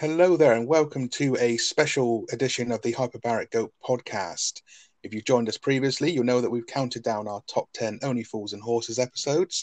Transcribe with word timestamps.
Hello 0.00 0.34
there, 0.34 0.54
and 0.54 0.66
welcome 0.66 1.10
to 1.10 1.36
a 1.38 1.58
special 1.58 2.24
edition 2.32 2.72
of 2.72 2.80
the 2.80 2.94
Hyperbaric 2.94 3.50
Goat 3.50 3.70
podcast. 3.86 4.62
If 5.02 5.12
you've 5.12 5.26
joined 5.26 5.46
us 5.50 5.58
previously, 5.58 6.10
you'll 6.10 6.24
know 6.24 6.40
that 6.40 6.48
we've 6.48 6.66
counted 6.66 7.02
down 7.02 7.28
our 7.28 7.42
top 7.46 7.68
10 7.74 7.98
Only 8.02 8.24
Fools 8.24 8.54
and 8.54 8.62
Horses 8.62 8.98
episodes. 8.98 9.62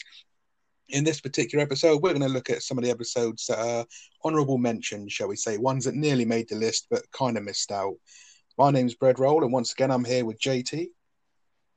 In 0.90 1.02
this 1.02 1.20
particular 1.20 1.64
episode, 1.64 2.00
we're 2.00 2.12
going 2.12 2.22
to 2.22 2.28
look 2.28 2.50
at 2.50 2.62
some 2.62 2.78
of 2.78 2.84
the 2.84 2.90
episodes 2.92 3.46
that 3.46 3.58
are 3.58 3.84
honourable 4.24 4.58
mentions, 4.58 5.12
shall 5.12 5.26
we 5.26 5.34
say, 5.34 5.58
ones 5.58 5.86
that 5.86 5.96
nearly 5.96 6.24
made 6.24 6.48
the 6.48 6.54
list 6.54 6.86
but 6.88 7.10
kind 7.10 7.36
of 7.36 7.42
missed 7.42 7.72
out. 7.72 7.96
My 8.56 8.70
name's 8.70 8.94
Bread 8.94 9.18
Roll, 9.18 9.42
and 9.42 9.52
once 9.52 9.72
again, 9.72 9.90
I'm 9.90 10.04
here 10.04 10.24
with 10.24 10.40
JT. 10.40 10.86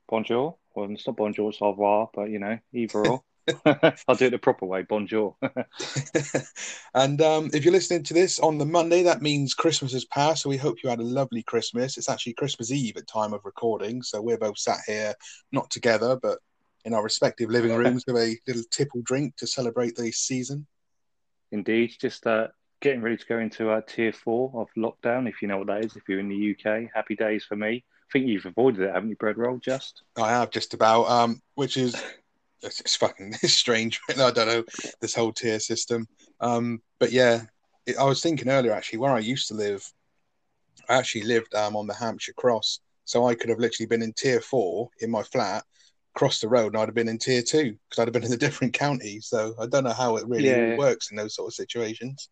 Bonjour. 0.07 0.55
Well, 0.75 0.91
it's 0.91 1.07
not 1.07 1.17
bonjour, 1.17 1.49
it's 1.49 1.63
au 1.63 1.71
revoir, 1.71 2.11
but 2.13 2.29
you 2.29 2.37
know, 2.37 2.59
either 2.73 3.07
or. 3.07 3.23
I'll 4.07 4.15
do 4.15 4.25
it 4.25 4.31
the 4.31 4.39
proper 4.39 4.65
way. 4.65 4.83
Bonjour. 4.83 5.35
and 6.93 7.21
um, 7.21 7.49
if 7.53 7.63
you're 7.63 7.73
listening 7.73 8.03
to 8.03 8.13
this 8.13 8.39
on 8.39 8.57
the 8.57 8.65
Monday, 8.65 9.03
that 9.03 9.21
means 9.21 9.53
Christmas 9.53 9.93
has 9.93 10.05
passed. 10.05 10.43
So 10.43 10.49
we 10.49 10.57
hope 10.57 10.77
you 10.83 10.89
had 10.89 10.99
a 10.99 11.03
lovely 11.03 11.43
Christmas. 11.43 11.97
It's 11.97 12.09
actually 12.09 12.33
Christmas 12.33 12.71
Eve 12.71 12.97
at 12.97 13.07
time 13.07 13.33
of 13.33 13.41
recording, 13.45 14.01
so 14.01 14.21
we're 14.21 14.37
both 14.37 14.57
sat 14.57 14.79
here, 14.87 15.13
not 15.51 15.69
together, 15.69 16.17
but 16.21 16.39
in 16.85 16.93
our 16.93 17.03
respective 17.03 17.49
living 17.49 17.73
rooms 17.75 18.03
with 18.07 18.17
a 18.17 18.37
little 18.47 18.63
tipple 18.71 19.01
drink 19.03 19.35
to 19.37 19.47
celebrate 19.47 19.95
the 19.95 20.11
season. 20.11 20.67
Indeed, 21.51 21.93
just 21.99 22.25
uh, 22.25 22.47
getting 22.81 23.01
ready 23.01 23.17
to 23.17 23.25
go 23.25 23.39
into 23.39 23.69
uh, 23.69 23.81
tier 23.87 24.13
four 24.13 24.51
of 24.55 24.67
lockdown. 24.77 25.27
If 25.27 25.41
you 25.41 25.47
know 25.47 25.59
what 25.59 25.67
that 25.67 25.85
is, 25.85 25.95
if 25.95 26.03
you're 26.07 26.19
in 26.19 26.29
the 26.29 26.55
UK, 26.55 26.89
happy 26.93 27.15
days 27.15 27.45
for 27.47 27.55
me. 27.55 27.83
I 27.85 28.11
think 28.11 28.27
you've 28.27 28.45
avoided 28.45 28.81
it, 28.81 28.93
haven't 28.93 29.09
you, 29.09 29.15
bread 29.15 29.37
roll? 29.37 29.57
Just 29.57 30.03
I 30.17 30.31
have 30.31 30.49
just 30.49 30.73
about, 30.73 31.07
um, 31.09 31.41
which 31.55 31.77
is 31.77 31.95
it's, 32.63 32.95
fucking 32.95 33.33
strange. 33.43 33.99
I 34.09 34.13
don't 34.31 34.47
know 34.47 34.63
this 34.99 35.15
whole 35.15 35.31
tier 35.33 35.59
system. 35.59 36.07
Um, 36.39 36.81
but 36.99 37.11
yeah, 37.11 37.43
it, 37.85 37.97
I 37.97 38.03
was 38.03 38.21
thinking 38.21 38.49
earlier 38.49 38.73
actually 38.73 38.99
where 38.99 39.13
I 39.13 39.19
used 39.19 39.47
to 39.49 39.53
live. 39.53 39.83
I 40.89 40.95
actually 40.95 41.23
lived 41.23 41.53
um, 41.55 41.75
on 41.75 41.87
the 41.87 41.93
Hampshire 41.93 42.33
Cross, 42.33 42.79
so 43.05 43.25
I 43.27 43.35
could 43.35 43.49
have 43.49 43.59
literally 43.59 43.87
been 43.87 44.01
in 44.01 44.13
tier 44.13 44.41
four 44.41 44.89
in 44.99 45.11
my 45.11 45.23
flat, 45.23 45.63
crossed 46.15 46.41
the 46.41 46.49
road, 46.49 46.73
and 46.73 46.77
I'd 46.77 46.87
have 46.87 46.95
been 46.95 47.07
in 47.09 47.17
tier 47.17 47.41
two 47.41 47.77
because 47.89 47.99
I'd 48.01 48.07
have 48.07 48.13
been 48.13 48.23
in 48.25 48.33
a 48.33 48.37
different 48.47 48.73
county. 48.73 49.19
So 49.21 49.53
I 49.59 49.67
don't 49.67 49.83
know 49.83 49.93
how 49.93 50.17
it 50.17 50.27
really 50.27 50.49
Yeah. 50.49 50.75
works 50.75 51.11
in 51.11 51.17
those 51.17 51.35
sort 51.35 51.47
of 51.49 51.53
situations. 51.53 52.29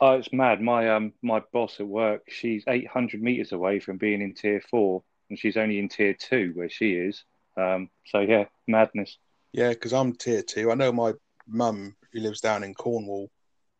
oh, 0.00 0.12
it's 0.12 0.32
mad. 0.32 0.60
My 0.60 0.88
um, 0.90 1.12
my 1.22 1.42
boss 1.52 1.78
at 1.80 1.86
work, 1.86 2.22
she's 2.28 2.64
800 2.66 3.22
meters 3.22 3.52
away 3.52 3.80
from 3.80 3.98
being 3.98 4.22
in 4.22 4.34
tier 4.34 4.62
four, 4.70 5.02
and 5.28 5.38
she's 5.38 5.56
only 5.56 5.78
in 5.78 5.88
tier 5.88 6.14
two 6.14 6.52
where 6.54 6.70
she 6.70 6.92
is. 6.94 7.24
Um, 7.56 7.90
so 8.06 8.20
yeah, 8.20 8.46
madness. 8.66 9.18
Yeah, 9.52 9.70
because 9.70 9.92
I'm 9.92 10.14
tier 10.14 10.42
two. 10.42 10.70
I 10.70 10.74
know 10.74 10.92
my 10.92 11.14
mum 11.46 11.96
who 12.12 12.20
lives 12.20 12.40
down 12.40 12.62
in 12.62 12.74
Cornwall. 12.74 13.30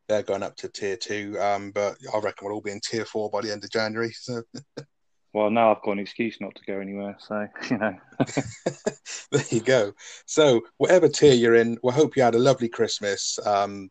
They're 0.08 0.22
going 0.22 0.42
up 0.42 0.56
to 0.56 0.68
tier 0.68 0.96
two, 0.96 1.36
um, 1.40 1.70
but 1.70 1.96
I 2.12 2.18
reckon 2.18 2.46
we'll 2.46 2.54
all 2.54 2.60
be 2.60 2.72
in 2.72 2.80
tier 2.80 3.04
four 3.04 3.30
by 3.30 3.42
the 3.42 3.52
end 3.52 3.62
of 3.62 3.70
January. 3.70 4.12
So 4.12 4.42
Well, 5.32 5.50
now 5.50 5.72
I've 5.72 5.82
got 5.82 5.92
an 5.92 5.98
excuse 6.00 6.38
not 6.40 6.54
to 6.56 6.64
go 6.66 6.80
anywhere. 6.80 7.16
So 7.20 7.46
you 7.70 7.78
know, 7.78 7.96
there 9.30 9.44
you 9.50 9.60
go. 9.60 9.92
So, 10.27 10.62
whatever 10.78 11.08
tier 11.08 11.34
you're 11.34 11.54
in, 11.54 11.78
we 11.82 11.92
hope 11.92 12.16
you 12.16 12.22
had 12.22 12.34
a 12.34 12.38
lovely 12.38 12.68
Christmas. 12.68 13.38
Um, 13.46 13.90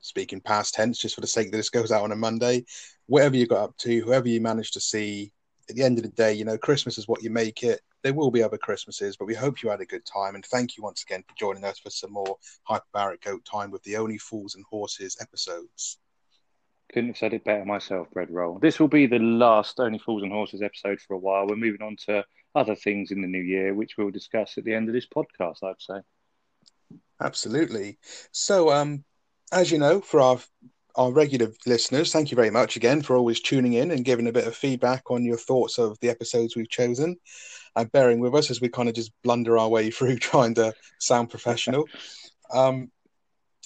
speaking 0.00 0.40
past 0.40 0.74
tense, 0.74 0.98
just 0.98 1.14
for 1.14 1.22
the 1.22 1.26
sake 1.26 1.50
that 1.50 1.56
this 1.56 1.70
goes 1.70 1.90
out 1.90 2.04
on 2.04 2.12
a 2.12 2.16
Monday, 2.16 2.64
whatever 3.06 3.36
you 3.36 3.46
got 3.46 3.64
up 3.64 3.76
to, 3.78 4.00
whoever 4.00 4.28
you 4.28 4.40
managed 4.40 4.74
to 4.74 4.80
see, 4.80 5.32
at 5.68 5.76
the 5.76 5.82
end 5.82 5.98
of 5.98 6.04
the 6.04 6.10
day, 6.10 6.32
you 6.32 6.44
know, 6.44 6.58
Christmas 6.58 6.98
is 6.98 7.08
what 7.08 7.22
you 7.22 7.30
make 7.30 7.62
it. 7.62 7.80
There 8.02 8.14
will 8.14 8.30
be 8.30 8.42
other 8.42 8.58
Christmases, 8.58 9.16
but 9.16 9.26
we 9.26 9.34
hope 9.34 9.62
you 9.62 9.70
had 9.70 9.80
a 9.80 9.86
good 9.86 10.06
time. 10.06 10.34
And 10.34 10.44
thank 10.44 10.76
you 10.76 10.82
once 10.82 11.02
again 11.02 11.24
for 11.26 11.34
joining 11.36 11.64
us 11.64 11.78
for 11.78 11.90
some 11.90 12.12
more 12.12 12.36
Hyperbaric 12.68 13.22
Goat 13.22 13.44
time 13.44 13.70
with 13.70 13.82
the 13.82 13.96
Only 13.96 14.18
Fools 14.18 14.54
and 14.54 14.64
Horses 14.70 15.16
episodes. 15.20 15.98
couldn't 16.92 17.10
have 17.10 17.16
said 17.16 17.34
it 17.34 17.44
better 17.44 17.64
myself. 17.64 18.08
Bread 18.12 18.30
roll. 18.30 18.58
This 18.60 18.78
will 18.78 18.88
be 18.88 19.06
the 19.06 19.18
last 19.18 19.80
Only 19.80 19.98
Fools 19.98 20.22
and 20.22 20.32
Horses 20.32 20.62
episode 20.62 21.00
for 21.00 21.14
a 21.14 21.18
while. 21.18 21.46
We're 21.48 21.56
moving 21.56 21.82
on 21.82 21.96
to 22.06 22.24
other 22.54 22.76
things 22.76 23.10
in 23.10 23.20
the 23.20 23.28
new 23.28 23.42
year, 23.42 23.74
which 23.74 23.96
we'll 23.98 24.10
discuss 24.10 24.56
at 24.56 24.64
the 24.64 24.74
end 24.74 24.88
of 24.88 24.94
this 24.94 25.06
podcast. 25.06 25.64
I'd 25.64 25.80
say. 25.80 26.00
Absolutely. 27.20 27.98
So, 28.30 28.70
um, 28.70 29.04
as 29.52 29.72
you 29.72 29.78
know, 29.78 30.00
for 30.00 30.20
our 30.20 30.38
our 30.96 31.12
regular 31.12 31.52
listeners, 31.66 32.10
thank 32.10 32.30
you 32.30 32.36
very 32.36 32.50
much 32.50 32.76
again 32.76 33.02
for 33.02 33.16
always 33.16 33.40
tuning 33.40 33.74
in 33.74 33.90
and 33.90 34.04
giving 34.04 34.28
a 34.28 34.32
bit 34.32 34.46
of 34.46 34.56
feedback 34.56 35.10
on 35.10 35.24
your 35.24 35.36
thoughts 35.36 35.78
of 35.78 35.98
the 36.00 36.08
episodes 36.08 36.56
we've 36.56 36.70
chosen 36.70 37.16
and 37.76 37.92
bearing 37.92 38.18
with 38.18 38.34
us 38.34 38.50
as 38.50 38.60
we 38.60 38.68
kind 38.68 38.88
of 38.88 38.94
just 38.94 39.12
blunder 39.22 39.58
our 39.58 39.68
way 39.68 39.90
through 39.92 40.16
trying 40.16 40.54
to 40.54 40.72
sound 40.98 41.28
professional. 41.30 41.84
um, 42.52 42.90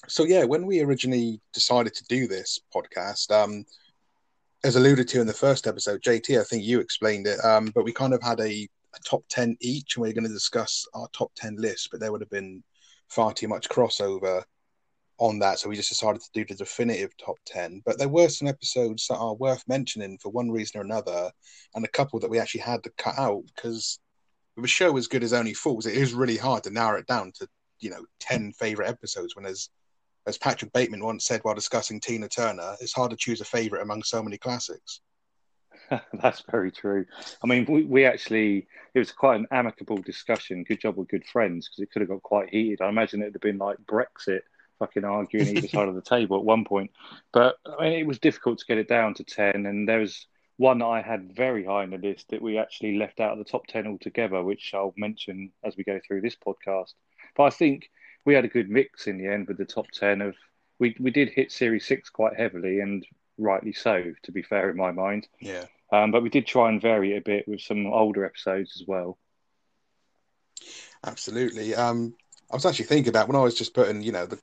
so 0.08 0.24
yeah, 0.24 0.44
when 0.44 0.66
we 0.66 0.80
originally 0.80 1.40
decided 1.52 1.94
to 1.94 2.04
do 2.08 2.26
this 2.26 2.58
podcast, 2.74 3.30
um, 3.30 3.64
as 4.64 4.76
alluded 4.76 5.06
to 5.08 5.20
in 5.20 5.26
the 5.26 5.32
first 5.32 5.66
episode, 5.66 6.02
JT, 6.02 6.40
I 6.40 6.44
think 6.44 6.64
you 6.64 6.80
explained 6.80 7.26
it, 7.26 7.42
um, 7.44 7.66
but 7.74 7.84
we 7.84 7.92
kind 7.92 8.12
of 8.12 8.22
had 8.22 8.40
a, 8.40 8.68
a 8.94 9.00
top 9.04 9.22
ten 9.28 9.56
each, 9.60 9.96
and 9.96 10.02
we 10.02 10.10
are 10.10 10.14
going 10.14 10.26
to 10.26 10.32
discuss 10.32 10.86
our 10.94 11.06
top 11.12 11.30
ten 11.36 11.56
list, 11.56 11.88
but 11.90 12.00
there 12.00 12.10
would 12.10 12.20
have 12.20 12.30
been 12.30 12.62
far 13.08 13.32
too 13.32 13.48
much 13.48 13.68
crossover 13.68 14.42
on 15.20 15.38
that, 15.38 15.58
so 15.58 15.68
we 15.68 15.76
just 15.76 15.90
decided 15.90 16.20
to 16.22 16.30
do 16.32 16.44
the 16.44 16.54
definitive 16.54 17.16
top 17.16 17.36
10. 17.46 17.82
But 17.84 17.98
there 17.98 18.08
were 18.08 18.28
some 18.28 18.48
episodes 18.48 19.06
that 19.08 19.18
are 19.18 19.34
worth 19.34 19.62
mentioning 19.68 20.18
for 20.18 20.30
one 20.30 20.50
reason 20.50 20.80
or 20.80 20.84
another, 20.84 21.30
and 21.74 21.84
a 21.84 21.88
couple 21.88 22.18
that 22.20 22.30
we 22.30 22.38
actually 22.38 22.62
had 22.62 22.82
to 22.84 22.92
cut 22.96 23.18
out 23.18 23.42
because 23.54 24.00
with 24.56 24.64
a 24.64 24.68
show 24.68 24.96
as 24.96 25.06
good 25.06 25.22
as 25.22 25.32
Only 25.32 25.54
Fools, 25.54 25.86
it 25.86 25.94
is 25.94 26.14
really 26.14 26.36
hard 26.36 26.64
to 26.64 26.70
narrow 26.70 26.98
it 26.98 27.06
down 27.06 27.32
to, 27.38 27.46
you 27.80 27.90
know, 27.90 28.04
10 28.20 28.52
favorite 28.52 28.88
episodes 28.88 29.36
when 29.36 29.46
as 29.46 29.68
as 30.26 30.36
Patrick 30.36 30.72
Bateman 30.72 31.02
once 31.02 31.24
said 31.24 31.40
while 31.42 31.54
discussing 31.54 31.98
Tina 31.98 32.28
Turner, 32.28 32.76
it's 32.80 32.92
hard 32.92 33.10
to 33.10 33.16
choose 33.16 33.40
a 33.40 33.44
favorite 33.44 33.82
among 33.82 34.02
so 34.02 34.22
many 34.22 34.36
classics. 34.36 35.00
That's 36.22 36.42
very 36.50 36.70
true. 36.70 37.06
I 37.42 37.46
mean, 37.46 37.66
we, 37.68 37.84
we 37.84 38.04
actually, 38.04 38.66
it 38.94 38.98
was 38.98 39.12
quite 39.12 39.40
an 39.40 39.46
amicable 39.50 39.96
discussion. 39.96 40.64
Good 40.64 40.80
job 40.80 40.96
with 40.96 41.08
good 41.08 41.26
friends 41.26 41.68
because 41.68 41.82
it 41.82 41.90
could 41.90 42.02
have 42.02 42.10
got 42.10 42.22
quite 42.22 42.50
heated. 42.50 42.80
I 42.80 42.88
imagine 42.88 43.22
it 43.22 43.26
would 43.26 43.34
have 43.34 43.42
been 43.42 43.58
like 43.58 43.78
Brexit, 43.86 44.40
fucking 44.80 45.04
arguing 45.04 45.56
either 45.56 45.68
side 45.68 45.88
of 45.88 45.94
the 45.94 46.02
table 46.02 46.36
at 46.36 46.44
one 46.44 46.64
point. 46.64 46.90
But 47.32 47.56
I 47.64 47.84
mean, 47.84 47.92
it 48.00 48.06
was 48.06 48.18
difficult 48.18 48.58
to 48.58 48.66
get 48.66 48.78
it 48.78 48.88
down 48.88 49.14
to 49.14 49.24
10. 49.24 49.66
And 49.66 49.88
there 49.88 50.00
was 50.00 50.26
one 50.56 50.78
that 50.80 50.86
I 50.86 51.02
had 51.02 51.34
very 51.36 51.64
high 51.64 51.84
on 51.84 51.90
the 51.90 51.98
list 51.98 52.30
that 52.30 52.42
we 52.42 52.58
actually 52.58 52.96
left 52.96 53.20
out 53.20 53.32
of 53.32 53.38
the 53.38 53.44
top 53.44 53.66
10 53.68 53.86
altogether, 53.86 54.42
which 54.42 54.72
I'll 54.74 54.94
mention 54.96 55.52
as 55.62 55.76
we 55.76 55.84
go 55.84 56.00
through 56.04 56.22
this 56.22 56.36
podcast. 56.36 56.94
But 57.36 57.44
I 57.44 57.50
think 57.50 57.90
we 58.24 58.34
had 58.34 58.44
a 58.44 58.48
good 58.48 58.68
mix 58.68 59.06
in 59.06 59.18
the 59.18 59.28
end 59.28 59.46
with 59.46 59.58
the 59.58 59.64
top 59.64 59.86
10 59.92 60.20
of, 60.22 60.34
we, 60.78 60.96
we 60.98 61.10
did 61.10 61.28
hit 61.28 61.52
Series 61.52 61.86
6 61.86 62.10
quite 62.10 62.36
heavily 62.36 62.80
and 62.80 63.06
rightly 63.38 63.72
so, 63.72 64.12
to 64.24 64.32
be 64.32 64.42
fair 64.42 64.70
in 64.70 64.76
my 64.76 64.90
mind. 64.90 65.28
Yeah. 65.40 65.64
Um, 65.92 66.10
but 66.10 66.22
we 66.22 66.28
did 66.28 66.46
try 66.46 66.68
and 66.68 66.80
vary 66.80 67.14
it 67.14 67.18
a 67.18 67.22
bit 67.22 67.48
with 67.48 67.60
some 67.60 67.86
older 67.86 68.24
episodes 68.24 68.80
as 68.80 68.86
well. 68.86 69.18
Absolutely. 71.04 71.74
Um, 71.74 72.14
I 72.50 72.56
was 72.56 72.66
actually 72.66 72.86
thinking 72.86 73.08
about 73.08 73.28
when 73.28 73.36
I 73.36 73.42
was 73.42 73.54
just 73.54 73.74
putting, 73.74 74.02
you 74.02 74.12
know, 74.12 74.26
the 74.26 74.38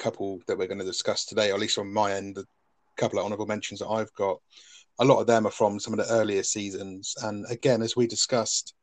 couple 0.00 0.40
that 0.46 0.58
we're 0.58 0.66
going 0.66 0.80
to 0.80 0.84
discuss 0.84 1.24
today, 1.24 1.50
or 1.50 1.54
at 1.54 1.60
least 1.60 1.78
on 1.78 1.92
my 1.92 2.12
end, 2.14 2.34
the 2.34 2.44
couple 2.96 3.18
of 3.18 3.24
honourable 3.24 3.46
mentions 3.46 3.80
that 3.80 3.88
I've 3.88 4.12
got. 4.14 4.38
A 4.98 5.04
lot 5.04 5.20
of 5.20 5.26
them 5.26 5.46
are 5.46 5.52
from 5.52 5.80
some 5.80 5.94
of 5.94 5.98
the 5.98 6.12
earlier 6.12 6.42
seasons, 6.42 7.14
and 7.22 7.46
again, 7.50 7.82
as 7.82 7.96
we 7.96 8.06
discussed, 8.06 8.74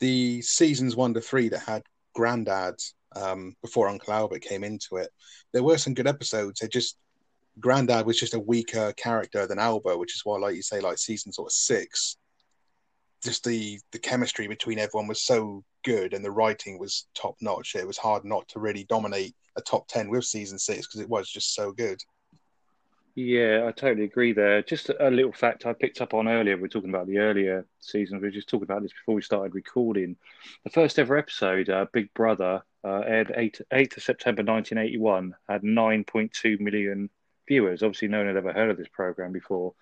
the 0.00 0.42
seasons 0.42 0.96
one 0.96 1.14
to 1.14 1.20
three 1.20 1.48
that 1.50 1.60
had 1.60 1.82
Grandad 2.14 2.74
um, 3.14 3.54
before 3.62 3.88
Uncle 3.88 4.12
Albert 4.12 4.42
came 4.42 4.64
into 4.64 4.96
it, 4.96 5.10
there 5.52 5.62
were 5.62 5.78
some 5.78 5.94
good 5.94 6.08
episodes. 6.08 6.60
They 6.60 6.68
just 6.68 6.96
Grandad 7.60 8.06
was 8.06 8.18
just 8.18 8.34
a 8.34 8.40
weaker 8.40 8.92
character 8.96 9.46
than 9.46 9.60
Albert, 9.60 9.98
which 9.98 10.14
is 10.14 10.22
why, 10.24 10.38
like 10.38 10.56
you 10.56 10.62
say, 10.62 10.80
like 10.80 10.98
season 10.98 11.32
sort 11.32 11.48
of 11.48 11.52
six, 11.52 12.16
just 13.22 13.44
the 13.44 13.78
the 13.92 13.98
chemistry 13.98 14.48
between 14.48 14.78
everyone 14.78 15.08
was 15.08 15.22
so 15.22 15.62
good 15.84 16.14
and 16.14 16.24
the 16.24 16.30
writing 16.30 16.78
was 16.78 17.06
top 17.14 17.36
notch. 17.40 17.76
It 17.76 17.86
was 17.86 17.98
hard 17.98 18.24
not 18.24 18.48
to 18.48 18.58
really 18.58 18.84
dominate 18.84 19.34
a 19.56 19.60
top 19.60 19.86
ten 19.88 20.08
with 20.08 20.24
season 20.24 20.58
six 20.58 20.86
because 20.86 21.00
it 21.00 21.08
was 21.08 21.30
just 21.30 21.54
so 21.54 21.72
good. 21.72 22.02
Yeah, 23.16 23.66
I 23.68 23.70
totally 23.70 24.04
agree 24.04 24.32
there. 24.32 24.60
Just 24.62 24.90
a 24.98 25.08
little 25.08 25.32
fact 25.32 25.66
I 25.66 25.72
picked 25.72 26.00
up 26.00 26.14
on 26.14 26.26
earlier. 26.26 26.56
We 26.56 26.64
are 26.64 26.68
talking 26.68 26.90
about 26.90 27.06
the 27.06 27.18
earlier 27.18 27.64
seasons. 27.78 28.20
We 28.20 28.26
were 28.26 28.32
just 28.32 28.48
talking 28.48 28.64
about 28.64 28.82
this 28.82 28.92
before 28.92 29.14
we 29.14 29.22
started 29.22 29.54
recording. 29.54 30.16
The 30.64 30.70
first 30.70 30.98
ever 30.98 31.16
episode, 31.16 31.70
uh, 31.70 31.86
Big 31.92 32.12
Brother, 32.14 32.64
uh, 32.82 33.02
aired 33.06 33.28
8th, 33.28 33.62
8th 33.72 33.98
of 33.98 34.02
September 34.02 34.42
1981, 34.42 35.32
had 35.48 35.62
9.2 35.62 36.58
million 36.58 37.08
viewers. 37.46 37.84
Obviously, 37.84 38.08
no 38.08 38.18
one 38.18 38.26
had 38.26 38.36
ever 38.36 38.52
heard 38.52 38.70
of 38.70 38.76
this 38.76 38.88
program 38.88 39.32
before. 39.32 39.74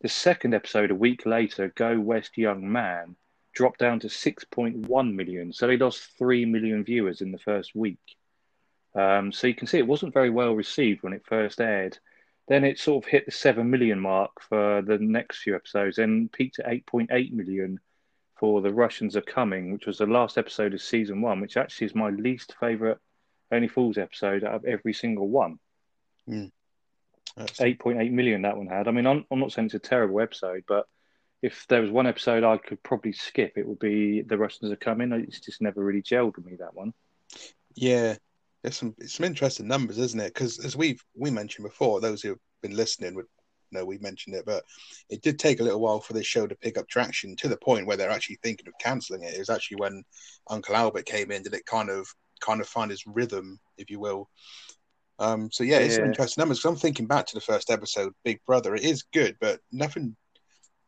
The 0.00 0.08
second 0.08 0.52
episode, 0.52 0.90
a 0.90 0.96
week 0.96 1.24
later, 1.24 1.72
Go 1.76 2.00
West 2.00 2.36
Young 2.36 2.70
Man, 2.70 3.14
dropped 3.52 3.78
down 3.78 4.00
to 4.00 4.08
6.1 4.08 5.14
million. 5.14 5.52
So 5.52 5.66
they 5.66 5.76
lost 5.76 6.16
3 6.18 6.44
million 6.46 6.84
viewers 6.84 7.20
in 7.20 7.32
the 7.32 7.38
first 7.38 7.74
week. 7.74 8.00
Um, 8.94 9.32
so 9.32 9.46
you 9.46 9.54
can 9.54 9.66
see 9.66 9.78
it 9.78 9.86
wasn't 9.86 10.14
very 10.14 10.30
well 10.30 10.52
received 10.52 11.02
when 11.02 11.12
it 11.12 11.24
first 11.26 11.60
aired. 11.60 11.98
Then 12.48 12.64
it 12.64 12.78
sort 12.78 13.04
of 13.04 13.10
hit 13.10 13.26
the 13.26 13.32
7 13.32 13.68
million 13.68 14.00
mark 14.00 14.32
for 14.48 14.82
the 14.82 14.98
next 14.98 15.42
few 15.42 15.54
episodes 15.54 15.98
and 15.98 16.30
peaked 16.30 16.58
at 16.58 16.66
8.8 16.66 17.32
million 17.32 17.78
for 18.38 18.60
The 18.60 18.72
Russians 18.72 19.16
Are 19.16 19.22
Coming, 19.22 19.72
which 19.72 19.86
was 19.86 19.98
the 19.98 20.06
last 20.06 20.36
episode 20.36 20.74
of 20.74 20.82
season 20.82 21.22
one, 21.22 21.40
which 21.40 21.56
actually 21.56 21.86
is 21.86 21.94
my 21.94 22.10
least 22.10 22.54
favourite 22.58 22.98
Only 23.52 23.68
Fools 23.68 23.98
episode 23.98 24.44
out 24.44 24.54
of 24.56 24.64
every 24.64 24.92
single 24.92 25.28
one. 25.28 25.58
Mm. 26.28 26.50
Eight 27.60 27.78
point 27.78 28.00
eight 28.00 28.12
million 28.12 28.42
that 28.42 28.56
one 28.56 28.66
had. 28.66 28.88
I 28.88 28.90
mean, 28.90 29.06
I'm, 29.06 29.24
I'm 29.30 29.38
not 29.38 29.52
saying 29.52 29.66
it's 29.66 29.74
a 29.74 29.78
terrible 29.78 30.20
episode, 30.20 30.64
but 30.66 30.86
if 31.42 31.66
there 31.68 31.82
was 31.82 31.90
one 31.90 32.06
episode 32.06 32.44
I 32.44 32.56
could 32.56 32.82
probably 32.82 33.12
skip, 33.12 33.54
it 33.56 33.66
would 33.66 33.80
be 33.80 34.22
the 34.22 34.38
Russians 34.38 34.70
are 34.70 34.76
coming. 34.76 35.12
It's 35.12 35.40
just 35.40 35.60
never 35.60 35.84
really 35.84 36.02
gelled 36.02 36.36
with 36.36 36.46
me 36.46 36.56
that 36.60 36.74
one. 36.74 36.92
Yeah, 37.74 38.16
there's 38.62 38.76
some 38.76 38.94
it's 38.98 39.14
some 39.14 39.24
interesting 39.26 39.66
numbers, 39.66 39.98
isn't 39.98 40.20
it? 40.20 40.34
Because 40.34 40.64
as 40.64 40.76
we've 40.76 41.02
we 41.16 41.30
mentioned 41.30 41.66
before, 41.66 42.00
those 42.00 42.22
who've 42.22 42.38
been 42.62 42.76
listening 42.76 43.14
would 43.14 43.26
know 43.72 43.84
we 43.84 43.98
mentioned 43.98 44.36
it, 44.36 44.44
but 44.44 44.62
it 45.08 45.22
did 45.22 45.38
take 45.38 45.58
a 45.58 45.62
little 45.62 45.80
while 45.80 46.00
for 46.00 46.12
this 46.12 46.26
show 46.26 46.46
to 46.46 46.54
pick 46.56 46.76
up 46.78 46.86
traction 46.88 47.34
to 47.36 47.48
the 47.48 47.56
point 47.56 47.86
where 47.86 47.96
they're 47.96 48.10
actually 48.10 48.38
thinking 48.42 48.68
of 48.68 48.74
cancelling 48.78 49.22
it. 49.24 49.34
It 49.34 49.38
was 49.38 49.50
actually 49.50 49.78
when 49.78 50.04
Uncle 50.50 50.76
Albert 50.76 51.06
came 51.06 51.30
in 51.32 51.42
did 51.42 51.54
it 51.54 51.66
kind 51.66 51.88
of 51.90 52.06
kind 52.40 52.60
of 52.60 52.68
find 52.68 52.90
his 52.90 53.04
rhythm, 53.06 53.58
if 53.78 53.90
you 53.90 53.98
will. 53.98 54.28
Um, 55.18 55.50
so 55.50 55.64
yeah, 55.64 55.78
it's 55.78 55.94
some 55.96 56.04
Yeah. 56.04 56.08
interesting 56.10 56.42
numbers. 56.42 56.60
'cause 56.60 56.70
I'm 56.70 56.76
thinking 56.78 57.06
back 57.06 57.26
to 57.26 57.34
the 57.34 57.40
first 57.40 57.70
episode, 57.70 58.12
Big 58.24 58.44
Brother. 58.46 58.74
It 58.74 58.84
is 58.84 59.04
good, 59.12 59.36
but 59.40 59.60
nothing 59.70 60.16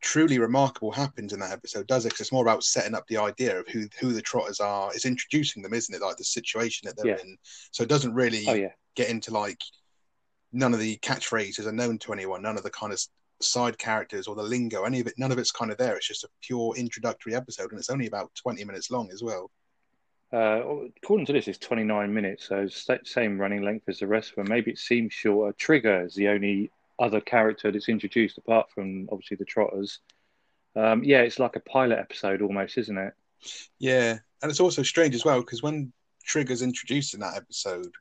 truly 0.05 0.39
remarkable 0.39 0.91
happens 0.91 1.33
in 1.33 1.39
that 1.39 1.51
episode, 1.51 1.87
does 1.87 2.05
it? 2.05 2.11
'Cause 2.11 2.21
it's 2.21 2.31
more 2.31 2.43
about 2.45 2.63
setting 2.63 2.93
up 2.95 3.05
the 3.07 3.17
idea 3.17 3.59
of 3.59 3.67
who 3.67 3.87
who 3.99 4.13
the 4.13 4.21
Trotters 4.21 4.59
are. 4.61 4.93
It's 4.93 5.05
introducing 5.05 5.61
them, 5.63 5.73
isn't 5.73 5.93
it? 5.93 6.01
Like 6.01 6.15
the 6.17 6.23
situation 6.23 6.87
that 6.87 6.95
they're 6.95 7.17
Yeah. 7.17 7.21
in. 7.21 7.37
So 7.71 7.83
it 7.83 7.89
doesn't 7.89 8.13
really 8.13 8.45
Oh 8.47 8.53
yeah, 8.53 8.73
get 8.95 9.09
into 9.09 9.31
like 9.31 9.61
none 10.53 10.73
of 10.73 10.79
the 10.79 10.97
catchphrases 10.99 11.65
are 11.65 11.71
known 11.73 11.97
to 11.99 12.13
anyone. 12.13 12.41
None 12.43 12.55
of 12.55 12.63
the 12.63 12.69
kind 12.71 12.93
of 12.93 13.01
side 13.41 13.77
characters 13.77 14.27
or 14.27 14.35
the 14.35 14.43
lingo, 14.43 14.85
any 14.85 15.01
of 15.01 15.07
it. 15.07 15.15
None 15.17 15.31
of 15.31 15.37
it's 15.39 15.51
kind 15.51 15.69
of 15.71 15.77
there. 15.77 15.97
It's 15.97 16.07
just 16.07 16.23
a 16.23 16.29
pure 16.41 16.73
introductory 16.77 17.35
episode, 17.35 17.71
and 17.71 17.79
it's 17.79 17.89
only 17.89 18.07
about 18.07 18.33
twenty 18.35 18.63
minutes 18.63 18.89
long 18.91 19.11
as 19.11 19.21
well. 19.21 19.51
uh, 20.33 20.87
according 20.97 21.25
to 21.25 21.31
this, 21.33 21.47
it's 21.47 21.59
29 21.59 22.13
minutes, 22.13 22.45
so 22.47 22.67
same 22.67 23.39
running 23.39 23.61
length 23.61 23.87
as 23.87 23.99
the 23.99 24.07
rest 24.07 24.31
of 24.31 24.35
them. 24.35 24.47
Maybe 24.49 24.71
it 24.71 24.77
seems 24.77 25.13
shorter. 25.13 25.53
Trigger 25.53 26.03
is 26.05 26.15
the 26.15 26.27
only 26.27 26.71
other 26.99 27.21
character 27.21 27.71
that's 27.71 27.89
introduced 27.89 28.37
apart 28.37 28.67
from 28.73 29.07
obviously 29.11 29.37
the 29.37 29.45
Trotters. 29.45 29.99
Um, 30.75 31.03
yeah, 31.03 31.21
it's 31.21 31.39
like 31.39 31.55
a 31.55 31.61
pilot 31.61 31.99
episode 31.99 32.41
almost, 32.41 32.77
isn't 32.77 32.97
it? 32.97 33.13
Yeah, 33.79 34.17
and 34.41 34.49
it's 34.49 34.59
also 34.59 34.83
strange 34.83 35.15
as 35.15 35.25
well 35.25 35.39
because 35.39 35.63
when 35.63 35.93
Trigger's 36.25 36.61
introduced 36.61 37.13
in 37.13 37.19
that 37.21 37.37
episode, 37.37 37.91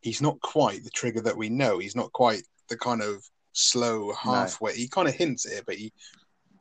he's 0.00 0.22
not 0.22 0.40
quite 0.40 0.84
the 0.84 0.90
Trigger 0.90 1.20
that 1.22 1.36
we 1.36 1.48
know. 1.48 1.78
He's 1.78 1.96
not 1.96 2.12
quite 2.12 2.42
the 2.68 2.76
kind 2.76 3.02
of 3.02 3.24
slow 3.52 4.12
halfway. 4.12 4.74
He 4.74 4.88
kind 4.88 5.08
of 5.08 5.14
hints 5.14 5.46
at 5.46 5.58
it, 5.58 5.66
but 5.66 5.76
he, 5.76 5.92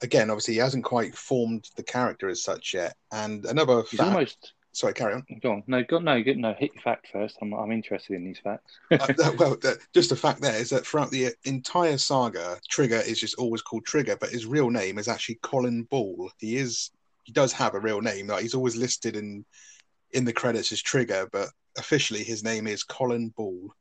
again, 0.01 0.29
obviously, 0.29 0.55
he 0.55 0.59
hasn't 0.59 0.83
quite 0.83 1.15
formed 1.15 1.69
the 1.75 1.83
character 1.83 2.29
as 2.29 2.43
such 2.43 2.73
yet. 2.73 2.95
And 3.11 3.45
another 3.45 3.83
He's 3.89 3.99
fact. 3.99 4.09
almost 4.09 4.53
Sorry, 4.73 4.93
carry 4.93 5.13
on. 5.13 5.23
go 5.41 5.51
on. 5.51 5.63
No, 5.67 5.83
go 5.83 5.99
no, 5.99 6.21
go, 6.23 6.33
no. 6.33 6.53
Hit 6.57 6.73
your 6.73 6.81
fact 6.81 7.07
first. 7.11 7.37
I'm 7.41 7.53
I'm 7.53 7.71
interested 7.71 8.15
in 8.15 8.25
these 8.25 8.39
facts. 8.39 8.73
Uh, 8.91 9.31
well, 9.37 9.55
that, 9.61 9.77
just 9.93 10.09
the 10.09 10.15
fact 10.15 10.41
there 10.41 10.59
is 10.59 10.71
that 10.71 10.85
throughout 10.85 11.11
the 11.11 11.31
entire 11.43 11.97
saga, 11.97 12.59
Trigger 12.69 13.01
is 13.05 13.19
just 13.19 13.35
always 13.35 13.61
called 13.61 13.85
Trigger, 13.85 14.17
but 14.19 14.29
his 14.31 14.47
real 14.47 14.71
name 14.71 14.97
is 14.97 15.07
actually 15.07 15.39
Colin 15.43 15.83
Ball. 15.83 16.31
He 16.39 16.57
is 16.57 16.89
he 17.23 17.31
does 17.31 17.53
have 17.53 17.75
a 17.75 17.79
real 17.79 18.01
name. 18.01 18.27
Like 18.27 18.41
he's 18.41 18.55
always 18.55 18.75
listed 18.75 19.15
in 19.15 19.45
in 20.11 20.25
the 20.25 20.33
credits 20.33 20.71
as 20.71 20.81
Trigger, 20.81 21.29
but 21.31 21.49
officially 21.77 22.23
his 22.23 22.43
name 22.43 22.65
is 22.65 22.83
Colin 22.83 23.29
Ball. 23.29 23.71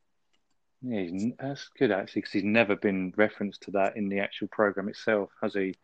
Yeah, 0.83 1.01
he's, 1.01 1.33
that's 1.39 1.71
good 1.79 1.91
actually 1.91 2.21
because 2.21 2.33
he's 2.33 2.45
never 2.45 2.77
been 2.77 3.15
referenced 3.17 3.63
to 3.63 3.71
that 3.73 3.97
in 3.97 4.11
the 4.11 4.21
actual 4.21 4.49
program 4.49 4.89
itself, 4.91 5.31
has 5.43 5.55
he? 5.55 5.75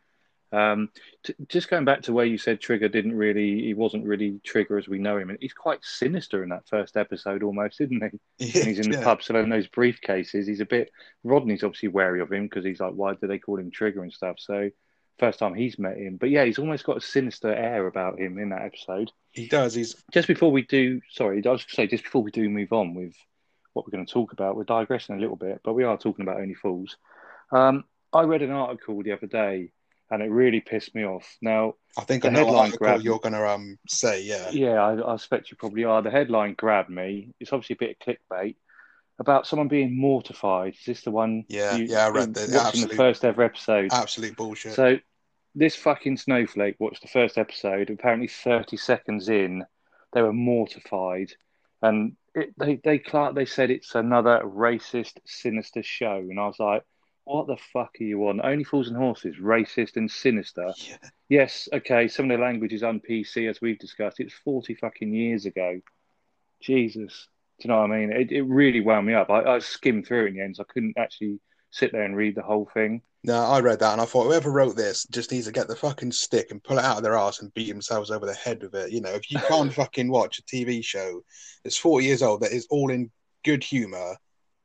Um, 0.50 0.88
t- 1.24 1.34
just 1.48 1.68
going 1.68 1.84
back 1.84 2.02
to 2.02 2.12
where 2.12 2.24
you 2.24 2.38
said 2.38 2.60
Trigger 2.60 2.88
didn't 2.88 3.16
really, 3.16 3.62
he 3.62 3.74
wasn't 3.74 4.06
really 4.06 4.40
Trigger 4.44 4.78
as 4.78 4.88
we 4.88 4.98
know 4.98 5.18
him. 5.18 5.36
He's 5.40 5.52
quite 5.52 5.84
sinister 5.84 6.42
in 6.42 6.48
that 6.50 6.66
first 6.68 6.96
episode, 6.96 7.42
almost, 7.42 7.80
isn't 7.80 8.02
he? 8.02 8.18
Yeah, 8.58 8.64
he's 8.64 8.78
in 8.78 8.90
the 8.90 8.98
yeah. 8.98 9.04
pub 9.04 9.22
selling 9.22 9.50
those 9.50 9.68
briefcases. 9.68 10.46
He's 10.46 10.60
a 10.60 10.66
bit. 10.66 10.90
Rodney's 11.24 11.64
obviously 11.64 11.88
wary 11.88 12.20
of 12.20 12.32
him 12.32 12.44
because 12.44 12.64
he's 12.64 12.80
like, 12.80 12.92
why 12.92 13.14
do 13.14 13.26
they 13.26 13.38
call 13.38 13.58
him 13.58 13.70
Trigger 13.70 14.02
and 14.02 14.12
stuff? 14.12 14.36
So, 14.38 14.70
first 15.18 15.38
time 15.38 15.54
he's 15.54 15.78
met 15.78 15.96
him, 15.96 16.16
but 16.16 16.30
yeah, 16.30 16.44
he's 16.44 16.58
almost 16.58 16.84
got 16.84 16.96
a 16.96 17.00
sinister 17.00 17.52
air 17.52 17.86
about 17.86 18.18
him 18.18 18.38
in 18.38 18.50
that 18.50 18.62
episode. 18.62 19.10
He 19.32 19.48
does. 19.48 19.74
He's 19.74 19.96
Just 20.12 20.28
before 20.28 20.52
we 20.52 20.62
do, 20.62 21.00
sorry, 21.10 21.36
I 21.44 21.50
was 21.50 21.64
going 21.64 21.68
to 21.68 21.74
say, 21.74 21.86
just 21.88 22.04
before 22.04 22.22
we 22.22 22.30
do 22.30 22.48
move 22.48 22.72
on 22.72 22.94
with 22.94 23.14
what 23.72 23.86
we're 23.86 23.96
going 23.96 24.06
to 24.06 24.12
talk 24.12 24.32
about, 24.32 24.56
we're 24.56 24.64
digressing 24.64 25.16
a 25.16 25.20
little 25.20 25.36
bit, 25.36 25.60
but 25.64 25.74
we 25.74 25.84
are 25.84 25.98
talking 25.98 26.22
about 26.22 26.40
Only 26.40 26.54
Fools. 26.54 26.96
Um, 27.50 27.84
I 28.12 28.22
read 28.22 28.42
an 28.42 28.50
article 28.52 29.02
the 29.02 29.12
other 29.12 29.26
day 29.26 29.72
and 30.10 30.22
it 30.22 30.30
really 30.30 30.60
pissed 30.60 30.94
me 30.94 31.04
off. 31.04 31.36
Now, 31.42 31.74
I 31.98 32.02
think 32.04 32.22
The 32.22 32.30
I 32.30 32.32
headline 32.32 32.70
grabbed- 32.70 33.04
you're 33.04 33.18
gonna 33.18 33.42
um 33.44 33.78
say, 33.88 34.22
yeah. 34.22 34.50
yeah, 34.50 34.74
I, 34.82 34.94
I 34.94 35.14
expect 35.14 35.50
you 35.50 35.56
probably 35.56 35.84
are. 35.84 36.02
The 36.02 36.10
headline 36.10 36.54
grabbed 36.54 36.90
me. 36.90 37.34
It's 37.40 37.52
obviously 37.52 37.74
a 37.74 37.84
bit 37.84 37.96
of 38.00 38.16
clickbait 38.16 38.56
about 39.18 39.46
someone 39.46 39.68
being 39.68 39.98
mortified. 40.00 40.74
Is 40.74 40.84
this 40.86 41.02
the 41.02 41.10
one? 41.10 41.44
Yeah, 41.48 41.76
you- 41.76 41.86
yeah, 41.86 42.06
I 42.06 42.10
read 42.10 42.36
Watching 42.36 42.54
absolute- 42.54 42.90
the 42.90 42.96
first 42.96 43.24
ever 43.24 43.42
episode. 43.42 43.92
Absolute 43.92 44.36
bullshit. 44.36 44.74
So 44.74 44.98
this 45.54 45.74
fucking 45.76 46.16
snowflake 46.18 46.76
watched 46.78 47.02
the 47.02 47.08
first 47.08 47.36
episode. 47.36 47.90
Apparently, 47.90 48.28
thirty 48.28 48.76
seconds 48.76 49.28
in, 49.28 49.64
they 50.12 50.22
were 50.22 50.32
mortified, 50.32 51.32
and 51.82 52.16
it, 52.34 52.54
they 52.58 52.76
they 52.76 53.02
they 53.34 53.44
said 53.44 53.70
it's 53.70 53.94
another 53.94 54.40
racist, 54.44 55.18
sinister 55.26 55.82
show. 55.82 56.16
And 56.16 56.38
I 56.38 56.46
was 56.46 56.58
like, 56.60 56.82
what 57.28 57.46
the 57.46 57.56
fuck 57.72 57.96
are 58.00 58.04
you 58.04 58.26
on? 58.28 58.40
Only 58.44 58.64
Fools 58.64 58.88
and 58.88 58.96
Horses, 58.96 59.36
racist 59.36 59.96
and 59.96 60.10
sinister. 60.10 60.72
yeah. 60.78 60.96
Yes, 61.28 61.68
okay, 61.72 62.08
some 62.08 62.30
of 62.30 62.38
the 62.38 62.42
language 62.42 62.72
is 62.72 62.82
un 62.82 63.00
PC 63.00 63.50
as 63.50 63.60
we've 63.60 63.78
discussed. 63.78 64.20
It's 64.20 64.32
forty 64.32 64.74
fucking 64.74 65.12
years 65.12 65.44
ago. 65.44 65.80
Jesus, 66.62 67.28
do 67.60 67.68
you 67.68 67.74
know 67.74 67.80
what 67.80 67.90
I 67.90 67.98
mean? 67.98 68.12
It 68.12 68.32
it 68.32 68.42
really 68.42 68.80
wound 68.80 69.06
me 69.06 69.14
up. 69.14 69.30
I, 69.30 69.42
I 69.42 69.58
skimmed 69.58 70.06
through 70.06 70.24
it 70.24 70.28
in 70.28 70.34
the 70.34 70.42
end, 70.42 70.56
so 70.56 70.62
I 70.62 70.72
couldn't 70.72 70.96
actually 70.96 71.38
sit 71.70 71.92
there 71.92 72.02
and 72.02 72.16
read 72.16 72.34
the 72.34 72.42
whole 72.42 72.68
thing. 72.72 73.02
No, 73.24 73.44
I 73.44 73.60
read 73.60 73.80
that 73.80 73.92
and 73.92 74.00
I 74.00 74.04
thought 74.04 74.24
whoever 74.24 74.50
wrote 74.50 74.76
this 74.76 75.04
just 75.10 75.32
needs 75.32 75.46
to 75.46 75.52
get 75.52 75.66
the 75.66 75.76
fucking 75.76 76.12
stick 76.12 76.50
and 76.50 76.62
pull 76.62 76.78
it 76.78 76.84
out 76.84 76.98
of 76.98 77.02
their 77.02 77.16
ass 77.16 77.42
and 77.42 77.52
beat 77.52 77.68
themselves 77.68 78.10
over 78.10 78.24
the 78.24 78.34
head 78.34 78.62
with 78.62 78.74
it. 78.74 78.92
You 78.92 79.00
know, 79.00 79.10
if 79.10 79.30
you 79.30 79.38
can't 79.40 79.72
fucking 79.74 80.08
watch 80.08 80.38
a 80.38 80.42
TV 80.42 80.84
show 80.84 81.20
that's 81.62 81.76
40 81.76 82.06
years 82.06 82.22
old 82.22 82.42
that 82.42 82.52
is 82.52 82.66
all 82.70 82.90
in 82.90 83.10
good 83.44 83.64
humor, 83.64 84.16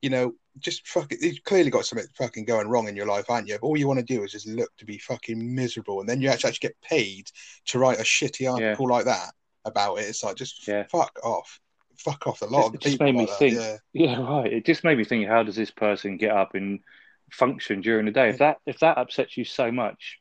you 0.03 0.09
know, 0.09 0.33
just 0.59 0.85
fuck 0.87 1.11
it. 1.13 1.21
You've 1.21 1.43
clearly 1.45 1.69
got 1.71 1.85
something 1.85 2.05
fucking 2.17 2.45
going 2.45 2.67
wrong 2.67 2.87
in 2.89 2.95
your 2.95 3.05
life, 3.07 3.29
aren't 3.29 3.47
you? 3.47 3.55
If 3.55 3.63
all 3.63 3.77
you 3.77 3.87
want 3.87 3.99
to 3.99 4.05
do 4.05 4.21
is 4.23 4.33
just 4.33 4.47
look 4.47 4.69
to 4.77 4.85
be 4.85 4.97
fucking 4.97 5.55
miserable 5.55 6.01
and 6.01 6.07
then 6.09 6.19
you 6.21 6.29
actually, 6.29 6.49
actually 6.49 6.67
get 6.67 6.81
paid 6.81 7.31
to 7.67 7.79
write 7.79 7.99
a 7.99 8.03
shitty 8.03 8.51
article 8.51 8.87
like 8.87 9.05
that 9.05 9.31
about 9.65 9.95
it. 9.95 10.01
It's 10.03 10.23
like, 10.23 10.35
just 10.35 10.67
Yeah. 10.67 10.83
fuck 10.91 11.17
off. 11.23 11.59
Fuck 11.97 12.27
off. 12.27 12.41
A 12.41 12.45
lot 12.45 12.67
of 12.67 12.75
It 12.75 12.81
just 12.81 12.99
made 12.99 13.15
me 13.15 13.25
like 13.25 13.37
think. 13.39 13.55
yeah. 13.55 13.77
Yeah, 13.93 14.21
right. 14.21 14.51
It 14.51 14.65
just 14.65 14.83
made 14.83 14.97
me 14.97 15.05
think: 15.05 15.25
How 15.27 15.41
does 15.43 15.55
this 15.55 15.71
person 15.71 16.17
get 16.17 16.31
up 16.31 16.53
and 16.53 16.81
function 17.31 17.79
during 17.81 18.05
the 18.05 18.11
day? 18.11 18.29
If 18.29 18.39
that 18.39 18.57
if 18.65 18.79
that 18.79 18.97
upsets 18.97 19.37
you 19.37 19.45
so 19.45 19.71
much, 19.71 20.19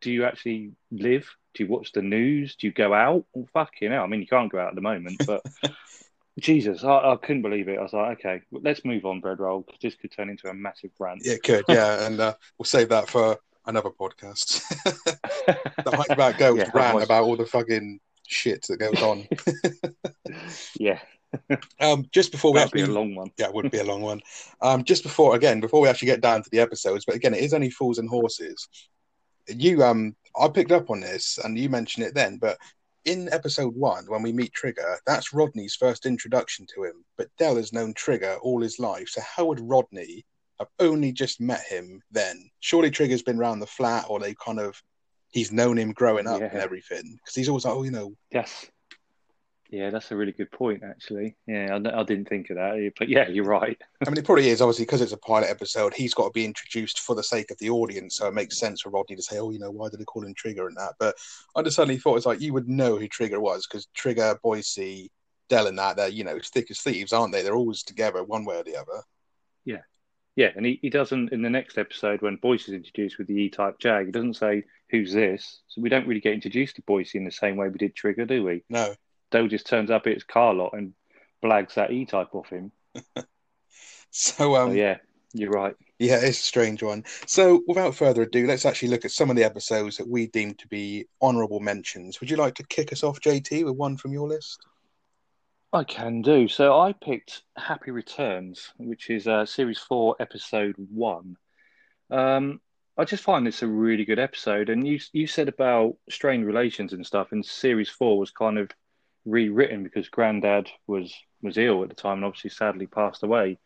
do 0.00 0.10
you 0.10 0.24
actually 0.24 0.72
live? 0.90 1.28
Do 1.54 1.64
you 1.64 1.68
watch 1.68 1.92
the 1.92 2.00
news? 2.00 2.56
Do 2.56 2.68
you 2.68 2.72
go 2.72 2.94
out? 2.94 3.26
Well, 3.34 3.48
fucking 3.52 3.90
hell! 3.90 4.04
I 4.04 4.06
mean, 4.06 4.20
you 4.20 4.26
can't 4.28 4.50
go 4.50 4.60
out 4.60 4.68
at 4.68 4.74
the 4.76 4.80
moment, 4.80 5.20
but 5.26 5.42
Jesus, 6.40 6.82
I, 6.84 7.12
I 7.12 7.16
couldn't 7.16 7.42
believe 7.42 7.68
it. 7.68 7.78
I 7.78 7.82
was 7.82 7.92
like, 7.92 8.18
okay, 8.18 8.40
let's 8.50 8.84
move 8.84 9.04
on, 9.04 9.20
bread 9.20 9.38
roll, 9.40 9.62
'cause 9.62 9.78
this 9.80 9.94
could 9.94 10.10
turn 10.12 10.28
into 10.30 10.48
a 10.48 10.54
massive 10.54 10.90
rant. 10.98 11.22
Yeah, 11.24 11.34
it 11.34 11.42
could, 11.42 11.64
yeah, 11.68 12.06
and 12.06 12.20
uh, 12.20 12.34
we'll 12.58 12.64
save 12.64 12.88
that 12.88 13.08
for 13.08 13.38
another 13.66 13.90
podcast. 13.90 14.62
the 15.84 15.90
Hype 15.96 16.10
About 16.10 16.38
Ghost 16.38 16.58
Yeah, 16.64 16.70
rant 16.74 17.02
about 17.02 17.24
all 17.24 17.36
the 17.36 17.46
fucking 17.46 18.00
shit 18.26 18.66
that 18.68 18.78
goes 18.78 19.00
on. 19.02 19.26
yeah, 20.78 20.98
um, 21.80 22.06
just 22.12 22.32
before 22.32 22.52
we 22.52 22.58
that'd 22.58 22.72
be 22.72 22.80
actually, 22.80 22.92
a 22.92 22.98
long 22.98 23.14
one. 23.14 23.30
yeah, 23.38 23.46
it 23.48 23.54
would 23.54 23.70
be 23.70 23.78
a 23.78 23.84
long 23.84 24.02
one. 24.02 24.20
Um, 24.62 24.84
just 24.84 25.02
before 25.02 25.36
again, 25.36 25.60
before 25.60 25.80
we 25.80 25.88
actually 25.88 26.06
get 26.06 26.20
down 26.20 26.42
to 26.42 26.50
the 26.50 26.60
episodes, 26.60 27.04
but 27.04 27.14
again, 27.14 27.34
it 27.34 27.42
is 27.42 27.54
only 27.54 27.70
fools 27.70 27.98
and 27.98 28.08
horses. 28.08 28.68
You, 29.48 29.82
um, 29.82 30.14
I 30.40 30.48
picked 30.48 30.72
up 30.72 30.90
on 30.90 31.00
this, 31.00 31.38
and 31.42 31.58
you 31.58 31.68
mentioned 31.68 32.06
it 32.06 32.14
then, 32.14 32.36
but 32.38 32.56
in 33.04 33.28
episode 33.32 33.74
one, 33.74 34.04
when 34.06 34.22
we 34.22 34.32
meet 34.32 34.52
Trigger, 34.52 34.98
that's 35.06 35.32
Rodney's 35.32 35.74
first 35.74 36.06
introduction 36.06 36.66
to 36.74 36.84
him. 36.84 37.04
But 37.16 37.28
Del 37.38 37.56
has 37.56 37.72
known 37.72 37.94
Trigger 37.94 38.36
all 38.42 38.60
his 38.60 38.78
life, 38.78 39.08
so 39.08 39.20
how 39.22 39.46
would 39.46 39.60
Rodney 39.60 40.24
have 40.58 40.68
only 40.78 41.12
just 41.12 41.40
met 41.40 41.62
him 41.62 42.02
then? 42.10 42.50
Surely 42.60 42.90
Trigger's 42.90 43.22
been 43.22 43.38
around 43.38 43.60
the 43.60 43.66
flat, 43.66 44.06
or 44.08 44.20
they 44.20 44.34
kind 44.34 44.60
of 44.60 44.80
he's 45.30 45.52
known 45.52 45.78
him 45.78 45.92
growing 45.92 46.26
up 46.26 46.40
and 46.52 46.60
everything, 46.60 47.18
because 47.22 47.34
he's 47.34 47.48
always 47.48 47.64
like, 47.64 47.74
oh, 47.74 47.82
you 47.84 47.90
know, 47.90 48.14
Yes. 48.32 48.66
Yeah, 49.70 49.90
that's 49.90 50.10
a 50.10 50.16
really 50.16 50.32
good 50.32 50.50
point, 50.50 50.82
actually. 50.82 51.36
Yeah, 51.46 51.68
I, 51.72 52.00
I 52.00 52.02
didn't 52.02 52.28
think 52.28 52.50
of 52.50 52.56
that, 52.56 52.92
but 52.98 53.08
yeah, 53.08 53.28
you're 53.28 53.44
right. 53.44 53.80
I 54.04 54.10
mean, 54.10 54.18
it 54.18 54.24
probably 54.24 54.48
is 54.48 54.60
obviously 54.60 54.84
because 54.84 55.00
it's 55.00 55.12
a 55.12 55.18
pilot 55.18 55.48
episode. 55.48 55.94
He's 55.94 56.12
got 56.12 56.24
to 56.24 56.30
be 56.32 56.44
introduced 56.44 57.00
for 57.00 57.14
the 57.14 57.22
sake 57.22 57.52
of 57.52 57.58
the 57.58 57.70
audience, 57.70 58.16
so 58.16 58.26
it 58.26 58.34
makes 58.34 58.58
sense 58.58 58.80
for 58.80 58.90
Rodney 58.90 59.14
to 59.14 59.22
say, 59.22 59.38
"Oh, 59.38 59.50
you 59.50 59.60
know, 59.60 59.70
why 59.70 59.88
did 59.88 60.00
they 60.00 60.04
call 60.04 60.24
him 60.24 60.34
Trigger 60.34 60.66
and 60.66 60.76
that?" 60.76 60.94
But 60.98 61.16
I 61.54 61.62
just 61.62 61.76
suddenly 61.76 61.98
thought 61.98 62.16
it's 62.16 62.26
like 62.26 62.40
you 62.40 62.52
would 62.52 62.68
know 62.68 62.96
who 62.96 63.06
Trigger 63.06 63.38
was 63.38 63.66
because 63.66 63.86
Trigger, 63.94 64.36
Boycie, 64.44 65.08
Del, 65.48 65.68
and 65.68 65.78
that 65.78 65.96
they're 65.96 66.08
you 66.08 66.24
know 66.24 66.40
thick 66.42 66.68
as 66.70 66.80
thieves, 66.80 67.12
aren't 67.12 67.32
they? 67.32 67.42
They're 67.42 67.54
always 67.54 67.84
together, 67.84 68.24
one 68.24 68.44
way 68.44 68.56
or 68.56 68.64
the 68.64 68.76
other. 68.76 69.02
Yeah, 69.64 69.82
yeah, 70.34 70.50
and 70.56 70.66
he, 70.66 70.80
he 70.82 70.90
doesn't 70.90 71.32
in 71.32 71.42
the 71.42 71.50
next 71.50 71.78
episode 71.78 72.22
when 72.22 72.36
Boyce 72.36 72.66
is 72.66 72.74
introduced 72.74 73.18
with 73.18 73.28
the 73.28 73.34
E-type 73.34 73.78
Jag. 73.78 74.06
He 74.06 74.12
doesn't 74.12 74.34
say 74.34 74.64
who's 74.90 75.12
this, 75.12 75.60
so 75.68 75.80
we 75.80 75.88
don't 75.88 76.08
really 76.08 76.20
get 76.20 76.34
introduced 76.34 76.74
to 76.76 76.82
Boycie 76.82 77.14
in 77.14 77.24
the 77.24 77.30
same 77.30 77.54
way 77.54 77.68
we 77.68 77.78
did 77.78 77.94
Trigger, 77.94 78.24
do 78.26 78.42
we? 78.42 78.64
No, 78.68 78.94
Del 79.30 79.48
just 79.48 79.66
turns 79.66 79.90
up, 79.90 80.06
it's 80.06 80.24
Carlot, 80.24 80.72
and 80.72 80.94
blags 81.42 81.74
that 81.74 81.92
E-type 81.92 82.34
off 82.34 82.50
him. 82.50 82.72
so 84.10 84.56
um, 84.56 84.70
So 84.70 84.74
yeah, 84.74 84.98
You're 85.32 85.50
right. 85.50 85.74
Yeah, 85.98 86.16
it's 86.16 86.40
a 86.40 86.42
strange 86.42 86.82
one. 86.82 87.04
So, 87.26 87.62
without 87.68 87.94
further 87.94 88.22
ado, 88.22 88.46
let's 88.46 88.64
actually 88.64 88.88
look 88.88 89.04
at 89.04 89.10
some 89.10 89.28
of 89.28 89.36
the 89.36 89.44
episodes 89.44 89.98
that 89.98 90.08
we 90.08 90.28
deem 90.28 90.54
to 90.54 90.68
be 90.68 91.06
honourable 91.20 91.60
mentions. 91.60 92.20
Would 92.20 92.30
you 92.30 92.36
like 92.36 92.54
to 92.54 92.66
kick 92.66 92.90
us 92.92 93.04
off, 93.04 93.20
JT, 93.20 93.64
with 93.66 93.76
one 93.76 93.98
from 93.98 94.12
your 94.12 94.26
list? 94.26 94.66
I 95.72 95.84
can 95.84 96.22
do. 96.22 96.48
So 96.48 96.80
I 96.80 96.94
picked 96.94 97.42
Happy 97.56 97.90
Returns, 97.90 98.72
which 98.78 99.10
is 99.10 99.28
uh, 99.28 99.46
series 99.46 99.78
four, 99.78 100.16
episode 100.18 100.74
one. 100.78 101.36
Um, 102.10 102.60
I 102.96 103.04
just 103.04 103.22
find 103.22 103.46
this 103.46 103.62
a 103.62 103.68
really 103.68 104.04
good 104.04 104.18
episode. 104.18 104.68
And 104.68 104.86
you 104.86 104.98
you 105.12 105.26
said 105.26 105.48
about 105.48 105.96
strained 106.08 106.46
relations 106.46 106.92
and 106.92 107.06
stuff, 107.06 107.28
and 107.32 107.44
series 107.44 107.88
four 107.88 108.18
was 108.18 108.30
kind 108.30 108.58
of 108.58 108.70
rewritten 109.24 109.82
because 109.82 110.08
Grandad 110.08 110.70
was 110.86 111.14
was 111.42 111.58
ill 111.58 111.82
at 111.82 111.88
the 111.88 111.94
time 111.94 112.18
and 112.18 112.24
obviously 112.24 112.50
sadly 112.50 112.86
passed 112.86 113.22
away. 113.22 113.58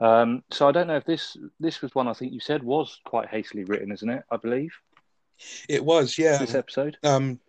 Um, 0.00 0.42
so 0.50 0.66
I 0.66 0.72
don't 0.72 0.86
know 0.86 0.96
if 0.96 1.04
this 1.04 1.36
this 1.58 1.82
was 1.82 1.94
one 1.94 2.08
I 2.08 2.14
think 2.14 2.32
you 2.32 2.40
said 2.40 2.62
was 2.62 2.98
quite 3.04 3.28
hastily 3.28 3.64
written, 3.64 3.92
isn't 3.92 4.08
it? 4.08 4.24
I 4.30 4.36
believe 4.36 4.72
it 5.68 5.84
was. 5.84 6.18
Yeah, 6.18 6.38
this 6.38 6.54
episode. 6.54 6.96
Um, 7.02 7.40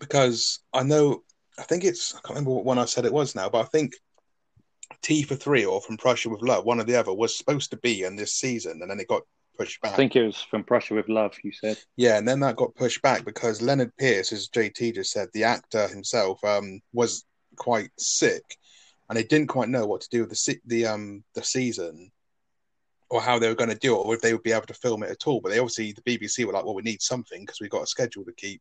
because 0.00 0.60
I 0.72 0.82
know 0.82 1.22
I 1.58 1.62
think 1.62 1.84
it's 1.84 2.14
I 2.14 2.18
can't 2.18 2.30
remember 2.30 2.50
what 2.50 2.64
one 2.64 2.78
I 2.78 2.84
said 2.86 3.04
it 3.04 3.12
was 3.12 3.34
now, 3.34 3.48
but 3.48 3.60
I 3.60 3.68
think 3.68 3.94
Tea 5.02 5.22
for 5.22 5.36
Three 5.36 5.64
or 5.64 5.80
From 5.80 5.96
Prussia 5.96 6.30
with 6.30 6.42
Love, 6.42 6.64
one 6.64 6.80
or 6.80 6.84
the 6.84 6.96
other, 6.96 7.12
was 7.12 7.36
supposed 7.36 7.70
to 7.70 7.76
be 7.76 8.04
in 8.04 8.16
this 8.16 8.32
season, 8.32 8.80
and 8.80 8.90
then 8.90 9.00
it 9.00 9.08
got 9.08 9.22
pushed 9.56 9.80
back. 9.80 9.92
I 9.92 9.96
think 9.96 10.16
it 10.16 10.24
was 10.24 10.40
From 10.40 10.64
Prussia 10.64 10.94
with 10.94 11.08
Love. 11.08 11.34
You 11.42 11.52
said, 11.52 11.78
yeah, 11.96 12.18
and 12.18 12.26
then 12.26 12.40
that 12.40 12.56
got 12.56 12.74
pushed 12.74 13.02
back 13.02 13.24
because 13.24 13.62
Lennard 13.62 13.96
Pearce, 13.96 14.32
as 14.32 14.48
JT 14.48 14.94
just 14.94 15.12
said, 15.12 15.28
the 15.32 15.44
actor 15.44 15.88
himself, 15.88 16.42
um, 16.44 16.80
was 16.92 17.24
quite 17.56 17.90
sick, 17.98 18.42
and 19.08 19.16
they 19.16 19.24
didn't 19.24 19.48
quite 19.48 19.68
know 19.68 19.86
what 19.86 20.00
to 20.02 20.08
do 20.10 20.20
with 20.20 20.30
the 20.30 20.58
the 20.66 20.86
um 20.86 21.24
the 21.34 21.42
season 21.42 22.10
or 23.10 23.20
how 23.20 23.38
they 23.38 23.48
were 23.48 23.54
going 23.54 23.70
to 23.70 23.76
do 23.76 23.94
it, 23.94 23.98
or 23.98 24.14
if 24.14 24.20
they 24.20 24.32
would 24.32 24.42
be 24.42 24.50
able 24.50 24.66
to 24.66 24.74
film 24.74 25.02
it 25.02 25.10
at 25.10 25.26
all. 25.26 25.40
But 25.40 25.50
they 25.50 25.58
obviously, 25.58 25.92
the 25.92 26.02
BBC 26.02 26.44
were 26.44 26.52
like, 26.52 26.64
well, 26.64 26.74
we 26.74 26.82
need 26.82 27.00
something 27.00 27.42
because 27.42 27.60
we've 27.60 27.70
got 27.70 27.82
a 27.82 27.86
schedule 27.86 28.24
to 28.24 28.32
keep. 28.32 28.60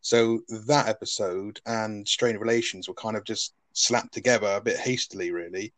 So 0.00 0.40
that 0.66 0.88
episode 0.88 1.60
and 1.66 2.06
Strained 2.08 2.40
Relations 2.40 2.88
were 2.88 2.94
kind 2.94 3.16
of 3.16 3.24
just 3.24 3.54
slapped 3.74 4.12
together 4.12 4.48
a 4.48 4.60
bit 4.60 4.78
hastily, 4.78 5.30
really. 5.30 5.72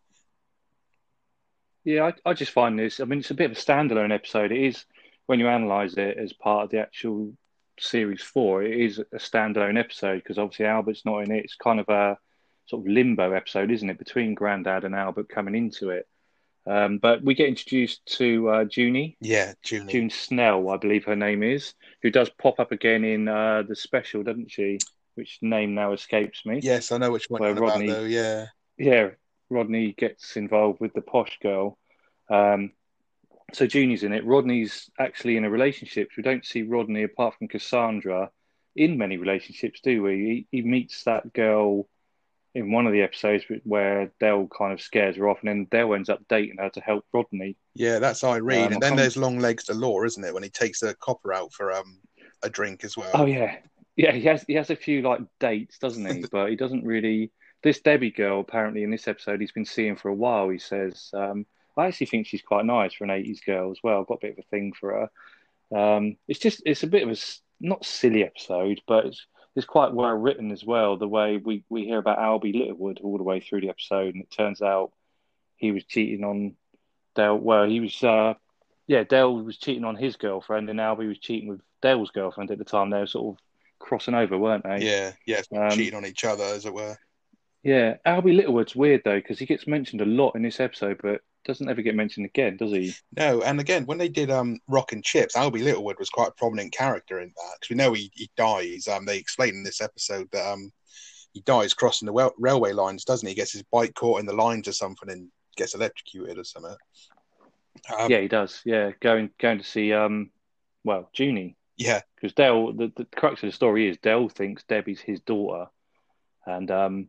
Yeah, 1.85 2.11
I, 2.25 2.31
I 2.31 2.33
just 2.35 2.53
find 2.53 2.79
this, 2.79 3.01
I 3.01 3.05
mean, 3.05 3.19
it's 3.21 3.31
a 3.31 3.35
bit 3.35 3.51
of 3.51 3.57
a 3.57 3.61
standalone 3.61 4.13
episode. 4.13 4.53
It 4.53 4.63
is, 4.63 4.85
when 5.27 5.39
you 5.39 5.49
analyse 5.49 5.95
it 5.95 6.17
as 6.19 6.33
part 6.33 6.65
of 6.65 6.71
the 6.71 6.81
actual 6.81 7.33
series 7.79 8.23
four, 8.23 8.63
it 8.63 8.79
is 8.79 8.99
a 8.99 9.17
standalone 9.17 9.79
episode 9.79 10.23
because 10.23 10.39
obviously 10.39 10.67
Albert's 10.67 11.05
not 11.05 11.19
in 11.19 11.31
it. 11.31 11.45
It's 11.45 11.57
kind 11.57 11.81
of 11.81 11.89
a 11.89 12.19
sort 12.67 12.83
of 12.83 12.93
limbo 12.93 13.33
episode, 13.33 13.71
isn't 13.71 13.91
it, 13.91 13.99
between 13.99 14.35
Grandad 14.35 14.85
and 14.85 14.95
Albert 14.95 15.29
coming 15.29 15.55
into 15.55 15.91
it. 15.91 16.09
Um, 16.67 16.97
but 16.97 17.23
we 17.23 17.35
get 17.35 17.49
introduced 17.49 18.07
to 18.17 18.49
uh, 18.49 18.65
Junie. 18.71 19.19
Yeah, 19.21 19.53
Junie. 19.63 19.93
June 19.93 20.09
Snell, 20.09 20.71
I 20.71 20.79
believe 20.79 21.05
her 21.05 21.17
name 21.17 21.43
is, 21.43 21.75
who 22.01 22.11
does 22.11 22.31
pop 22.31 22.59
up 22.59 22.73
again 22.73 23.05
in 23.05 23.29
uh, 23.29 23.65
the 23.69 23.77
special, 23.77 24.23
doesn't 24.23 24.51
she? 24.51 24.79
Which 25.15 25.39
name 25.43 25.75
now 25.75 25.93
escapes 25.93 26.47
me. 26.47 26.61
Yes, 26.63 26.91
I 26.91 26.97
know 26.97 27.13
which 27.13 27.27
one 27.29 27.43
you're 27.43 27.55
Rodney, 27.55 27.89
about, 27.89 28.01
though. 28.01 28.07
Yeah. 28.07 28.47
Yeah, 28.79 29.11
Rodney 29.51 29.93
gets 29.93 30.37
involved 30.37 30.81
with 30.81 30.93
the 30.95 31.01
posh 31.01 31.39
girl. 31.43 31.79
Um, 32.31 32.73
so 33.53 33.67
Junie's 33.67 34.03
in 34.03 34.13
it. 34.13 34.25
Rodney's 34.25 34.91
actually 34.99 35.37
in 35.37 35.45
a 35.45 35.51
relationship. 35.51 36.11
We 36.17 36.23
don't 36.23 36.45
see 36.45 36.63
Rodney 36.63 37.03
apart 37.03 37.35
from 37.39 37.49
Cassandra 37.49 38.31
in 38.75 38.99
many 38.99 39.17
relationships, 39.17 39.81
do 39.83 40.03
we? 40.03 40.47
He, 40.51 40.59
he 40.59 40.63
meets 40.63 41.05
that 41.05 41.33
girl 41.33 41.89
in 42.55 42.71
one 42.71 42.87
of 42.87 42.93
the 42.93 43.03
episodes 43.03 43.45
where 43.65 44.13
Del 44.21 44.47
kind 44.47 44.73
of 44.73 44.81
scares 44.81 45.17
her 45.17 45.29
off, 45.29 45.39
and 45.41 45.49
then 45.49 45.67
Del 45.71 45.95
ends 45.95 46.09
up 46.09 46.21
dating 46.29 46.59
her 46.59 46.71
to 46.71 46.81
help 46.81 47.05
Rodney. 47.13 47.57
Yeah, 47.75 47.99
that's 47.99 48.23
Irene. 48.23 48.67
Um, 48.67 48.73
and 48.75 48.83
then 48.83 48.97
there's 48.97 49.17
Long 49.17 49.39
Legs 49.39 49.65
to 49.65 49.75
Law, 49.75 50.05
isn't 50.05 50.25
it? 50.25 50.33
When 50.33 50.43
he 50.43 50.51
takes 50.51 50.83
a 50.83 50.95
copper 50.95 51.33
out 51.33 51.53
for 51.53 51.73
um 51.73 52.01
a 52.43 52.51
drink 52.51 52.85
as 52.85 52.97
well. 52.97 53.11
Oh 53.15 53.27
yeah, 53.27 53.57
yeah. 53.97 54.13
He 54.13 54.23
has 54.23 54.45
he 54.47 54.55
has 54.55 54.71
a 54.71 54.77
few 54.77 55.03
like 55.03 55.21
dates, 55.41 55.79
doesn't 55.79 56.07
he? 56.07 56.25
but 56.33 56.51
he 56.51 56.57
doesn't 56.57 56.85
really. 56.85 57.33
This 57.65 57.81
Debbie 57.81 58.11
girl, 58.11 58.41
apparently 58.41 58.85
in 58.85 58.91
this 58.91 59.09
episode, 59.09 59.41
he's 59.41 59.51
been 59.51 59.65
seeing 59.65 59.97
for 59.97 60.09
a 60.09 60.15
while. 60.15 60.51
He 60.51 60.59
says, 60.59 61.11
um, 61.15 61.47
I 61.77 61.87
actually 61.87 62.07
think 62.07 62.27
she's 62.27 62.43
quite 62.43 62.67
nice 62.67 62.93
for 62.93 63.05
an 63.05 63.11
'80s 63.11 63.45
girl 63.45 63.71
as 63.73 63.79
well. 63.83 64.01
I've 64.01 64.07
got 64.07 64.19
a 64.19 64.27
bit 64.27 64.33
of 64.33 64.39
a 64.39 64.49
thing 64.51 64.75
for 64.79 65.09
her. 65.73 65.77
Um, 65.77 66.17
it's 66.29 66.39
just 66.39 66.63
it's 66.67 66.83
a 66.83 66.87
bit 66.87 67.03
of 67.03 67.11
a 67.11 67.17
not 67.61 67.85
silly 67.85 68.23
episode, 68.23 68.83
but 68.87 69.07
it's 69.07 69.27
it's 69.57 69.67
quite 69.67 69.95
well 69.95 70.13
written 70.13 70.51
as 70.51 70.65
well. 70.65 70.97
The 70.97 71.09
way 71.09 71.37
we, 71.37 71.65
we 71.69 71.85
hear 71.85 71.99
about 71.99 72.19
Albie 72.19 72.55
Littlewood 72.55 73.01
all 73.03 73.17
the 73.17 73.25
way 73.25 73.41
through 73.41 73.61
the 73.61 73.71
episode, 73.71 74.15
and 74.15 74.23
it 74.23 74.31
turns 74.31 74.61
out 74.61 74.93
he 75.57 75.73
was 75.73 75.85
cheating 75.85 76.25
on 76.25 76.57
Del. 77.15 77.39
Well, 77.39 77.65
he 77.65 77.81
was, 77.81 78.03
uh, 78.03 78.35
yeah, 78.87 79.05
Del 79.05 79.37
was 79.37 79.57
cheating 79.57 79.85
on 79.85 79.97
his 79.97 80.17
girlfriend, 80.17 80.71
and 80.71 80.81
Albie 80.81 81.09
was 81.09 81.19
cheating 81.19 81.49
with 81.49 81.61
Del's 81.83 82.11
girlfriend 82.11 82.51
at 82.51 82.59
the 82.59 82.65
time. 82.65 82.91
They 82.91 82.99
were 82.99 83.07
sort 83.07 83.37
of 83.37 83.43
crossing 83.79 84.15
over, 84.15 84.37
weren't 84.37 84.65
they? 84.65 84.79
Yeah, 84.79 85.13
yeah, 85.25 85.43
um, 85.57 85.71
cheating 85.71 85.97
on 85.97 86.07
each 86.07 86.25
other, 86.25 86.45
as 86.45 86.67
it 86.67 86.75
were. 86.75 86.97
Yeah, 87.65 87.97
Albie 88.07 88.37
Littlewood's 88.37 88.77
weird 88.77 89.03
though 89.05 89.17
because 89.17 89.39
he 89.39 89.47
gets 89.47 89.67
mentioned 89.67 90.03
a 90.03 90.07
lot 90.07 90.37
in 90.37 90.43
this 90.43 90.61
episode, 90.61 91.01
but 91.03 91.23
doesn't 91.47 91.69
ever 91.69 91.83
get 91.83 91.95
mentioned 91.95 92.27
again, 92.27 92.57
does 92.59 92.73
he? 92.73 92.95
No, 93.17 93.43
and 93.43 93.59
again, 93.59 93.87
when 93.87 93.99
they 93.99 94.09
did 94.09 94.31
um, 94.31 94.59
Rock 94.69 94.93
and 94.93 95.03
Chips, 95.03 95.35
Albie 95.35 95.65
Littlewood 95.65 95.99
was 95.99 96.11
quite 96.11 96.29
a 96.29 96.33
prominent 96.33 96.73
character 96.73 97.21
in 97.21 97.29
that 97.29 97.57
because 97.59 97.71
we 97.71 97.77
know 97.77 97.95
he, 97.95 98.11
he 98.15 98.31
dies. 98.37 98.87
Um, 98.87 99.07
they 99.07 99.19
explain 99.19 99.55
in 99.55 99.63
this 99.63 99.81
episode 99.81 100.29
that 100.33 100.47
um, 100.47 100.71
he 101.33 101.41
dies 101.41 101.75
crossing 101.75 102.07
the 102.07 102.13
wel- 102.13 102.35
railway 102.39 102.73
lines, 102.73 103.05
doesn't 103.05 103.27
he? 103.27 103.33
He 103.33 103.37
gets 103.37 103.53
his 103.53 103.65
bike 103.73 103.95
caught 103.95 104.21
in 104.21 104.27
the 104.27 104.35
lines 104.35 104.69
or 104.69 104.73
something 104.73 105.11
and 105.11 105.29
gets 105.57 105.75
electrocuted 105.75 106.39
or 106.39 106.45
something. 106.45 106.77
Um, 107.99 108.11
yeah, 108.11 108.21
he 108.21 108.29
does. 108.29 108.61
Yeah, 108.65 108.91
going 109.01 109.31
going 109.39 109.59
to 109.59 109.65
see 109.65 109.93
um, 109.93 110.31
well, 110.85 111.11
Junie. 111.15 111.57
Yeah, 111.77 112.03
because 112.15 112.35
Del. 112.35 112.73
the, 112.73 112.93
the 112.97 113.07
crux 113.17 113.43
of 113.43 113.49
the 113.49 113.53
story 113.53 113.89
is 113.89 113.97
Del 113.99 114.29
thinks 114.29 114.65
Debbie's 114.65 115.01
his 115.01 115.21
daughter, 115.21 115.67
and 116.47 116.71
um, 116.71 117.09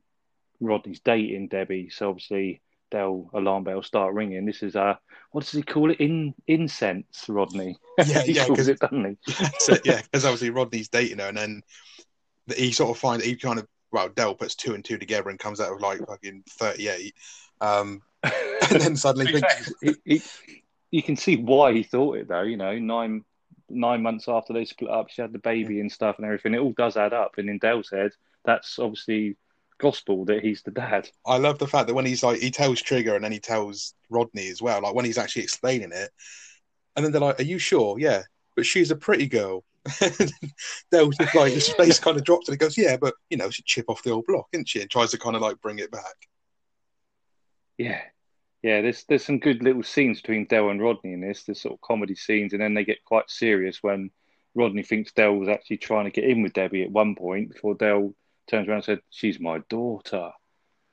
Rodney's 0.59 0.99
dating 0.99 1.47
Debbie. 1.47 1.89
So 1.89 2.09
obviously 2.09 2.61
Del 2.91 3.29
alarm 3.33 3.63
bells 3.63 3.87
start 3.87 4.13
ringing. 4.13 4.45
This 4.45 4.63
is 4.63 4.75
uh, 4.75 4.95
what 5.31 5.43
does 5.43 5.53
he 5.53 5.63
call 5.63 5.91
it? 5.91 5.99
In 5.99 6.33
incense, 6.47 7.25
Rodney. 7.27 7.77
Yeah, 8.05 8.23
yeah, 8.25 8.47
because 8.49 8.67
it 8.67 8.79
doesn't 8.79 9.05
he? 9.05 9.33
so, 9.59 9.77
yeah, 9.85 10.01
because 10.01 10.25
obviously 10.25 10.49
Rodney's 10.49 10.89
dating 10.89 11.19
her, 11.19 11.29
and 11.29 11.37
then 11.37 11.61
he 12.53 12.73
sort 12.73 12.91
of 12.91 12.97
finds 12.97 13.23
he 13.23 13.37
kind 13.37 13.57
of 13.57 13.67
well, 13.89 14.09
Del 14.09 14.35
puts 14.35 14.53
two 14.53 14.73
and 14.73 14.83
two 14.83 14.97
together 14.97 15.29
and 15.29 15.39
comes 15.39 15.61
out 15.61 15.71
of 15.71 15.79
like 15.79 16.05
fucking 16.05 16.43
thirty 16.49 16.89
eight, 16.89 17.15
um, 17.61 18.01
and 18.23 18.81
then 18.81 18.95
suddenly 18.97 19.31
thinks, 19.31 19.73
he, 19.81 19.95
he, 20.03 20.21
you 20.91 21.01
can 21.01 21.15
see 21.15 21.37
why 21.37 21.71
he 21.71 21.83
thought 21.83 22.17
it 22.17 22.27
though. 22.27 22.41
You 22.41 22.57
know, 22.57 22.77
nine 22.77 23.23
nine 23.69 24.01
months 24.01 24.27
after 24.27 24.51
they 24.51 24.65
split 24.65 24.91
up, 24.91 25.09
she 25.09 25.21
had 25.21 25.31
the 25.31 25.39
baby 25.39 25.79
and 25.79 25.89
stuff 25.91 26.17
and 26.17 26.25
everything. 26.25 26.53
It 26.53 26.59
all 26.59 26.73
does 26.73 26.97
add 26.97 27.13
up, 27.13 27.37
and 27.37 27.49
in 27.49 27.57
Del's 27.59 27.89
head, 27.89 28.11
that's 28.43 28.77
obviously 28.77 29.37
gospel 29.79 30.25
that 30.25 30.43
he's 30.43 30.61
the 30.63 30.71
dad. 30.71 31.09
I 31.25 31.37
love 31.37 31.59
the 31.59 31.67
fact 31.67 31.87
that 31.87 31.93
when 31.93 32.05
he's 32.05 32.23
like 32.23 32.39
he 32.39 32.51
tells 32.51 32.81
Trigger 32.81 33.15
and 33.15 33.23
then 33.23 33.31
he 33.31 33.39
tells 33.39 33.93
Rodney 34.09 34.49
as 34.49 34.61
well, 34.61 34.81
like 34.81 34.95
when 34.95 35.05
he's 35.05 35.17
actually 35.17 35.43
explaining 35.43 35.91
it, 35.91 36.09
and 36.95 37.03
then 37.03 37.11
they're 37.11 37.21
like, 37.21 37.39
"Are 37.39 37.43
you 37.43 37.59
sure?" 37.59 37.99
Yeah, 37.99 38.23
but 38.55 38.65
she's 38.65 38.91
a 38.91 38.95
pretty 38.95 39.27
girl. 39.27 39.63
They'll 40.91 41.11
just 41.11 41.35
like 41.35 41.53
his 41.53 41.69
face 41.69 41.99
kind 41.99 42.17
of 42.17 42.23
drops 42.23 42.47
and 42.47 42.53
he 42.53 42.57
goes, 42.57 42.77
"Yeah, 42.77 42.97
but 42.97 43.13
you 43.29 43.37
know, 43.37 43.49
she'd 43.49 43.65
chip 43.65 43.85
off 43.87 44.03
the 44.03 44.11
old 44.11 44.25
block, 44.25 44.47
isn't 44.53 44.69
she?" 44.69 44.81
And 44.81 44.89
tries 44.89 45.11
to 45.11 45.19
kind 45.19 45.35
of 45.35 45.41
like 45.41 45.61
bring 45.61 45.79
it 45.79 45.91
back. 45.91 46.15
Yeah, 47.77 48.01
yeah. 48.63 48.81
There's 48.81 49.03
there's 49.05 49.25
some 49.25 49.39
good 49.39 49.61
little 49.61 49.83
scenes 49.83 50.21
between 50.21 50.45
Del 50.45 50.69
and 50.69 50.81
Rodney 50.81 51.13
in 51.13 51.21
this. 51.21 51.43
There's 51.43 51.61
sort 51.61 51.75
of 51.75 51.81
comedy 51.81 52.15
scenes, 52.15 52.53
and 52.53 52.61
then 52.61 52.73
they 52.73 52.85
get 52.85 53.03
quite 53.05 53.29
serious 53.29 53.83
when 53.83 54.09
Rodney 54.55 54.83
thinks 54.83 55.11
Del 55.11 55.35
was 55.35 55.49
actually 55.49 55.77
trying 55.77 56.05
to 56.05 56.11
get 56.11 56.29
in 56.29 56.41
with 56.41 56.53
Debbie 56.53 56.83
at 56.83 56.91
one 56.91 57.15
point 57.15 57.51
before 57.51 57.75
Del 57.75 58.15
turns 58.47 58.67
around 58.67 58.77
and 58.77 58.85
said, 58.85 58.99
"She's 59.09 59.39
my 59.39 59.59
daughter." 59.69 60.31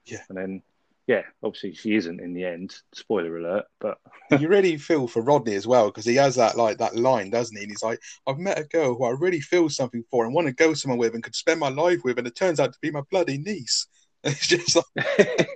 Yeah, 0.05 0.23
and 0.29 0.39
then 0.39 0.63
yeah, 1.07 1.23
obviously 1.43 1.75
she 1.75 1.95
isn't 1.97 2.21
in 2.21 2.33
the 2.33 2.45
end. 2.45 2.75
Spoiler 2.95 3.37
alert, 3.37 3.65
but 3.81 3.99
you 4.39 4.49
really 4.49 4.77
feel 4.77 5.09
for 5.09 5.23
Rodney 5.23 5.55
as 5.55 5.67
well 5.67 5.87
because 5.87 6.05
he 6.05 6.15
has 6.17 6.37
that 6.37 6.57
like 6.57 6.79
that 6.79 6.97
line, 6.97 7.31
doesn't 7.31 7.57
he? 7.57 7.65
And 7.65 7.73
he's 7.73 7.83
like, 7.83 8.01
"I've 8.27 8.39
met 8.39 8.59
a 8.59 8.65
girl 8.65 8.95
who 8.95 9.05
I 9.05 9.11
really 9.11 9.41
feel 9.41 9.69
something 9.69 10.05
for 10.11 10.25
and 10.25 10.35
want 10.35 10.47
to 10.47 10.55
go 10.55 10.75
somewhere 10.75 10.99
with 10.99 11.15
and 11.15 11.23
could 11.23 11.35
spend 11.35 11.61
my 11.61 11.69
life 11.69 12.01
with, 12.05 12.19
and 12.19 12.27
it 12.27 12.37
turns 12.37 12.61
out 12.61 12.73
to 12.73 12.79
be 12.81 12.91
my 12.91 13.03
bloody 13.11 13.39
niece." 13.39 13.87
And 14.25 14.33
it's 14.35 14.47
just 14.47 14.77
like, 14.77 15.49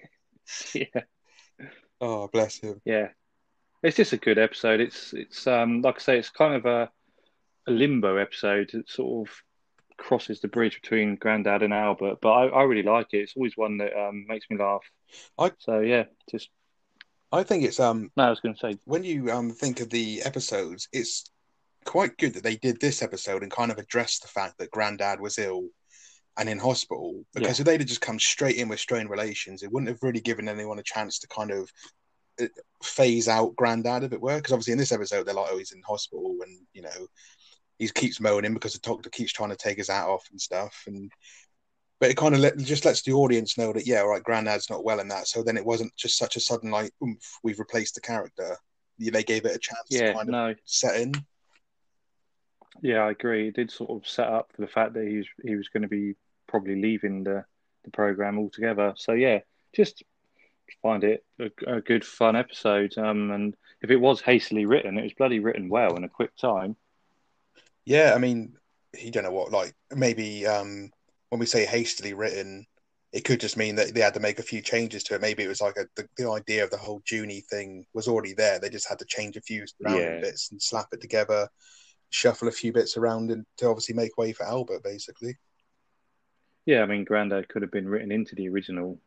yeah. 0.74 1.02
Oh, 2.00 2.28
bless 2.28 2.58
him. 2.58 2.80
Yeah, 2.84 3.08
it's 3.82 3.96
just 3.96 4.12
a 4.12 4.18
good 4.18 4.38
episode. 4.38 4.80
It's 4.80 5.12
it's 5.12 5.46
um 5.46 5.82
like 5.82 5.96
I 5.96 6.00
say, 6.00 6.18
it's 6.18 6.30
kind 6.30 6.54
of 6.54 6.66
a 6.66 6.90
a 7.68 7.70
limbo 7.70 8.16
episode. 8.16 8.70
It's 8.74 8.94
sort 8.94 9.28
of 9.28 9.34
crosses 9.98 10.40
the 10.40 10.48
bridge 10.48 10.80
between 10.80 11.16
Grandad 11.16 11.62
and 11.62 11.72
Albert. 11.72 12.18
But 12.20 12.32
I, 12.32 12.46
I 12.46 12.62
really 12.64 12.82
like 12.82 13.08
it. 13.12 13.18
It's 13.18 13.34
always 13.36 13.56
one 13.56 13.78
that 13.78 13.92
um, 13.98 14.26
makes 14.28 14.46
me 14.50 14.58
laugh. 14.58 14.82
I 15.38 15.52
so 15.58 15.80
yeah, 15.80 16.04
just 16.30 16.50
I 17.32 17.42
think 17.42 17.64
it's 17.64 17.80
um. 17.80 18.10
No, 18.16 18.24
I 18.24 18.30
was 18.30 18.40
going 18.40 18.54
to 18.54 18.60
say 18.60 18.78
when 18.84 19.04
you 19.04 19.30
um 19.30 19.50
think 19.50 19.80
of 19.80 19.90
the 19.90 20.22
episodes, 20.22 20.88
it's 20.92 21.30
quite 21.84 22.16
good 22.18 22.34
that 22.34 22.42
they 22.42 22.56
did 22.56 22.80
this 22.80 23.02
episode 23.02 23.42
and 23.42 23.50
kind 23.50 23.70
of 23.70 23.78
addressed 23.78 24.22
the 24.22 24.28
fact 24.28 24.58
that 24.58 24.70
Grandad 24.70 25.20
was 25.20 25.38
ill 25.38 25.68
and 26.36 26.48
in 26.48 26.58
hospital 26.58 27.24
because 27.32 27.58
yeah. 27.58 27.62
if 27.62 27.66
they'd 27.66 27.80
have 27.80 27.88
just 27.88 28.00
come 28.00 28.18
straight 28.18 28.56
in 28.56 28.68
with 28.68 28.80
strained 28.80 29.08
relations, 29.08 29.62
it 29.62 29.72
wouldn't 29.72 29.88
have 29.88 30.02
really 30.02 30.20
given 30.20 30.48
anyone 30.48 30.78
a 30.78 30.82
chance 30.82 31.18
to 31.20 31.28
kind 31.28 31.50
of 31.50 31.70
uh, 32.40 32.46
phase 32.82 33.28
out 33.28 33.56
Grandad, 33.56 34.04
if 34.04 34.12
it 34.12 34.20
were. 34.20 34.36
Because 34.36 34.52
obviously 34.52 34.72
in 34.72 34.78
this 34.78 34.92
episode 34.92 35.24
they're 35.24 35.34
like, 35.34 35.48
oh, 35.50 35.58
he's 35.58 35.72
in 35.72 35.82
hospital, 35.86 36.36
and 36.42 36.58
you 36.74 36.82
know, 36.82 37.06
he 37.78 37.88
keeps 37.88 38.21
moaning 38.21 38.54
because 38.54 38.73
the 38.73 38.80
doctor 38.80 39.11
keeps 39.11 39.33
trying 39.33 39.50
to 39.50 39.56
take 39.56 39.78
his 39.78 39.88
hat 39.88 40.06
off 40.06 40.26
and 40.30 40.40
stuff, 40.40 40.85
and 40.87 41.11
but 42.00 42.11
it 42.11 42.16
kind 42.16 42.35
of 42.35 42.40
let, 42.40 42.59
just 42.59 42.85
lets 42.85 43.02
the 43.02 43.12
audience 43.12 43.56
know 43.56 43.73
that 43.73 43.87
yeah, 43.87 44.00
all 44.00 44.09
right, 44.09 44.23
Grandad's 44.23 44.71
not 44.71 44.85
well 44.85 45.00
in 45.00 45.09
that. 45.09 45.28
So 45.28 45.42
then 45.42 45.56
it 45.56 45.64
wasn't 45.64 45.95
just 45.97 46.18
such 46.18 46.37
a 46.37 46.40
sudden 46.40 46.71
like, 46.71 46.92
oomph, 47.02 47.38
we've 47.42 47.59
replaced 47.59 47.95
the 47.95 48.00
character. 48.00 48.56
They 48.99 49.23
gave 49.23 49.45
it 49.45 49.56
a 49.56 49.59
chance 49.59 49.88
yeah, 49.90 50.12
to 50.12 50.14
kind 50.14 50.35
of 50.35 50.56
set 50.64 51.00
in. 51.00 51.14
Yeah, 52.83 53.04
I 53.04 53.11
agree. 53.11 53.49
It 53.49 53.56
did 53.56 53.71
sort 53.71 53.90
of 53.90 54.09
set 54.09 54.28
up 54.28 54.52
for 54.54 54.62
the 54.62 54.68
fact 54.68 54.95
that 54.95 55.06
he 55.06 55.18
was 55.18 55.26
he 55.42 55.56
was 55.56 55.68
going 55.68 55.83
to 55.83 55.88
be 55.88 56.14
probably 56.47 56.80
leaving 56.80 57.25
the 57.25 57.45
the 57.85 57.90
program 57.90 58.38
altogether. 58.38 58.95
So 58.97 59.12
yeah, 59.12 59.40
just 59.75 60.02
find 60.83 61.04
it 61.04 61.25
a, 61.38 61.76
a 61.76 61.80
good 61.80 62.04
fun 62.04 62.37
episode. 62.37 62.97
Um, 62.99 63.30
and 63.30 63.56
if 63.83 63.90
it 63.90 63.97
was 63.97 64.21
hastily 64.21 64.66
written, 64.66 64.99
it 64.99 65.02
was 65.02 65.14
bloody 65.14 65.38
written 65.38 65.68
well 65.68 65.97
in 65.97 66.04
a 66.04 66.09
quick 66.09 66.37
time. 66.37 66.76
Yeah, 67.86 68.12
I 68.14 68.18
mean, 68.18 68.54
he 68.96 69.10
don't 69.10 69.24
know 69.24 69.32
what 69.32 69.52
like 69.52 69.74
maybe 69.94 70.46
um 70.46 70.90
when 71.30 71.38
we 71.40 71.46
say 71.46 71.66
hastily 71.66 72.14
written, 72.14 72.66
it 73.12 73.24
could 73.24 73.40
just 73.40 73.56
mean 73.56 73.76
that 73.76 73.94
they 73.94 74.00
had 74.00 74.14
to 74.14 74.20
make 74.20 74.38
a 74.38 74.42
few 74.42 74.60
changes 74.62 75.02
to 75.04 75.14
it. 75.14 75.20
Maybe 75.22 75.44
it 75.44 75.48
was 75.48 75.60
like 75.60 75.76
a, 75.76 75.86
the, 75.96 76.08
the 76.16 76.30
idea 76.30 76.64
of 76.64 76.70
the 76.70 76.78
whole 76.78 77.02
Junie 77.10 77.42
thing 77.50 77.86
was 77.94 78.08
already 78.08 78.34
there. 78.34 78.58
They 78.58 78.70
just 78.70 78.88
had 78.88 78.98
to 79.00 79.04
change 79.06 79.36
a 79.36 79.40
few 79.42 79.64
Yeah. 79.80 80.20
bits 80.20 80.50
and 80.52 80.62
slap 80.62 80.88
it 80.92 81.00
together, 81.00 81.48
shuffle 82.10 82.48
a 82.48 82.52
few 82.52 82.72
bits 82.72 82.96
around, 82.96 83.30
and 83.32 83.46
to 83.58 83.68
obviously 83.68 83.94
make 83.96 84.18
way 84.18 84.32
for 84.34 84.46
Albert, 84.46 84.82
basically. 84.84 85.36
Yeah, 86.66 86.82
I 86.82 86.86
mean, 86.86 87.04
Grandad 87.04 87.48
could 87.48 87.62
have 87.62 87.70
been 87.70 87.88
written 87.88 88.10
into 88.10 88.34
the 88.34 88.48
original 88.48 88.98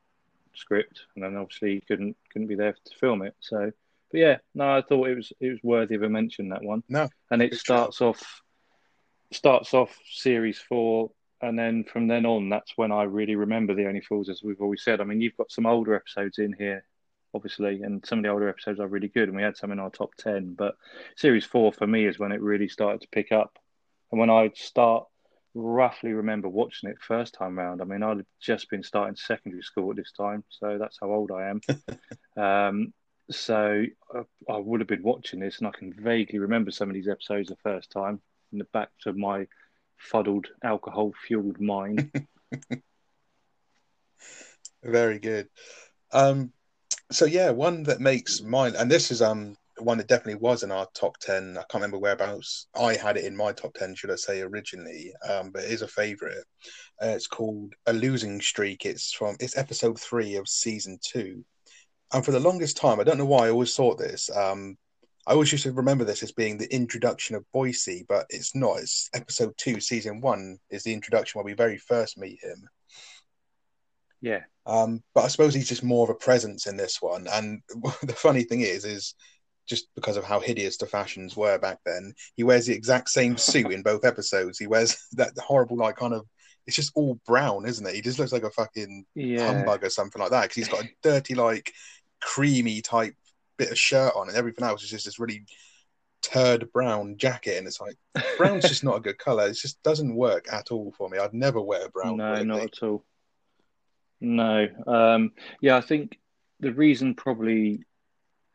script, 0.55 1.01
and 1.15 1.23
then 1.23 1.37
obviously 1.37 1.75
he 1.75 1.81
couldn't 1.81 2.17
couldn't 2.31 2.47
be 2.47 2.55
there 2.55 2.73
to 2.73 2.97
film 2.99 3.23
it. 3.23 3.35
So, 3.41 3.71
but 4.11 4.19
yeah, 4.19 4.37
no, 4.55 4.77
I 4.77 4.83
thought 4.83 5.09
it 5.09 5.15
was 5.15 5.33
it 5.39 5.49
was 5.51 5.59
worthy 5.63 5.95
of 5.95 6.03
a 6.03 6.09
mention 6.09 6.49
that 6.49 6.63
one. 6.63 6.83
No, 6.89 7.09
and 7.31 7.41
it 7.41 7.55
starts 7.55 8.01
off 8.01 8.41
starts 9.31 9.73
off 9.73 9.97
series 10.09 10.59
four, 10.59 11.11
and 11.41 11.57
then 11.57 11.83
from 11.83 12.07
then 12.07 12.25
on, 12.25 12.49
that's 12.49 12.73
when 12.75 12.91
I 12.91 13.03
really 13.03 13.35
remember 13.35 13.73
the 13.73 13.87
Only 13.87 14.01
Fools, 14.01 14.29
as 14.29 14.43
we've 14.43 14.61
always 14.61 14.83
said. 14.83 15.01
I 15.01 15.03
mean, 15.03 15.21
you've 15.21 15.37
got 15.37 15.51
some 15.51 15.65
older 15.65 15.95
episodes 15.95 16.39
in 16.39 16.53
here, 16.53 16.83
obviously, 17.33 17.81
and 17.83 18.05
some 18.05 18.19
of 18.19 18.23
the 18.23 18.29
older 18.29 18.49
episodes 18.49 18.79
are 18.79 18.87
really 18.87 19.07
good, 19.07 19.29
and 19.29 19.37
we 19.37 19.43
had 19.43 19.57
some 19.57 19.71
in 19.71 19.79
our 19.79 19.89
top 19.89 20.15
ten. 20.15 20.53
But 20.53 20.75
series 21.15 21.45
four 21.45 21.71
for 21.71 21.87
me 21.87 22.05
is 22.05 22.19
when 22.19 22.31
it 22.31 22.41
really 22.41 22.67
started 22.67 23.01
to 23.01 23.07
pick 23.09 23.31
up, 23.31 23.57
and 24.11 24.19
when 24.19 24.29
I 24.29 24.51
start 24.55 25.05
roughly 25.55 26.13
remember 26.13 26.47
watching 26.47 26.89
it 26.89 27.01
first 27.01 27.33
time 27.33 27.57
round. 27.57 27.81
I 27.81 27.85
mean, 27.85 28.03
I'd 28.03 28.25
just 28.39 28.69
been 28.69 28.83
starting 28.83 29.15
secondary 29.15 29.63
school 29.63 29.89
at 29.91 29.97
this 29.97 30.11
time, 30.11 30.43
so 30.49 30.77
that's 30.77 30.97
how 31.01 31.11
old 31.11 31.31
I 31.31 31.49
am. 31.49 31.61
um, 32.43 32.93
so 33.31 33.83
I, 34.13 34.51
I 34.51 34.57
would 34.57 34.79
have 34.79 34.87
been 34.87 35.03
watching 35.03 35.39
this, 35.39 35.59
and 35.59 35.67
I 35.67 35.71
can 35.71 35.93
vaguely 35.93 36.39
remember 36.39 36.71
some 36.71 36.89
of 36.89 36.93
these 36.93 37.07
episodes 37.07 37.49
the 37.49 37.55
first 37.57 37.91
time 37.91 38.21
in 38.51 38.59
the 38.59 38.67
back 38.73 38.89
of 39.05 39.17
my 39.17 39.47
fuddled, 39.97 40.47
alcohol-fueled 40.63 41.59
mind. 41.59 42.11
very 44.83 45.19
good. 45.19 45.47
Um, 46.11 46.51
so 47.11 47.25
yeah, 47.25 47.51
one 47.51 47.83
that 47.83 47.99
makes 47.99 48.41
mine, 48.41 48.75
and 48.75 48.89
this 48.89 49.11
is 49.11 49.21
um 49.21 49.55
one 49.77 49.97
that 49.97 50.07
definitely 50.07 50.35
was 50.35 50.63
in 50.63 50.71
our 50.71 50.87
top 50.93 51.17
ten. 51.19 51.57
I 51.57 51.61
can't 51.61 51.75
remember 51.75 51.97
whereabouts 51.97 52.67
I 52.75 52.95
had 52.95 53.17
it 53.17 53.25
in 53.25 53.35
my 53.35 53.51
top 53.51 53.73
ten, 53.73 53.95
should 53.95 54.11
I 54.11 54.15
say 54.15 54.41
originally? 54.41 55.13
Um, 55.27 55.51
but 55.51 55.63
it 55.63 55.71
is 55.71 55.81
a 55.81 55.87
favorite. 55.87 56.43
Uh, 57.01 57.07
it's 57.07 57.27
called 57.27 57.73
A 57.85 57.93
Losing 57.93 58.41
Streak. 58.41 58.85
It's 58.85 59.11
from 59.11 59.35
it's 59.39 59.57
episode 59.57 59.99
three 59.99 60.35
of 60.35 60.47
season 60.47 60.99
two. 61.01 61.43
And 62.11 62.25
for 62.25 62.31
the 62.31 62.39
longest 62.39 62.77
time, 62.77 62.99
I 62.99 63.03
don't 63.03 63.17
know 63.17 63.25
why 63.25 63.47
I 63.47 63.51
always 63.51 63.75
thought 63.75 63.99
this. 63.99 64.29
Um, 64.35 64.77
I 65.27 65.33
always 65.33 65.51
used 65.51 65.65
to 65.65 65.71
remember 65.71 66.03
this 66.03 66.23
as 66.23 66.31
being 66.31 66.57
the 66.57 66.73
introduction 66.73 67.35
of 67.35 67.45
Boycie, 67.53 68.05
but 68.07 68.25
it's 68.29 68.55
not. 68.55 68.79
It's 68.79 69.09
episode 69.13 69.53
two, 69.57 69.79
season 69.79 70.21
one 70.21 70.57
is 70.69 70.83
the 70.83 70.93
introduction 70.93 71.37
where 71.37 71.45
we 71.45 71.53
very 71.53 71.77
first 71.77 72.17
meet 72.17 72.39
him. 72.41 72.67
yeah, 74.21 74.41
Um, 74.65 75.03
but 75.13 75.25
I 75.25 75.27
suppose 75.27 75.53
he's 75.53 75.69
just 75.69 75.83
more 75.83 76.03
of 76.03 76.09
a 76.09 76.15
presence 76.15 76.67
in 76.67 76.77
this 76.77 77.01
one. 77.01 77.27
And 77.31 77.61
the 78.03 78.13
funny 78.13 78.43
thing 78.43 78.61
is, 78.61 78.85
is 78.85 79.15
just 79.67 79.87
because 79.95 80.17
of 80.17 80.23
how 80.23 80.39
hideous 80.39 80.77
the 80.77 80.87
fashions 80.87 81.37
were 81.37 81.59
back 81.59 81.77
then, 81.85 82.13
he 82.35 82.43
wears 82.43 82.65
the 82.65 82.73
exact 82.73 83.09
same 83.09 83.37
suit 83.37 83.71
in 83.71 83.83
both 83.83 84.05
episodes. 84.05 84.57
He 84.57 84.67
wears 84.67 84.97
that 85.13 85.37
horrible, 85.37 85.77
like, 85.77 85.97
kind 85.97 86.13
of. 86.13 86.25
It's 86.65 86.75
just 86.75 86.91
all 86.93 87.19
brown, 87.25 87.65
isn't 87.65 87.85
it? 87.85 87.95
He 87.95 88.01
just 88.01 88.19
looks 88.19 88.31
like 88.31 88.43
a 88.43 88.51
fucking 88.51 89.05
yeah, 89.15 89.47
humbug 89.47 89.83
or 89.83 89.89
something 89.89 90.21
like 90.21 90.29
that 90.31 90.43
because 90.43 90.55
he's 90.55 90.67
got 90.67 90.83
a 90.83 90.89
dirty, 91.01 91.33
like, 91.33 91.71
creamy 92.21 92.81
type 92.81 93.15
bit 93.59 93.71
of 93.71 93.77
shirt 93.77 94.13
on, 94.15 94.29
and 94.29 94.37
everything 94.37 94.65
else 94.65 94.83
is 94.83 94.89
just 94.89 95.05
this 95.05 95.19
really 95.19 95.45
turd 96.21 96.71
brown 96.73 97.17
jacket. 97.17 97.57
And 97.57 97.67
it's 97.67 97.79
like 97.79 97.95
brown's 98.37 98.67
just 98.67 98.83
not 98.83 98.97
a 98.97 99.01
good 99.01 99.19
color. 99.19 99.47
It 99.47 99.53
just 99.53 99.83
doesn't 99.83 100.15
work 100.15 100.51
at 100.51 100.71
all 100.71 100.93
for 100.97 101.09
me. 101.09 101.19
I'd 101.19 101.33
never 101.33 101.61
wear 101.61 101.89
brown. 101.89 102.17
no, 102.17 102.31
weirdly. 102.31 102.47
not 102.47 102.61
at 102.63 102.83
all. 102.83 103.05
No, 104.21 104.67
um, 104.87 105.31
yeah, 105.61 105.77
I 105.77 105.81
think 105.81 106.17
the 106.59 106.73
reason 106.73 107.15
probably 107.15 107.85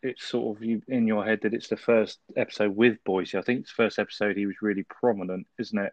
it's 0.02 0.26
sort 0.26 0.56
of 0.56 0.62
you 0.62 0.82
in 0.88 1.06
your 1.06 1.24
head 1.24 1.40
that 1.42 1.54
it's 1.54 1.68
the 1.68 1.76
first 1.78 2.18
episode 2.36 2.76
with 2.76 2.98
Boycie. 3.08 3.38
I 3.38 3.42
think 3.42 3.60
it's 3.60 3.70
the 3.70 3.84
first 3.84 3.98
episode 3.98 4.36
he 4.36 4.44
was 4.44 4.56
really 4.60 4.84
prominent, 4.84 5.46
isn't 5.58 5.78
it? 5.78 5.92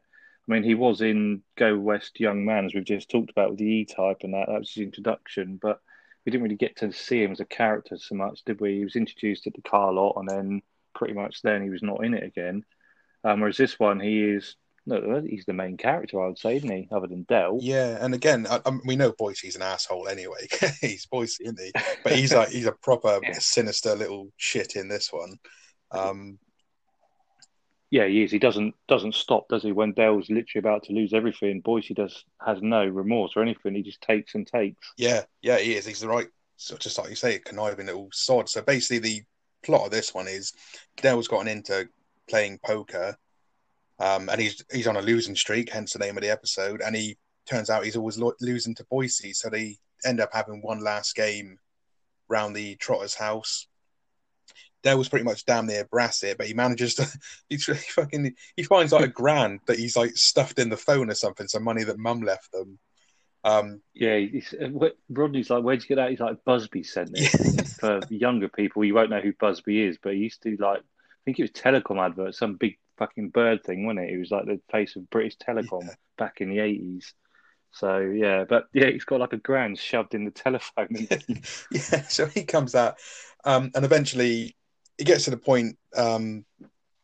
I 0.49 0.51
mean, 0.51 0.63
he 0.63 0.75
was 0.75 1.01
in 1.01 1.43
Go 1.57 1.77
West 1.77 2.19
Young 2.19 2.43
Man, 2.43 2.65
as 2.65 2.73
we've 2.73 2.83
just 2.83 3.09
talked 3.09 3.29
about 3.29 3.51
with 3.51 3.59
the 3.59 3.65
E 3.65 3.85
Type, 3.85 4.17
and 4.23 4.33
that 4.33 4.47
that 4.47 4.59
was 4.59 4.73
his 4.73 4.83
introduction. 4.83 5.57
But 5.61 5.79
we 6.25 6.31
didn't 6.31 6.43
really 6.43 6.55
get 6.55 6.77
to 6.77 6.91
see 6.91 7.23
him 7.23 7.31
as 7.31 7.39
a 7.39 7.45
character 7.45 7.97
so 7.97 8.15
much, 8.15 8.43
did 8.45 8.61
we? 8.61 8.77
He 8.77 8.83
was 8.83 8.95
introduced 8.95 9.47
at 9.47 9.53
the 9.53 9.61
car 9.61 9.91
lot, 9.91 10.15
and 10.17 10.27
then 10.29 10.61
pretty 10.93 11.13
much 11.13 11.41
then 11.41 11.63
he 11.63 11.69
was 11.69 11.81
not 11.81 12.03
in 12.05 12.13
it 12.13 12.23
again. 12.23 12.63
Um, 13.23 13.39
whereas 13.39 13.57
this 13.57 13.79
one, 13.79 13.99
he 13.99 14.21
is 14.23 14.55
no, 14.85 15.21
he's 15.23 15.45
the 15.45 15.53
main 15.53 15.77
character, 15.77 16.19
I 16.21 16.27
would 16.27 16.39
say, 16.39 16.55
isn't 16.57 16.69
he? 16.71 16.87
Other 16.91 17.05
than 17.07 17.23
Del. 17.23 17.59
Yeah, 17.61 18.03
and 18.03 18.15
again, 18.15 18.47
I, 18.49 18.59
I, 18.65 18.71
we 18.85 18.95
know 18.95 19.11
Boycie's 19.11 19.55
an 19.55 19.61
asshole 19.61 20.07
anyway. 20.07 20.47
he's 20.81 21.05
Boycie, 21.05 21.41
isn't 21.41 21.59
he? 21.59 21.71
But 22.03 22.13
he's 22.13 22.33
like 22.35 22.49
he's 22.49 22.65
a 22.65 22.71
proper 22.71 23.19
Yeah. 23.21 23.33
sinister 23.33 23.95
little 23.95 24.29
shit 24.37 24.75
in 24.75 24.87
this 24.87 25.13
one. 25.13 25.37
Um, 25.91 26.39
Yeah, 27.91 28.07
he 28.07 28.23
is. 28.23 28.31
He 28.31 28.39
doesn't 28.39 28.73
doesn't 28.87 29.15
stop, 29.15 29.49
does 29.49 29.63
he? 29.63 29.73
When 29.73 29.91
Del's 29.91 30.29
literally 30.29 30.59
about 30.59 30.83
to 30.83 30.93
lose 30.93 31.13
everything, 31.13 31.61
Boycie 31.61 31.93
does 31.93 32.23
has 32.45 32.61
no 32.61 32.85
remorse 32.85 33.33
or 33.35 33.41
anything. 33.41 33.75
He 33.75 33.83
just 33.83 34.01
takes 34.01 34.33
and 34.33 34.47
takes. 34.47 34.93
yeah, 34.97 35.23
yeah, 35.41 35.59
he 35.59 35.75
is. 35.75 35.85
He's 35.85 35.99
the 35.99 36.07
right, 36.07 36.27
so 36.55 36.77
just 36.77 36.97
like 36.97 37.09
you 37.09 37.15
say, 37.17 37.37
conniving 37.39 37.87
little 37.87 38.07
sod. 38.13 38.47
So 38.47 38.61
basically, 38.61 38.99
the 38.99 39.21
plot 39.63 39.85
of 39.85 39.91
this 39.91 40.13
one 40.13 40.29
is 40.29 40.53
Del's 40.97 41.27
gotten 41.27 41.49
into 41.49 41.89
playing 42.29 42.59
poker, 42.65 43.17
um, 43.99 44.29
and 44.29 44.39
he's 44.39 44.63
he's 44.71 44.87
on 44.87 44.95
a 44.95 45.01
losing 45.01 45.35
streak, 45.35 45.69
hence 45.69 45.91
the 45.91 45.99
name 45.99 46.15
of 46.15 46.23
the 46.23 46.31
episode. 46.31 46.81
And 46.81 46.95
he 46.95 47.17
turns 47.45 47.69
out 47.69 47.83
he's 47.83 47.97
always 47.97 48.17
lo- 48.17 48.33
losing 48.39 48.73
to 48.75 48.85
Boycie, 48.85 49.35
so 49.35 49.49
they 49.49 49.77
end 50.05 50.21
up 50.21 50.29
having 50.31 50.61
one 50.61 50.79
last 50.79 51.13
game 51.13 51.57
round 52.29 52.55
the 52.55 52.77
Trotter's 52.77 53.15
house. 53.15 53.67
Del 54.83 54.97
was 54.97 55.09
pretty 55.09 55.25
much 55.25 55.45
damn 55.45 55.67
near 55.67 55.85
brass 55.85 56.23
it, 56.23 56.37
but 56.37 56.47
he 56.47 56.53
manages 56.53 56.95
to 56.95 57.07
he's 57.49 57.65
he 57.65 57.73
fucking 57.73 58.35
he 58.55 58.63
finds 58.63 58.91
like 58.91 59.05
a 59.05 59.09
grand 59.09 59.59
that 59.67 59.79
he's 59.79 59.95
like 59.95 60.15
stuffed 60.15 60.59
in 60.59 60.69
the 60.69 60.77
phone 60.77 61.09
or 61.09 61.15
something, 61.15 61.47
some 61.47 61.63
money 61.63 61.83
that 61.83 61.97
mum 61.99 62.21
left 62.21 62.51
them. 62.51 62.79
Um, 63.43 63.81
Yeah, 63.93 64.17
he's, 64.17 64.53
uh, 64.53 64.69
Rodney's 65.09 65.49
like, 65.49 65.63
where'd 65.63 65.81
you 65.81 65.87
get 65.87 65.95
that? 65.95 66.11
He's 66.11 66.19
like, 66.19 66.43
Busby 66.45 66.83
sent 66.83 67.11
this. 67.11 67.57
For 67.79 68.05
younger 68.09 68.49
people, 68.49 68.85
you 68.85 68.93
won't 68.93 69.09
know 69.09 69.21
who 69.21 69.33
Busby 69.33 69.81
is, 69.81 69.97
but 70.01 70.13
he 70.13 70.19
used 70.19 70.43
to 70.43 70.55
like, 70.59 70.79
I 70.79 71.21
think 71.25 71.39
it 71.39 71.43
was 71.43 71.51
telecom 71.51 72.03
advert, 72.03 72.35
some 72.35 72.55
big 72.55 72.77
fucking 72.97 73.29
bird 73.29 73.63
thing, 73.63 73.85
wasn't 73.85 74.05
it? 74.05 74.11
He 74.11 74.17
was 74.17 74.29
like 74.29 74.45
the 74.45 74.59
face 74.71 74.95
of 74.95 75.09
British 75.09 75.37
Telecom 75.37 75.87
Yeah. 75.87 75.95
back 76.17 76.41
in 76.41 76.49
the 76.49 76.59
eighties. 76.59 77.13
So 77.71 77.99
yeah, 77.99 78.43
but 78.47 78.65
yeah, 78.73 78.89
he's 78.89 79.05
got 79.05 79.19
like 79.21 79.33
a 79.33 79.37
grand 79.37 79.79
shoved 79.79 80.13
in 80.13 80.25
the 80.25 80.31
telephone. 80.31 80.89
yeah, 81.71 82.01
so 82.03 82.25
he 82.27 82.43
comes 82.43 82.75
out, 82.75 82.95
um, 83.45 83.71
and 83.73 83.85
eventually 83.85 84.55
he 85.01 85.05
gets 85.05 85.23
to 85.23 85.31
the 85.31 85.37
point 85.37 85.75
um, 85.97 86.45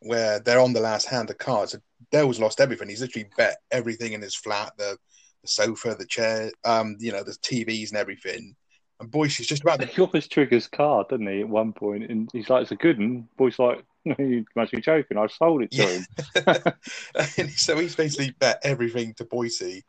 where 0.02 0.40
they're 0.40 0.60
on 0.60 0.72
the 0.72 0.80
last 0.80 1.08
hand 1.08 1.32
of 1.32 1.40
cards. 1.40 1.72
So 1.72 1.80
Del's 2.12 2.40
lost 2.40 2.62
everything. 2.62 2.90
He's 2.90 3.02
literally 3.02 3.28
bet 3.36 3.58
everything 3.72 4.14
in 4.14 4.22
his 4.22 4.36
flat, 4.36 4.72
the, 4.78 5.00
the 5.42 5.48
sofa, 5.48 5.96
the 5.98 6.06
chair, 6.06 6.52
um, 6.64 6.98
you 7.00 7.12
know, 7.12 7.24
the 7.24 7.32
TVs 7.32 7.90
and 7.90 7.98
everything. 7.98 8.56
And 9.00 9.10
Boyce 9.10 9.40
is 9.40 9.48
just 9.48 9.64
about 9.64 9.82
to 9.82 9.88
he 9.88 10.00
always 10.04 10.28
triggers 10.28 10.68
card, 10.68 11.08
doesn't 11.10 11.26
he? 11.26 11.42
At 11.42 11.50
one 11.50 11.74
point, 11.74 12.04
and 12.04 12.30
he's 12.34 12.52
like, 12.52 12.62
"It's 12.62 12.72
a 12.72 12.76
good 12.76 13.00
one." 13.00 13.28
Boy's 13.36 13.58
like, 13.58 13.84
"You 14.06 14.46
must 14.56 14.74
be 14.74 14.82
joking. 14.82 15.18
I 15.18 15.26
sold 15.26 15.64
it 15.64 15.72
to 15.72 16.04
Yeah. 16.46 16.66
him." 16.68 16.74
and 17.40 17.50
so 17.50 17.80
he's 17.80 17.96
basically 17.96 18.30
bet 18.40 18.60
everything 18.64 19.16
to 19.16 19.26
Boycie. 19.26 19.82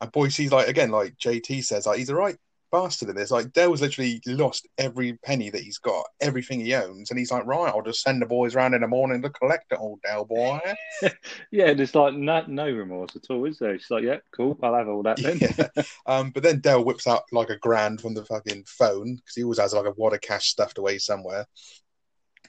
And 0.00 0.12
Boycie's 0.12 0.52
like 0.52 0.68
again, 0.68 0.90
like 0.90 1.16
JT 1.16 1.64
says, 1.64 1.86
like 1.86 1.98
he's 1.98 2.10
all 2.10 2.16
right. 2.16 2.36
Bastard 2.70 3.08
in 3.08 3.16
this. 3.16 3.30
Like 3.30 3.52
Del's 3.52 3.80
literally 3.80 4.20
lost 4.26 4.68
every 4.78 5.14
penny 5.24 5.50
that 5.50 5.62
he's 5.62 5.78
got, 5.78 6.06
everything 6.20 6.60
he 6.60 6.74
owns, 6.74 7.10
and 7.10 7.18
he's 7.18 7.30
like, 7.30 7.46
right, 7.46 7.72
I'll 7.72 7.82
just 7.82 8.02
send 8.02 8.22
the 8.22 8.26
boys 8.26 8.54
around 8.54 8.74
in 8.74 8.80
the 8.80 8.88
morning 8.88 9.22
to 9.22 9.30
collect 9.30 9.72
it 9.72 9.78
all, 9.78 9.98
Del 10.04 10.24
boy. 10.24 10.60
yeah, 11.50 11.72
there's 11.74 11.94
like 11.94 12.14
no, 12.14 12.44
no 12.46 12.70
remorse 12.70 13.16
at 13.16 13.30
all, 13.30 13.44
is 13.46 13.58
there? 13.58 13.78
She's 13.78 13.90
like, 13.90 14.04
yeah, 14.04 14.18
cool, 14.34 14.58
I'll 14.62 14.74
have 14.74 14.88
all 14.88 15.02
that 15.02 15.18
then. 15.18 15.38
yeah. 15.40 15.82
Um, 16.06 16.30
but 16.30 16.42
then 16.42 16.60
Del 16.60 16.84
whips 16.84 17.06
out 17.06 17.24
like 17.32 17.50
a 17.50 17.58
grand 17.58 18.00
from 18.00 18.14
the 18.14 18.24
fucking 18.24 18.64
phone 18.66 19.16
because 19.16 19.34
he 19.34 19.42
always 19.42 19.58
has 19.58 19.74
like 19.74 19.86
a 19.86 19.92
wad 19.92 20.14
of 20.14 20.20
cash 20.20 20.48
stuffed 20.48 20.78
away 20.78 20.98
somewhere. 20.98 21.46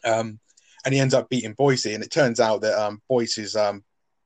Um, 0.05 0.39
and 0.83 0.93
he 0.93 0.99
ends 0.99 1.13
up 1.13 1.29
beating 1.29 1.55
Boycie, 1.55 1.93
and 1.93 2.03
it 2.03 2.11
turns 2.11 2.39
out 2.39 2.61
that 2.61 2.73
um, 2.73 3.01
Boycie's 3.09 3.55
um 3.55 3.83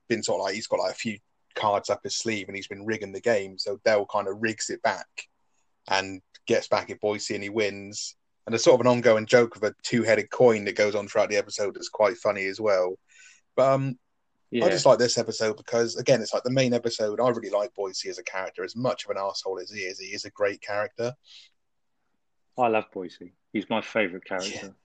been 0.07 0.23
sort 0.23 0.39
of 0.39 0.45
like 0.45 0.55
he's 0.55 0.67
got 0.67 0.79
like 0.79 0.91
a 0.91 0.95
few 0.95 1.17
cards 1.55 1.89
up 1.89 2.01
his 2.03 2.15
sleeve 2.15 2.47
and 2.47 2.55
he's 2.55 2.67
been 2.67 2.85
rigging 2.85 3.11
the 3.11 3.21
game. 3.21 3.57
So 3.57 3.79
Del 3.83 4.05
kind 4.05 4.27
of 4.27 4.41
rigs 4.41 4.69
it 4.69 4.81
back 4.81 5.07
and 5.89 6.21
gets 6.45 6.67
back 6.67 6.89
at 6.89 7.01
Boycie 7.01 7.35
and 7.35 7.43
he 7.43 7.49
wins. 7.49 8.15
And 8.45 8.53
there's 8.53 8.63
sort 8.63 8.75
of 8.79 8.85
an 8.85 8.91
ongoing 8.91 9.25
joke 9.25 9.55
of 9.55 9.63
a 9.63 9.73
two 9.83 10.03
headed 10.03 10.29
coin 10.29 10.65
that 10.65 10.75
goes 10.75 10.93
on 10.93 11.07
throughout 11.07 11.29
the 11.29 11.37
episode 11.37 11.73
that's 11.73 11.89
quite 11.89 12.17
funny 12.17 12.45
as 12.45 12.61
well. 12.61 12.97
But 13.55 13.71
um, 13.71 13.97
yeah. 14.51 14.65
I 14.65 14.69
just 14.69 14.85
like 14.85 14.99
this 14.99 15.17
episode 15.17 15.57
because, 15.57 15.95
again, 15.95 16.21
it's 16.21 16.33
like 16.33 16.43
the 16.43 16.51
main 16.51 16.73
episode. 16.73 17.19
I 17.19 17.29
really 17.29 17.49
like 17.49 17.71
Boycie 17.77 18.07
as 18.07 18.19
a 18.19 18.23
character. 18.23 18.63
As 18.63 18.75
much 18.75 19.05
of 19.05 19.11
an 19.11 19.17
asshole 19.17 19.59
as 19.59 19.71
he 19.71 19.81
is, 19.81 19.99
he 19.99 20.07
is 20.07 20.25
a 20.25 20.29
great 20.29 20.61
character. 20.61 21.13
I 22.57 22.67
love 22.67 22.85
Boycie. 22.93 23.31
He's 23.51 23.69
my 23.69 23.81
favourite 23.81 24.25
character. 24.25 24.75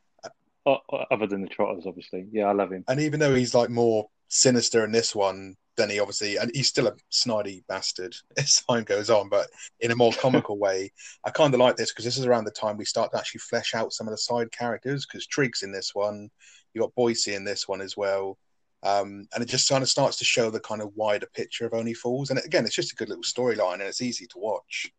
Yeah. 0.66 0.76
other 1.10 1.26
than 1.26 1.42
the 1.42 1.48
Trotters, 1.48 1.84
obviously. 1.86 2.26
Yeah, 2.32 2.46
I 2.46 2.52
love 2.52 2.72
him. 2.72 2.84
And 2.88 3.00
even 3.00 3.20
though 3.20 3.34
he's 3.34 3.54
like 3.54 3.70
more 3.70 4.08
sinister 4.28 4.84
in 4.84 4.92
this 4.92 5.14
one, 5.14 5.56
then 5.80 5.90
he 5.90 6.00
obviously 6.00 6.36
and 6.36 6.50
he's 6.54 6.68
still 6.68 6.86
a 6.86 6.94
snidey 7.10 7.62
bastard 7.66 8.14
as 8.36 8.62
time 8.68 8.84
goes 8.84 9.10
on, 9.10 9.28
but 9.28 9.48
in 9.80 9.90
a 9.90 9.96
more 9.96 10.12
comical 10.12 10.58
way. 10.66 10.92
I 11.24 11.30
kind 11.30 11.54
of 11.54 11.60
like 11.60 11.76
this 11.76 11.92
because 11.92 12.04
this 12.04 12.18
is 12.18 12.26
around 12.26 12.44
the 12.44 12.50
time 12.50 12.76
we 12.76 12.84
start 12.84 13.12
to 13.12 13.18
actually 13.18 13.40
flesh 13.40 13.74
out 13.74 13.92
some 13.92 14.06
of 14.06 14.12
the 14.12 14.18
side 14.18 14.52
characters. 14.52 15.06
Because 15.06 15.26
Trig's 15.26 15.62
in 15.62 15.72
this 15.72 15.94
one, 15.94 16.30
you 16.74 16.80
got 16.80 16.94
Boycie 16.94 17.34
in 17.34 17.44
this 17.44 17.66
one 17.66 17.80
as 17.80 17.96
well, 17.96 18.38
um, 18.82 19.26
and 19.34 19.42
it 19.42 19.48
just 19.48 19.68
kind 19.68 19.82
of 19.82 19.88
starts 19.88 20.16
to 20.18 20.24
show 20.24 20.50
the 20.50 20.60
kind 20.60 20.82
of 20.82 20.92
wider 20.94 21.26
picture 21.34 21.66
of 21.66 21.74
Only 21.74 21.94
Fools. 21.94 22.30
And 22.30 22.38
again, 22.44 22.64
it's 22.64 22.74
just 22.74 22.92
a 22.92 22.96
good 22.96 23.08
little 23.08 23.24
storyline, 23.24 23.74
and 23.74 23.82
it's 23.82 24.02
easy 24.02 24.26
to 24.26 24.38
watch. 24.38 24.90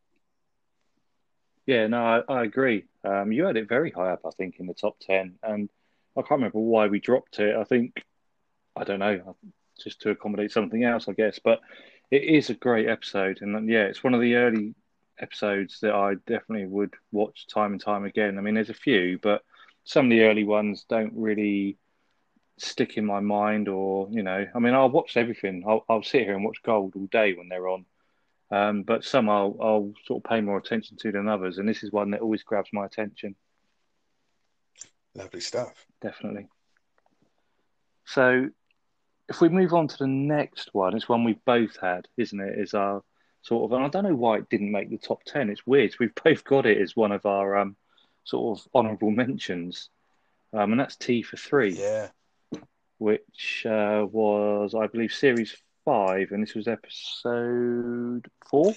Yeah, 1.65 1.88
no, 1.88 2.04
I, 2.04 2.34
I 2.34 2.44
agree. 2.44 2.86
Um, 3.04 3.32
you 3.32 3.46
had 3.46 3.56
it 3.56 3.70
very 3.70 3.91
high 3.91 4.12
up, 4.12 4.22
I 4.26 4.32
think, 4.32 4.56
in 4.60 4.65
the 4.65 4.74
top 4.74 4.98
ten, 5.00 5.36
and 5.44 5.70
I 6.17 6.22
can't 6.22 6.32
remember 6.32 6.60
why 6.60 6.88
we 6.88 7.00
dropped 7.00 7.39
it. 7.39 7.56
I 7.56 7.63
think 7.63 8.04
I 8.76 8.84
don't 8.84 9.00
know 9.00 9.36
just 9.84 10.02
to 10.02 10.12
accommodate 10.12 10.52
something 10.52 10.84
else, 10.84 11.08
I 11.08 11.13
guess. 11.13 11.39
But 11.44 11.60
it 12.10 12.24
is 12.24 12.50
a 12.50 12.56
great 12.56 12.88
episode, 12.88 13.39
and 13.41 13.70
yeah, 13.70 13.84
it's 13.84 14.04
one 14.04 14.13
of 14.13 14.22
the 14.22 14.36
early 14.36 14.76
episodes 15.20 15.80
that 15.82 15.94
I 15.94 16.15
definitely 16.28 16.65
would 16.65 16.94
watch 17.12 17.48
time 17.48 17.74
and 17.74 17.82
time 17.82 18.06
again. 18.06 18.38
I 18.38 18.41
mean, 18.41 18.56
there's 18.56 18.70
a 18.70 18.74
few, 18.74 19.20
but 19.22 19.44
some 19.84 20.06
of 20.06 20.10
the 20.12 20.24
early 20.24 20.44
ones 20.44 20.86
don't 20.89 21.13
really 21.15 21.78
stick 22.58 22.98
in 22.98 23.06
my 23.06 23.20
mind, 23.20 23.67
or 23.67 24.08
you 24.12 24.24
know, 24.24 24.46
I 24.54 24.60
mean, 24.60 24.74
I'll 24.74 24.89
watch 24.89 25.17
everything. 25.17 25.63
I'll, 25.67 25.86
I'll 25.89 26.04
sit 26.04 26.24
here 26.24 26.36
and 26.36 26.44
watch 26.44 26.62
Gold 26.63 26.94
all 26.96 27.08
day 27.08 27.34
when 27.34 27.50
they're 27.50 27.67
on. 27.67 27.86
Um, 28.52 28.84
but 28.84 29.06
some 29.06 29.30
I'll, 29.30 29.56
I'll 29.62 29.94
sort 30.06 30.24
of 30.24 30.30
pay 30.30 30.41
more 30.41 30.58
attention 30.58 30.98
to 30.98 31.12
than 31.12 31.30
others, 31.30 31.58
and 31.58 31.67
this 31.67 31.84
is 31.84 31.91
one 31.91 32.12
that 32.12 32.22
always 32.22 32.44
grabs 32.44 32.70
my 32.74 32.86
attention. 32.86 33.36
Lovely 35.15 35.39
stuff. 35.39 35.86
Definitely. 36.02 36.48
So 38.06 38.50
if 39.29 39.41
we 39.41 39.49
move 39.49 39.73
on 39.73 39.88
to 39.88 39.97
the 39.97 40.07
next 40.07 40.69
one, 40.73 40.95
it's 40.95 41.10
one 41.10 41.23
we've 41.23 41.43
both 41.45 41.77
had, 41.81 42.07
isn't 42.17 42.39
it? 42.39 42.60
Is 42.60 42.73
our 42.73 43.01
sort 43.41 43.65
of, 43.65 43.75
and 43.75 43.86
I 43.86 43.89
don't 43.89 44.03
know 44.03 44.15
why 44.15 44.38
it 44.38 44.49
didn't 44.49 44.71
make 44.71 44.89
the 44.89 44.97
top 44.97 45.23
ten. 45.23 45.49
It's 45.49 45.65
weird. 45.65 45.95
We've 45.99 46.15
both 46.23 46.43
got 46.43 46.65
it 46.65 46.77
as 46.77 46.95
one 46.95 47.12
of 47.12 47.25
our 47.25 47.57
um, 47.57 47.75
sort 48.23 48.60
of 48.60 48.67
honourable 48.73 49.12
mentions, 49.12 49.89
um, 50.53 50.71
and 50.71 50.79
that's 50.79 50.95
Tea 50.95 51.21
for 51.21 51.38
Three. 51.38 51.73
Yeah. 51.73 52.10
Which 52.97 53.65
uh, 53.65 54.05
was, 54.12 54.75
I 54.75 54.86
believe, 54.86 55.12
series 55.12 55.55
five, 55.86 56.31
and 56.31 56.43
this 56.43 56.53
was 56.53 56.67
episode 56.67 58.27
four. 58.47 58.71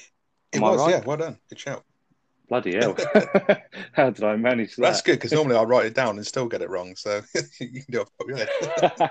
It 0.52 0.56
Am 0.56 0.62
was, 0.62 0.80
right? 0.80 0.90
yeah. 0.90 1.02
Well 1.04 1.18
done. 1.18 1.38
Good 1.50 1.58
shout. 1.58 1.84
Bloody 2.48 2.76
hell! 2.76 2.96
How 3.92 4.10
did 4.10 4.24
I 4.24 4.36
manage 4.36 4.76
that? 4.76 4.82
That's 4.82 5.02
good 5.02 5.14
because 5.16 5.32
normally 5.32 5.56
I 5.56 5.62
write 5.62 5.86
it 5.86 5.94
down 5.94 6.16
and 6.16 6.26
still 6.26 6.46
get 6.46 6.62
it 6.62 6.70
wrong. 6.70 6.94
So 6.96 7.22
you 7.58 7.82
can 7.82 7.84
do 7.88 8.04
it. 8.28 9.10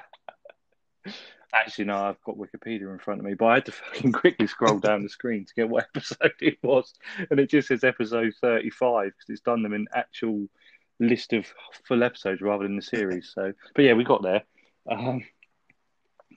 Actually, 1.54 1.86
no, 1.86 1.98
I've 1.98 2.22
got 2.24 2.38
Wikipedia 2.38 2.92
in 2.92 3.00
front 3.00 3.20
of 3.20 3.26
me, 3.26 3.36
but 3.36 3.46
I 3.46 3.54
had 3.56 3.66
to 3.68 3.72
fucking 3.72 4.12
quickly 4.12 4.48
scroll 4.48 4.80
down 4.80 5.04
the 5.04 5.10
screen 5.10 5.46
to 5.46 5.54
get 5.54 5.70
what 5.70 5.88
episode 5.96 6.34
it 6.42 6.58
was, 6.64 6.94
and 7.30 7.40
it 7.40 7.50
just 7.50 7.68
says 7.68 7.84
episode 7.84 8.34
thirty-five 8.42 9.12
because 9.12 9.30
it's 9.30 9.42
done 9.42 9.62
them 9.62 9.74
in 9.74 9.88
actual 9.94 10.48
list 11.00 11.34
of 11.34 11.46
full 11.86 12.04
episodes 12.04 12.42
rather 12.42 12.64
than 12.64 12.76
the 12.76 12.82
series. 12.82 13.32
So, 13.34 13.54
but 13.76 13.86
yeah, 13.86 13.94
we 13.94 14.04
got 14.04 14.24
there. 14.24 14.44
Um, 14.90 15.24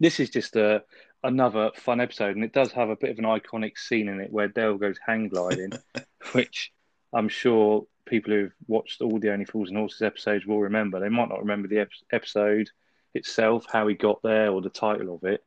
this 0.00 0.20
is 0.20 0.31
just 0.31 0.57
a 0.57 0.83
another 1.24 1.70
fun 1.74 2.00
episode, 2.00 2.37
and 2.37 2.44
it 2.44 2.52
does 2.52 2.72
have 2.72 2.90
a 2.90 2.96
bit 2.96 3.11
of 3.11 3.18
an 3.18 3.24
iconic 3.24 3.79
scene 3.79 4.09
in 4.09 4.20
it 4.20 4.31
where 4.33 4.48
Del 4.48 4.76
goes 4.76 4.98
hang 5.05 5.29
gliding, 5.29 5.72
which 6.33 6.72
I'm 7.12 7.29
sure 7.29 7.87
people 8.05 8.33
who've 8.33 8.55
watched 8.68 9.00
all 9.00 9.18
the 9.18 9.33
Only 9.33 9.44
Fools 9.44 9.68
and 9.68 9.79
Horses 9.79 10.02
episodes 10.02 10.46
will 10.46 10.61
remember. 10.61 11.00
They 11.00 11.09
might 11.09 11.29
not 11.29 11.40
remember 11.40 11.68
the 11.68 11.81
ep- 11.81 11.90
episode 12.12 12.68
itself, 13.16 13.66
how 13.70 13.87
he 13.88 13.94
got 13.94 14.22
there, 14.22 14.50
or 14.50 14.61
the 14.61 14.70
title 14.70 15.14
of 15.14 15.24
it. 15.24 15.44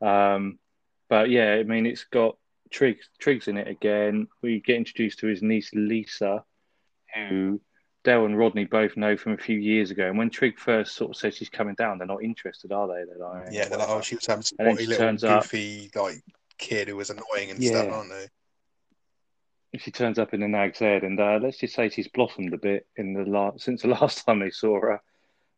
Um, 0.00 0.58
but 1.08 1.30
yeah, 1.30 1.54
I 1.54 1.62
mean, 1.62 1.86
it's 1.86 2.04
got 2.04 2.36
Triggs, 2.70 3.08
Triggs 3.18 3.48
in 3.48 3.56
it 3.56 3.68
again. 3.68 4.28
We 4.42 4.60
get 4.60 4.76
introduced 4.76 5.20
to 5.20 5.26
his 5.26 5.42
niece 5.42 5.70
Lisa, 5.74 6.44
who 7.14 7.60
Del 8.04 8.26
and 8.26 8.38
Rodney 8.38 8.64
both 8.64 8.96
know 8.96 9.16
from 9.16 9.32
a 9.32 9.38
few 9.38 9.58
years 9.58 9.90
ago. 9.90 10.08
And 10.08 10.18
when 10.18 10.30
Trig 10.30 10.58
first 10.58 10.94
sort 10.94 11.10
of 11.10 11.16
says 11.16 11.36
she's 11.36 11.48
coming 11.48 11.74
down, 11.74 11.98
they're 11.98 12.06
not 12.06 12.22
interested, 12.22 12.72
are 12.72 12.86
they? 12.88 13.04
They're 13.04 13.18
like, 13.18 13.48
yeah, 13.50 13.68
they're 13.68 13.78
like, 13.78 13.88
oh, 13.88 14.00
she 14.00 14.14
was 14.14 14.26
having 14.26 14.42
some 14.42 14.56
little 14.60 14.96
turns 14.96 15.22
goofy 15.22 15.90
up, 15.94 16.02
like 16.02 16.22
kid 16.58 16.88
who 16.88 16.96
was 16.96 17.10
annoying 17.10 17.50
and 17.50 17.62
yeah. 17.62 17.70
stuff, 17.70 17.92
aren't 17.92 18.10
they? 18.10 18.28
She 19.78 19.90
turns 19.90 20.18
up 20.18 20.32
in 20.32 20.40
the 20.40 20.48
Nag's 20.48 20.78
Head, 20.78 21.02
and 21.02 21.20
uh, 21.20 21.38
let's 21.42 21.58
just 21.58 21.74
say 21.74 21.90
she's 21.90 22.08
blossomed 22.08 22.54
a 22.54 22.58
bit 22.58 22.86
in 22.96 23.12
the 23.12 23.24
last 23.24 23.60
since 23.60 23.82
the 23.82 23.88
last 24.00 24.24
time 24.24 24.40
they 24.40 24.50
saw 24.50 24.80
her. 24.80 25.02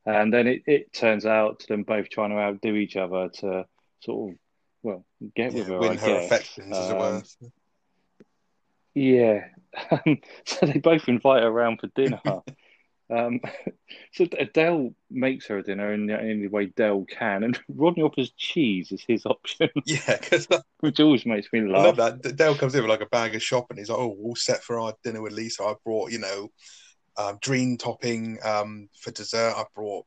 And 0.07 0.33
then 0.33 0.47
it, 0.47 0.63
it 0.67 0.93
turns 0.93 1.27
out 1.27 1.61
to 1.61 1.67
them 1.69 1.83
both 1.83 2.09
trying 2.09 2.31
to 2.31 2.37
outdo 2.37 2.75
each 2.75 2.97
other 2.97 3.29
to 3.41 3.67
sort 4.01 4.33
of, 4.33 4.39
well, 4.83 5.05
get 5.37 5.53
with 5.53 5.67
her. 5.67 5.79
Win 5.79 5.93
I 5.93 5.97
her 5.97 6.07
guess. 6.07 6.27
affections, 6.27 6.77
um, 6.77 6.83
as 6.83 6.91
it 6.91 7.43
were. 7.43 7.51
Yeah. 8.95 9.45
so 10.45 10.67
they 10.67 10.79
both 10.79 11.09
invite 11.09 11.43
her 11.43 11.49
around 11.49 11.81
for 11.81 11.89
dinner. 11.89 12.21
um, 13.11 13.41
so 14.13 14.27
Adele 14.39 14.95
makes 15.11 15.47
her 15.47 15.59
a 15.59 15.63
dinner 15.63 15.93
in 15.93 16.07
the 16.07 16.19
only 16.19 16.49
way 16.49 16.67
Del 16.67 17.05
can, 17.05 17.45
and 17.45 17.59
Rodney 17.69 18.03
offers 18.03 18.33
cheese 18.37 18.93
as 18.93 19.03
his 19.07 19.27
option. 19.27 19.69
Yeah, 19.85 20.17
because 20.17 20.49
which 20.81 20.99
always 20.99 21.27
makes 21.27 21.49
me 21.53 21.61
laugh. 21.61 21.81
I 21.81 21.85
love 22.03 22.23
that. 22.23 22.37
Del 22.37 22.55
comes 22.55 22.75
in 22.75 22.83
with 22.83 22.91
like 22.91 23.03
a 23.03 23.07
bag 23.07 23.35
of 23.35 23.43
shopping. 23.43 23.77
He's 23.77 23.91
like, 23.91 23.99
"Oh, 23.99 24.17
all 24.23 24.37
set 24.37 24.63
for 24.63 24.79
our 24.81 24.95
dinner 25.05 25.23
with 25.23 25.33
Lisa. 25.33 25.63
I 25.63 25.75
brought, 25.85 26.11
you 26.11 26.19
know, 26.19 26.49
um, 27.17 27.39
dream 27.41 27.77
topping 27.77 28.39
um, 28.45 28.89
for 28.99 29.11
dessert. 29.11 29.55
I 29.57 29.65
brought. 29.75 30.07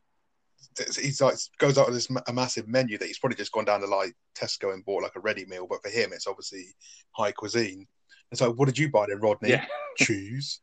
He's 0.99 1.21
like 1.21 1.35
goes 1.59 1.77
out 1.77 1.85
with 1.85 1.95
this 1.95 2.09
a 2.27 2.33
massive 2.33 2.67
menu 2.67 2.97
that 2.97 3.05
he's 3.05 3.19
probably 3.19 3.35
just 3.35 3.51
gone 3.51 3.65
down 3.65 3.81
to 3.81 3.85
like 3.85 4.15
Tesco 4.35 4.73
and 4.73 4.83
bought 4.83 5.03
like 5.03 5.15
a 5.15 5.19
ready 5.19 5.45
meal, 5.45 5.67
but 5.69 5.83
for 5.83 5.89
him 5.89 6.11
it's 6.13 6.25
obviously 6.25 6.65
high 7.11 7.31
cuisine. 7.31 7.85
It's 8.31 8.41
like, 8.41 8.55
what 8.55 8.65
did 8.65 8.79
you 8.79 8.89
buy 8.89 9.05
then, 9.07 9.19
Rodney? 9.19 9.49
Yeah. 9.49 9.65
Choose. 9.97 10.61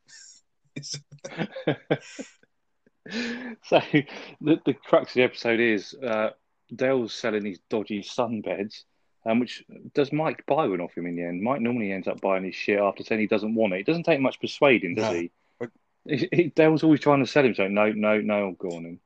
so 3.62 3.80
the, 4.40 4.60
the 4.66 4.74
crux 4.84 5.10
of 5.10 5.14
the 5.14 5.22
episode 5.22 5.60
is 5.60 5.94
uh, 5.94 6.30
Del's 6.74 7.14
selling 7.14 7.44
these 7.44 7.60
dodgy 7.68 8.02
sunbeds, 8.02 8.82
um, 9.24 9.38
which 9.38 9.64
does 9.94 10.12
Mike 10.12 10.44
buy 10.46 10.66
one 10.66 10.80
off 10.80 10.96
him 10.96 11.06
in 11.06 11.14
the 11.14 11.22
end. 11.22 11.42
Mike 11.42 11.60
normally 11.60 11.92
ends 11.92 12.08
up 12.08 12.20
buying 12.20 12.44
his 12.44 12.54
shit 12.54 12.80
after 12.80 13.04
saying 13.04 13.20
he 13.20 13.26
doesn't 13.26 13.54
want 13.54 13.74
it. 13.74 13.80
It 13.80 13.86
doesn't 13.86 14.04
take 14.04 14.20
much 14.20 14.40
persuading, 14.40 14.96
does 14.96 15.12
no. 15.12 15.20
he? 15.20 15.30
He, 16.04 16.28
he, 16.32 16.44
Del's 16.48 16.82
always 16.82 17.00
trying 17.00 17.24
to 17.24 17.30
sell 17.30 17.44
him 17.44 17.54
something. 17.54 17.74
No, 17.74 17.92
no, 17.92 18.20
no, 18.20 18.56
go 18.58 18.68
on. 18.70 18.98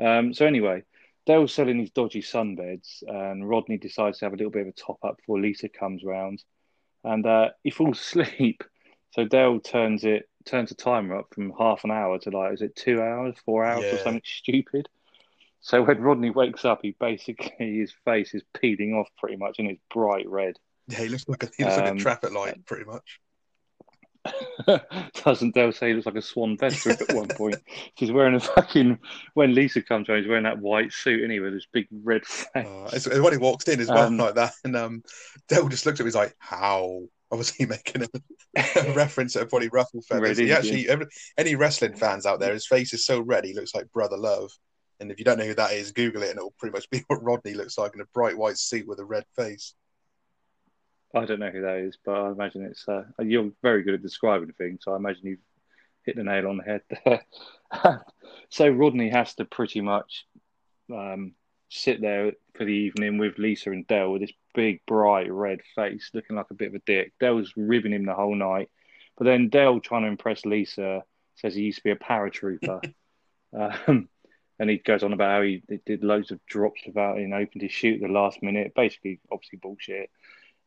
Um, 0.00 0.34
so 0.34 0.46
anyway, 0.46 0.82
Del's 1.26 1.54
selling 1.54 1.78
these 1.78 1.90
dodgy 1.90 2.22
sunbeds, 2.22 3.02
and 3.06 3.48
Rodney 3.48 3.78
decides 3.78 4.18
to 4.18 4.26
have 4.26 4.34
a 4.34 4.36
little 4.36 4.50
bit 4.50 4.62
of 4.62 4.68
a 4.68 4.72
top 4.72 4.98
up 5.02 5.16
before 5.16 5.40
Lisa 5.40 5.68
comes 5.68 6.04
round, 6.04 6.42
and 7.02 7.24
uh, 7.26 7.50
he 7.62 7.70
falls 7.70 8.00
asleep. 8.16 8.62
So 9.12 9.24
Del 9.24 9.60
turns 9.60 10.04
it 10.04 10.28
turns 10.44 10.68
the 10.68 10.74
timer 10.74 11.16
up 11.16 11.32
from 11.34 11.52
half 11.58 11.84
an 11.84 11.90
hour 11.90 12.18
to 12.18 12.30
like 12.30 12.54
is 12.54 12.62
it 12.62 12.76
two 12.76 13.00
hours, 13.00 13.36
four 13.44 13.64
hours, 13.64 13.84
yeah. 13.84 13.94
or 13.94 13.98
something 13.98 14.22
stupid. 14.24 14.88
So 15.60 15.82
when 15.82 16.00
Rodney 16.00 16.28
wakes 16.28 16.66
up, 16.66 16.80
he 16.82 16.94
basically 17.00 17.52
his 17.78 17.94
face 18.04 18.34
is 18.34 18.42
peeling 18.52 18.92
off 18.92 19.08
pretty 19.16 19.36
much, 19.36 19.58
and 19.58 19.68
it's 19.68 19.80
bright 19.92 20.28
red. 20.28 20.56
Yeah, 20.88 20.98
he 20.98 21.08
looks 21.08 21.26
like 21.26 21.44
a, 21.44 21.48
he 21.56 21.64
looks 21.64 21.76
um, 21.76 21.80
like 21.80 21.88
a 21.88 21.92
um, 21.92 21.98
traffic 21.98 22.32
light, 22.32 22.66
pretty 22.66 22.84
much. 22.84 23.20
Doesn't 25.24 25.54
Del 25.54 25.72
say 25.72 25.88
he 25.88 25.94
looks 25.94 26.06
like 26.06 26.14
a 26.14 26.22
Swan 26.22 26.56
Vesta 26.56 26.90
at 26.90 27.14
one 27.14 27.28
point? 27.28 27.56
She's 27.98 28.12
wearing 28.12 28.34
a 28.34 28.40
fucking. 28.40 28.98
When 29.34 29.54
Lisa 29.54 29.82
comes 29.82 30.08
around, 30.08 30.20
he's 30.20 30.28
wearing 30.28 30.44
that 30.44 30.58
white 30.58 30.92
suit, 30.92 31.22
anyway 31.22 31.46
with 31.46 31.54
this 31.54 31.66
big 31.72 31.86
red 31.90 32.24
face. 32.26 33.06
Uh, 33.06 33.22
when 33.22 33.32
he 33.32 33.38
walks 33.38 33.68
in 33.68 33.80
as 33.80 33.88
well, 33.88 34.06
um, 34.06 34.16
like 34.16 34.34
that, 34.36 34.52
and 34.64 34.76
um, 34.76 35.02
Del 35.48 35.68
just 35.68 35.86
looks 35.86 36.00
at 36.00 36.04
me, 36.04 36.08
he's 36.08 36.14
like, 36.14 36.34
"How?" 36.38 37.02
obviously 37.30 37.66
making 37.66 38.02
a, 38.02 38.60
a 38.76 38.92
reference 38.94 39.32
to 39.32 39.44
probably 39.46 39.68
ruffle 39.68 40.00
feathers. 40.02 40.38
Red 40.38 40.38
he 40.38 40.52
actually, 40.52 40.88
every, 40.88 41.06
any 41.36 41.56
wrestling 41.56 41.94
fans 41.94 42.26
out 42.26 42.38
there, 42.38 42.52
his 42.52 42.66
face 42.66 42.92
is 42.92 43.04
so 43.04 43.20
red, 43.20 43.44
he 43.44 43.54
looks 43.54 43.74
like 43.74 43.90
Brother 43.92 44.16
Love. 44.16 44.52
And 45.00 45.10
if 45.10 45.18
you 45.18 45.24
don't 45.24 45.38
know 45.38 45.46
who 45.46 45.54
that 45.54 45.72
is, 45.72 45.90
Google 45.90 46.22
it, 46.22 46.30
and 46.30 46.38
it'll 46.38 46.54
pretty 46.58 46.72
much 46.72 46.88
be 46.90 47.02
what 47.08 47.22
Rodney 47.22 47.54
looks 47.54 47.76
like 47.76 47.94
in 47.94 48.00
a 48.00 48.06
bright 48.14 48.38
white 48.38 48.56
suit 48.56 48.86
with 48.86 49.00
a 49.00 49.04
red 49.04 49.24
face. 49.34 49.74
I 51.14 51.24
don't 51.24 51.40
know 51.40 51.50
who 51.50 51.62
that 51.62 51.78
is, 51.78 51.96
but 52.04 52.12
I 52.12 52.30
imagine 52.30 52.64
it's. 52.64 52.88
Uh, 52.88 53.04
you're 53.20 53.50
very 53.62 53.82
good 53.82 53.94
at 53.94 54.02
describing 54.02 54.52
things, 54.52 54.80
so 54.82 54.92
I 54.92 54.96
imagine 54.96 55.26
you've 55.26 55.38
hit 56.04 56.16
the 56.16 56.24
nail 56.24 56.48
on 56.48 56.58
the 56.58 56.64
head 56.64 56.82
there. 57.04 58.04
so 58.48 58.68
Rodney 58.68 59.10
has 59.10 59.34
to 59.34 59.44
pretty 59.44 59.80
much 59.80 60.26
um, 60.92 61.34
sit 61.68 62.00
there 62.00 62.32
for 62.54 62.64
the 62.64 62.72
evening 62.72 63.18
with 63.18 63.38
Lisa 63.38 63.70
and 63.70 63.86
Del 63.86 64.12
with 64.12 64.22
this 64.22 64.32
big, 64.54 64.80
bright 64.86 65.32
red 65.32 65.60
face, 65.74 66.10
looking 66.14 66.36
like 66.36 66.50
a 66.50 66.54
bit 66.54 66.68
of 66.68 66.74
a 66.74 66.82
dick. 66.86 67.12
Del's 67.20 67.52
ribbing 67.56 67.92
him 67.92 68.06
the 68.06 68.14
whole 68.14 68.34
night, 68.34 68.70
but 69.16 69.24
then 69.24 69.48
Del, 69.48 69.80
trying 69.80 70.02
to 70.02 70.08
impress 70.08 70.44
Lisa, 70.44 71.04
says 71.36 71.54
he 71.54 71.62
used 71.62 71.78
to 71.78 71.84
be 71.84 71.90
a 71.90 71.96
paratrooper. 71.96 72.92
um, 73.58 74.08
and 74.58 74.70
he 74.70 74.78
goes 74.78 75.02
on 75.02 75.12
about 75.12 75.30
how 75.30 75.42
he 75.42 75.62
did 75.84 76.04
loads 76.04 76.30
of 76.30 76.44
drops 76.46 76.82
without 76.86 77.18
you 77.18 77.26
know, 77.26 77.36
opened 77.36 77.62
his 77.62 77.72
chute 77.72 78.02
at 78.02 78.08
the 78.08 78.12
last 78.12 78.42
minute. 78.42 78.72
Basically, 78.74 79.20
obviously 79.30 79.58
bullshit. 79.60 80.10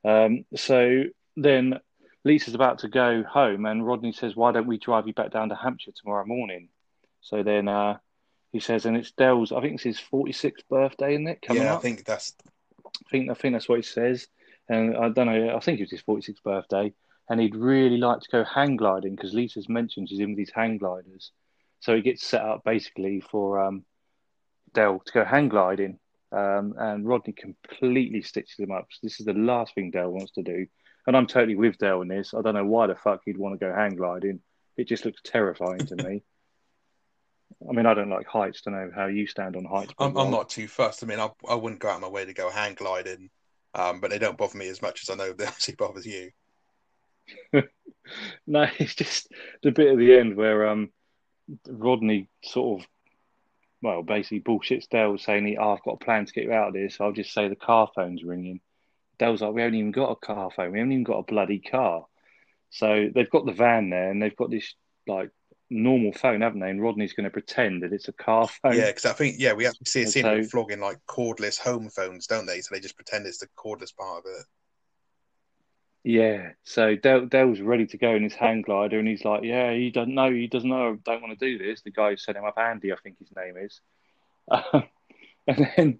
Um, 0.07 0.45
so 0.55 1.03
then 1.35 1.79
Lisa's 2.23 2.55
about 2.55 2.79
to 2.79 2.87
go 2.87 3.23
home, 3.23 3.65
and 3.65 3.85
Rodney 3.85 4.13
says, 4.13 4.35
"Why 4.35 4.53
don't 4.53 4.67
we 4.67 4.77
drive 4.77 5.05
you 5.05 5.13
back 5.13 5.31
down 5.31 5.49
to 5.49 5.55
Hampshire 5.55 5.91
tomorrow 5.91 6.25
morning?" 6.25 6.69
So 7.21 7.43
then 7.43 7.67
uh, 7.67 7.97
he 8.53 8.61
says, 8.61 8.85
and 8.85 8.95
it's 8.95 9.11
Del's. 9.11 9.51
I 9.51 9.59
think 9.59 9.75
it's 9.75 9.83
his 9.83 9.99
forty-sixth 9.99 10.67
birthday, 10.69 11.13
isn't 11.13 11.27
it? 11.27 11.41
Coming 11.41 11.63
yeah, 11.63 11.73
up? 11.73 11.79
I 11.79 11.81
think 11.81 12.05
that's 12.05 12.33
I 12.85 13.09
think 13.11 13.29
I 13.29 13.33
think 13.33 13.53
that's 13.53 13.67
what 13.67 13.79
he 13.79 13.83
says. 13.83 14.27
And 14.69 14.95
I 14.95 15.09
don't 15.09 15.27
know. 15.27 15.55
I 15.55 15.59
think 15.59 15.79
it 15.79 15.83
was 15.83 15.91
his 15.91 16.01
forty-sixth 16.01 16.43
birthday, 16.43 16.93
and 17.29 17.41
he'd 17.41 17.55
really 17.55 17.97
like 17.97 18.21
to 18.21 18.29
go 18.31 18.43
hang 18.45 18.77
gliding 18.77 19.15
because 19.15 19.33
Lisa's 19.33 19.67
mentioned 19.67 20.07
she's 20.07 20.19
in 20.19 20.29
with 20.29 20.37
these 20.37 20.51
hang 20.55 20.77
gliders. 20.77 21.31
So 21.81 21.95
he 21.95 22.01
gets 22.01 22.25
set 22.25 22.41
up 22.41 22.63
basically 22.63 23.19
for 23.19 23.59
um, 23.59 23.83
Del 24.73 24.99
to 24.99 25.11
go 25.11 25.25
hang 25.25 25.49
gliding, 25.49 25.99
um, 26.31 26.75
and 26.77 27.07
Rodney 27.07 27.33
completely 27.33 28.21
stitches 28.21 28.59
him 28.59 28.71
up. 28.71 28.87
So 28.89 28.99
this 29.03 29.19
is 29.19 29.25
the 29.25 29.33
last 29.33 29.75
thing 29.75 29.91
Del 29.91 30.09
wants 30.09 30.31
to 30.33 30.43
do, 30.43 30.67
and 31.05 31.15
I'm 31.15 31.27
totally 31.27 31.55
with 31.55 31.77
Del 31.77 32.01
on 32.01 32.07
this. 32.07 32.33
I 32.33 32.41
don't 32.41 32.55
know 32.55 32.65
why 32.65 32.87
the 32.87 32.95
fuck 32.95 33.21
he'd 33.25 33.37
want 33.37 33.59
to 33.59 33.65
go 33.65 33.73
hang 33.73 33.95
gliding. 33.95 34.41
It 34.77 34.87
just 34.87 35.05
looks 35.05 35.21
terrifying 35.23 35.85
to 35.87 35.95
me. 35.95 36.23
I 37.67 37.71
mean, 37.73 37.85
I 37.85 37.93
don't 37.93 38.09
like 38.09 38.27
heights. 38.27 38.61
Don't 38.61 38.75
know 38.75 38.91
how 38.93 39.07
you 39.07 39.25
stand 39.25 39.55
on 39.55 39.65
heights. 39.65 39.93
I'm, 39.97 40.15
I'm 40.17 40.29
not 40.29 40.49
too 40.49 40.67
fussed. 40.67 41.03
I 41.03 41.07
mean, 41.07 41.19
I, 41.19 41.29
I 41.49 41.55
wouldn't 41.55 41.81
go 41.81 41.89
out 41.89 41.95
of 41.95 42.01
my 42.01 42.09
way 42.09 42.25
to 42.25 42.33
go 42.33 42.51
hang 42.51 42.75
gliding, 42.75 43.29
um, 43.73 43.99
but 43.99 44.11
they 44.11 44.19
don't 44.19 44.37
bother 44.37 44.57
me 44.57 44.67
as 44.67 44.81
much 44.81 45.01
as 45.01 45.09
I 45.09 45.15
know 45.15 45.33
they 45.33 45.45
actually 45.47 45.75
bothers 45.75 46.05
you. 46.05 46.31
No, 48.45 48.67
it's 48.79 48.95
just 48.95 49.31
the 49.63 49.71
bit 49.71 49.91
at 49.91 49.97
the 49.97 50.15
end 50.15 50.35
where 50.35 50.67
um 50.69 50.91
Rodney 51.67 52.29
sort 52.43 52.81
of 52.81 52.87
well 53.81 54.03
basically 54.03 54.41
bullshits 54.41 54.89
Del 54.89 55.17
saying 55.17 55.45
he 55.45 55.57
oh, 55.57 55.73
I've 55.73 55.83
got 55.83 55.95
a 56.01 56.05
plan 56.05 56.25
to 56.25 56.33
get 56.33 56.45
you 56.45 56.53
out 56.53 56.69
of 56.69 56.73
this. 56.73 56.97
I'll 56.99 57.11
just 57.11 57.33
say 57.33 57.47
the 57.47 57.55
car 57.55 57.89
phone's 57.95 58.23
ringing. 58.23 58.59
Dell's 59.19 59.41
like 59.41 59.53
we 59.53 59.61
haven't 59.61 59.77
even 59.77 59.91
got 59.91 60.11
a 60.11 60.15
car 60.15 60.51
phone. 60.51 60.71
We 60.71 60.79
haven't 60.79 60.93
even 60.93 61.03
got 61.03 61.19
a 61.19 61.23
bloody 61.23 61.59
car. 61.59 62.05
So 62.69 63.09
they've 63.13 63.29
got 63.29 63.45
the 63.45 63.53
van 63.53 63.89
there 63.89 64.11
and 64.11 64.21
they've 64.21 64.35
got 64.35 64.51
this 64.51 64.75
like 65.07 65.31
normal 65.69 66.11
phone, 66.13 66.41
haven't 66.41 66.59
they? 66.59 66.69
And 66.69 66.81
Rodney's 66.81 67.13
going 67.13 67.25
to 67.25 67.29
pretend 67.29 67.83
that 67.83 67.93
it's 67.93 68.07
a 68.07 68.13
car 68.13 68.47
phone. 68.47 68.75
Yeah, 68.75 68.87
because 68.87 69.05
I 69.05 69.13
think 69.13 69.35
yeah, 69.39 69.53
we 69.53 69.65
actually 69.65 69.85
see 69.85 70.03
a 70.03 70.07
scene 70.07 70.25
of 70.25 70.45
so- 70.45 70.49
flogging 70.49 70.79
like 70.79 70.97
cordless 71.07 71.59
home 71.59 71.89
phones, 71.89 72.27
don't 72.27 72.45
they? 72.45 72.61
So 72.61 72.73
they 72.73 72.81
just 72.81 72.95
pretend 72.95 73.25
it's 73.25 73.39
the 73.39 73.47
cordless 73.57 73.95
part 73.95 74.19
of 74.19 74.25
it. 74.25 74.45
Yeah, 76.07 76.51
so 76.63 76.95
Del, 76.95 77.25
Del's 77.25 77.59
ready 77.59 77.85
to 77.87 77.97
go 77.97 78.15
in 78.15 78.23
his 78.23 78.33
hang 78.33 78.61
glider, 78.61 78.97
and 78.97 79.05
he's 79.05 79.25
like, 79.25 79.43
"Yeah, 79.43 79.73
he 79.73 79.91
doesn't 79.91 80.15
know. 80.15 80.31
He 80.31 80.47
doesn't 80.47 80.69
know. 80.69 80.97
Don't 81.03 81.21
want 81.21 81.37
to 81.37 81.45
do 81.45 81.57
this." 81.57 81.81
The 81.81 81.91
guy 81.91 82.11
who 82.11 82.15
set 82.15 82.37
him 82.37 82.45
up, 82.45 82.57
Andy, 82.57 82.93
I 82.93 82.95
think 82.95 83.19
his 83.19 83.27
name 83.35 83.57
is. 83.57 83.81
Um, 84.49 84.83
and 85.47 85.69
then 85.75 85.99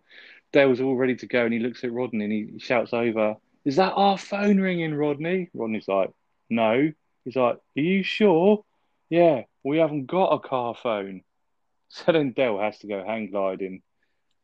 Del's 0.53 0.79
all 0.79 0.95
ready 0.95 1.17
to 1.17 1.27
go, 1.27 1.43
and 1.43 1.51
he 1.53 1.59
looks 1.59 1.83
at 1.83 1.91
Rodney 1.91 2.23
and 2.23 2.31
he 2.31 2.57
shouts 2.57 2.93
over, 2.93 3.35
"Is 3.65 3.75
that 3.75 3.91
our 3.95 4.17
phone 4.17 4.61
ringing, 4.61 4.93
Rodney?" 4.93 5.49
Rodney's 5.53 5.89
like, 5.89 6.11
"No." 6.49 6.89
He's 7.25 7.35
like, 7.35 7.57
"Are 7.57 7.81
you 7.81 8.01
sure?" 8.01 8.63
Yeah, 9.09 9.43
we 9.65 9.79
haven't 9.79 10.05
got 10.05 10.31
a 10.31 10.39
car 10.39 10.73
phone. 10.73 11.23
So 11.89 12.11
then 12.13 12.31
Del 12.31 12.59
has 12.59 12.79
to 12.79 12.87
go 12.87 13.03
hang 13.05 13.29
gliding, 13.31 13.81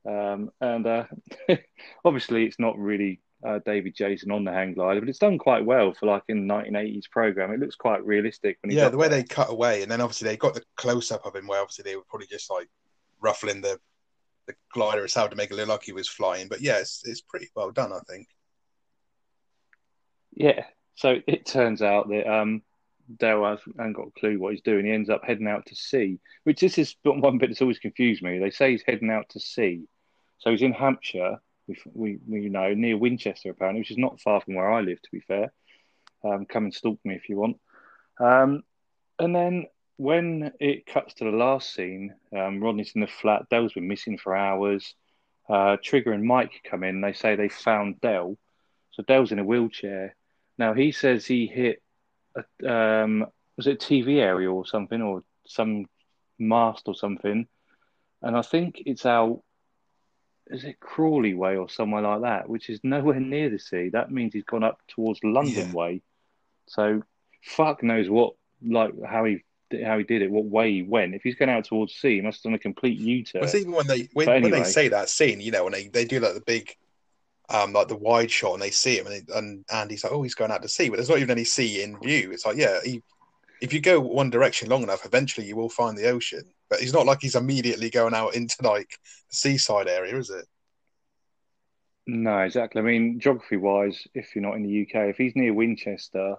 um, 0.06 0.52
and 0.60 0.86
uh, 0.88 1.06
obviously 2.06 2.46
it's 2.46 2.60
not 2.60 2.78
really 2.78 3.20
uh, 3.46 3.60
David 3.66 3.96
Jason 3.96 4.32
on 4.32 4.44
the 4.44 4.52
hang 4.52 4.74
glider, 4.74 5.00
but 5.00 5.10
it's 5.10 5.20
done 5.20 5.38
quite 5.38 5.66
well 5.66 5.94
for 5.94 6.06
like 6.06 6.24
in 6.30 6.48
the 6.48 6.54
1980s 6.54 7.10
program. 7.10 7.52
It 7.52 7.60
looks 7.60 7.76
quite 7.76 8.06
realistic 8.06 8.58
Yeah, 8.66 8.90
the 8.90 8.98
way 8.98 9.08
there. 9.08 9.20
they 9.22 9.24
cut 9.28 9.50
away, 9.52 9.82
and 9.84 9.92
then 9.92 10.02
obviously 10.02 10.28
they 10.30 10.38
got 10.38 10.54
the 10.54 10.64
close 10.78 11.12
up 11.12 11.26
of 11.26 11.36
him, 11.36 11.48
where 11.48 11.62
obviously 11.62 11.84
they 11.84 11.96
were 11.96 12.04
probably 12.10 12.28
just 12.28 12.50
like 12.50 12.70
ruffling 13.22 13.62
the 13.62 13.80
the 14.46 14.56
glider 14.74 15.06
itself 15.06 15.30
to 15.30 15.36
make 15.38 15.52
it 15.52 15.56
look 15.56 15.70
like 15.70 15.84
he 15.84 15.94
was 15.94 16.10
flying. 16.10 16.48
But 16.50 16.60
yeah, 16.62 16.78
it's, 16.80 17.02
it's 17.06 17.22
pretty 17.22 17.48
well 17.56 17.72
done, 17.72 17.94
I 17.94 18.00
think. 18.10 18.28
Yeah. 20.34 20.66
So 20.96 21.18
it 21.28 21.46
turns 21.46 21.82
out 21.82 22.10
that 22.10 22.30
um, 22.32 22.62
Del 23.18 23.44
has, 23.46 23.60
hasn't 23.78 23.96
got 23.96 24.08
a 24.08 24.20
clue 24.20 24.40
what 24.40 24.54
he's 24.54 24.62
doing. 24.62 24.86
He 24.86 24.92
ends 24.92 25.10
up 25.10 25.22
heading 25.24 25.48
out 25.48 25.66
to 25.68 25.76
sea, 25.76 26.20
which 26.44 26.60
this 26.60 26.78
is 26.78 26.96
one 27.04 27.38
bit 27.38 27.50
that's 27.50 27.62
always 27.62 27.80
confused 27.80 28.22
me. 28.22 28.40
They 28.40 28.52
say 28.52 28.72
he's 28.72 28.84
heading 28.86 29.10
out 29.10 29.30
to 29.30 29.40
sea. 29.40 29.84
So 30.40 30.52
he's 30.52 30.62
in 30.62 30.74
Hampshire, 30.74 31.38
we, 31.68 31.78
we, 31.94 32.20
we 32.28 32.50
know, 32.50 32.74
near 32.74 32.98
Winchester, 32.98 33.52
apparently, 33.52 33.82
which 33.82 33.92
is 33.92 33.98
not 33.98 34.22
far 34.22 34.42
from 34.42 34.56
where 34.56 34.72
I 34.72 34.82
live, 34.82 35.02
to 35.02 35.12
be 35.12 35.22
fair. 35.22 35.52
Um, 36.24 36.46
come 36.46 36.66
and 36.66 36.74
stalk 36.74 37.00
me 37.04 37.16
if 37.16 37.30
you 37.30 37.38
want. 37.38 37.60
Um, 38.20 38.64
and 39.20 39.36
then 39.36 39.66
when 39.98 40.52
it 40.60 40.86
cuts 40.86 41.16
to 41.16 41.26
the 41.26 41.32
last 41.32 41.74
scene, 41.74 42.16
um, 42.36 42.62
Rodney's 42.62 42.94
in 42.96 43.02
the 43.02 43.08
flat. 43.08 43.50
Del's 43.50 43.74
been 43.74 43.88
missing 43.88 44.18
for 44.18 44.36
hours. 44.36 44.96
Uh, 45.50 45.78
Trigger 45.82 46.14
and 46.14 46.24
Mike 46.24 46.62
come 46.70 46.84
in. 46.84 47.02
They 47.02 47.14
say 47.14 47.36
they 47.36 47.50
found 47.50 48.02
Del. 48.02 48.38
So 48.92 49.04
Del's 49.04 49.32
in 49.32 49.40
a 49.40 49.44
wheelchair. 49.44 50.16
Now 50.58 50.74
he 50.74 50.92
says 50.92 51.26
he 51.26 51.48
hit, 51.48 51.82
a, 52.36 52.72
um, 52.72 53.26
was 53.58 53.68
it 53.68 53.84
a 53.84 53.86
TV 53.86 54.20
area 54.20 54.52
or 54.52 54.66
something, 54.66 55.02
or 55.02 55.24
some 55.46 55.86
mast 56.40 56.88
or 56.88 56.96
something, 56.96 57.48
and 58.22 58.38
I 58.38 58.42
think 58.42 58.82
it's 58.86 59.06
out. 59.06 59.42
Is 60.48 60.64
it 60.66 60.80
Crawley 60.80 61.34
Way 61.34 61.56
or 61.58 61.70
somewhere 61.70 62.02
like 62.02 62.22
that, 62.22 62.50
which 62.50 62.70
is 62.70 62.80
nowhere 62.84 63.20
near 63.20 63.50
the 63.50 63.60
sea? 63.60 63.90
That 63.90 64.12
means 64.12 64.34
he's 64.34 64.44
gone 64.44 64.64
up 64.64 64.80
towards 64.88 65.20
London 65.24 65.70
Yeah. 65.70 65.74
Way. 65.74 66.02
So 66.68 67.04
fuck 67.44 67.84
knows 67.84 68.10
what, 68.10 68.36
like 68.66 68.94
how 69.06 69.26
he 69.26 69.44
how 69.84 69.98
he 69.98 70.04
did 70.04 70.22
it, 70.22 70.30
what 70.30 70.46
way 70.46 70.72
he 70.72 70.82
went. 70.84 71.16
If 71.16 71.24
he's 71.24 71.36
going 71.36 71.50
out 71.50 71.66
towards 71.66 71.96
sea, 71.96 72.16
he 72.16 72.22
must 72.22 72.44
have 72.44 72.52
done 72.52 72.56
a 72.56 72.60
complete 72.60 73.00
U-turn. 73.00 73.42
But 73.42 73.46
it's 73.46 73.56
even 73.56 73.72
when 73.72 73.88
they 73.88 74.08
when, 74.14 74.28
But 74.28 74.42
when 74.42 74.52
they 74.52 74.64
say 74.64 74.90
that 74.90 75.10
scene, 75.10 75.42
you 75.42 75.52
know, 75.52 75.64
when 75.64 75.74
they, 75.74 75.88
they 75.88 76.06
do 76.06 76.20
like 76.20 76.36
the 76.36 76.42
big, 76.42 76.76
um, 77.50 77.74
like 77.74 77.88
the 77.88 77.96
wide 77.96 78.30
shot, 78.30 78.54
and 78.54 78.62
they 78.62 78.70
see 78.70 79.00
him, 79.00 79.08
and, 79.08 79.28
and 79.30 79.66
Andy's 79.74 80.04
like, 80.04 80.14
oh, 80.14 80.22
he's 80.22 80.36
going 80.36 80.52
out 80.52 80.62
to 80.62 80.68
sea, 80.68 80.90
but 80.90 80.98
there's 80.98 81.10
not 81.10 81.18
even 81.18 81.32
any 81.32 81.44
sea 81.44 81.82
in 81.82 82.00
view. 82.00 82.32
It's 82.32 82.46
like, 82.46 82.58
yeah, 82.58 82.80
he, 82.84 83.02
if 83.64 83.72
you 83.72 83.80
go 83.80 83.98
one 83.98 84.30
direction 84.30 84.68
long 84.68 84.84
enough, 84.84 85.06
eventually 85.06 85.48
you 85.48 85.56
will 85.56 85.70
find 85.70 85.98
the 85.98 86.10
ocean. 86.10 86.44
But 86.70 86.82
it's 86.82 86.92
not 86.92 87.06
like 87.06 87.20
he's 87.22 87.36
immediately 87.36 87.90
going 87.90 88.14
out 88.14 88.36
into 88.36 88.58
like 88.62 89.00
the 89.30 89.36
seaside 89.38 89.88
area, 89.88 90.18
is 90.18 90.30
it? 90.30 90.46
No, 92.06 92.40
exactly. 92.40 92.82
I 92.82 92.84
mean, 92.84 93.22
geography-wise, 93.22 94.06
if 94.14 94.36
you're 94.36 94.44
not 94.44 94.58
in 94.58 94.64
the 94.64 94.82
UK, 94.82 95.10
if 95.10 95.16
he's 95.16 95.38
near 95.38 95.54
Winchester, 95.54 96.36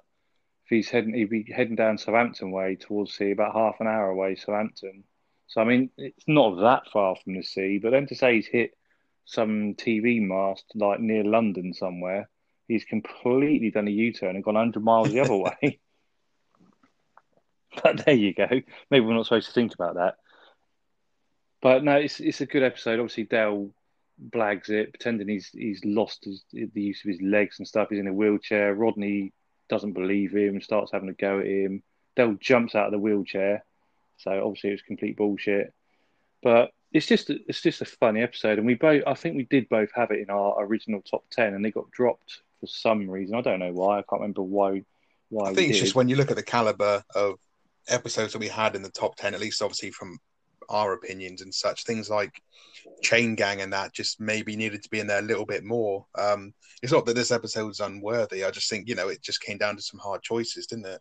if 0.66 0.68
he's 0.68 0.90
heading, 0.90 1.14
he'd 1.14 1.30
be 1.30 1.50
heading 1.50 1.76
down 1.76 1.96
Southampton 1.96 2.50
way 2.50 2.76
towards 2.76 3.14
sea, 3.14 3.30
about 3.30 3.54
half 3.54 3.76
an 3.80 3.86
hour 3.86 4.10
away, 4.10 4.34
Southampton. 4.34 5.04
So 5.46 5.62
I 5.62 5.64
mean, 5.64 5.88
it's 5.96 6.28
not 6.28 6.60
that 6.60 6.90
far 6.92 7.16
from 7.16 7.36
the 7.36 7.42
sea. 7.42 7.78
But 7.82 7.92
then 7.92 8.06
to 8.08 8.14
say 8.14 8.34
he's 8.34 8.46
hit 8.46 8.76
some 9.24 9.76
TV 9.76 10.20
mast 10.20 10.66
like 10.74 11.00
near 11.00 11.24
London 11.24 11.72
somewhere, 11.72 12.28
he's 12.68 12.84
completely 12.84 13.70
done 13.70 13.88
a 13.88 13.90
U-turn 13.90 14.34
and 14.34 14.44
gone 14.44 14.56
100 14.56 14.84
miles 14.84 15.10
the 15.10 15.20
other 15.20 15.36
way. 15.62 15.80
But 17.82 18.04
there 18.04 18.14
you 18.14 18.34
go. 18.34 18.48
Maybe 18.90 19.04
we're 19.04 19.14
not 19.14 19.26
supposed 19.26 19.48
to 19.48 19.52
think 19.52 19.74
about 19.74 19.94
that. 19.96 20.16
But 21.60 21.82
no, 21.82 21.96
it's 21.96 22.20
it's 22.20 22.40
a 22.40 22.46
good 22.46 22.62
episode. 22.62 23.00
Obviously, 23.00 23.24
Del 23.24 23.70
blags 24.30 24.68
it, 24.68 24.92
pretending 24.92 25.28
he's 25.28 25.48
he's 25.48 25.84
lost 25.84 26.24
his, 26.24 26.44
the 26.52 26.80
use 26.80 27.02
of 27.04 27.08
his 27.10 27.22
legs 27.22 27.58
and 27.58 27.66
stuff. 27.66 27.88
He's 27.90 28.00
in 28.00 28.06
a 28.06 28.12
wheelchair. 28.12 28.74
Rodney 28.74 29.32
doesn't 29.68 29.92
believe 29.92 30.34
him, 30.34 30.60
starts 30.60 30.92
having 30.92 31.08
a 31.08 31.14
go 31.14 31.40
at 31.40 31.46
him. 31.46 31.82
Del 32.16 32.34
jumps 32.34 32.74
out 32.74 32.86
of 32.86 32.92
the 32.92 32.98
wheelchair, 32.98 33.64
so 34.18 34.30
obviously 34.44 34.70
it 34.70 34.74
was 34.74 34.82
complete 34.82 35.16
bullshit. 35.16 35.72
But 36.42 36.70
it's 36.92 37.06
just 37.06 37.30
it's 37.30 37.62
just 37.62 37.80
a 37.80 37.86
funny 37.86 38.22
episode, 38.22 38.58
and 38.58 38.66
we 38.66 38.74
both 38.74 39.02
I 39.06 39.14
think 39.14 39.36
we 39.36 39.44
did 39.44 39.68
both 39.68 39.90
have 39.94 40.10
it 40.10 40.20
in 40.20 40.30
our 40.30 40.62
original 40.64 41.02
top 41.02 41.24
ten, 41.30 41.54
and 41.54 41.64
they 41.64 41.70
got 41.70 41.90
dropped 41.90 42.42
for 42.60 42.66
some 42.66 43.10
reason. 43.10 43.34
I 43.34 43.40
don't 43.40 43.58
know 43.58 43.72
why. 43.72 43.98
I 43.98 44.02
can't 44.02 44.20
remember 44.20 44.42
why. 44.42 44.84
Why 45.30 45.50
I 45.50 45.54
think 45.54 45.70
it's 45.70 45.78
did. 45.78 45.84
just 45.84 45.94
when 45.94 46.08
you 46.08 46.16
look 46.16 46.30
at 46.30 46.36
the 46.36 46.42
caliber 46.42 47.02
of 47.14 47.38
episodes 47.88 48.32
that 48.32 48.38
we 48.38 48.48
had 48.48 48.76
in 48.76 48.82
the 48.82 48.90
top 48.90 49.16
ten, 49.16 49.34
at 49.34 49.40
least 49.40 49.62
obviously 49.62 49.90
from 49.90 50.18
our 50.68 50.94
opinions 50.94 51.42
and 51.42 51.54
such. 51.54 51.84
Things 51.84 52.08
like 52.08 52.42
chain 53.02 53.34
gang 53.34 53.60
and 53.60 53.72
that 53.72 53.92
just 53.92 54.20
maybe 54.20 54.56
needed 54.56 54.82
to 54.82 54.90
be 54.90 55.00
in 55.00 55.06
there 55.06 55.18
a 55.18 55.22
little 55.22 55.46
bit 55.46 55.64
more. 55.64 56.06
Um, 56.18 56.54
it's 56.82 56.92
not 56.92 57.06
that 57.06 57.16
this 57.16 57.30
episode's 57.30 57.80
unworthy. 57.80 58.44
I 58.44 58.50
just 58.50 58.68
think 58.70 58.88
you 58.88 58.94
know 58.94 59.08
it 59.08 59.22
just 59.22 59.40
came 59.40 59.58
down 59.58 59.76
to 59.76 59.82
some 59.82 60.00
hard 60.00 60.22
choices, 60.22 60.66
didn't 60.66 60.86
it? 60.86 61.00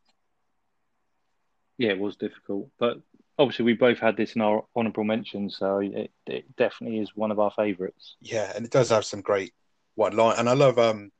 Yeah, 1.78 1.90
it 1.90 2.00
was 2.00 2.16
difficult, 2.16 2.70
but 2.80 3.00
obviously 3.38 3.66
we 3.66 3.74
both 3.74 4.00
had 4.00 4.16
this 4.16 4.36
in 4.36 4.42
our 4.42 4.64
honourable 4.76 5.04
mention, 5.04 5.50
so 5.50 5.80
it, 5.80 6.12
it 6.28 6.56
definitely 6.56 7.00
is 7.00 7.16
one 7.16 7.32
of 7.32 7.40
our 7.40 7.52
favourites. 7.52 8.16
Yeah, 8.22 8.52
and 8.56 8.66
it 8.66 8.72
does 8.72 8.90
have 8.90 9.06
some 9.06 9.22
great 9.22 9.54
one 9.96 10.16
line, 10.16 10.38
and 10.38 10.50
I 10.50 10.54
love 10.54 10.78
um 10.78 11.12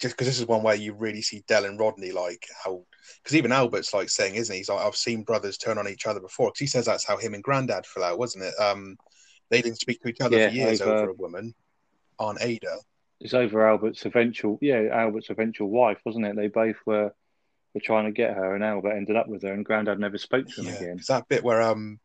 just 0.00 0.14
because 0.14 0.26
this 0.26 0.40
is 0.40 0.46
one 0.46 0.62
where 0.62 0.74
you 0.74 0.94
really 0.94 1.22
see 1.22 1.44
Del 1.46 1.64
and 1.64 1.78
Rodney 1.78 2.12
like 2.12 2.46
how 2.64 2.84
because 3.22 3.36
even 3.36 3.52
Albert's 3.52 3.92
like 3.94 4.08
saying, 4.08 4.34
isn't 4.36 4.52
he? 4.52 4.58
He's 4.60 4.68
like, 4.68 4.84
I've 4.84 4.96
seen 4.96 5.22
brothers 5.22 5.58
turn 5.58 5.78
on 5.78 5.88
each 5.88 6.06
other 6.06 6.20
before. 6.20 6.48
Because 6.48 6.60
he 6.60 6.66
says 6.66 6.86
that's 6.86 7.06
how 7.06 7.16
him 7.16 7.34
and 7.34 7.42
Grandad 7.42 7.86
fell 7.86 8.04
out, 8.04 8.18
wasn't 8.18 8.44
it? 8.44 8.54
Um, 8.60 8.96
they 9.50 9.62
didn't 9.62 9.80
speak 9.80 10.00
to 10.02 10.08
each 10.08 10.20
other 10.20 10.36
Yeah, 10.36 10.48
for 10.48 10.54
years 10.54 10.80
over- 10.80 10.96
over 10.96 11.10
a 11.10 11.14
woman, 11.14 11.54
Aunt 12.18 12.38
Ada. 12.40 12.78
It's 13.20 13.32
over 13.34 13.66
Albert's 13.66 14.04
eventual, 14.04 14.58
yeah, 14.60 14.88
Albert's 14.92 15.30
eventual 15.30 15.70
wife, 15.70 15.98
wasn't 16.04 16.26
it? 16.26 16.36
They 16.36 16.48
both 16.48 16.76
were 16.84 17.12
were 17.74 17.80
trying 17.80 18.06
to 18.06 18.10
get 18.12 18.34
her, 18.34 18.54
and 18.54 18.64
Albert 18.64 18.92
ended 18.92 19.16
up 19.16 19.28
with 19.28 19.42
her, 19.42 19.52
and 19.52 19.64
Grandad 19.64 19.98
never 19.98 20.16
spoke 20.18 20.46
to 20.48 20.60
him 20.62 20.66
Yeah, 20.68 20.76
again. 20.76 20.96
it's 20.98 21.08
that 21.08 21.28
bit 21.28 21.44
where 21.44 21.60
um, 21.60 22.00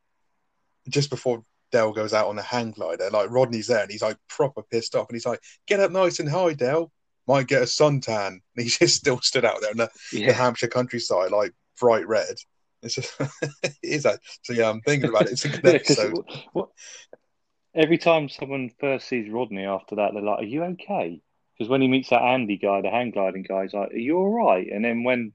just 0.89 1.09
before 1.09 1.45
Del 1.71 1.93
goes 1.93 2.13
out 2.13 2.27
on 2.27 2.35
the 2.35 2.41
hang 2.41 2.71
glider, 2.71 3.09
like 3.09 3.29
Rodney's 3.29 3.67
there 3.67 3.81
and 3.81 3.89
he's 3.91 4.01
like 4.01 4.17
proper 4.27 4.63
pissed 4.63 4.95
off, 4.95 5.07
and 5.07 5.15
he's 5.15 5.25
like, 5.25 5.39
"Get 5.67 5.79
up 5.79 5.91
nice 5.91 6.19
and 6.19 6.29
high, 6.29 6.53
Del. 6.53 6.91
Might 7.27 7.47
get 7.47 7.61
a 7.61 7.65
suntan." 7.65 8.27
And 8.27 8.41
he's 8.55 8.77
just 8.79 8.95
still 8.97 9.19
stood 9.21 9.45
out 9.45 9.61
there 9.61 9.71
in 9.71 9.77
the, 9.77 9.89
the 10.25 10.33
Hampshire 10.33 10.67
countryside, 10.67 11.31
like 11.31 11.53
bright 11.79 12.07
red. 12.07 12.35
It's 12.83 12.95
just, 12.95 13.13
it 13.63 13.75
is 13.83 14.03
that. 14.03 14.19
So 14.43 14.53
yeah, 14.53 14.69
I'm 14.69 14.81
thinking 14.81 15.09
about 15.09 15.27
it. 15.27 15.33
It's 15.33 15.45
a 15.45 15.49
good 15.49 15.65
Yeah, 15.65 15.73
episode. 15.75 16.13
what, 16.13 16.25
what, 16.53 16.69
every 17.75 17.97
time 17.97 18.29
someone 18.29 18.69
first 18.79 19.07
sees 19.07 19.29
Rodney 19.29 19.65
after 19.65 19.95
that, 19.95 20.13
they're 20.13 20.23
like, 20.23 20.39
"Are 20.39 20.43
you 20.43 20.63
okay?" 20.63 21.21
Because 21.57 21.69
when 21.69 21.81
he 21.81 21.87
meets 21.87 22.09
that 22.09 22.21
Andy 22.23 22.57
guy, 22.57 22.81
the 22.81 22.89
hang 22.89 23.11
gliding 23.11 23.43
guy, 23.43 23.63
he's 23.63 23.73
like, 23.73 23.91
"Are 23.93 23.97
you 23.97 24.17
all 24.17 24.29
right?" 24.29 24.67
And 24.71 24.83
then 24.83 25.03
when 25.03 25.33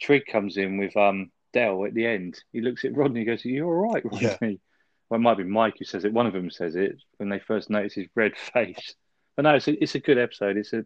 Trig 0.00 0.26
comes 0.26 0.56
in 0.56 0.78
with 0.78 0.96
um 0.96 1.30
Del 1.52 1.84
at 1.86 1.94
the 1.94 2.06
end, 2.06 2.42
he 2.52 2.60
looks 2.60 2.84
at 2.84 2.94
Rodney 2.96 3.20
and 3.20 3.26
goes, 3.28 3.44
"Are 3.44 3.48
you 3.48 3.64
all 3.66 3.92
right, 3.92 4.04
Rodney?" 4.04 4.20
Yeah. 4.40 4.56
Well, 5.08 5.20
it 5.20 5.22
might 5.22 5.36
be 5.38 5.44
Mike 5.44 5.76
who 5.78 5.84
says 5.84 6.04
it. 6.04 6.12
One 6.12 6.26
of 6.26 6.32
them 6.32 6.50
says 6.50 6.74
it 6.74 6.96
when 7.18 7.28
they 7.28 7.38
first 7.38 7.70
notice 7.70 7.94
his 7.94 8.08
red 8.16 8.36
face. 8.36 8.94
But 9.36 9.42
no, 9.42 9.54
it's 9.54 9.68
a, 9.68 9.80
it's 9.82 9.94
a 9.94 10.00
good 10.00 10.18
episode. 10.18 10.56
It's 10.56 10.72
a 10.72 10.84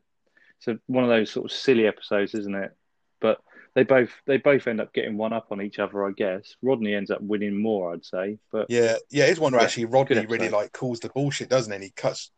it's 0.61 0.69
a, 0.69 0.79
one 0.87 1.05
of 1.05 1.11
those 1.11 1.31
sort 1.31 1.51
of 1.51 1.57
silly 1.57 1.87
episodes, 1.87 2.35
isn't 2.35 2.55
it? 2.55 2.73
But 3.21 3.39
they 3.75 3.85
both 3.85 4.11
they 4.27 4.37
both 4.39 4.67
end 4.67 4.81
up 4.81 4.93
getting 4.93 5.17
one 5.17 5.33
up 5.33 5.49
on 5.51 5.63
each 5.63 5.79
other, 5.79 6.07
I 6.07 6.11
guess. 6.13 6.57
Rodney 6.63 6.95
ends 6.95 7.11
up 7.11 7.21
winning 7.23 7.61
more, 7.61 7.93
I'd 7.93 8.05
say. 8.05 8.39
But 8.53 8.67
Yeah, 8.69 8.97
yeah, 9.11 9.25
it's 9.25 9.39
one 9.39 9.53
where 9.53 9.61
Yeah, 9.61 9.67
actually 9.67 9.87
Rodney 9.87 10.27
really 10.27 10.49
like 10.49 10.73
calls 10.73 11.01
the 11.01 11.09
bullshit, 11.11 11.49
doesn't 11.49 11.71
he? 11.71 11.75
And 11.77 11.85
he 11.85 11.91
cuts 11.91 12.31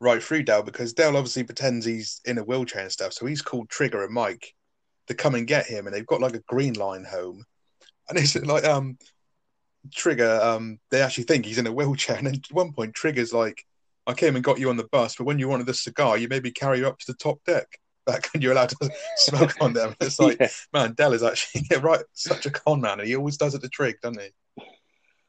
right 0.00 0.22
through 0.22 0.42
Del 0.44 0.62
because 0.62 0.92
Del 0.92 1.16
obviously 1.16 1.44
pretends 1.44 1.84
he's 1.86 2.20
in 2.24 2.38
a 2.38 2.44
wheelchair 2.44 2.82
and 2.82 2.92
stuff. 2.92 3.12
So 3.12 3.26
he's 3.26 3.42
called 3.42 3.68
Trigger 3.68 4.04
and 4.04 4.12
Mike 4.12 4.54
to 5.06 5.14
come 5.14 5.34
and 5.34 5.46
get 5.46 5.66
him, 5.66 5.86
and 5.86 5.94
they've 5.94 6.06
got 6.06 6.20
like 6.20 6.34
a 6.34 6.42
green 6.48 6.74
line 6.74 7.04
home. 7.04 7.44
And 8.08 8.18
it's 8.18 8.34
like 8.44 8.64
um 8.64 8.98
Trigger, 9.94 10.38
um, 10.42 10.78
they 10.90 11.00
actually 11.00 11.24
think 11.24 11.46
he's 11.46 11.56
in 11.56 11.66
a 11.66 11.72
wheelchair, 11.72 12.16
and 12.16 12.26
then 12.26 12.34
at 12.34 12.52
one 12.52 12.72
point 12.72 12.94
Trigger's 12.94 13.32
like, 13.32 13.64
I 14.10 14.14
came 14.14 14.34
and 14.34 14.44
got 14.44 14.58
you 14.58 14.68
on 14.70 14.76
the 14.76 14.88
bus, 14.90 15.16
but 15.16 15.24
when 15.24 15.38
you 15.38 15.48
wanted 15.48 15.66
the 15.66 15.74
cigar, 15.74 16.18
you 16.18 16.28
made 16.28 16.42
me 16.42 16.50
carry 16.50 16.78
you 16.78 16.86
up 16.88 16.98
to 16.98 17.06
the 17.06 17.16
top 17.18 17.42
deck. 17.44 17.66
Back 18.06 18.28
when 18.32 18.42
you're 18.42 18.52
allowed 18.52 18.70
to 18.70 18.90
smoke 19.16 19.54
on 19.60 19.72
them. 19.74 19.94
It's 20.00 20.18
like, 20.18 20.38
yeah, 20.40 20.48
man, 20.72 20.94
Del 20.94 21.12
is 21.12 21.22
actually 21.22 21.66
yeah, 21.70 21.78
right, 21.78 22.02
such 22.12 22.46
a 22.46 22.50
con 22.50 22.80
man, 22.80 22.98
and 22.98 23.08
he 23.08 23.14
always 23.14 23.36
does 23.36 23.54
it 23.54 23.60
to 23.62 23.68
trick, 23.68 24.00
doesn't 24.00 24.20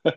he? 0.06 0.12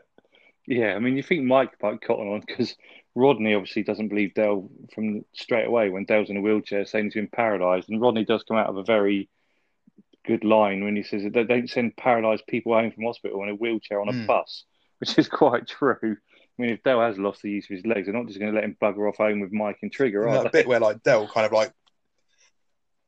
yeah. 0.67 0.95
I 0.95 0.99
mean, 0.99 1.17
you 1.17 1.23
think 1.23 1.45
Mike 1.45 1.73
might 1.83 2.01
cotton 2.01 2.29
on 2.29 2.43
because 2.47 2.75
Rodney 3.15 3.55
obviously 3.55 3.83
doesn't 3.83 4.09
believe 4.09 4.35
Del 4.35 4.71
from 4.95 5.25
straight 5.35 5.67
away 5.67 5.91
when 5.91 6.05
Del's 6.05 6.31
in 6.31 6.37
a 6.37 6.41
wheelchair 6.41 6.87
saying 6.87 7.07
he's 7.07 7.15
been 7.15 7.29
paralysed, 7.29 7.89
and 7.89 8.01
Rodney 8.01 8.25
does 8.25 8.45
come 8.45 8.57
out 8.57 8.69
of 8.69 8.77
a 8.77 8.85
very 8.85 9.29
good 10.27 10.45
line 10.45 10.83
when 10.85 10.97
he 10.97 11.03
says 11.03 11.23
that 11.25 11.35
they 11.35 11.45
don't 11.45 11.69
send 11.69 11.97
paralysed 11.97 12.47
people 12.47 12.73
home 12.73 12.93
from 12.93 13.05
hospital 13.05 13.43
in 13.43 13.51
a 13.51 13.55
wheelchair 13.55 14.01
on 14.01 14.09
a 14.09 14.13
Mm. 14.13 14.27
bus, 14.27 14.65
which 15.01 15.19
is 15.19 15.29
quite 15.29 15.67
true. 15.67 16.17
I 16.59 16.63
mean, 16.63 16.71
if 16.73 16.83
Del 16.85 17.01
has 17.01 17.19
lost 17.19 17.43
the 17.43 17.51
use 17.51 17.65
of 17.65 17.77
his 17.77 17.87
legs, 17.87 18.07
they're 18.07 18.15
not 18.15 18.27
just 18.27 18.39
going 18.39 18.53
to 18.53 18.55
let 18.55 18.65
him 18.65 18.77
bugger 18.81 19.09
off 19.09 19.17
home 19.17 19.41
with 19.41 19.53
Mike 19.53 19.79
and 19.83 19.93
Trigger, 19.93 20.29
are 20.29 20.45
that 20.45 20.53
bit 20.53 20.69
where 20.69 20.79
like 20.81 21.03
Del 21.03 21.27
kind 21.27 21.47
of 21.47 21.53
like 21.53 21.73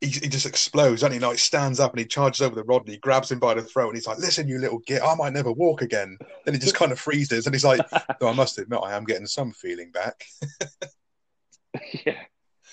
he, 0.00 0.08
he 0.08 0.28
just 0.28 0.46
explodes, 0.46 1.02
and 1.02 1.14
he 1.14 1.20
like 1.20 1.38
stands 1.38 1.80
up 1.80 1.92
and 1.92 2.00
he 2.00 2.06
charges 2.06 2.40
over 2.42 2.54
the 2.54 2.64
rod 2.64 2.82
and 2.82 2.90
he 2.90 2.98
grabs 2.98 3.30
him 3.30 3.38
by 3.38 3.54
the 3.54 3.62
throat, 3.62 3.88
and 3.88 3.96
he's 3.96 4.06
like, 4.06 4.18
"Listen, 4.18 4.48
you 4.48 4.58
little 4.58 4.80
git, 4.80 5.02
I 5.02 5.14
might 5.14 5.32
never 5.32 5.52
walk 5.52 5.80
again." 5.82 6.18
Then 6.44 6.54
he 6.54 6.60
just 6.60 6.74
kind 6.74 6.92
of 6.92 6.98
freezes, 6.98 7.46
and 7.46 7.54
he's 7.54 7.64
like, 7.64 7.80
"No, 8.20 8.28
I 8.28 8.32
must 8.32 8.58
admit, 8.58 8.80
I 8.82 8.96
am 8.96 9.04
getting 9.04 9.26
some 9.26 9.52
feeling 9.52 9.92
back." 9.92 10.24
yeah. 12.04 12.20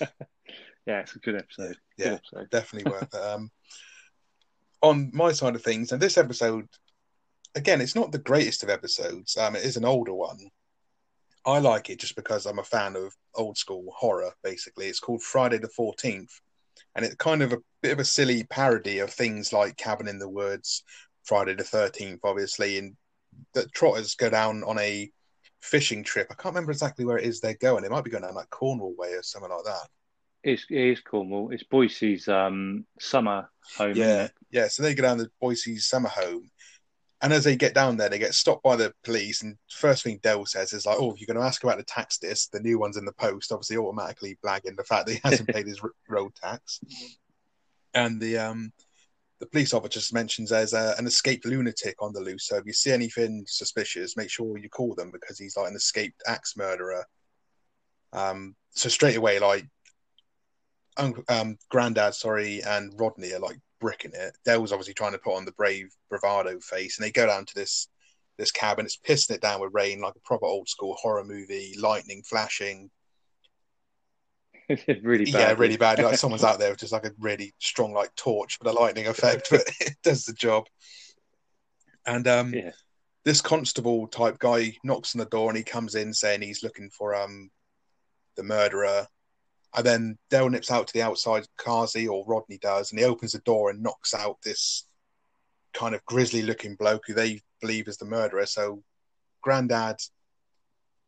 yeah, 0.86 1.00
it's 1.00 1.14
a 1.14 1.20
good 1.20 1.36
episode. 1.36 1.78
Good 1.98 2.06
Yeah, 2.06 2.12
episode. 2.14 2.50
definitely 2.50 2.90
worth 2.90 3.14
it. 3.14 3.20
Um, 3.20 3.50
on 4.82 5.10
my 5.14 5.32
side 5.32 5.54
of 5.54 5.62
things, 5.62 5.92
and 5.92 6.02
this 6.02 6.18
episode, 6.18 6.66
again, 7.54 7.80
it's 7.80 7.94
not 7.94 8.12
the 8.12 8.18
greatest 8.18 8.62
of 8.64 8.68
episodes. 8.70 9.36
Um, 9.36 9.56
it 9.56 9.64
is 9.64 9.76
an 9.76 9.84
older 9.84 10.12
one. 10.12 10.50
I 11.46 11.58
like 11.58 11.90
it 11.90 11.98
just 11.98 12.16
because 12.16 12.46
I'm 12.46 12.58
a 12.58 12.64
fan 12.64 12.96
of 12.96 13.14
old 13.34 13.58
school 13.58 13.92
horror. 13.94 14.32
Basically, 14.42 14.86
it's 14.86 15.00
called 15.00 15.22
Friday 15.22 15.58
the 15.58 15.68
Fourteenth, 15.68 16.40
and 16.94 17.04
it's 17.04 17.16
kind 17.16 17.42
of 17.42 17.52
a 17.52 17.58
bit 17.82 17.92
of 17.92 17.98
a 17.98 18.04
silly 18.04 18.44
parody 18.44 19.00
of 19.00 19.10
things 19.10 19.52
like 19.52 19.76
Cabin 19.76 20.08
in 20.08 20.18
the 20.18 20.28
Woods, 20.28 20.84
Friday 21.24 21.54
the 21.54 21.64
Thirteenth, 21.64 22.20
obviously, 22.24 22.78
and 22.78 22.96
the 23.52 23.66
Trotters 23.68 24.14
go 24.14 24.30
down 24.30 24.62
on 24.64 24.78
a 24.78 25.10
fishing 25.60 26.04
trip. 26.04 26.28
I 26.30 26.34
can't 26.34 26.54
remember 26.54 26.72
exactly 26.72 27.04
where 27.04 27.18
it 27.18 27.24
is 27.24 27.40
they're 27.40 27.54
going. 27.54 27.84
It 27.84 27.90
might 27.90 28.04
be 28.04 28.10
going 28.10 28.22
down 28.22 28.34
like 28.34 28.50
Cornwall 28.50 28.94
way 28.96 29.12
or 29.12 29.22
something 29.22 29.50
like 29.50 29.64
that. 29.64 29.88
It's, 30.42 30.66
it 30.68 30.78
is 30.78 31.00
Cornwall. 31.00 31.50
It's 31.52 31.64
Boycie's 31.64 32.28
um, 32.28 32.84
summer 33.00 33.48
home. 33.76 33.96
Yeah, 33.96 34.28
yeah. 34.50 34.68
So 34.68 34.82
they 34.82 34.94
go 34.94 35.02
down 35.02 35.18
to 35.18 35.30
Boycie's 35.42 35.86
summer 35.86 36.10
home, 36.10 36.50
and 37.22 37.32
as 37.32 37.44
they 37.44 37.56
get 37.56 37.74
down 37.74 37.96
there, 37.96 38.08
they 38.08 38.18
get 38.18 38.34
stopped 38.34 38.62
by 38.62 38.76
the 38.76 38.92
police. 39.02 39.42
And 39.42 39.56
first 39.70 40.04
thing 40.04 40.20
Del 40.22 40.44
says 40.46 40.72
is 40.72 40.86
like, 40.86 40.96
"Oh, 40.98 41.14
you're 41.16 41.26
going 41.26 41.38
to 41.38 41.46
ask 41.46 41.62
about 41.64 41.78
the 41.78 41.84
tax 41.84 42.18
disc, 42.18 42.50
the 42.50 42.60
new 42.60 42.78
one's 42.78 42.96
in 42.96 43.04
the 43.04 43.12
post." 43.12 43.52
Obviously, 43.52 43.76
automatically 43.76 44.38
blagging 44.44 44.76
the 44.76 44.84
fact 44.84 45.06
that 45.06 45.14
he 45.14 45.20
hasn't 45.24 45.48
paid 45.48 45.66
his 45.66 45.80
road 46.08 46.32
tax. 46.34 46.80
And 47.94 48.20
the 48.20 48.38
um, 48.38 48.72
the 49.40 49.46
police 49.46 49.74
officer 49.74 50.00
just 50.00 50.12
mentions 50.12 50.50
there's 50.50 50.72
a, 50.72 50.94
an 50.98 51.06
escaped 51.06 51.44
lunatic 51.44 51.96
on 52.00 52.12
the 52.12 52.20
loose. 52.20 52.46
So 52.46 52.56
if 52.56 52.66
you 52.66 52.72
see 52.72 52.92
anything 52.92 53.44
suspicious, 53.46 54.16
make 54.16 54.30
sure 54.30 54.58
you 54.58 54.68
call 54.68 54.94
them 54.94 55.10
because 55.10 55.38
he's 55.38 55.56
like 55.56 55.70
an 55.70 55.76
escaped 55.76 56.22
axe 56.26 56.56
murderer. 56.56 57.04
Um, 58.12 58.54
so 58.70 58.88
straight 58.88 59.16
away, 59.16 59.38
like 59.38 59.66
um, 60.96 61.56
Grandad, 61.70 62.14
sorry, 62.14 62.62
and 62.62 62.92
Rodney 62.98 63.32
are 63.32 63.40
like 63.40 63.58
bricking 63.84 64.12
it. 64.14 64.34
Del's 64.46 64.72
obviously 64.72 64.94
trying 64.94 65.12
to 65.12 65.18
put 65.18 65.36
on 65.36 65.44
the 65.44 65.52
brave 65.52 65.90
bravado 66.08 66.58
face, 66.60 66.96
and 66.98 67.06
they 67.06 67.12
go 67.12 67.26
down 67.26 67.44
to 67.44 67.54
this 67.54 67.88
this 68.38 68.50
cabin. 68.50 68.86
It's 68.86 68.96
pissing 68.96 69.34
it 69.34 69.42
down 69.42 69.60
with 69.60 69.74
rain, 69.74 70.00
like 70.00 70.14
a 70.16 70.20
proper 70.20 70.46
old 70.46 70.70
school 70.70 70.94
horror 70.94 71.22
movie, 71.22 71.74
lightning 71.78 72.22
flashing. 72.22 72.90
really 75.02 75.26
bad. 75.26 75.34
Yeah, 75.34 75.54
really 75.58 75.76
bad. 75.76 75.98
Like 75.98 76.16
someone's 76.16 76.44
out 76.44 76.58
there 76.60 76.70
with 76.70 76.80
just 76.80 76.94
like 76.94 77.04
a 77.04 77.12
really 77.18 77.54
strong 77.58 77.92
like 77.92 78.14
torch 78.14 78.56
for 78.56 78.64
the 78.64 78.72
lightning 78.72 79.06
effect, 79.06 79.48
but 79.50 79.60
it 79.80 79.96
does 80.02 80.24
the 80.24 80.32
job. 80.32 80.64
And 82.06 82.26
um, 82.26 82.54
Yeah. 82.54 82.70
this 83.26 83.42
constable 83.42 84.06
type 84.06 84.38
guy 84.38 84.74
knocks 84.82 85.14
on 85.14 85.18
the 85.18 85.26
door, 85.26 85.50
and 85.50 85.58
he 85.58 85.62
comes 85.62 85.94
in 85.94 86.14
saying 86.14 86.40
he's 86.40 86.62
looking 86.62 86.88
for 86.88 87.14
um 87.14 87.50
the 88.36 88.42
murderer. 88.42 89.06
And 89.76 89.84
then 89.84 90.18
Del 90.30 90.48
nips 90.48 90.70
out 90.70 90.86
to 90.86 90.92
the 90.92 91.02
outside, 91.02 91.46
khazi 91.58 92.08
or 92.08 92.24
Rodney 92.26 92.58
does, 92.58 92.90
and 92.90 92.98
he 92.98 93.04
opens 93.04 93.32
the 93.32 93.40
door 93.40 93.70
and 93.70 93.82
knocks 93.82 94.14
out 94.14 94.38
this 94.42 94.86
kind 95.72 95.94
of 95.94 96.04
grisly 96.04 96.42
looking 96.42 96.76
bloke 96.76 97.02
who 97.06 97.14
they 97.14 97.40
believe 97.60 97.88
is 97.88 97.96
the 97.96 98.04
murderer. 98.04 98.46
So 98.46 98.82
Grandad 99.42 99.96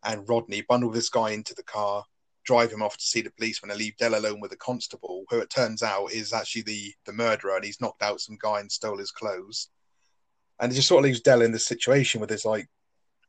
and 0.05 0.29
Rodney 0.29 0.62
bundle 0.62 0.90
this 0.90 1.09
guy 1.09 1.31
into 1.31 1.55
the 1.55 1.62
car, 1.62 2.05
drive 2.44 2.72
him 2.72 2.83
off 2.83 2.96
to 2.96 3.05
see 3.05 3.20
the 3.20 3.31
police 3.31 3.62
when 3.62 3.68
they 3.68 3.76
leave 3.76 3.96
Del 3.96 4.18
alone 4.18 4.40
with 4.40 4.50
the 4.50 4.57
constable, 4.57 5.24
who 5.31 5.38
it 5.38 5.50
turns 5.50 5.83
out 5.83 6.12
is 6.12 6.33
actually 6.33 6.62
the, 6.62 6.92
the 7.07 7.12
murderer, 7.12 7.57
and 7.57 7.64
he's 7.64 7.81
knocked 7.81 8.02
out 8.02 8.20
some 8.20 8.38
guy 8.40 8.61
and 8.61 8.70
stole 8.70 8.98
his 8.98 9.12
clothes. 9.12 9.68
And 10.61 10.72
it 10.72 10.74
just 10.74 10.88
sort 10.88 11.00
of 11.00 11.05
leaves 11.05 11.20
Del 11.20 11.42
in 11.42 11.52
this 11.52 11.66
situation 11.66 12.20
with 12.20 12.31
this 12.31 12.44
like 12.44 12.66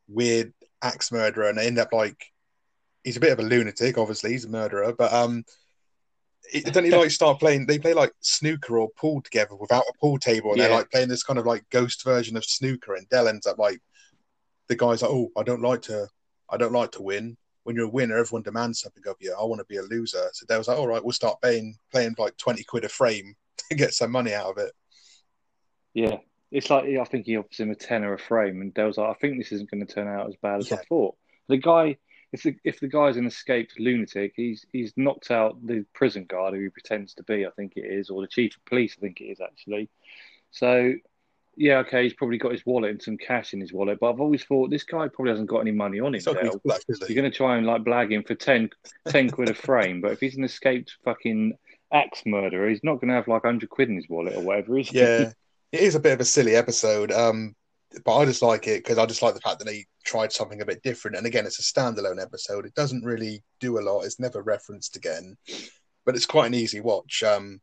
weird 0.07 0.53
axe 0.81 1.11
murderer, 1.11 1.49
and 1.49 1.57
they 1.57 1.67
end 1.67 1.79
up 1.79 1.93
like 1.93 2.25
he's 3.03 3.17
a 3.17 3.21
bit 3.21 3.31
of 3.31 3.39
a 3.39 3.43
lunatic, 3.43 3.97
obviously, 3.97 4.31
he's 4.31 4.45
a 4.45 4.49
murderer, 4.49 4.93
but 4.93 5.13
um 5.13 5.43
don't 6.71 6.85
he 6.85 6.91
like 6.91 7.11
start 7.11 7.39
playing 7.39 7.65
they 7.65 7.77
play 7.79 7.93
like 7.93 8.13
snooker 8.21 8.77
or 8.77 8.89
pool 8.97 9.21
together 9.21 9.55
without 9.55 9.83
a 9.83 9.97
pool 9.99 10.17
table 10.17 10.51
and 10.51 10.61
they're 10.61 10.71
like 10.71 10.89
playing 10.89 11.09
this 11.09 11.23
kind 11.23 11.37
of 11.39 11.45
like 11.45 11.67
ghost 11.69 12.03
version 12.05 12.37
of 12.37 12.45
snooker 12.45 12.95
and 12.95 13.09
Del 13.09 13.27
ends 13.27 13.45
up 13.45 13.57
like 13.57 13.81
the 14.67 14.75
guy's 14.75 15.01
like, 15.01 15.11
Oh, 15.11 15.29
I 15.37 15.43
don't 15.43 15.61
like 15.61 15.81
to 15.83 16.07
I 16.49 16.57
don't 16.57 16.71
like 16.73 16.91
to 16.93 17.01
win. 17.01 17.37
When 17.63 17.75
you're 17.75 17.85
a 17.85 17.89
winner, 17.89 18.17
everyone 18.17 18.43
demands 18.43 18.79
something 18.79 19.03
of 19.07 19.17
you. 19.19 19.35
I 19.37 19.43
want 19.43 19.59
to 19.59 19.65
be 19.65 19.75
a 19.75 19.81
loser. 19.81 20.29
So 20.31 20.45
Del's 20.45 20.69
like, 20.69 20.77
All 20.77 20.87
right, 20.87 21.03
we'll 21.03 21.11
start 21.11 21.41
playing 21.41 21.75
playing 21.91 22.15
like 22.17 22.37
twenty 22.37 22.63
quid 22.63 22.85
a 22.85 22.89
frame 22.89 23.35
to 23.69 23.75
get 23.75 23.93
some 23.93 24.11
money 24.11 24.33
out 24.33 24.51
of 24.51 24.57
it. 24.57 24.71
Yeah. 25.93 26.17
it's 26.51 26.69
like 26.69 26.85
I 26.85 27.03
think 27.03 27.25
he 27.25 27.35
offers 27.35 27.59
him 27.59 27.71
a 27.71 27.75
tenner 27.75 28.13
a 28.13 28.19
frame, 28.19 28.61
and 28.61 28.73
Del's 28.73 28.97
like, 28.97 29.09
I 29.09 29.19
think 29.19 29.37
this 29.37 29.51
isn't 29.51 29.69
going 29.69 29.85
to 29.85 29.93
turn 29.93 30.07
out 30.07 30.27
as 30.27 30.35
bad 30.41 30.59
as 30.59 30.71
Yeah. 30.71 30.77
I 30.77 30.83
thought. 30.87 31.15
The 31.49 31.57
guy, 31.57 31.97
if 32.37 32.43
the 32.43 32.55
if 32.63 32.79
the 32.79 32.87
guy's 32.87 33.17
an 33.17 33.25
escaped 33.25 33.79
lunatic, 33.79 34.33
he's 34.35 34.65
he's 34.71 34.93
knocked 34.95 35.31
out 35.31 35.65
the 35.65 35.85
prison 35.93 36.25
guard 36.25 36.53
who 36.53 36.61
he 36.61 36.69
pretends 36.69 37.13
to 37.15 37.23
be. 37.23 37.45
I 37.45 37.49
think 37.51 37.73
it 37.75 37.85
is, 37.85 38.09
or 38.09 38.21
the 38.21 38.27
chief 38.27 38.55
of 38.55 38.65
police. 38.65 38.95
I 38.97 39.01
think 39.01 39.21
it 39.21 39.25
is 39.25 39.41
actually. 39.41 39.89
So. 40.51 40.93
Yeah, 41.59 41.79
okay, 41.79 42.03
he's 42.03 42.13
probably 42.13 42.37
got 42.37 42.51
his 42.51 42.63
wallet 42.67 42.91
and 42.91 43.01
some 43.01 43.17
cash 43.17 43.51
in 43.51 43.59
his 43.59 43.73
wallet, 43.73 43.97
but 43.99 44.11
I've 44.11 44.19
always 44.19 44.43
thought 44.43 44.69
this 44.69 44.83
guy 44.83 45.07
probably 45.07 45.31
hasn't 45.31 45.49
got 45.49 45.61
any 45.61 45.71
money 45.71 45.99
on 45.99 46.09
him. 46.09 46.13
It's 46.13 46.27
not 46.27 46.35
Del. 46.35 46.51
good 46.51 46.61
flush, 46.61 46.81
is 46.87 47.01
it? 47.01 47.09
You're 47.09 47.19
going 47.19 47.31
to 47.31 47.35
try 47.35 47.57
and 47.57 47.65
like 47.65 47.81
blag 47.81 48.11
him 48.11 48.21
for 48.21 48.35
10, 48.35 48.69
10 49.07 49.29
quid 49.31 49.49
a 49.49 49.55
frame, 49.55 49.99
but 49.99 50.11
if 50.11 50.19
he's 50.19 50.37
an 50.37 50.43
escaped 50.43 50.97
fucking 51.03 51.57
axe 51.91 52.21
murderer, 52.27 52.69
he's 52.69 52.83
not 52.83 53.01
going 53.01 53.07
to 53.07 53.15
have 53.15 53.27
like 53.27 53.43
100 53.43 53.71
quid 53.71 53.89
in 53.89 53.95
his 53.95 54.07
wallet 54.07 54.35
or 54.35 54.41
whatever, 54.41 54.77
is 54.77 54.89
he? 54.89 54.99
Yeah, 54.99 55.31
it 55.71 55.79
is 55.79 55.95
a 55.95 55.99
bit 55.99 56.13
of 56.13 56.19
a 56.19 56.25
silly 56.25 56.55
episode. 56.55 57.11
Um, 57.11 57.55
but 58.03 58.17
I 58.17 58.25
just 58.25 58.41
like 58.41 58.67
it 58.67 58.83
because 58.83 58.97
I 58.97 59.05
just 59.05 59.21
like 59.21 59.33
the 59.33 59.41
fact 59.41 59.59
that 59.59 59.65
they 59.65 59.85
tried 60.07 60.31
something 60.31 60.61
a 60.61 60.65
bit 60.65 60.81
different. 60.81 61.17
And 61.17 61.27
again, 61.27 61.45
it's 61.45 61.59
a 61.59 61.61
standalone 61.61 62.21
episode. 62.21 62.65
It 62.65 62.73
doesn't 62.73 63.05
really 63.05 63.43
do 63.59 63.77
a 63.77 63.81
lot. 63.81 64.01
It's 64.01 64.19
never 64.19 64.41
referenced 64.41 64.95
again, 64.95 65.37
but 66.05 66.15
it's 66.15 66.25
quite 66.25 66.47
an 66.47 66.55
easy 66.55 66.79
watch. 66.79 67.21
Um, 67.21 67.61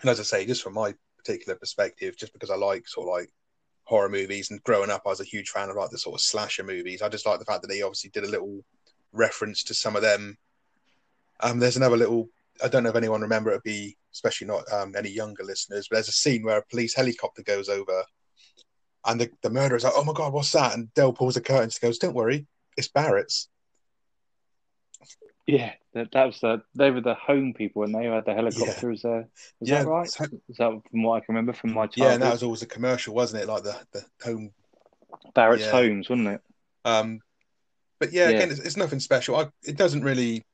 and 0.00 0.10
as 0.10 0.18
I 0.18 0.24
say, 0.24 0.46
just 0.46 0.62
from 0.62 0.74
my 0.74 0.94
particular 1.18 1.56
perspective, 1.56 2.16
just 2.16 2.32
because 2.32 2.50
I 2.50 2.56
like 2.56 2.88
sort 2.88 3.06
of 3.06 3.12
like 3.12 3.30
horror 3.84 4.08
movies 4.08 4.50
and 4.50 4.62
growing 4.62 4.90
up, 4.90 5.02
I 5.04 5.10
was 5.10 5.20
a 5.20 5.24
huge 5.24 5.50
fan 5.50 5.68
of 5.68 5.76
like 5.76 5.90
the 5.90 5.98
sort 5.98 6.14
of 6.14 6.22
slasher 6.22 6.64
movies. 6.64 7.02
I 7.02 7.08
just 7.08 7.26
like 7.26 7.38
the 7.38 7.44
fact 7.44 7.62
that 7.62 7.68
they 7.68 7.82
obviously 7.82 8.10
did 8.10 8.24
a 8.24 8.30
little 8.30 8.64
reference 9.12 9.62
to 9.64 9.74
some 9.74 9.94
of 9.96 10.02
them. 10.02 10.38
Um, 11.40 11.58
there's 11.58 11.76
another 11.76 11.96
little 11.96 12.28
I 12.62 12.68
don't 12.68 12.82
know 12.82 12.90
if 12.90 12.96
anyone 12.96 13.22
remember 13.22 13.50
it'd 13.50 13.62
be 13.62 13.96
especially 14.12 14.46
not 14.46 14.70
um, 14.72 14.94
any 14.96 15.10
younger 15.10 15.44
listeners, 15.44 15.88
but 15.88 15.96
there's 15.96 16.08
a 16.08 16.12
scene 16.12 16.42
where 16.42 16.58
a 16.58 16.66
police 16.66 16.94
helicopter 16.94 17.42
goes 17.42 17.68
over 17.68 18.04
and 19.06 19.20
the, 19.20 19.30
the 19.42 19.50
murderer's 19.50 19.84
like, 19.84 19.92
Oh 19.96 20.04
my 20.04 20.12
god, 20.12 20.32
what's 20.32 20.52
that? 20.52 20.74
And 20.74 20.92
Del 20.94 21.12
pulls 21.12 21.34
the 21.34 21.40
curtains 21.40 21.78
and 21.80 21.88
goes, 21.88 21.98
Don't 21.98 22.14
worry, 22.14 22.46
it's 22.76 22.88
Barratt's. 22.88 23.48
Yeah, 25.46 25.72
that, 25.94 26.12
that 26.12 26.26
was 26.26 26.40
the 26.40 26.62
they 26.74 26.90
were 26.90 27.00
the 27.00 27.14
home 27.14 27.54
people 27.54 27.82
and 27.82 27.94
they 27.94 28.04
had 28.04 28.24
the 28.24 28.34
helicopter. 28.34 28.92
Is, 28.92 29.04
uh, 29.04 29.22
is 29.60 29.68
Yeah, 29.68 29.82
that 29.82 29.88
right? 29.88 30.08
so- 30.08 30.24
Is 30.48 30.56
that 30.58 30.80
from 30.90 31.02
what 31.02 31.16
I 31.16 31.20
can 31.20 31.34
remember 31.34 31.52
from 31.52 31.70
my 31.72 31.86
childhood? 31.86 31.96
Yeah, 31.98 32.12
and 32.14 32.22
that 32.22 32.32
was 32.32 32.42
always 32.42 32.62
a 32.62 32.66
commercial, 32.66 33.14
wasn't 33.14 33.42
it? 33.42 33.48
Like 33.48 33.64
the, 33.64 33.76
the 33.92 34.04
home 34.22 34.52
Barratt's 35.34 35.64
yeah. 35.64 35.70
Homes, 35.72 36.08
wasn't 36.08 36.28
it? 36.28 36.40
um 36.86 37.20
but 37.98 38.10
yeah, 38.12 38.30
Yeah. 38.30 38.36
again 38.36 38.50
it's, 38.50 38.60
it's 38.60 38.76
nothing 38.76 39.00
special. 39.00 39.36
I 39.36 39.48
it 39.64 39.76
doesn't 39.76 40.02
really 40.02 40.44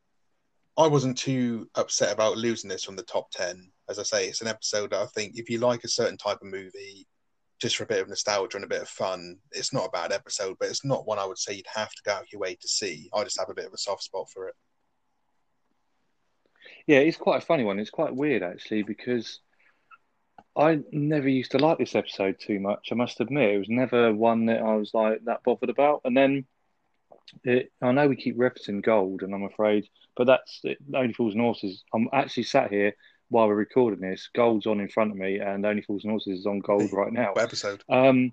I 0.78 0.86
wasn't 0.86 1.16
too 1.18 1.68
upset 1.74 2.12
about 2.12 2.36
losing 2.36 2.68
this 2.68 2.84
from 2.84 2.96
the 2.96 3.02
top 3.02 3.30
ten. 3.30 3.70
As 3.88 3.98
I 3.98 4.02
say, 4.02 4.28
it's 4.28 4.40
an 4.40 4.48
episode 4.48 4.90
that 4.90 5.00
I 5.00 5.06
think 5.06 5.36
if 5.36 5.48
you 5.48 5.58
like 5.58 5.84
a 5.84 5.88
certain 5.88 6.16
type 6.16 6.38
of 6.42 6.48
movie, 6.48 7.06
just 7.58 7.76
for 7.76 7.84
a 7.84 7.86
bit 7.86 8.00
of 8.00 8.08
nostalgia 8.08 8.56
and 8.56 8.64
a 8.64 8.68
bit 8.68 8.82
of 8.82 8.88
fun, 8.88 9.38
it's 9.52 9.72
not 9.72 9.86
a 9.86 9.90
bad 9.90 10.12
episode, 10.12 10.56
but 10.60 10.68
it's 10.68 10.84
not 10.84 11.06
one 11.06 11.18
I 11.18 11.24
would 11.24 11.38
say 11.38 11.54
you'd 11.54 11.66
have 11.74 11.90
to 11.90 12.02
go 12.04 12.12
out 12.12 12.32
your 12.32 12.40
way 12.40 12.54
to 12.54 12.68
see. 12.68 13.08
I 13.14 13.24
just 13.24 13.38
have 13.38 13.48
a 13.48 13.54
bit 13.54 13.66
of 13.66 13.72
a 13.72 13.78
soft 13.78 14.02
spot 14.02 14.30
for 14.30 14.48
it. 14.48 14.54
Yeah, 16.86 16.98
it's 16.98 17.16
quite 17.16 17.42
a 17.42 17.46
funny 17.46 17.64
one. 17.64 17.78
It's 17.78 17.90
quite 17.90 18.14
weird 18.14 18.42
actually 18.42 18.82
because 18.82 19.40
I 20.56 20.80
never 20.92 21.28
used 21.28 21.52
to 21.52 21.58
like 21.58 21.78
this 21.78 21.94
episode 21.94 22.36
too 22.40 22.60
much. 22.60 22.88
I 22.90 22.94
must 22.94 23.20
admit, 23.20 23.54
it 23.54 23.58
was 23.58 23.68
never 23.68 24.12
one 24.12 24.46
that 24.46 24.62
I 24.62 24.74
was 24.76 24.92
like 24.94 25.24
that 25.24 25.42
bothered 25.44 25.70
about. 25.70 26.02
And 26.04 26.16
then 26.16 26.46
it, 27.44 27.72
I 27.82 27.92
know 27.92 28.08
we 28.08 28.16
keep 28.16 28.36
referencing 28.36 28.82
gold, 28.82 29.22
and 29.22 29.34
I'm 29.34 29.44
afraid, 29.44 29.86
but 30.16 30.26
that's 30.26 30.60
it, 30.64 30.78
Only 30.94 31.12
Fools 31.12 31.34
and 31.34 31.42
Horses. 31.42 31.84
I'm 31.92 32.08
actually 32.12 32.44
sat 32.44 32.70
here 32.70 32.94
while 33.28 33.48
we're 33.48 33.54
recording 33.54 34.00
this. 34.00 34.28
Gold's 34.34 34.66
on 34.66 34.80
in 34.80 34.88
front 34.88 35.10
of 35.10 35.16
me, 35.16 35.38
and 35.38 35.64
Only 35.64 35.82
Fools 35.82 36.04
and 36.04 36.12
Horses 36.12 36.40
is 36.40 36.46
on 36.46 36.60
gold 36.60 36.92
right 36.92 37.12
now. 37.12 37.32
What 37.32 37.44
episode? 37.44 37.82
Um, 37.88 38.32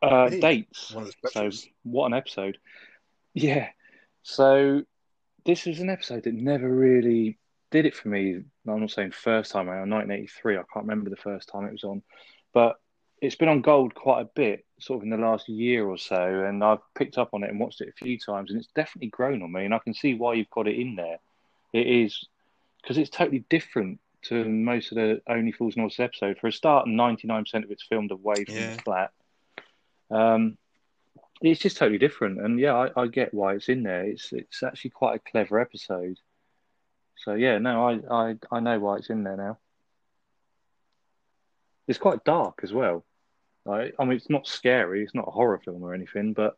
uh, 0.00 0.30
Hey, 0.30 0.40
dates. 0.40 0.92
One 0.92 1.04
of 1.04 1.14
the 1.22 1.30
So 1.30 1.68
what 1.82 2.06
an 2.06 2.14
episode! 2.14 2.58
Yeah. 3.34 3.68
So 4.22 4.82
this 5.44 5.64
was 5.64 5.80
an 5.80 5.90
episode 5.90 6.24
that 6.24 6.34
never 6.34 6.68
really 6.68 7.38
did 7.70 7.86
it 7.86 7.96
for 7.96 8.08
me. 8.08 8.42
I'm 8.66 8.80
not 8.80 8.90
saying 8.90 9.12
first 9.12 9.52
time 9.52 9.68
around 9.68 9.90
1983. 9.90 10.54
I 10.54 10.56
can't 10.72 10.86
remember 10.86 11.10
the 11.10 11.16
first 11.16 11.48
time 11.48 11.64
it 11.64 11.72
was 11.72 11.84
on, 11.84 12.02
but 12.52 12.76
it's 13.20 13.34
been 13.34 13.48
on 13.48 13.62
gold 13.62 13.94
quite 13.94 14.22
a 14.22 14.30
bit, 14.34 14.64
sort 14.78 14.98
of 14.98 15.02
in 15.04 15.10
the 15.10 15.16
last 15.16 15.48
year 15.48 15.86
or 15.86 15.98
so, 15.98 16.44
and 16.44 16.62
I've 16.62 16.78
picked 16.94 17.18
up 17.18 17.30
on 17.32 17.42
it 17.42 17.50
and 17.50 17.58
watched 17.58 17.80
it 17.80 17.88
a 17.88 18.04
few 18.04 18.18
times, 18.18 18.50
and 18.50 18.60
it's 18.60 18.70
definitely 18.74 19.08
grown 19.08 19.42
on 19.42 19.52
me. 19.52 19.64
And 19.64 19.74
I 19.74 19.78
can 19.78 19.94
see 19.94 20.14
why 20.14 20.34
you've 20.34 20.50
got 20.50 20.68
it 20.68 20.78
in 20.78 20.94
there. 20.94 21.18
It 21.72 21.86
is 21.86 22.24
because 22.82 22.98
it's 22.98 23.10
totally 23.10 23.44
different 23.50 24.00
to 24.22 24.44
most 24.44 24.90
of 24.92 24.96
the 24.96 25.20
Only 25.28 25.52
Fools 25.52 25.74
and 25.74 25.82
Horses 25.82 26.00
episode. 26.00 26.38
For 26.38 26.48
a 26.48 26.52
start, 26.52 26.86
99% 26.86 27.64
of 27.64 27.70
it's 27.70 27.84
filmed 27.84 28.10
away 28.10 28.44
from 28.44 28.54
Yeah. 28.54 28.76
the 28.76 28.82
flat. 28.82 29.10
Um, 30.10 30.58
it's 31.40 31.60
just 31.60 31.76
totally 31.76 31.98
different, 31.98 32.40
and 32.40 32.58
yeah, 32.58 32.74
I, 32.74 33.02
I 33.02 33.06
get 33.06 33.32
why 33.32 33.54
it's 33.54 33.68
in 33.68 33.84
there. 33.84 34.04
It's 34.04 34.32
it's 34.32 34.62
actually 34.62 34.90
quite 34.90 35.16
a 35.16 35.30
clever 35.30 35.60
episode. 35.60 36.18
So 37.18 37.34
yeah, 37.34 37.58
no, 37.58 37.88
I 37.88 38.00
I, 38.30 38.34
I 38.50 38.60
know 38.60 38.80
why 38.80 38.96
it's 38.96 39.10
in 39.10 39.22
there 39.22 39.36
now. 39.36 39.58
It's 41.86 41.98
quite 41.98 42.24
dark 42.24 42.60
as 42.62 42.72
well. 42.72 43.04
Like, 43.64 43.94
I 43.98 44.04
mean, 44.04 44.16
it's 44.16 44.30
not 44.30 44.46
scary. 44.46 45.02
It's 45.02 45.14
not 45.14 45.28
a 45.28 45.30
horror 45.32 45.60
film 45.64 45.82
or 45.82 45.94
anything, 45.94 46.32
but 46.32 46.56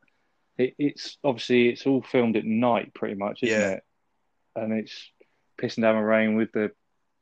it, 0.59 0.75
it's 0.79 1.19
obviously 1.23 1.69
it's 1.69 1.87
all 1.87 2.03
filmed 2.03 2.37
at 2.37 2.45
night, 2.45 2.95
pretty 2.95 3.15
much, 3.15 3.43
isn't 3.43 3.61
Yeah. 3.61 3.69
it? 3.73 3.85
And 4.57 4.73
it's 4.73 5.11
pissing 5.61 5.83
down 5.83 5.97
the 5.97 6.03
rain 6.03 6.37
with 6.37 6.53
the 6.53 6.71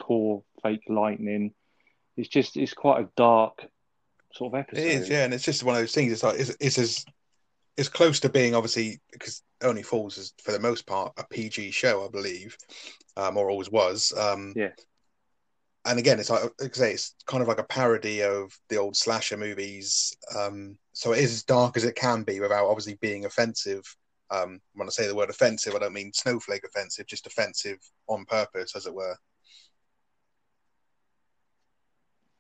poor 0.01 0.43
fake 0.62 0.84
lightning. 0.89 1.53
It's 2.16 2.28
just 2.28 2.57
it's 2.57 2.72
quite 2.72 3.03
a 3.03 3.09
dark 3.16 3.64
sort 4.32 4.55
of 4.55 4.61
episode. 4.61 4.82
It 4.82 4.86
is, 4.86 5.09
yeah, 5.09 5.24
and 5.24 5.34
it's 5.34 5.45
just 5.45 5.62
one 5.62 5.74
of 5.74 5.80
those 5.80 5.95
things. 5.95 6.12
It's 6.12 6.22
like 6.22 6.39
it's, 6.39 6.57
it's 6.61 6.78
as 6.78 7.05
it's 7.76 7.89
close 7.89 8.20
to 8.20 8.28
being 8.28 8.55
obviously 8.55 9.01
because 9.12 9.43
Only 9.62 9.82
Fools 9.82 10.18
is 10.18 10.34
for 10.43 10.53
the 10.53 10.59
most 10.59 10.86
part 10.86 11.12
a 11.16 11.24
PG 11.24 11.70
show, 11.70 12.05
I 12.05 12.09
believe, 12.09 12.57
um, 13.16 13.36
or 13.36 13.51
always 13.51 13.70
was. 13.70 14.12
Um, 14.18 14.53
Yeah. 14.57 14.70
And 15.84 15.99
again, 15.99 16.18
it's 16.18 16.28
like, 16.28 16.43
like 16.61 16.76
I 16.76 16.78
say, 16.78 16.93
it's 16.93 17.14
kind 17.26 17.41
of 17.41 17.49
like 17.49 17.61
a 17.61 17.64
parody 17.64 18.22
of 18.22 18.53
the 18.68 18.76
old 18.76 18.95
slasher 18.95 19.39
movies. 19.39 20.14
Um, 20.36 20.76
so 20.93 21.12
it 21.12 21.20
is 21.20 21.32
as 21.32 21.45
dark 21.45 21.76
as 21.78 21.84
it 21.84 21.95
can 21.95 22.24
be 22.24 22.41
without 22.41 22.66
obviously 22.66 22.99
being 23.01 23.24
offensive. 23.24 23.84
Um, 24.31 24.61
when 24.74 24.89
I 24.89 24.91
say 24.91 25.07
the 25.07 25.14
word 25.14 25.31
offensive, 25.31 25.74
I 25.74 25.79
don't 25.79 25.93
mean 25.93 26.12
snowflake 26.12 26.64
offensive, 26.64 27.07
just 27.07 27.26
offensive 27.26 27.79
on 28.09 28.24
purpose, 28.26 28.76
as 28.76 28.87
it 28.87 28.95
were. 28.95 29.16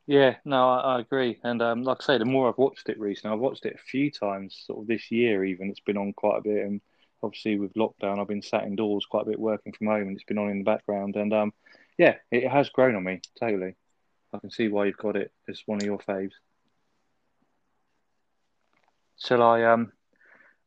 Yeah, 0.06 0.36
no, 0.44 0.70
I, 0.70 0.96
I 0.96 1.00
agree. 1.00 1.38
And 1.42 1.60
um, 1.60 1.82
like 1.82 1.98
I 2.00 2.04
say, 2.04 2.18
the 2.18 2.24
more 2.24 2.48
I've 2.48 2.56
watched 2.58 2.88
it 2.88 2.98
recently, 2.98 3.34
I've 3.34 3.40
watched 3.40 3.66
it 3.66 3.74
a 3.74 3.90
few 3.90 4.10
times, 4.10 4.62
sort 4.66 4.80
of 4.80 4.86
this 4.86 5.10
year 5.10 5.44
even. 5.44 5.68
It's 5.68 5.80
been 5.80 5.98
on 5.98 6.14
quite 6.14 6.38
a 6.38 6.42
bit, 6.42 6.64
and 6.64 6.80
obviously 7.22 7.58
with 7.58 7.74
lockdown, 7.74 8.18
I've 8.18 8.28
been 8.28 8.42
sat 8.42 8.64
indoors 8.64 9.04
quite 9.04 9.26
a 9.26 9.30
bit, 9.30 9.38
working 9.38 9.72
from 9.72 9.88
home, 9.88 10.08
and 10.08 10.16
it's 10.16 10.24
been 10.24 10.38
on 10.38 10.48
in 10.48 10.58
the 10.58 10.64
background. 10.64 11.16
And 11.16 11.34
um, 11.34 11.52
yeah, 11.98 12.16
it 12.30 12.48
has 12.48 12.70
grown 12.70 12.96
on 12.96 13.04
me 13.04 13.20
totally. 13.38 13.76
I 14.32 14.38
can 14.38 14.50
see 14.50 14.68
why 14.68 14.86
you've 14.86 14.96
got 14.96 15.16
it 15.16 15.30
as 15.48 15.62
one 15.66 15.78
of 15.78 15.84
your 15.84 15.98
faves. 15.98 16.32
Shall 19.18 19.42
I? 19.42 19.64
Um, 19.64 19.92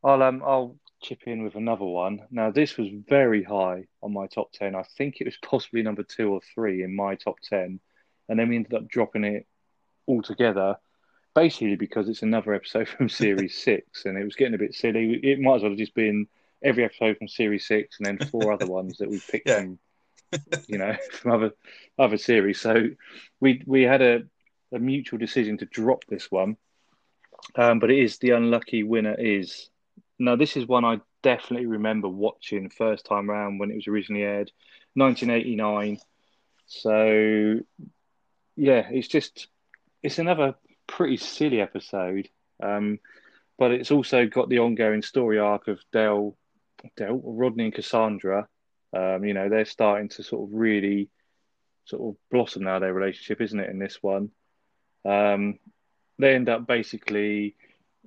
I'll 0.04 0.22
um, 0.22 0.42
I'll 0.44 0.76
chip 1.02 1.22
in 1.26 1.42
with 1.44 1.56
another 1.56 1.84
one. 1.84 2.20
Now, 2.30 2.50
this 2.50 2.76
was 2.76 2.88
very 3.08 3.42
high 3.42 3.86
on 4.02 4.12
my 4.12 4.26
top 4.26 4.52
ten. 4.52 4.74
I 4.74 4.84
think 4.96 5.20
it 5.20 5.26
was 5.26 5.38
possibly 5.42 5.82
number 5.82 6.02
two 6.02 6.32
or 6.32 6.40
three 6.54 6.82
in 6.82 6.94
my 6.96 7.16
top 7.16 7.36
ten, 7.40 7.80
and 8.28 8.38
then 8.38 8.48
we 8.48 8.56
ended 8.56 8.74
up 8.74 8.88
dropping 8.88 9.24
it 9.24 9.46
altogether, 10.08 10.76
basically 11.34 11.76
because 11.76 12.08
it's 12.08 12.22
another 12.22 12.54
episode 12.54 12.88
from 12.88 13.08
series 13.10 13.56
six, 13.56 14.04
and 14.06 14.18
it 14.18 14.24
was 14.24 14.36
getting 14.36 14.54
a 14.54 14.58
bit 14.58 14.74
silly. 14.74 15.20
It 15.22 15.40
might 15.40 15.56
as 15.56 15.62
well 15.62 15.72
have 15.72 15.78
just 15.78 15.94
been 15.94 16.26
every 16.62 16.84
episode 16.84 17.18
from 17.18 17.28
series 17.28 17.66
six, 17.66 17.98
and 17.98 18.06
then 18.06 18.18
four 18.18 18.52
other 18.52 18.66
ones 18.68 18.98
that 18.98 19.10
we 19.10 19.20
picked 19.20 19.48
Yeah. 19.48 19.54
from, 19.54 19.78
you 20.66 20.78
know, 20.78 20.96
from 21.12 21.32
other 21.32 21.52
other 21.98 22.18
series. 22.18 22.60
So 22.60 22.88
we 23.40 23.62
we 23.66 23.82
had 23.82 24.02
a, 24.02 24.22
a 24.72 24.78
mutual 24.78 25.18
decision 25.18 25.58
to 25.58 25.66
drop 25.66 26.04
this 26.08 26.30
one, 26.30 26.56
um, 27.56 27.78
but 27.80 27.90
it 27.90 27.98
is 27.98 28.18
the 28.18 28.30
unlucky 28.30 28.82
winner 28.82 29.14
is 29.18 29.70
now 30.18 30.36
this 30.36 30.56
is 30.56 30.66
one 30.66 30.84
I 30.84 31.00
definitely 31.22 31.66
remember 31.66 32.08
watching 32.08 32.70
first 32.70 33.06
time 33.06 33.28
round 33.28 33.60
when 33.60 33.70
it 33.70 33.76
was 33.76 33.88
originally 33.88 34.24
aired, 34.24 34.50
1989. 34.94 35.98
So 36.66 37.60
yeah, 38.56 38.88
it's 38.90 39.08
just 39.08 39.48
it's 40.02 40.18
another 40.18 40.54
pretty 40.86 41.16
silly 41.16 41.60
episode, 41.60 42.28
um, 42.62 42.98
but 43.58 43.70
it's 43.70 43.90
also 43.90 44.26
got 44.26 44.48
the 44.48 44.58
ongoing 44.58 45.02
story 45.02 45.38
arc 45.38 45.68
of 45.68 45.80
Del, 45.92 46.36
Del, 46.96 47.20
Rodney 47.22 47.64
and 47.64 47.74
Cassandra. 47.74 48.48
Um, 48.94 49.24
you 49.24 49.32
know, 49.32 49.48
they're 49.48 49.64
starting 49.64 50.08
to 50.10 50.22
sort 50.22 50.48
of 50.48 50.54
really 50.54 51.08
sort 51.84 52.02
of 52.02 52.20
blossom 52.30 52.64
now 52.64 52.78
their 52.78 52.92
relationship, 52.92 53.40
isn't 53.40 53.58
it? 53.58 53.70
In 53.70 53.78
this 53.78 54.02
one, 54.02 54.30
um, 55.04 55.58
they 56.18 56.34
end 56.34 56.48
up 56.48 56.66
basically 56.66 57.56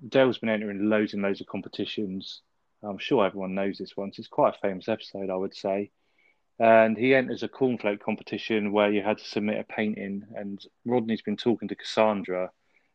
Dell's 0.08 0.38
been 0.38 0.50
entering 0.50 0.90
loads 0.90 1.14
and 1.14 1.22
loads 1.22 1.42
of 1.42 1.48
competitions. 1.48 2.42
I'm 2.84 2.98
sure 2.98 3.26
everyone 3.26 3.56
knows 3.56 3.78
this 3.78 3.96
one. 3.98 4.12
It's 4.16 4.28
quite 4.28 4.56
a 4.56 4.60
famous 4.60 4.88
episode, 4.90 5.30
I 5.30 5.36
would 5.36 5.56
say. 5.56 5.92
and 6.60 6.98
he 6.98 7.14
enters 7.14 7.44
a 7.44 7.50
cornflake 7.50 8.00
competition 8.00 8.72
where 8.72 8.92
you 8.92 9.02
had 9.02 9.18
to 9.18 9.26
submit 9.26 9.60
a 9.60 9.64
painting. 9.64 10.24
And 10.36 10.64
Rodney's 10.86 11.22
been 11.22 11.38
talking 11.38 11.68
to 11.68 11.76
Cassandra 11.76 12.52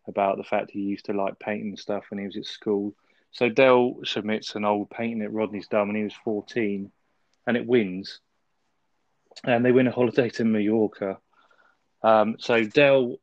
about 0.08 0.38
the 0.38 0.44
fact 0.44 0.70
he 0.70 0.80
used 0.80 1.06
to 1.06 1.12
like 1.12 1.38
painting 1.38 1.76
stuff 1.76 2.04
when 2.10 2.18
he 2.18 2.26
was 2.26 2.36
at 2.36 2.46
school. 2.46 2.94
So 3.32 3.48
Del 3.48 3.96
submits 4.04 4.54
an 4.54 4.64
old 4.64 4.90
painting 4.90 5.20
that 5.20 5.32
Rodney's 5.32 5.68
done 5.68 5.88
when 5.88 5.96
he 5.96 6.04
was 6.04 6.14
14, 6.24 6.90
and 7.46 7.56
it 7.56 7.66
wins. 7.66 8.20
And 9.44 9.64
they 9.64 9.72
win 9.72 9.86
a 9.86 9.92
holiday 9.92 10.30
to 10.30 10.44
Mallorca. 10.44 11.18
Um, 12.02 12.36
so 12.38 12.64
Del 12.64 13.16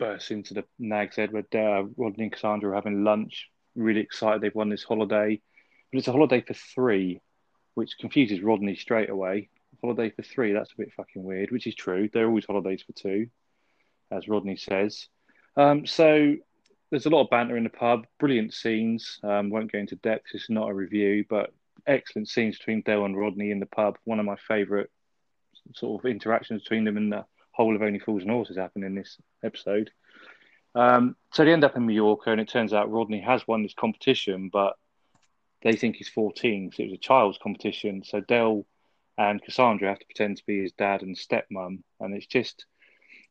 bursts 0.00 0.32
into 0.32 0.54
the 0.54 0.64
Nag's 0.78 1.16
where 1.16 1.44
uh, 1.54 1.84
Rodney 1.96 2.24
and 2.24 2.32
Cassandra 2.32 2.70
are 2.70 2.74
having 2.74 3.04
lunch, 3.04 3.48
really 3.76 4.00
excited 4.00 4.40
they've 4.40 4.54
won 4.54 4.70
this 4.70 4.82
holiday. 4.82 5.40
But 5.92 5.98
it's 5.98 6.08
a 6.08 6.12
holiday 6.12 6.40
for 6.40 6.54
three, 6.54 7.20
which 7.74 7.98
confuses 8.00 8.40
Rodney 8.40 8.74
straight 8.74 9.10
away. 9.10 9.50
Holiday 9.82 10.10
for 10.10 10.22
three, 10.22 10.52
that's 10.52 10.72
a 10.72 10.76
bit 10.78 10.92
fucking 10.96 11.22
weird, 11.22 11.50
which 11.50 11.66
is 11.66 11.74
true. 11.74 12.08
They're 12.12 12.26
always 12.26 12.46
holidays 12.46 12.82
for 12.82 12.92
two, 12.92 13.28
as 14.10 14.26
Rodney 14.26 14.56
says. 14.56 15.06
Um, 15.56 15.86
so 15.86 16.34
there's 16.90 17.06
a 17.06 17.10
lot 17.10 17.22
of 17.22 17.30
banter 17.30 17.56
in 17.56 17.64
the 17.64 17.70
pub, 17.70 18.06
brilliant 18.18 18.54
scenes. 18.54 19.20
Um, 19.22 19.50
won't 19.50 19.70
go 19.70 19.78
into 19.78 19.96
depth, 19.96 20.26
it's 20.32 20.50
not 20.50 20.70
a 20.70 20.74
review, 20.74 21.24
but 21.28 21.52
excellent 21.86 22.28
scenes 22.28 22.58
between 22.58 22.82
Del 22.82 23.04
and 23.04 23.16
Rodney 23.16 23.50
in 23.50 23.60
the 23.60 23.66
pub. 23.66 23.98
One 24.04 24.18
of 24.18 24.26
my 24.26 24.36
favourite 24.48 24.88
sort 25.74 26.00
of 26.00 26.10
interactions 26.10 26.62
between 26.62 26.84
them 26.84 26.96
and 26.96 27.12
the 27.12 27.24
whole 27.52 27.76
of 27.76 27.82
Only 27.82 27.98
Fools 27.98 28.22
and 28.22 28.30
Horses 28.30 28.56
happen 28.56 28.82
in 28.82 28.94
this 28.94 29.18
episode. 29.44 29.90
Um, 30.74 31.16
so 31.32 31.44
they 31.44 31.52
end 31.52 31.64
up 31.64 31.76
in 31.76 31.86
Mallorca, 31.86 32.30
and 32.30 32.40
it 32.40 32.48
turns 32.48 32.72
out 32.72 32.90
Rodney 32.90 33.20
has 33.20 33.46
won 33.46 33.62
this 33.62 33.74
competition, 33.74 34.50
but 34.52 34.74
they 35.62 35.72
think 35.72 35.96
he's 35.96 36.08
14, 36.08 36.72
so 36.72 36.82
it 36.82 36.86
was 36.86 36.94
a 36.94 36.98
child's 36.98 37.38
competition. 37.38 38.02
So 38.04 38.20
Del 38.20 38.66
and 39.18 39.42
Cassandra 39.42 39.88
have 39.88 39.98
to 39.98 40.06
pretend 40.06 40.38
to 40.38 40.46
be 40.46 40.62
his 40.62 40.72
dad 40.72 41.02
and 41.02 41.16
stepmom, 41.16 41.82
and 42.00 42.14
it's 42.14 42.26
just 42.26 42.64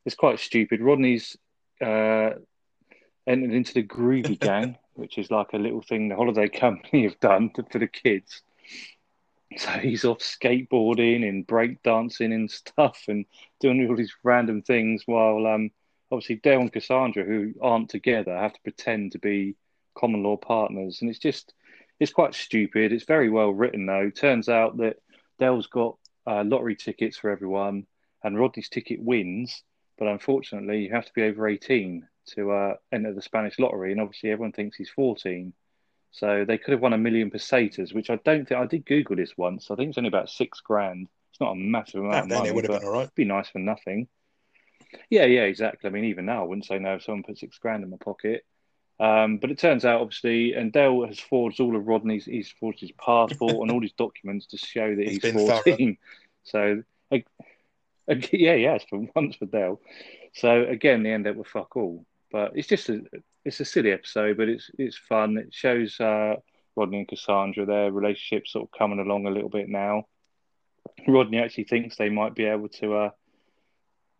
it's 0.05 0.15
quite 0.15 0.39
stupid. 0.39 0.82
Rodney's 0.82 1.36
uh, 1.82 2.32
entered 3.26 3.53
into 3.53 3.74
the 3.74 3.84
Groovy 3.84 4.39
Gang, 4.39 4.78
which 4.93 5.17
is 5.17 5.32
like 5.32 5.53
a 5.53 5.57
little 5.57 5.82
thing 5.82 6.09
the 6.09 6.15
holiday 6.15 6.47
company 6.59 7.03
have 7.03 7.20
done 7.20 7.51
to, 7.55 7.63
for 7.72 7.80
the 7.80 7.88
kids. 7.88 8.41
So 9.58 9.72
he's 9.72 10.06
off 10.06 10.20
skateboarding 10.20 11.28
and 11.28 11.45
breakdancing 11.47 12.34
and 12.34 12.50
stuff 12.52 13.06
and 13.08 13.26
doing 13.60 13.88
all 13.89 13.95
these 13.95 14.14
random 14.24 14.62
things 14.62 15.04
while 15.06 15.47
um, 15.47 15.72
obviously 16.12 16.36
Del 16.36 16.62
and 16.62 16.72
Cassandra, 16.72 17.24
who 17.24 17.54
aren't 17.62 17.89
together, 17.89 18.36
have 18.36 18.54
to 18.54 18.62
pretend 18.62 19.14
to 19.14 19.20
be 19.20 19.56
common 19.97 20.24
law 20.24 20.38
partners. 20.38 21.00
And 21.02 21.10
it's 21.10 21.20
just, 21.20 21.54
it's 22.00 22.14
quite 22.14 22.34
stupid. 22.34 22.91
It's 22.91 23.06
very 23.06 23.30
well 23.30 23.52
written, 23.52 23.86
though. 23.86 24.10
Turns 24.10 24.50
out 24.50 24.78
that 24.78 24.97
Del's 25.39 25.68
got 25.68 25.97
uh, 26.28 26.43
lottery 26.45 26.76
tickets 26.76 27.18
for 27.18 27.30
everyone, 27.30 27.86
and 28.24 28.39
Rodney's 28.39 28.70
ticket 28.70 29.02
wins. 29.02 29.64
But 29.97 30.08
unfortunately, 30.08 30.84
you 30.84 30.91
have 30.91 31.06
to 31.06 31.14
be 31.14 31.24
over 31.24 31.47
18 31.47 32.08
to 32.36 32.52
uh, 32.52 32.74
enter 32.91 33.14
the 33.14 33.22
Spanish 33.22 33.60
lottery. 33.60 33.91
And 33.91 34.00
obviously, 34.00 34.32
everyone 34.32 34.54
thinks 34.54 34.78
he's 34.78 34.89
14. 34.89 35.54
So 36.12 36.43
they 36.45 36.57
could 36.57 36.72
have 36.72 36.82
won 36.82 36.93
a 36.93 36.97
million 36.97 37.30
pesetas, 37.30 37.93
which 37.93 38.10
I 38.10 38.18
don't 38.24 38.47
think 38.47 38.60
I 38.60 38.66
did 38.66 38.86
Google 38.86 39.16
this 39.16 39.38
once. 39.38 39.70
I 39.70 39.76
think 39.76 39.89
it's 39.89 39.97
only 39.97 40.07
about 40.07 40.30
six 40.30 40.60
grand. 40.60 41.07
It's 41.32 41.39
not 41.39 41.51
a 41.51 41.55
massive 41.55 42.01
amount. 42.01 42.24
of 42.24 42.30
then 42.30 42.38
money, 42.39 42.49
it 42.49 42.55
would 42.55 42.68
have 42.68 42.80
been 42.80 42.88
all 42.88 42.93
right. 42.93 43.03
It'd 43.03 43.16
be 43.16 43.26
nice 43.26 43.49
for 43.49 43.60
nothing. 43.60 44.07
Yeah, 45.10 45.26
yeah, 45.26 45.43
exactly. 45.43 45.88
I 45.88 45.93
mean, 45.93 46.05
even 46.05 46.26
now, 46.26 46.41
I 46.41 46.47
wouldn't 46.47 46.66
say 46.66 46.80
no 46.80 46.95
if 46.95 47.03
someone 47.03 47.24
put 47.24 47.38
six 47.38 47.60
grand 47.60 47.84
in 47.84 47.91
my 47.91 47.97
pocket. 47.97 48.43
Um, 48.99 49.38
but 49.38 49.49
it 49.49 49.57
turns 49.57 49.86
out, 49.86 50.01
obviously, 50.01 50.53
and 50.53 50.74
Del 50.74 51.05
has 51.05 51.20
forged 51.20 51.60
all 51.60 51.76
of 51.76 51.88
Rodney's. 51.88 52.26
He's 52.26 52.49
forged 52.49 52.82
his 52.82 52.91
passport 52.91 53.53
and 53.53 53.72
all 53.72 53.82
his 53.82 53.91
documents 53.97 54.47
to 54.47 54.57
show 54.57 54.93
that 54.95 55.03
He's 55.03 55.12
he's, 55.12 55.20
been 55.20 55.38
thorough. 55.38 55.62
14. 55.64 55.97
So, 56.43 56.82
like, 57.12 57.28
yeah, 58.07 58.55
yeah, 58.55 58.74
it's 58.74 58.86
for 58.86 59.05
once 59.16 59.36
for 59.36 59.45
Del. 59.45 59.80
So 60.34 60.64
again, 60.64 61.03
they 61.03 61.12
end 61.12 61.28
up 61.28 61.36
with 61.36 61.47
fuck 61.47 61.76
all. 61.76 62.05
But 62.32 62.53
it's 62.55 62.68
just 62.68 62.89
a 62.89 63.03
it's 63.46 63.60
a 63.60 63.66
silly 63.66 63.92
episode, 63.92 64.38
but 64.38 64.50
it's 64.50 64.70
it's 64.78 64.98
fun. 64.98 65.38
It 65.38 65.54
shows 65.54 66.00
uh, 66.00 66.36
Rodney 66.76 67.00
and 67.00 67.08
Cassandra 67.08 67.66
their 67.66 67.92
relationship 67.92 68.48
sort 68.48 68.66
of 68.68 68.78
coming 68.78 69.00
along 69.00 69.26
a 69.26 69.32
little 69.32 69.50
bit 69.50 69.70
now. 69.70 70.06
Rodney 71.08 71.40
actually 71.40 71.66
thinks 71.66 71.96
they 71.96 72.10
might 72.10 72.36
be 72.36 72.46
able 72.46 72.70
to. 72.70 72.96
Uh, 72.96 73.10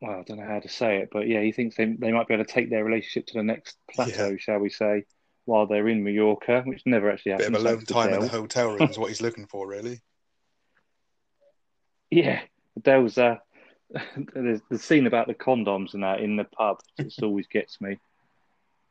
well, 0.02 0.20
I 0.20 0.24
don't 0.24 0.38
know 0.38 0.48
how 0.48 0.60
to 0.60 0.70
say 0.70 0.98
it, 0.98 1.10
but 1.12 1.28
yeah, 1.28 1.42
he 1.42 1.52
thinks 1.52 1.76
they 1.76 1.86
they 1.86 2.12
might 2.12 2.28
be 2.28 2.34
able 2.34 2.46
to 2.46 2.52
take 2.52 2.70
their 2.70 2.84
relationship 2.84 3.28
to 3.28 3.34
the 3.34 3.44
next 3.44 3.78
plateau, 3.92 4.38
shall 4.38 4.60
we 4.60 4.70
say, 4.70 5.04
while 5.46 5.68
they're 5.68 5.90
in 5.90 6.04
Mallorca, 6.04 6.64
which 6.66 6.84
never 6.86 7.12
actually 7.12 7.34
happens. 7.34 7.50
Bit 7.50 7.56
of 7.56 7.62
alone 7.62 7.76
thanks 7.78 7.88
to 7.88 7.94
time 7.94 8.14
in 8.14 8.20
the 8.22 8.28
hotel 8.28 8.72
room 8.72 8.90
is 8.90 8.98
what 8.98 9.10
he's 9.10 9.22
looking 9.22 9.48
for, 9.48 9.68
really. 9.68 10.00
Yeah, 12.12 12.42
there 12.84 13.02
was 13.04 13.20
uh, 13.20 13.36
there's 14.34 14.62
the 14.72 14.80
scene 14.80 15.06
about 15.06 15.28
the 15.28 15.36
condoms 15.36 15.94
and 15.94 16.02
that 16.02 16.22
in 16.22 16.38
the 16.38 16.44
pub. 16.44 16.78
Just 17.00 17.22
always 17.22 17.46
gets 17.46 17.80
me. 17.80 18.00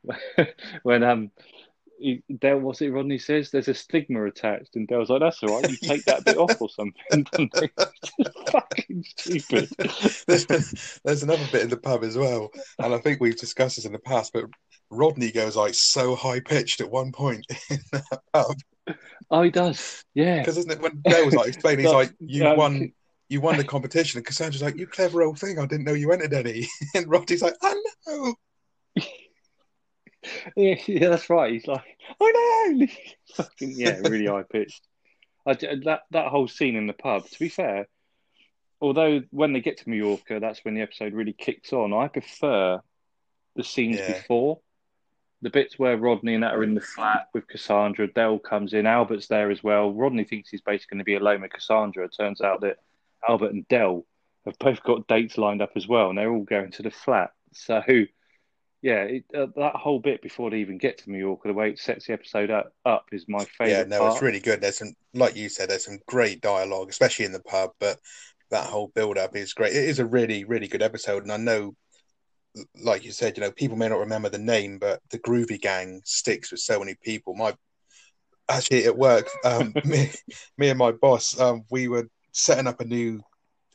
when 0.83 1.03
um, 1.03 1.31
he, 1.99 2.23
Del, 2.39 2.61
what's 2.61 2.81
it? 2.81 2.91
Rodney 2.91 3.19
says 3.19 3.51
there's 3.51 3.69
a 3.69 3.75
stigma 3.75 4.25
attached, 4.25 4.77
and 4.77 4.87
Del's 4.87 5.11
like, 5.11 5.21
"That's 5.21 5.43
all 5.43 5.61
right. 5.61 5.71
You 5.71 5.77
take 5.77 6.05
that 6.05 6.25
bit 6.25 6.37
off 6.37 6.61
or 6.61 6.69
something." 6.69 7.25
doesn't 7.25 7.59
he? 7.59 7.71
Just 8.25 8.51
fucking 8.51 9.05
stupid. 9.17 9.69
there's, 10.27 11.01
there's 11.05 11.23
another 11.23 11.47
bit 11.51 11.63
in 11.63 11.71
the 11.71 11.77
pub 11.77 12.05
as 12.05 12.17
well, 12.17 12.51
and 12.79 12.95
I 12.95 12.99
think 12.99 13.21
we've 13.21 13.37
discussed 13.37 13.77
this 13.77 13.85
in 13.85 13.93
the 13.93 13.99
past, 13.99 14.33
but 14.33 14.45
Rodney 14.91 15.33
goes 15.33 15.57
like 15.57 15.75
so 15.75 16.15
high 16.15 16.41
pitched 16.41 16.81
at 16.81 16.91
one 16.91 17.13
point 17.13 17.45
in 17.71 17.81
that 17.93 18.21
pub 18.33 18.57
Oh, 19.31 19.43
he 19.43 19.51
does. 19.51 20.05
Yeah. 20.15 20.39
because 20.39 20.57
isn't 20.59 20.71
it 20.71 20.81
when 20.81 21.01
Del 21.03 21.25
was 21.27 21.35
like 21.35 21.49
explaining, 21.49 21.85
he's 21.85 21.93
Like, 21.93 22.09
like, 22.09 22.17
"You 22.21 22.47
um, 22.47 22.57
won, 22.57 22.93
you 23.29 23.41
won 23.41 23.57
the 23.57 23.65
competition," 23.65 24.19
and 24.19 24.27
Cassandra's 24.27 24.63
like, 24.63 24.79
"You 24.79 24.87
clever 24.87 25.23
old 25.23 25.39
thing! 25.39 25.59
I 25.59 25.67
didn't 25.67 25.85
know 25.85 25.93
you 25.93 26.13
entered 26.13 26.33
any." 26.33 26.67
And 26.95 27.07
Rodney's 27.07 27.43
like, 27.43 27.55
"I 27.63 27.75
know." 28.07 28.35
Yeah, 30.57 30.75
yeah, 30.87 31.09
that's 31.11 31.31
right. 31.31 31.53
He's 31.53 31.67
like, 31.67 31.85
oh 32.21 32.69
no, 32.79 32.87
Fucking 33.35 33.73
yeah, 33.77 33.99
really 33.99 34.27
high 34.27 34.43
pitched. 34.43 34.83
I 35.47 35.55
that 35.55 36.01
that 36.11 36.27
whole 36.29 36.49
scene 36.49 36.77
in 36.77 36.87
the 36.87 36.93
pub. 36.93 37.29
To 37.29 37.39
be 37.39 37.49
fair, 37.49 37.87
although 38.81 39.23
when 39.31 39.53
they 39.53 39.61
get 39.61 39.79
to 39.79 39.89
Mallorca, 39.89 40.39
that's 40.41 40.65
when 40.65 40.75
the 40.75 40.83
episode 40.83 41.13
really 41.15 41.33
kicks 41.33 41.73
on. 41.73 41.93
I 41.93 42.09
prefer 42.09 42.81
the 43.57 43.65
scenes 43.65 43.97
Yeah. 43.99 44.13
before. 44.15 44.61
The 45.41 45.51
bits 45.51 45.79
where 45.79 45.97
Rodney 45.97 46.35
and 46.35 46.43
that 46.43 46.55
are 46.55 46.65
in 46.65 46.75
the 46.75 46.81
flat 46.81 47.29
with 47.33 47.47
Cassandra, 47.47 48.13
Del 48.13 48.41
comes 48.41 48.73
in, 48.75 48.87
Albert's 48.87 49.29
there 49.29 49.53
as 49.53 49.63
well. 49.63 49.93
Rodney 49.93 50.25
thinks 50.25 50.51
he's 50.51 50.63
basically 50.63 50.97
going 50.97 50.99
to 50.99 51.05
be 51.05 51.15
alone 51.15 51.43
with 51.43 51.53
Cassandra. 51.53 52.05
It 52.07 52.15
turns 52.19 52.41
out 52.41 52.63
that 52.63 52.79
Albert 53.29 53.53
and 53.53 53.69
Del 53.69 54.05
have 54.47 54.59
both 54.59 54.83
got 54.83 55.07
dates 55.07 55.39
lined 55.39 55.63
up 55.63 55.71
as 55.77 55.87
well, 55.87 56.09
and 56.09 56.19
they're 56.19 56.33
all 56.33 56.43
going 56.43 56.73
to 56.73 56.83
the 56.83 56.91
flat. 56.91 57.31
So, 57.53 57.81
yeah, 58.83 59.03
it, 59.03 59.25
uh, 59.35 59.47
that 59.57 59.77
whole 59.77 59.99
bit 59.99 60.23
before 60.23 60.51
they 60.51 60.59
even 60.59 60.79
get 60.79 60.99
to 60.99 61.11
Mallorca, 61.11 61.49
the 61.49 61.55
way 61.55 61.71
it 61.71 61.79
sets 61.79 62.07
the 62.07 62.13
episode 62.13 62.51
up, 62.51 62.73
up 62.85 63.07
is 63.13 63.27
my 63.29 63.45
favourite 63.45 63.81
Yeah, 63.81 63.99
no, 63.99 63.99
part. 63.99 64.15
it's 64.15 64.23
really 64.23 64.41
good. 64.41 64.61
There's 64.61 64.79
some, 64.79 64.95
like 65.15 65.37
you 65.37 65.49
said, 65.49 65.69
there's 65.71 65.85
some 65.85 65.99
great 66.07 66.41
dialogue, 66.41 66.89
especially 66.91 67.25
in 67.25 67.33
the 67.33 67.41
pub. 67.43 67.71
But 67.81 67.99
that 68.51 68.67
whole 68.69 68.89
build 68.95 69.19
up 69.19 69.35
is 69.37 69.53
great. 69.53 69.75
It 69.75 69.85
is 69.89 69.99
a 69.99 70.07
really, 70.07 70.45
really 70.45 70.69
good 70.69 70.83
episode, 70.83 71.23
and 71.25 71.33
I 71.33 71.37
know, 71.37 71.75
like 72.83 73.05
you 73.05 73.13
said, 73.13 73.37
you 73.37 73.43
know, 73.43 73.53
people 73.53 73.77
may 73.77 73.89
not 73.89 73.99
remember 73.99 74.29
the 74.29 74.39
name, 74.39 74.79
but 74.79 75.01
the 75.11 75.19
Groovy 75.19 75.61
Gang 75.61 76.01
sticks 76.05 76.51
with 76.51 76.61
so 76.61 76.79
many 76.79 76.95
people. 77.03 77.35
My 77.35 77.55
actually 78.49 78.85
at 78.85 78.97
work, 78.97 79.29
um, 79.45 79.75
me, 79.85 80.11
me 80.57 80.71
and 80.71 80.79
my 80.79 80.93
boss, 80.93 81.39
um, 81.41 81.63
we 81.71 81.89
were 81.89 82.09
setting 82.33 82.67
up 82.67 82.81
a 82.81 82.85
new, 82.85 83.21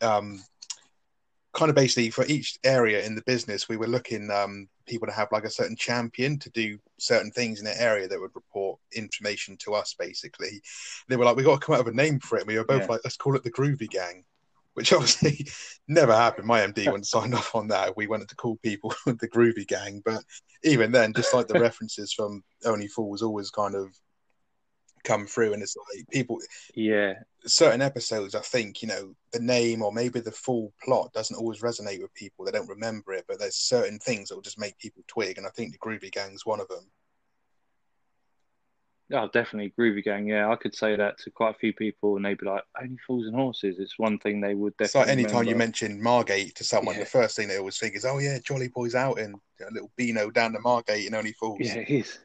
um, 0.02 0.42
kind 1.54 1.70
of 1.70 1.76
basically 1.76 2.10
for 2.10 2.26
each 2.26 2.58
area 2.64 3.06
in 3.06 3.16
the 3.16 3.22
business, 3.24 3.70
we 3.70 3.78
were 3.78 3.88
looking 3.88 4.30
um 4.32 4.68
people 4.88 5.08
to 5.08 5.14
have 5.14 5.30
like 5.32 5.46
a 5.46 5.50
certain 5.50 5.76
champion 5.78 6.38
to 6.40 6.50
do 6.52 6.78
certain 7.00 7.32
things 7.32 7.60
in 7.60 7.66
their 7.66 7.80
area 7.80 8.08
that 8.08 8.20
would 8.20 8.36
report 8.36 8.80
information 8.96 9.58
to 9.58 9.74
us 9.74 9.96
basically. 9.98 10.62
They 11.08 11.16
were 11.16 11.26
like 11.26 11.36
we 11.36 11.44
got 11.44 11.60
to 11.62 11.66
come 11.66 11.76
up 11.76 11.86
with 11.86 11.94
a 11.94 11.98
name 11.98 12.20
for 12.20 12.38
it. 12.38 12.42
And 12.42 12.48
we 12.48 12.58
were 12.58 12.66
both 12.66 12.82
Yeah. 12.82 12.88
like 12.90 13.02
let's 13.04 13.18
call 13.18 13.36
it 13.36 13.44
the 13.44 13.52
groovy 13.52 13.90
gang 13.90 14.24
which 14.76 14.92
obviously 14.94 15.46
never 15.88 16.14
happened. 16.14 16.48
My 16.48 16.62
md 16.62 16.90
wouldn't 16.90 17.08
sign 17.08 17.34
off 17.34 17.54
on 17.56 17.68
that. 17.68 17.96
We 17.96 18.08
wanted 18.08 18.30
to 18.30 18.36
call 18.36 18.58
people 18.64 18.94
the 19.06 19.30
groovy 19.30 19.68
gang. 19.68 20.02
But 20.04 20.24
even 20.64 20.92
then 20.92 21.14
just 21.14 21.34
like 21.34 21.48
the 21.48 21.56
references 21.56 22.12
from 22.14 22.44
only 22.66 22.88
fools 22.88 23.22
always 23.22 23.50
kind 23.52 23.76
of 23.76 23.94
come 25.04 25.26
through 25.28 25.54
and 25.54 25.62
it's 25.62 25.76
like 25.96 26.08
people 26.10 26.40
Yeah, 26.76 27.14
certain 27.46 27.82
episodes, 27.82 28.36
I 28.36 28.40
think, 28.42 28.82
you 28.82 28.88
know, 28.88 29.16
the 29.32 29.40
name 29.40 29.82
or 29.82 29.92
maybe 29.92 30.20
the 30.20 30.32
full 30.32 30.74
plot 30.84 31.12
doesn't 31.14 31.36
always 31.38 31.62
resonate 31.62 32.02
with 32.02 32.14
people. 32.14 32.46
They 32.46 32.52
don't 32.52 32.70
remember 32.70 33.14
it, 33.14 33.26
but 33.28 33.40
there's 33.40 33.56
certain 33.58 34.00
things 34.00 34.30
that 34.30 34.36
will 34.36 34.42
just 34.42 34.60
make 34.60 34.78
people 34.78 35.04
twig. 35.08 35.38
And 35.38 35.46
I 35.48 35.50
think 35.52 35.72
the 35.72 35.78
Groovy 35.80 36.12
Gang's 36.12 36.46
one 36.46 36.60
of 36.60 36.68
them. 36.70 36.90
oh, 39.12 39.30
definitely 39.32 39.74
Groovy 39.78 40.04
Gang. 40.04 40.28
Yeah, 40.28 40.50
I 40.50 40.56
could 40.56 40.74
say 40.74 40.96
that 40.96 41.20
to 41.20 41.30
quite 41.30 41.52
a 41.56 41.60
few 41.60 41.74
people, 41.74 42.16
and 42.16 42.26
they'd 42.26 42.38
be 42.38 42.48
like, 42.48 42.64
"Only 42.82 42.98
fools 43.06 43.28
and 43.28 43.36
horses." 43.36 43.78
It's 43.78 44.00
one 44.00 44.18
thing 44.20 44.42
they 44.42 44.56
would 44.56 44.74
It's 44.80 44.96
like 44.96 45.06
definitely. 45.08 45.24
anytime 45.26 45.44
you 45.44 45.52
remember. 45.52 45.58
mention 45.66 46.02
Margate 46.02 46.56
to 46.56 46.64
someone, 46.64 46.96
Yeah. 46.96 47.02
the 47.02 47.10
first 47.10 47.36
thing 47.36 47.48
they 47.48 47.58
always 47.58 47.78
think 47.78 47.96
is, 47.96 48.06
oh, 48.06 48.18
yeah, 48.18 48.40
Jolly 48.40 48.70
Boy's 48.70 48.96
out 48.96 49.20
in 49.20 49.36
a 49.62 49.72
little 49.72 49.92
Beano 49.98 50.32
down 50.32 50.54
to 50.54 50.60
Margate 50.62 51.06
and 51.06 51.14
Only 51.16 51.34
Fools. 51.34 51.60
Yeah, 51.62 51.76
it 51.80 51.90
is. 51.90 52.18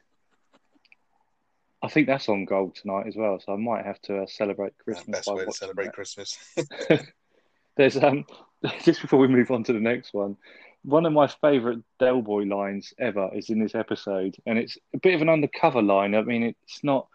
I 1.81 1.87
think 1.87 2.07
that's 2.07 2.27
on 2.27 2.45
gold 2.45 2.75
tonight 2.75 3.07
as 3.07 3.15
well, 3.15 3.39
so 3.39 3.53
I 3.53 3.55
might 3.55 3.85
have 3.85 4.01
to 4.03 4.23
uh, 4.23 4.25
celebrate 4.25 4.77
Christmas. 4.77 5.19
Best 5.19 5.33
way 5.33 5.45
to 5.45 5.51
celebrate 5.51 5.85
that. 5.85 5.93
Christmas. 5.93 6.37
There's 7.77 7.97
um 7.97 8.25
just 8.83 9.01
before 9.01 9.19
we 9.19 9.27
move 9.27 9.51
on 9.51 9.63
to 9.63 9.73
the 9.73 9.79
next 9.79 10.13
one, 10.13 10.35
one 10.83 11.05
of 11.05 11.13
my 11.13 11.27
favourite 11.27 11.79
Del 11.99 12.21
Boy 12.21 12.43
lines 12.43 12.93
ever 12.99 13.29
is 13.33 13.49
in 13.49 13.59
this 13.59 13.75
episode, 13.75 14.35
and 14.45 14.57
it's 14.57 14.77
a 14.93 14.99
bit 14.99 15.15
of 15.15 15.21
an 15.21 15.29
undercover 15.29 15.81
line. 15.81 16.15
I 16.15 16.21
mean, 16.21 16.43
it's 16.43 16.83
not 16.83 17.07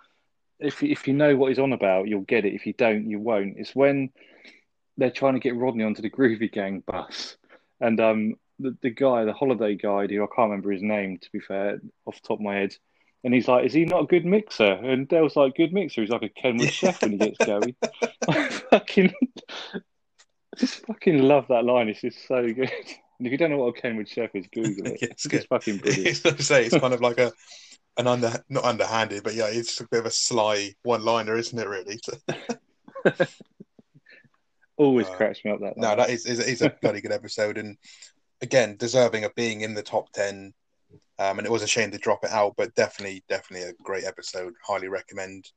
if 0.59 0.83
if 0.83 1.07
you 1.07 1.15
know 1.15 1.37
what 1.37 1.49
he's 1.49 1.59
on 1.59 1.73
about, 1.73 2.09
you'll 2.09 2.23
get 2.23 2.45
it. 2.45 2.55
If 2.55 2.67
you 2.67 2.73
don't, 2.73 3.09
you 3.09 3.19
won't. 3.19 3.59
It's 3.59 3.75
when 3.75 4.11
they're 4.97 5.11
trying 5.11 5.35
to 5.35 5.41
get 5.41 5.57
Rodney 5.57 5.85
onto 5.85 6.03
the 6.03 6.11
Groovy 6.11 6.51
Gang 6.51 6.83
bus, 6.87 7.37
and 7.81 8.01
um 8.01 8.35
the, 8.59 8.77
the 8.83 8.91
guy, 8.91 9.25
the 9.25 9.33
holiday 9.33 9.75
guide, 9.75 10.11
who 10.11 10.23
I 10.23 10.27
can't 10.27 10.51
remember 10.51 10.71
his 10.71 10.83
name 10.83 11.19
to 11.19 11.33
be 11.33 11.41
fair, 11.41 11.81
off 12.07 12.21
the 12.21 12.29
top 12.29 12.39
of 12.39 12.45
my 12.45 12.55
head. 12.55 12.77
And 13.25 13.33
he's 13.35 13.49
like, 13.49 13.64
"Is 13.64 13.72
he 13.72 13.87
not 13.87 14.03
a 14.03 14.07
good 14.07 14.25
mixer?" 14.27 14.64
And 14.72 15.09
Del's 15.09 15.35
like, 15.35 15.57
"Good 15.57 15.72
mixer." 15.72 16.03
He's 16.03 16.11
like 16.11 16.22
a 16.22 16.29
Kenwood 16.29 16.70
chef 16.72 17.01
when 17.03 17.12
he 17.12 17.18
gets 17.18 17.39
going. 17.45 17.75
I 18.29 18.49
fucking, 18.70 19.12
just 20.59 20.85
fucking 20.87 21.22
love 21.22 21.47
that 21.49 21.64
line. 21.64 21.89
It's 21.89 22.03
just 22.03 22.27
so 22.29 22.43
good. 22.45 22.70
And 23.18 23.27
if 23.27 23.33
you 23.33 23.39
don't 23.39 23.51
know 23.51 23.59
what 23.59 23.77
a 23.77 23.81
Kenwood 23.81 24.09
chef 24.09 24.31
is, 24.35 24.47
Google 24.53 24.87
it. 24.89 24.99
Yeah, 25.03 25.09
it's 25.11 25.25
it's 25.25 25.27
good. 25.27 25.47
fucking 25.49 25.79
brilliant. 25.79 26.07
It's 26.27 26.47
say, 26.47 26.66
it's 26.66 26.77
kind 26.77 26.93
of 26.93 27.01
like 27.01 27.18
a 27.18 27.33
an 27.97 28.07
under 28.07 28.33
not 28.49 28.64
underhanded, 28.64 29.22
but 29.22 29.35
yeah, 29.35 29.47
it's 29.47 29.81
a 29.81 29.87
bit 29.89 30.01
of 30.01 30.07
a 30.07 30.11
sly 30.11 30.75
one 30.83 31.05
liner, 31.05 31.37
isn't 31.37 31.59
it? 31.59 31.68
Really? 31.68 31.99
Always 34.77 35.07
Uh, 35.07 35.14
cracks 35.14 35.45
me 35.45 35.53
up 35.53 35.61
that. 35.61 35.77
no, 35.77 35.95
that 35.95 36.11
is 36.11 36.27
is, 36.27 36.41
is 36.41 36.61
a 36.62 36.70
bloody 36.83 37.01
good 37.01 37.12
episode, 37.12 37.57
and 37.59 37.79
again, 38.43 38.77
deserving 38.77 39.25
of 39.25 39.35
being 39.35 39.61
in 39.61 39.75
the 39.75 39.83
top 39.83 40.11
ten. 40.12 40.53
Um, 41.18 41.38
and 41.38 41.47
it 41.47 41.51
was 41.51 41.62
a 41.62 41.68
shame 41.68 41.90
to 41.92 41.99
drop 41.99 42.24
it 42.24 42.30
out, 42.30 42.55
but 42.57 42.74
definitely, 42.74 43.22
definitely 43.28 43.68
a 43.68 43.82
great 43.82 44.05
episode. 44.05 44.55
Highly 44.66 44.88
recommend 44.88 45.51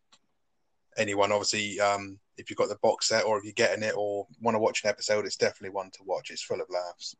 anyone. 0.97 1.31
Obviously, 1.31 1.79
um, 1.79 2.19
if 2.37 2.49
you've 2.49 2.57
got 2.57 2.69
the 2.69 2.77
box 2.81 3.07
set 3.07 3.25
or 3.25 3.37
if 3.37 3.43
you're 3.43 3.53
getting 3.53 3.83
it 3.83 3.95
or 3.97 4.27
want 4.41 4.55
to 4.55 4.59
watch 4.59 4.83
an 4.83 4.89
episode, 4.89 5.25
it's 5.25 5.37
definitely 5.37 5.73
one 5.73 5.89
to 5.91 5.99
watch. 6.05 6.29
It's 6.29 6.43
full 6.43 6.61
of 6.61 6.67
laughs. 6.69 7.15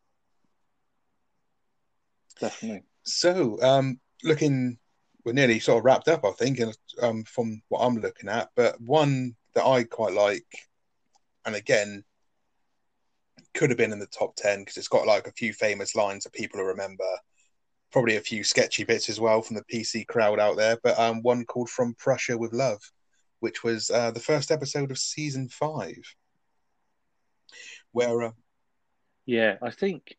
definitely. 2.40 2.84
So, 3.04 3.62
um, 3.62 4.00
looking, 4.24 4.78
we're 5.24 5.34
nearly 5.34 5.60
sort 5.60 5.80
of 5.80 5.86
wrapped 5.86 6.08
up, 6.08 6.26
I 6.26 6.32
think, 6.32 6.60
and 6.60 6.78
um, 7.02 7.24
from 7.24 7.62
what 7.70 7.80
I'm 7.80 7.98
looking 7.98 8.30
at. 8.30 8.50
But 8.56 8.80
one 8.80 9.36
that 9.56 9.66
I 9.66 9.84
quite 9.84 10.14
like, 10.14 10.46
and 11.46 11.56
again, 11.56 12.04
could 13.54 13.70
have 13.72 13.78
been 13.78 13.92
in 13.92 14.00
the 14.00 14.08
top 14.08 14.36
ten 14.36 14.60
because 14.60 14.78
it's 14.78 14.88
got 14.88 15.08
like 15.08 15.28
a 15.28 15.32
few 15.32 15.52
famous 15.54 15.96
lines 15.96 16.24
that 16.24 16.34
people 16.34 16.60
will 16.60 16.68
remember. 16.68 17.04
Probably 17.92 18.18
a 18.18 18.22
few 18.22 18.44
sketchy 18.44 18.84
bits 18.84 19.10
as 19.10 19.20
well 19.20 19.42
from 19.42 19.56
the 19.56 19.64
PC 19.64 20.06
crowd 20.08 20.40
out 20.40 20.58
there. 20.58 20.78
But 20.84 21.00
um, 21.00 21.22
one 21.22 21.46
called 21.46 21.70
"From 21.70 21.96
Prussia 21.96 22.38
with 22.38 22.54
Love," 22.54 22.82
which 23.40 23.64
was 23.64 23.90
uh, 23.90 24.12
the 24.12 24.20
first 24.20 24.52
episode 24.52 24.92
of 24.92 24.98
season 24.98 25.50
five, 25.50 25.98
where 27.92 28.24
uh, 28.24 28.32
Yeah, 29.26 29.56
I 29.62 29.72
think. 29.72 30.16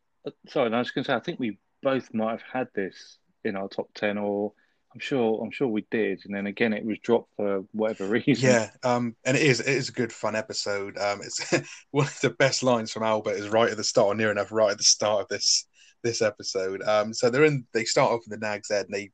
Sorry, 0.47 0.71
I 0.71 0.79
was 0.79 0.91
going 0.91 1.03
to 1.05 1.11
say. 1.11 1.15
I 1.15 1.19
think 1.19 1.39
we 1.39 1.57
both 1.81 2.13
might 2.13 2.31
have 2.31 2.43
had 2.51 2.67
this 2.75 3.17
in 3.43 3.55
our 3.55 3.67
top 3.67 3.89
ten, 3.93 4.17
or 4.17 4.53
I'm 4.93 4.99
sure. 4.99 5.41
I'm 5.43 5.51
sure 5.51 5.67
we 5.67 5.85
did, 5.91 6.21
and 6.25 6.35
then 6.35 6.47
again, 6.47 6.73
it 6.73 6.83
was 6.83 6.97
dropped 6.99 7.35
for 7.35 7.63
whatever 7.71 8.05
reason. 8.09 8.49
Yeah, 8.49 8.69
um, 8.83 9.15
and 9.25 9.37
it 9.37 9.43
is 9.43 9.59
it 9.59 9.67
is 9.67 9.89
a 9.89 9.93
good 9.93 10.11
fun 10.11 10.35
episode. 10.35 10.97
Um, 10.97 11.21
it's 11.21 11.51
one 11.91 12.07
of 12.07 12.19
the 12.21 12.31
best 12.31 12.63
lines 12.63 12.91
from 12.91 13.03
Albert 13.03 13.37
is 13.37 13.49
right 13.49 13.69
at 13.69 13.77
the 13.77 13.83
start, 13.83 14.07
or 14.07 14.15
near 14.15 14.31
enough 14.31 14.51
right 14.51 14.71
at 14.71 14.77
the 14.77 14.83
start 14.83 15.21
of 15.21 15.27
this 15.27 15.65
this 16.03 16.21
episode. 16.21 16.81
Um, 16.83 17.13
so 17.13 17.29
they're 17.29 17.45
in. 17.45 17.65
They 17.73 17.85
start 17.85 18.11
off 18.11 18.21
in 18.25 18.31
the 18.31 18.45
Nag's 18.45 18.69
Head, 18.71 18.85
and 18.85 18.93
they 18.93 19.11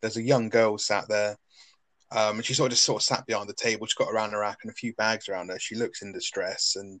there's 0.00 0.16
a 0.16 0.22
young 0.22 0.48
girl 0.48 0.78
sat 0.78 1.08
there, 1.08 1.36
um, 2.12 2.36
and 2.36 2.44
she 2.44 2.54
sort 2.54 2.68
of 2.68 2.76
just 2.76 2.84
sort 2.84 3.02
of 3.02 3.06
sat 3.06 3.26
behind 3.26 3.48
the 3.48 3.54
table. 3.54 3.86
She's 3.86 3.94
got 3.94 4.12
around 4.12 4.30
her 4.32 4.40
rack 4.40 4.58
and 4.62 4.70
a 4.70 4.74
few 4.74 4.94
bags 4.94 5.28
around 5.28 5.48
her. 5.50 5.58
She 5.58 5.74
looks 5.74 6.02
in 6.02 6.12
distress, 6.12 6.76
and 6.76 7.00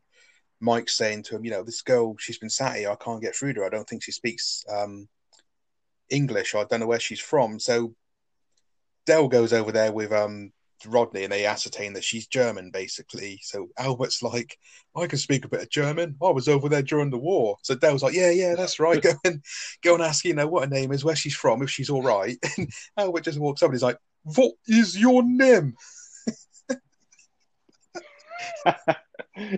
Mike's 0.60 0.96
saying 0.96 1.22
to 1.24 1.36
him, 1.36 1.44
you 1.44 1.50
know, 1.50 1.62
this 1.62 1.82
girl, 1.82 2.16
she's 2.18 2.38
been 2.38 2.50
sat 2.50 2.76
here. 2.76 2.90
I 2.90 2.96
can't 2.96 3.22
get 3.22 3.34
through 3.34 3.54
to 3.54 3.60
her. 3.60 3.66
I 3.66 3.70
don't 3.70 3.88
think 3.88 4.02
she 4.02 4.12
speaks 4.12 4.64
um, 4.70 5.08
English. 6.10 6.54
I 6.54 6.64
don't 6.64 6.80
know 6.80 6.86
where 6.86 7.00
she's 7.00 7.20
from. 7.20 7.60
So 7.60 7.94
Del 9.06 9.28
goes 9.28 9.52
over 9.52 9.72
there 9.72 9.92
with 9.92 10.12
um, 10.12 10.52
Rodney 10.86 11.24
and 11.24 11.32
they 11.32 11.46
ascertain 11.46 11.92
that 11.94 12.04
she's 12.04 12.26
German, 12.26 12.70
basically. 12.70 13.40
So 13.42 13.68
Albert's 13.78 14.22
like, 14.22 14.58
I 14.96 15.06
can 15.06 15.18
speak 15.18 15.44
a 15.44 15.48
bit 15.48 15.62
of 15.62 15.70
German. 15.70 16.16
I 16.22 16.30
was 16.30 16.48
over 16.48 16.68
there 16.68 16.82
during 16.82 17.10
the 17.10 17.18
war. 17.18 17.56
So 17.62 17.74
Del's 17.74 18.02
like, 18.02 18.14
Yeah, 18.14 18.30
yeah, 18.30 18.54
that's 18.54 18.80
right. 18.80 19.02
Go 19.08 19.12
and 19.24 19.42
go 19.82 19.94
and 19.94 20.02
ask, 20.02 20.24
you 20.24 20.34
know, 20.34 20.46
what 20.46 20.64
her 20.64 20.70
name 20.70 20.92
is, 20.92 21.04
where 21.04 21.16
she's 21.16 21.34
from, 21.34 21.62
if 21.62 21.70
she's 21.70 21.90
all 21.90 22.02
right. 22.02 22.36
And 22.58 22.68
Albert 22.96 23.24
just 23.24 23.38
walks 23.38 23.62
up 23.62 23.68
and 23.68 23.74
he's 23.74 23.82
like, 23.82 23.98
What 24.22 24.52
is 24.66 24.98
your 24.98 25.22
name? 25.24 25.74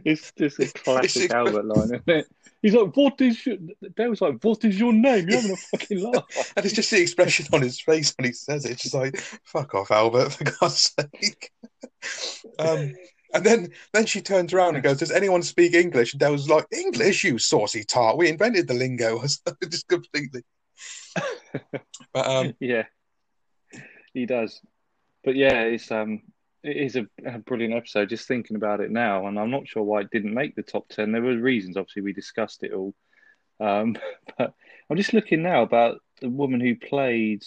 it's 0.04 0.32
just 0.32 0.58
a 0.58 0.66
classic 0.84 1.30
Albert 1.30 1.64
line, 1.64 1.84
isn't 1.84 2.08
it? 2.08 2.26
He's 2.62 2.74
like, 2.74 2.94
"What 2.96 3.20
is 3.20 3.44
your?" 3.46 3.56
Del 3.96 4.10
was 4.10 4.20
like, 4.20 4.42
"What 4.42 4.64
is 4.64 4.78
your 4.78 4.92
name?" 4.92 5.28
You're 5.28 5.40
having 5.40 5.52
a 5.52 5.56
fucking 5.56 6.02
laugh. 6.12 6.52
And 6.56 6.66
it's 6.66 6.74
just 6.74 6.90
the 6.90 7.00
expression 7.00 7.46
on 7.52 7.62
his 7.62 7.80
face 7.80 8.14
when 8.16 8.26
he 8.26 8.32
says 8.32 8.64
it. 8.64 8.72
It's 8.72 8.82
just 8.82 8.94
like, 8.94 9.18
fuck 9.44 9.74
off, 9.74 9.90
Albert, 9.90 10.30
for 10.30 10.44
God's 10.44 10.92
sake. 10.98 11.50
um, 12.58 12.94
and 13.32 13.44
then 13.44 13.72
then 13.92 14.06
she 14.06 14.20
turns 14.20 14.52
around 14.52 14.74
and 14.74 14.84
goes, 14.84 14.98
Does 14.98 15.10
anyone 15.10 15.42
speak 15.42 15.74
English? 15.74 16.12
And 16.12 16.20
Del's 16.20 16.48
like, 16.48 16.66
English, 16.72 17.24
you 17.24 17.38
saucy 17.38 17.84
tart. 17.84 18.16
We 18.16 18.28
invented 18.28 18.68
the 18.68 18.74
lingo. 18.74 19.22
just 19.22 19.88
completely. 19.88 20.42
But 22.12 22.26
um, 22.26 22.54
yeah, 22.60 22.84
he 24.12 24.26
does. 24.26 24.60
But 25.24 25.36
yeah, 25.36 25.62
it's 25.62 25.90
um, 25.90 26.22
it 26.62 26.76
is 26.76 26.96
a, 26.96 27.06
a 27.24 27.38
brilliant 27.38 27.74
episode. 27.74 28.08
Just 28.08 28.28
thinking 28.28 28.56
about 28.56 28.80
it 28.80 28.90
now, 28.90 29.26
and 29.26 29.38
I'm 29.38 29.50
not 29.50 29.68
sure 29.68 29.82
why 29.82 30.00
it 30.00 30.10
didn't 30.10 30.34
make 30.34 30.54
the 30.54 30.62
top 30.62 30.88
ten. 30.88 31.12
There 31.12 31.22
were 31.22 31.36
reasons. 31.36 31.76
Obviously, 31.76 32.02
we 32.02 32.12
discussed 32.12 32.62
it 32.62 32.72
all. 32.72 32.94
Um, 33.58 33.96
but 34.38 34.54
I'm 34.88 34.96
just 34.96 35.14
looking 35.14 35.42
now 35.42 35.62
about 35.62 36.00
the 36.20 36.28
woman 36.28 36.60
who 36.60 36.76
played 36.76 37.42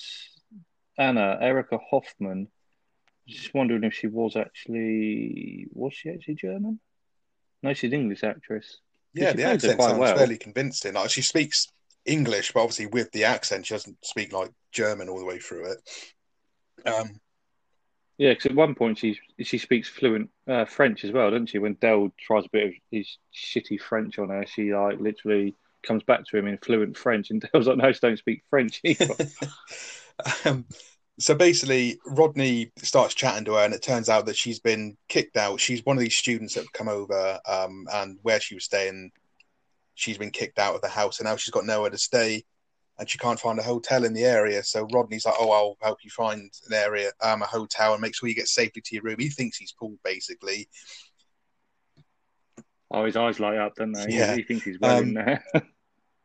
Anna, 0.98 1.38
Erica 1.40 1.78
Hoffman. 1.78 2.48
Just 3.28 3.54
wondering 3.54 3.84
if 3.84 3.94
she 3.94 4.08
was 4.08 4.36
actually 4.36 5.68
was 5.72 5.94
she 5.94 6.10
actually 6.10 6.36
German? 6.36 6.80
No, 7.62 7.74
she's 7.74 7.94
an 7.94 8.00
English 8.00 8.24
actress. 8.24 8.80
yeah, 9.14 9.32
she 9.32 9.38
the 9.38 9.44
accent 9.44 9.82
sounds 9.82 9.98
well. 9.98 10.18
fairly 10.18 10.38
convincing. 10.38 10.96
Like 10.96 11.10
she 11.10 11.22
speaks 11.22 11.72
English, 12.06 12.52
but 12.52 12.62
obviously 12.62 12.88
with 12.88 13.12
the 13.12 13.24
accent, 13.24 13.66
she 13.66 13.74
doesn't 13.74 14.04
speak 14.04 14.34
like 14.34 14.52
German 14.74 15.08
all 15.08 15.20
the 15.20 15.26
way 15.26 15.40
through 15.40 15.72
it. 15.72 16.90
Um, 16.90 17.22
Yeah, 18.18 18.32
because 18.32 18.48
at 18.48 18.56
one 18.56 18.76
point 18.76 19.00
she 19.00 19.20
she 19.42 19.58
speaks 19.58 19.90
fluent 19.90 20.30
uh, 20.48 20.66
French 20.66 21.04
as 21.04 21.12
well, 21.12 21.32
doesn't 21.32 21.48
she? 21.48 21.58
When 21.58 21.74
Del 21.76 22.14
tries 22.20 22.46
a 22.46 22.50
bit 22.50 22.68
of 22.68 22.74
his 22.92 23.18
shitty 23.34 23.82
French 23.82 24.20
on 24.20 24.30
her, 24.30 24.46
she 24.46 24.74
like 24.74 25.00
literally 25.00 25.56
comes 25.82 26.04
back 26.04 26.26
to 26.26 26.38
him 26.38 26.48
in 26.48 26.58
fluent 26.60 26.98
French, 26.98 27.32
and 27.32 27.42
Del's 27.54 27.68
like, 27.68 27.78
"No, 27.78 27.92
she 27.92 28.00
don't 28.00 28.18
speak 28.18 28.44
French 28.50 28.82
either." 28.84 29.16
um, 30.46 30.66
so 31.20 31.34
basically, 31.34 32.00
Rodney 32.06 32.72
starts 32.78 33.16
chatting 33.16 33.46
to 33.46 33.54
her, 33.54 33.66
and 33.66 33.74
it 33.74 33.82
turns 33.82 34.10
out 34.10 34.28
that 34.28 34.36
she's 34.36 34.60
been 34.60 34.96
kicked 35.10 35.38
out. 35.38 35.60
She's 35.60 35.86
one 35.86 35.98
of 35.98 36.02
these 36.02 36.18
students 36.18 36.54
that 36.54 36.62
have 36.62 36.74
come 36.74 36.90
over, 36.90 37.40
um, 37.48 37.88
and 37.94 38.20
where 38.22 38.40
she 38.40 38.56
was 38.56 38.66
staying, 38.66 39.12
she's 39.96 40.18
been 40.18 40.32
kicked 40.32 40.60
out 40.60 40.76
of 40.76 40.82
the 40.82 40.88
house, 40.88 41.20
and 41.20 41.26
now 41.26 41.36
she's 41.36 41.54
got 41.54 41.66
nowhere 41.66 41.90
to 41.90 41.98
stay, 41.98 42.44
and 43.00 43.10
she 43.10 43.18
can't 43.18 43.40
find 43.40 43.58
a 43.60 43.64
hotel 43.64 44.06
in 44.06 44.14
the 44.14 44.24
area. 44.24 44.64
So 44.64 44.88
Rodney's 44.94 45.26
like, 45.26 45.36
"Oh, 45.40 45.52
I'll 45.52 45.78
help 45.82 46.04
you 46.04 46.12
find 46.12 46.52
an 46.68 46.74
area, 46.74 47.12
um, 47.22 47.42
a 47.42 47.46
hotel, 47.46 47.94
and 47.94 48.02
make 48.02 48.16
sure 48.16 48.30
you 48.30 48.36
get 48.36 48.48
safely 48.48 48.82
to 48.84 48.96
your 48.96 49.04
room." 49.04 49.18
He 49.20 49.30
thinks 49.30 49.58
he's 49.58 49.74
cool, 49.78 49.98
basically. 50.04 50.70
oh, 52.92 53.06
his 53.06 53.16
eyes 53.18 53.40
light 53.40 53.58
up, 53.58 53.76
don't 53.76 53.92
they? 53.92 54.08
Yeah. 54.10 54.36
He, 54.36 54.44
thinks 54.44 54.64
he's 54.66 54.80
well 54.80 55.00
in 55.00 55.18
Um, 55.18 55.26
there. 55.26 55.44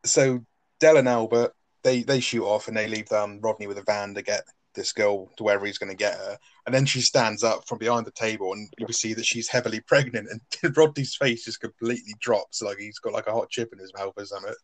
So 0.05 0.45
Del 0.79 0.97
and 0.97 1.09
Albert 1.09 1.53
they 1.83 2.03
they 2.03 2.21
shoot 2.21 2.45
off, 2.45 2.69
and 2.69 2.77
they 2.77 2.87
leave 2.87 3.11
um, 3.12 3.41
Rodney 3.41 3.66
with 3.66 3.79
a 3.79 3.83
van 3.83 4.14
to 4.14 4.23
get 4.23 4.45
this 4.75 4.93
girl 4.93 5.29
to 5.37 5.43
wherever 5.43 5.66
he's 5.66 5.79
going 5.79 5.91
to 5.91 5.97
get 5.97 6.14
her. 6.14 6.39
And 6.66 6.75
then 6.75 6.87
she 6.87 7.01
stands 7.01 7.43
up 7.43 7.66
from 7.66 7.79
behind 7.79 8.07
the 8.07 8.12
table, 8.12 8.53
and 8.53 8.69
you 8.79 8.87
can 8.87 8.95
see 8.95 9.12
that 9.14 9.27
she's 9.27 9.49
heavily 9.49 9.81
pregnant. 9.87 10.29
And 10.31 10.77
Rodney's 10.77 11.16
face 11.16 11.45
just 11.45 11.61
completely 11.61 12.14
drops, 12.21 12.62
like 12.62 12.79
he's 12.79 12.99
got 13.01 13.12
like 13.12 13.27
a 13.27 13.33
hot 13.33 13.51
chip 13.51 13.73
in 13.73 13.79
his 13.79 13.93
mouth 13.97 14.14
or 14.16 14.25
something. 14.25 14.55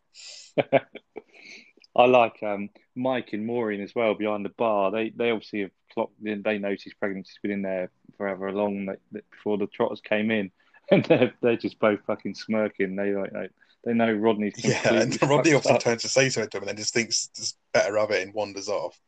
I 1.96 2.06
like 2.06 2.42
um, 2.42 2.70
Mike 2.96 3.32
and 3.32 3.46
Maureen 3.46 3.80
as 3.80 3.94
well 3.94 4.14
behind 4.14 4.44
the 4.44 4.50
bar. 4.50 4.90
They 4.90 5.10
they 5.10 5.30
obviously 5.30 5.60
have 5.60 5.70
clocked. 5.92 6.14
They 6.20 6.58
noticed 6.58 6.98
pregnancy's 7.00 7.38
been 7.42 7.52
in 7.52 7.62
there 7.62 7.90
forever 8.16 8.48
along 8.48 8.86
that, 8.86 8.98
that 9.12 9.30
before 9.30 9.58
the 9.58 9.66
trotters 9.66 10.00
came 10.00 10.30
in, 10.30 10.50
and 10.90 11.04
they're 11.04 11.32
they're 11.40 11.56
just 11.56 11.78
both 11.78 12.00
fucking 12.06 12.34
smirking. 12.34 12.96
They 12.96 13.14
like, 13.14 13.32
like 13.32 13.50
they 13.84 13.94
know 13.94 14.12
Rodney's 14.12 14.64
Yeah, 14.64 14.94
and 14.94 15.12
Rodney 15.22 15.54
obviously 15.54 15.72
up. 15.72 15.80
turns 15.80 16.02
to 16.02 16.08
say 16.08 16.28
something 16.28 16.50
to 16.50 16.56
him, 16.58 16.62
and 16.62 16.70
then 16.70 16.76
just 16.76 16.94
thinks 16.94 17.28
just 17.28 17.56
better 17.72 17.98
of 17.98 18.10
it 18.10 18.22
and 18.22 18.34
wanders 18.34 18.68
off. 18.68 18.98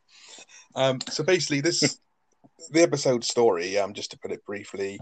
Um, 0.75 0.99
so 1.09 1.23
basically, 1.23 1.61
this 1.61 1.99
the 2.71 2.83
episode 2.83 3.23
story. 3.23 3.77
Um, 3.77 3.93
just 3.93 4.11
to 4.11 4.19
put 4.19 4.31
it 4.31 4.45
briefly, 4.45 4.99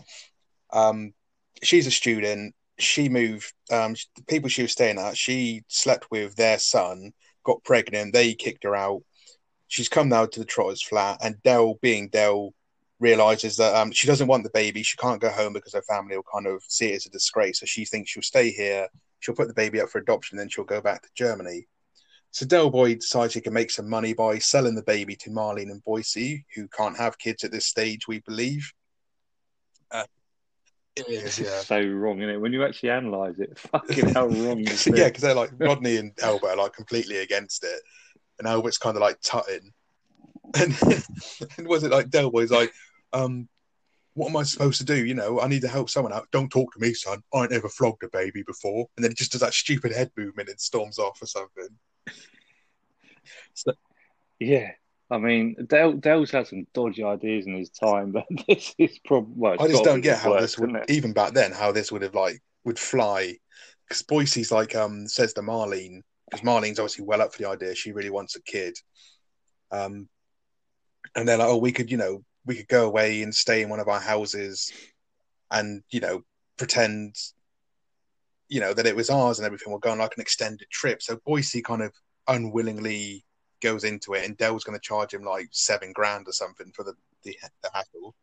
um, 0.73 1.13
she's 1.61 1.87
a 1.87 1.91
student. 1.91 2.55
She 2.79 3.09
moved. 3.09 3.53
Um, 3.71 3.95
the 4.15 4.23
people 4.27 4.49
she 4.49 4.63
was 4.63 4.71
staying 4.71 4.97
at, 4.97 5.17
she 5.17 5.63
slept 5.67 6.07
with 6.09 6.35
their 6.35 6.57
son. 6.59 7.13
Got 7.45 7.63
pregnant. 7.63 8.13
They 8.13 8.33
kicked 8.33 8.63
her 8.63 8.75
out. 8.75 9.01
She's 9.67 9.89
come 9.89 10.09
now 10.09 10.25
to 10.25 10.39
the 10.39 10.45
Trotter's 10.45 10.83
flat, 10.83 11.19
and 11.21 11.41
Del, 11.43 11.75
being 11.81 12.09
Del, 12.09 12.53
realizes 12.99 13.57
that 13.57 13.75
um, 13.75 13.91
she 13.91 14.07
doesn't 14.07 14.27
want 14.27 14.43
the 14.43 14.49
baby. 14.51 14.83
She 14.83 14.97
can't 14.97 15.21
go 15.21 15.29
home 15.29 15.53
because 15.53 15.73
her 15.73 15.81
family 15.83 16.15
will 16.15 16.25
kind 16.31 16.47
of 16.47 16.61
see 16.67 16.91
it 16.91 16.95
as 16.95 17.05
a 17.05 17.09
disgrace. 17.09 17.59
So 17.59 17.65
she 17.65 17.85
thinks 17.85 18.11
she'll 18.11 18.23
stay 18.23 18.51
here. 18.51 18.87
She'll 19.19 19.35
put 19.35 19.47
the 19.47 19.53
baby 19.53 19.81
up 19.81 19.89
for 19.89 19.99
adoption, 19.99 20.37
then 20.37 20.49
she'll 20.49 20.65
go 20.65 20.81
back 20.81 21.01
to 21.01 21.09
Germany. 21.15 21.67
So 22.31 22.45
Del 22.45 22.69
Boy 22.69 22.95
decides 22.95 23.33
he 23.33 23.41
can 23.41 23.53
make 23.53 23.71
some 23.71 23.89
money 23.89 24.13
by 24.13 24.39
selling 24.39 24.75
the 24.75 24.83
baby 24.83 25.15
to 25.15 25.29
Marlene 25.29 25.71
and 25.71 25.83
Boycie, 25.83 26.43
who 26.53 26.67
can't 26.67 26.97
have 26.97 27.17
kids 27.17 27.43
at 27.43 27.51
this 27.51 27.65
stage, 27.65 28.07
we 28.07 28.19
believe. 28.19 28.71
It 30.95 31.09
is, 31.09 31.39
yeah. 31.39 31.59
so 31.59 31.81
wrong, 31.81 32.19
isn't 32.19 32.35
it? 32.35 32.37
When 32.37 32.53
you 32.53 32.63
actually 32.63 32.89
analyse 32.89 33.37
it, 33.37 33.59
fucking 33.71 34.13
how 34.13 34.27
wrong 34.27 34.59
is 34.67 34.87
it? 34.87 34.97
yeah, 34.97 35.05
because 35.05 35.23
they're 35.23 35.35
like 35.35 35.51
Rodney 35.59 35.97
and 35.97 36.11
Albert 36.21 36.47
are 36.47 36.55
like 36.55 36.73
completely 36.73 37.17
against 37.17 37.63
it, 37.63 37.81
and 38.39 38.47
Albert's 38.47 38.77
kind 38.77 38.95
of 38.95 39.01
like 39.01 39.19
tutting. 39.21 39.71
And, 40.57 40.73
and 41.57 41.67
was 41.67 41.83
it 41.83 41.91
like 41.91 42.09
Del 42.09 42.31
Boy's 42.31 42.51
like, 42.51 42.71
um, 43.11 43.49
what 44.13 44.29
am 44.29 44.37
I 44.37 44.43
supposed 44.43 44.77
to 44.77 44.85
do? 44.85 45.05
You 45.05 45.13
know, 45.13 45.41
I 45.41 45.47
need 45.47 45.63
to 45.63 45.67
help 45.67 45.89
someone 45.89 46.13
out. 46.13 46.29
Don't 46.31 46.49
talk 46.49 46.71
to 46.73 46.79
me, 46.79 46.93
son. 46.93 47.21
I 47.33 47.43
ain't 47.43 47.51
ever 47.51 47.67
flogged 47.67 48.03
a 48.03 48.09
baby 48.09 48.43
before. 48.43 48.87
And 48.95 49.03
then 49.03 49.11
it 49.11 49.17
just 49.17 49.33
does 49.33 49.41
that 49.41 49.53
stupid 49.53 49.91
head 49.91 50.11
movement 50.15 50.47
and 50.47 50.59
storms 50.59 50.97
off 50.97 51.21
or 51.21 51.25
something. 51.25 51.67
So, 53.53 53.73
yeah, 54.39 54.71
I 55.11 55.17
mean, 55.19 55.55
Del, 55.67 55.93
Del's 55.93 56.31
had 56.31 56.47
some 56.47 56.65
dodgy 56.73 57.03
ideas 57.03 57.45
in 57.45 57.55
his 57.55 57.69
time, 57.69 58.11
but 58.11 58.25
this 58.47 58.73
is 58.77 58.99
probably. 59.05 59.33
Well, 59.35 59.55
I 59.59 59.67
just 59.67 59.83
don't 59.83 60.01
get 60.01 60.19
how 60.19 60.39
this 60.39 60.57
would, 60.57 60.71
even 60.89 61.13
back 61.13 61.33
then, 61.33 61.51
how 61.51 61.71
this 61.71 61.91
would 61.91 62.01
have 62.01 62.15
like 62.15 62.41
would 62.63 62.79
fly. 62.79 63.37
Because 63.87 64.01
Boycie's 64.03 64.51
like 64.51 64.75
um 64.75 65.07
says 65.07 65.33
to 65.33 65.41
Marlene, 65.41 66.01
because 66.29 66.45
Marlene's 66.45 66.79
obviously 66.79 67.05
well 67.05 67.21
up 67.21 67.33
for 67.33 67.41
the 67.41 67.49
idea. 67.49 67.75
She 67.75 67.91
really 67.91 68.09
wants 68.09 68.35
a 68.35 68.41
kid. 68.41 68.75
Um, 69.71 70.09
and 71.15 71.27
they're 71.27 71.37
like, 71.37 71.47
oh, 71.47 71.57
we 71.57 71.71
could, 71.71 71.91
you 71.91 71.97
know, 71.97 72.23
we 72.45 72.55
could 72.55 72.67
go 72.67 72.85
away 72.85 73.21
and 73.21 73.33
stay 73.33 73.61
in 73.61 73.69
one 73.69 73.79
of 73.79 73.87
our 73.87 73.99
houses, 73.99 74.71
and 75.51 75.83
you 75.91 75.99
know, 75.99 76.21
pretend, 76.57 77.15
you 78.49 78.59
know, 78.59 78.73
that 78.73 78.87
it 78.87 78.95
was 78.95 79.11
ours 79.11 79.37
and 79.37 79.45
everything. 79.45 79.69
We'll 79.71 79.79
go 79.79 79.91
on 79.91 79.99
like 79.99 80.15
an 80.17 80.21
extended 80.21 80.69
trip. 80.71 81.03
So 81.03 81.17
Boycie 81.17 81.63
kind 81.63 81.83
of 81.83 81.93
unwillingly 82.27 83.23
goes 83.65 83.83
into 83.83 84.13
it, 84.13 84.23
and 84.23 84.37
Del's 84.37 84.63
going 84.63 84.77
to 84.77 84.87
charge 84.87 85.13
him 85.13 85.23
like 85.23 85.47
seven 85.49 85.91
grand 85.91 86.27
or 86.27 86.33
something 86.33 86.71
for 86.71 86.83
the 86.83 86.93
the, 87.23 87.35
the 87.63 87.69
hassle. 87.73 88.15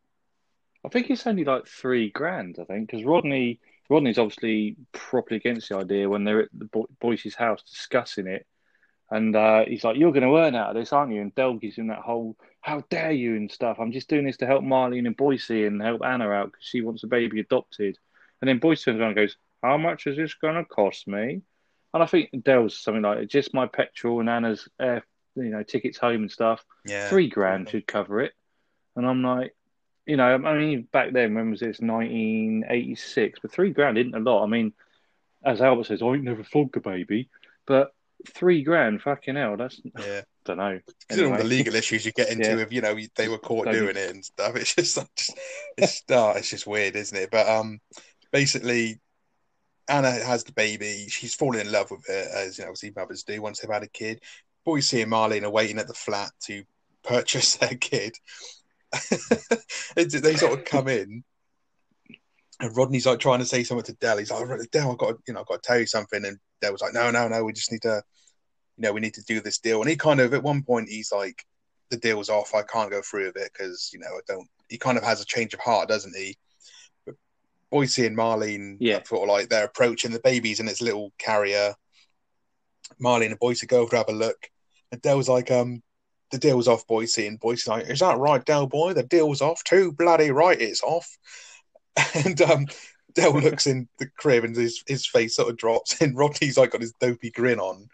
I 0.85 0.89
think 0.89 1.11
it's 1.11 1.27
only 1.27 1.45
like 1.45 1.67
three 1.67 2.11
grand. 2.11 2.59
I 2.61 2.65
think 2.65 2.89
because 2.89 3.05
Rodney 3.05 3.59
Rodney's 3.91 4.19
obviously 4.19 4.77
properly 4.93 5.39
against 5.39 5.69
the 5.69 5.79
idea 5.79 6.09
when 6.09 6.23
they're 6.23 6.43
at 6.43 6.49
the 6.57 6.67
Bo- 6.67 6.89
Boycie's 7.03 7.35
house 7.35 7.63
discussing 7.63 8.29
it, 8.29 8.47
and 9.11 9.35
uh, 9.35 9.65
he's 9.67 9.83
like, 9.83 9.97
"You're 9.97 10.13
going 10.13 10.29
to 10.29 10.39
earn 10.39 10.55
out 10.55 10.71
of 10.71 10.77
this, 10.77 10.93
aren't 10.93 11.13
you?" 11.13 11.21
And 11.21 11.35
Del 11.35 11.55
gives 11.55 11.77
him 11.77 11.89
that 11.89 11.99
whole 11.99 12.37
"How 12.61 12.85
dare 12.89 13.13
you" 13.13 13.35
and 13.35 13.51
stuff. 13.51 13.79
I'm 13.81 13.93
just 13.93 14.09
doing 14.09 14.25
this 14.25 14.37
to 14.39 14.47
help 14.47 14.63
Marlene 14.63 15.09
and 15.09 15.17
Boycie 15.17 15.67
and 15.67 15.83
help 15.83 16.03
Anna 16.05 16.31
out 16.31 16.53
because 16.53 16.65
she 16.65 16.83
wants 16.83 17.03
a 17.03 17.09
baby 17.09 17.41
adopted. 17.41 17.99
And 18.41 18.49
then 18.49 18.61
Boycie 18.61 18.85
turns 18.85 19.01
around 19.01 19.09
and 19.09 19.17
goes, 19.17 19.37
"How 19.61 19.77
much 19.77 20.07
is 20.07 20.17
this 20.17 20.35
going 20.35 20.55
to 20.55 20.65
cost 20.65 21.09
me?" 21.09 21.43
And 21.95 22.03
I 22.03 22.07
think 22.07 22.31
Del's 22.45 22.79
something 22.79 23.03
like 23.03 23.29
just 23.29 23.53
my 23.53 23.67
petrol 23.67 24.21
and 24.21 24.31
Anna's 24.31 24.69
air 24.81 25.05
you 25.37 25.51
know, 25.51 25.63
tickets 25.63 25.99
home 25.99 26.23
and 26.23 26.31
stuff. 26.31 26.65
Yeah. 26.85 27.09
Three 27.09 27.29
grand 27.29 27.69
should 27.71 27.87
cover 27.87 28.21
it. 28.21 28.33
And 28.97 29.07
I'm 29.07 29.23
like, 29.23 29.55
you 30.07 30.17
know, 30.17 30.25
I 30.25 30.59
mean, 30.59 30.89
back 30.93 31.13
then, 31.13 31.35
when 31.35 31.51
was 31.51 31.61
this? 31.61 31.81
1986. 31.81 33.39
But 33.41 33.53
three 33.53 33.71
grand 33.71 33.99
isn't 33.99 34.15
a 34.15 34.19
lot. 34.19 34.43
I 34.43 34.47
mean, 34.47 34.73
as 35.45 35.61
Albert 35.61 35.87
says, 35.87 36.03
I 36.03 36.07
ain't 36.07 36.25
never 36.25 36.45
flogged 36.45 36.77
a 36.77 36.81
baby. 36.81 37.31
But 37.67 37.93
three 38.29 38.63
grand, 38.63 39.03
fucking 39.03 39.37
hell, 39.37 39.57
that's. 39.57 39.81
Yeah. 39.99 40.23
Don't 40.45 40.57
know. 40.57 40.81
Anyway. 41.09 41.31
All 41.31 41.37
the 41.37 41.45
legal 41.45 41.77
issues 41.77 42.05
you 42.05 42.11
get 42.11 42.29
into 42.29 42.49
yeah. 42.49 42.63
if, 42.63 42.73
you 42.73 42.81
know, 42.81 42.99
they 43.15 43.29
were 43.29 43.39
caught 43.39 43.67
don't 43.67 43.75
doing 43.75 43.95
be... 43.95 44.01
it 44.01 44.11
and 44.11 44.25
stuff. 44.25 44.53
It's 44.57 44.75
just, 44.75 44.99
just 45.17 45.39
it's, 45.79 46.03
oh, 46.11 46.31
it's 46.31 46.51
just 46.51 46.67
weird, 46.67 46.97
isn't 46.97 47.17
it? 47.17 47.31
But 47.31 47.49
um, 47.49 47.79
basically, 48.33 49.01
Anna 49.87 50.11
has 50.11 50.43
the 50.43 50.53
baby. 50.53 51.07
She's 51.09 51.37
fallen 51.37 51.61
in 51.61 51.71
love 51.71 51.93
with 51.93 52.09
it, 52.09 52.27
as 52.35 52.59
you 52.59 52.65
know, 52.65 52.71
obviously 52.71 52.93
mothers 52.97 53.23
do 53.23 53.41
once 53.41 53.61
they've 53.61 53.71
had 53.71 53.85
a 53.85 53.89
kid. 53.89 54.21
Boycie 54.67 55.03
and 55.03 55.13
Marlene 55.13 55.45
are 55.45 55.51
waiting 55.51 55.79
at 55.79 55.89
the 55.89 55.95
flat 55.95 56.31
to 56.45 56.65
purchase 57.03 57.57
their 57.57 57.75
kid. 57.77 58.15
they 59.95 60.37
sort 60.37 60.59
of 60.59 60.65
come 60.65 60.89
in, 60.89 61.25
and 62.61 62.77
Rodney's 62.77 63.07
like 63.07 63.19
trying 63.19 63.41
to 63.41 63.47
say 63.47 63.65
something 63.65 63.85
to 63.85 63.95
Del. 63.95 64.19
He's 64.19 64.31
like, 64.31 64.43
oh, 64.49 64.59
"Del, 64.71 64.93
I 64.93 64.95
got, 64.95 65.17
you 65.27 65.35
know, 65.35 65.41
I 65.41 65.45
got 65.49 65.63
to 65.63 65.67
tell 65.67 65.79
you 65.79 65.87
something." 65.87 66.25
And 66.25 66.39
Del 66.61 66.73
was 66.73 66.81
like, 66.81 66.95
"No, 66.95 67.11
no, 67.11 67.27
no, 67.27 67.43
we 67.43 67.53
just 67.53 67.73
need 67.73 67.83
to, 67.83 68.03
you 68.77 68.83
know, 68.83 68.93
we 68.93 69.01
need 69.01 69.15
to 69.15 69.25
do 69.25 69.41
this 69.41 69.59
deal." 69.59 69.81
And 69.81 69.91
he 69.91 69.97
kind 69.97 70.21
of, 70.21 70.33
at 70.33 70.43
one 70.43 70.63
point, 70.63 70.89
he's 70.89 71.11
like, 71.11 71.45
"The 71.91 71.97
deal's 71.97 72.29
off. 72.29 72.55
I 72.55 72.63
can't 72.63 72.91
go 72.91 73.03
through 73.03 73.27
with 73.27 73.37
it 73.37 73.51
because, 73.53 73.91
you 73.93 73.99
know, 73.99 74.07
I 74.07 74.21
don't." 74.29 74.49
He 74.69 74.79
kind 74.79 74.97
of 74.97 75.05
has 75.05 75.21
a 75.21 75.27
change 75.27 75.55
of 75.55 75.61
heart, 75.61 75.89
doesn't 75.89 76.15
he? 76.17 76.37
But 77.05 77.17
Boycie 77.73 78.07
and 78.07 78.17
Marlene, 78.17 78.77
yeah, 78.79 79.03
sort 79.03 79.23
of 79.23 79.29
like 79.29 79.49
they're 79.49 79.65
approaching 79.65 80.13
the 80.13 80.21
babies 80.21 80.61
in 80.61 80.69
its 80.69 80.81
little 80.81 81.13
carrier. 81.19 81.75
Marlene 83.03 83.31
and 83.31 83.41
Boycie 83.41 83.67
go 83.67 83.81
over 83.81 83.91
to 83.91 83.97
have 83.97 84.09
a 84.09 84.13
look, 84.13 84.51
and 84.93 85.17
was 85.17 85.29
like, 85.29 85.51
um, 85.51 85.83
the 86.31 86.39
deal's 86.39 86.69
off, 86.69 86.87
Boycie. 86.87 87.27
And 87.27 87.41
Boycie's 87.41 87.69
like, 87.69 87.89
is 87.89 88.01
that 88.01 88.19
right, 88.19 88.45
Del 88.45 88.67
boy? 88.67 88.93
The 88.93 89.03
deal's 89.03 89.41
off. 89.41 89.65
Too 89.65 89.93
bloody 89.93 90.31
right, 90.31 90.61
it's 90.61 90.83
off. 90.83 91.09
And 92.15 92.41
um, 92.41 92.67
Del 93.15 93.35
looks 93.35 93.67
in 93.67 93.87
the 93.99 94.07
crib 94.17 94.45
and 94.45 94.57
his, 94.57 94.83
his 94.87 95.07
face 95.07 95.37
sort 95.37 95.51
of 95.51 95.57
drops. 95.57 95.97
And 96.01 96.17
Rodney's 96.17 96.57
like 96.57 96.71
got 96.71 96.81
his 96.81 96.95
dopey 97.01 97.31
grin 97.31 97.61
on. 97.61 97.77
And 97.77 97.89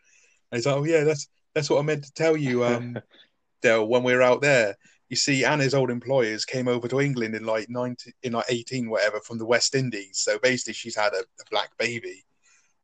he's 0.58 0.66
like, 0.66 0.76
oh, 0.76 0.84
yeah, 0.84 1.04
that's 1.04 1.28
that's 1.54 1.68
what 1.68 1.80
I 1.80 1.82
meant 1.82 2.04
to 2.04 2.12
tell 2.12 2.36
you, 2.36 2.64
um, 2.64 2.96
Del, 3.62 3.86
when 3.86 4.02
we 4.04 4.14
were 4.14 4.22
out 4.22 4.40
there. 4.40 4.76
You 5.08 5.16
see, 5.16 5.44
Anna's 5.44 5.74
old 5.74 5.90
employers 5.90 6.44
came 6.44 6.68
over 6.68 6.86
to 6.86 7.00
England 7.00 7.34
in 7.34 7.44
like 7.44 7.70
19, 7.70 8.12
in 8.22 8.32
like 8.34 8.44
18, 8.50 8.90
whatever, 8.90 9.20
from 9.20 9.38
the 9.38 9.46
West 9.46 9.74
Indies. 9.74 10.18
So 10.18 10.38
basically, 10.38 10.74
she's 10.74 10.94
had 10.94 11.14
a, 11.14 11.20
a 11.20 11.44
black 11.50 11.70
baby. 11.78 12.24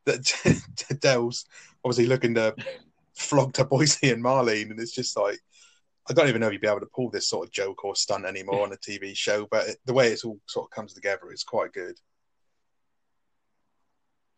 That 0.06 0.98
Del's 1.00 1.44
obviously 1.84 2.06
looking 2.06 2.34
to 2.34 2.54
flogged 3.14 3.56
to 3.56 3.64
Boycie 3.64 4.12
and 4.12 4.22
Marlene, 4.22 4.70
and 4.70 4.80
it's 4.80 4.94
just 4.94 5.16
like 5.16 5.40
I 6.08 6.12
don't 6.12 6.28
even 6.28 6.40
know 6.40 6.48
if 6.48 6.52
you'd 6.52 6.60
be 6.60 6.68
able 6.68 6.80
to 6.80 6.86
pull 6.86 7.10
this 7.10 7.28
sort 7.28 7.46
of 7.46 7.52
joke 7.52 7.84
or 7.84 7.96
stunt 7.96 8.26
anymore 8.26 8.62
on 8.62 8.72
a 8.72 8.76
TV 8.76 9.16
show, 9.16 9.46
but 9.50 9.68
it, 9.68 9.78
the 9.86 9.94
way 9.94 10.08
it's 10.08 10.24
all 10.24 10.38
sort 10.46 10.66
of 10.66 10.70
comes 10.70 10.92
together 10.92 11.32
is 11.32 11.44
quite 11.44 11.72
good. 11.72 11.98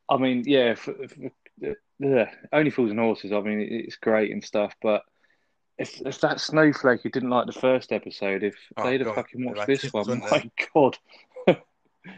I 0.09 0.16
mean, 0.18 0.45
yeah, 0.47 0.77
for, 0.77 0.95
for, 1.09 2.29
only 2.53 2.70
fools 2.70 2.91
and 2.91 3.01
horses. 3.01 3.33
I 3.33 3.41
mean, 3.41 3.61
it's 3.61 3.97
great 3.97 4.31
and 4.31 4.45
stuff, 4.45 4.74
but 4.81 5.03
if 5.79 6.01
if 6.07 6.20
that 6.20 6.41
snowflake 6.41 7.03
who 7.03 7.11
didn't 7.11 7.31
like 7.31 7.47
the 7.47 7.53
first 7.53 7.91
episode, 7.91 8.45
if 8.45 8.55
oh, 8.77 8.85
they'd 8.85 9.01
have 9.01 9.09
God, 9.09 9.16
fucking 9.16 9.45
watched 9.45 9.66
this 9.66 9.93
one, 9.93 10.20
my 10.31 10.39
they? 10.39 10.51
God, 10.72 10.97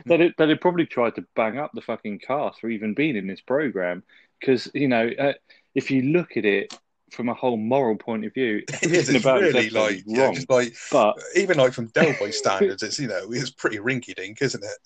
they'd, 0.07 0.35
they'd 0.37 0.61
probably 0.61 0.85
tried 0.85 1.15
to 1.15 1.25
bang 1.35 1.59
up 1.59 1.71
the 1.73 1.81
fucking 1.81 2.19
cast 2.19 2.61
for 2.61 2.69
even 2.69 2.93
being 2.93 3.17
in 3.17 3.27
this 3.27 3.41
program 3.41 4.03
because 4.39 4.71
you 4.75 4.89
know. 4.89 5.11
Uh, 5.19 5.33
if 5.75 5.91
you 5.91 6.03
look 6.03 6.37
at 6.37 6.45
it 6.45 6.75
from 7.11 7.29
a 7.29 7.35
whole 7.35 7.57
moral 7.57 7.97
point 7.97 8.25
of 8.25 8.35
view, 8.35 8.63
it 8.69 8.91
is 8.91 9.09
it's 9.09 9.25
really 9.25 9.71
like 9.71 10.03
wrong. 10.07 10.17
Yeah, 10.17 10.33
just 10.33 10.51
like 10.51 10.75
but 10.91 11.17
even 11.37 11.59
like 11.59 11.73
from 11.73 11.87
Del 11.89 12.15
Boy 12.19 12.31
standards, 12.33 12.83
it's 12.83 12.99
you 12.99 13.09
know 13.09 13.29
it's 13.31 13.51
pretty 13.51 13.79
rinky 13.79 14.15
dink, 14.15 14.43
isn't 14.43 14.65
it? 14.65 14.79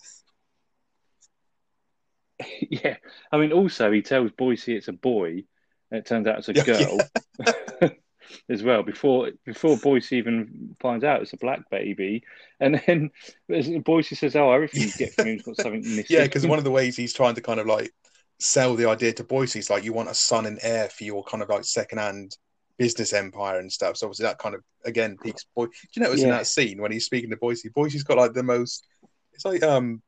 yeah, 2.84 2.96
I 3.30 3.38
mean, 3.38 3.52
also 3.52 3.90
he 3.92 4.02
tells 4.02 4.30
Boycie 4.32 4.76
it's 4.76 4.88
a 4.88 4.92
boy, 4.92 5.44
and 5.90 6.00
it 6.00 6.06
turns 6.06 6.26
out 6.26 6.38
it's 6.38 6.48
a 6.48 6.54
girl. 6.54 6.98
Yeah. 7.38 7.90
as 8.48 8.62
well 8.62 8.82
before 8.82 9.30
before 9.44 9.76
Boycie 9.76 10.12
even 10.14 10.74
finds 10.80 11.04
out 11.04 11.22
it's 11.22 11.32
a 11.32 11.36
black 11.38 11.68
baby, 11.70 12.22
and 12.60 12.80
then 12.86 13.10
Boycie 13.50 14.16
says, 14.16 14.36
"Oh, 14.36 14.50
everything 14.52 14.82
you 14.82 14.92
get 14.96 15.14
from 15.14 15.26
him's 15.26 15.42
got 15.42 15.56
something 15.56 15.80
missing." 15.80 16.06
yeah, 16.08 16.22
because 16.24 16.46
one 16.46 16.58
of 16.58 16.64
the 16.64 16.70
ways 16.70 16.96
he's 16.96 17.12
trying 17.12 17.34
to 17.34 17.40
kind 17.40 17.60
of 17.60 17.66
like 17.66 17.92
sell 18.42 18.74
the 18.74 18.88
idea 18.88 19.12
to 19.12 19.24
Boycie. 19.24 19.56
It's 19.56 19.70
like 19.70 19.84
you 19.84 19.92
want 19.92 20.10
a 20.10 20.14
son 20.14 20.46
and 20.46 20.58
heir 20.62 20.88
for 20.88 21.04
your 21.04 21.22
kind 21.24 21.42
of 21.42 21.48
like 21.48 21.64
secondhand 21.64 22.36
business 22.76 23.12
empire 23.12 23.58
and 23.58 23.70
stuff. 23.70 23.96
So 23.96 24.06
obviously 24.06 24.24
that 24.24 24.38
kind 24.38 24.54
of 24.54 24.62
again 24.84 25.16
peaks 25.22 25.46
boy. 25.54 25.66
Do 25.66 25.72
you 25.94 26.02
know 26.02 26.08
it 26.08 26.12
was 26.12 26.20
yeah. 26.20 26.26
in 26.26 26.32
that 26.32 26.46
scene 26.46 26.80
when 26.80 26.92
he's 26.92 27.06
speaking 27.06 27.30
to 27.30 27.36
Boycie? 27.36 27.72
Boycie's 27.72 28.02
got 28.02 28.18
like 28.18 28.32
the 28.32 28.42
most. 28.42 28.86
It's 29.32 29.44
like 29.44 29.62
um, 29.62 30.02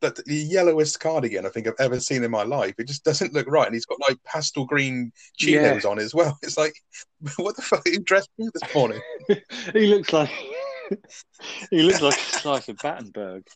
but 0.00 0.16
the 0.24 0.34
yellowest 0.34 0.98
cardigan 0.98 1.44
I 1.44 1.50
think 1.50 1.66
I've 1.66 1.74
ever 1.78 2.00
seen 2.00 2.24
in 2.24 2.30
my 2.30 2.42
life. 2.42 2.74
It 2.78 2.88
just 2.88 3.04
doesn't 3.04 3.34
look 3.34 3.46
right, 3.46 3.66
and 3.66 3.74
he's 3.74 3.86
got 3.86 4.00
like 4.00 4.18
pastel 4.24 4.64
green 4.64 5.12
chinos 5.36 5.84
yeah. 5.84 5.90
on 5.90 5.98
as 5.98 6.14
well. 6.14 6.38
It's 6.42 6.56
like, 6.56 6.74
what 7.36 7.56
the 7.56 7.62
fuck? 7.62 7.82
You 7.86 8.00
dressed 8.00 8.30
me 8.38 8.48
this 8.52 8.74
morning? 8.74 9.00
he 9.72 9.86
looks 9.86 10.12
like 10.12 10.30
he 11.70 11.82
looks 11.82 12.00
like 12.00 12.16
a 12.16 12.38
slice 12.38 12.68
of 12.68 12.78
Battenberg 12.78 13.46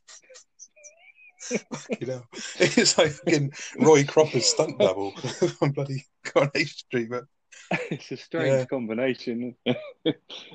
you 2.01 2.07
know, 2.07 2.22
it's 2.59 2.99
like 2.99 3.12
fucking 3.12 3.53
Roy 3.78 4.05
Cropper's 4.05 4.47
stunt 4.47 4.78
double 4.80 5.14
on 5.61 5.70
bloody 5.70 6.05
Coronation 6.24 6.66
Street. 6.66 7.11
But 7.11 7.24
it's 7.90 8.11
a 8.11 8.16
strange 8.16 8.47
yeah. 8.47 8.64
combination. 8.66 9.57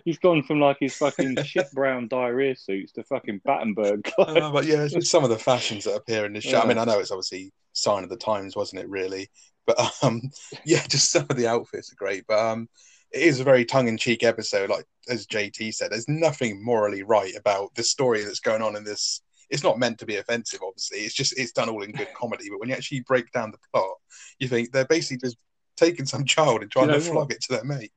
He's 0.06 0.20
gone 0.20 0.44
from 0.44 0.60
like 0.60 0.78
his 0.80 0.96
fucking 0.96 1.44
shit 1.44 1.72
brown 1.74 2.08
diarrhea 2.08 2.56
suits 2.56 2.92
to 2.94 3.04
fucking 3.04 3.42
Battenberg. 3.46 4.12
Uh, 4.18 4.52
but 4.52 4.66
yeah, 4.66 4.84
it's 4.84 4.94
just 4.94 5.12
some 5.12 5.24
of 5.24 5.30
the 5.30 5.38
fashions 5.38 5.86
that 5.86 5.96
appear 5.96 6.26
in 6.26 6.34
this 6.34 6.44
show. 6.44 6.58
Yeah. 6.58 6.62
I 6.62 6.68
mean, 6.68 6.78
I 6.78 6.86
know 6.86 7.00
it's 7.00 7.12
obviously 7.12 7.52
sign 7.74 8.04
of 8.04 8.10
the 8.10 8.18
times, 8.18 8.56
wasn't 8.56 8.82
it? 8.82 8.90
Really, 8.90 9.30
but 9.66 9.80
um, 10.02 10.22
yeah, 10.66 10.86
just 10.88 11.12
some 11.12 11.26
of 11.30 11.36
the 11.36 11.48
outfits 11.48 11.92
are 11.92 11.96
great. 11.96 12.26
But 12.28 12.40
um, 12.40 12.70
it 13.12 13.22
is 13.22 13.40
a 13.40 13.44
very 13.44 13.66
tongue-in-cheek 13.66 14.24
episode. 14.24 14.70
Like 14.70 14.86
as 15.10 15.28
JT 15.28 15.74
said, 15.74 15.92
there's 15.92 16.08
nothing 16.08 16.64
morally 16.64 17.04
right 17.04 17.34
about 17.36 17.74
the 17.76 17.84
story 17.84 18.24
that's 18.24 18.40
going 18.40 18.62
on 18.62 18.76
in 18.76 18.84
this. 18.84 19.22
It's 19.50 19.64
not 19.64 19.80
meant 19.80 20.00
to 20.00 20.06
be 20.06 20.18
offensive, 20.18 20.60
obviously. 20.66 21.00
It's 21.00 21.14
just 21.14 21.38
it's 21.38 21.52
done 21.52 21.70
all 21.70 21.84
in 21.84 21.92
good 21.92 22.14
comedy. 22.14 22.50
But 22.50 22.60
when 22.60 22.70
you 22.70 22.76
actually 22.76 23.02
break 23.02 23.32
down 23.32 23.52
the 23.52 23.58
plot, 23.72 23.96
you 24.40 24.48
think 24.48 24.72
they're 24.72 24.86
basically 24.86 25.28
just 25.28 25.38
taking 25.78 26.06
some 26.06 26.26
child 26.26 26.62
and 26.62 26.72
trying 26.72 26.88
You 26.88 26.94
know 26.94 27.00
to 27.00 27.06
flog 27.06 27.32
it 27.32 27.42
to 27.44 27.54
their 27.54 27.64
mate. 27.64 27.92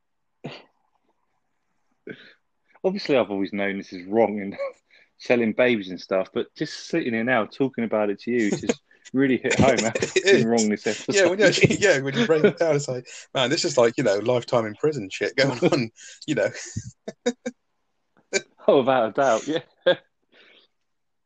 Obviously, 2.85 3.17
I've 3.17 3.31
always 3.31 3.53
known 3.53 3.79
this 3.79 3.93
is 3.93 4.07
wrong 4.07 4.41
and 4.41 4.57
selling 5.19 5.53
babies 5.53 5.91
and 5.91 6.01
stuff, 6.01 6.29
but 6.35 6.53
just 6.57 6.89
sitting 6.89 7.13
here 7.13 7.25
now 7.25 7.45
talking 7.45 7.85
about 7.85 8.11
it 8.11 8.21
to 8.23 8.31
you 8.31 8.51
just 8.57 8.81
really 9.13 9.37
hit 9.37 9.59
home 9.59 9.79
It 10.17 10.47
wrong 10.47 10.69
this 10.69 10.87
episode. 10.87 11.15
Yeah, 11.15 11.29
when 11.29 11.39
you 11.39 11.45
actually, 11.45 11.77
yeah, 11.77 12.01
when 12.01 12.17
you 12.17 12.27
break 12.27 12.45
it 12.45 12.59
down, 12.59 12.75
it's 12.77 12.89
like, 12.89 13.07
man, 13.35 13.51
this 13.51 13.65
is 13.65 13.79
like 13.79 13.99
you 13.99 14.05
know, 14.05 14.19
lifetime 14.19 14.67
in 14.67 14.75
prison 14.75 15.09
shit 15.11 15.37
going 15.37 15.59
on. 15.71 15.91
You 16.27 16.35
know, 16.37 16.51
Oh, 18.67 18.79
without 18.79 19.09
a 19.09 19.13
doubt, 19.13 19.47
yeah. 19.47 19.95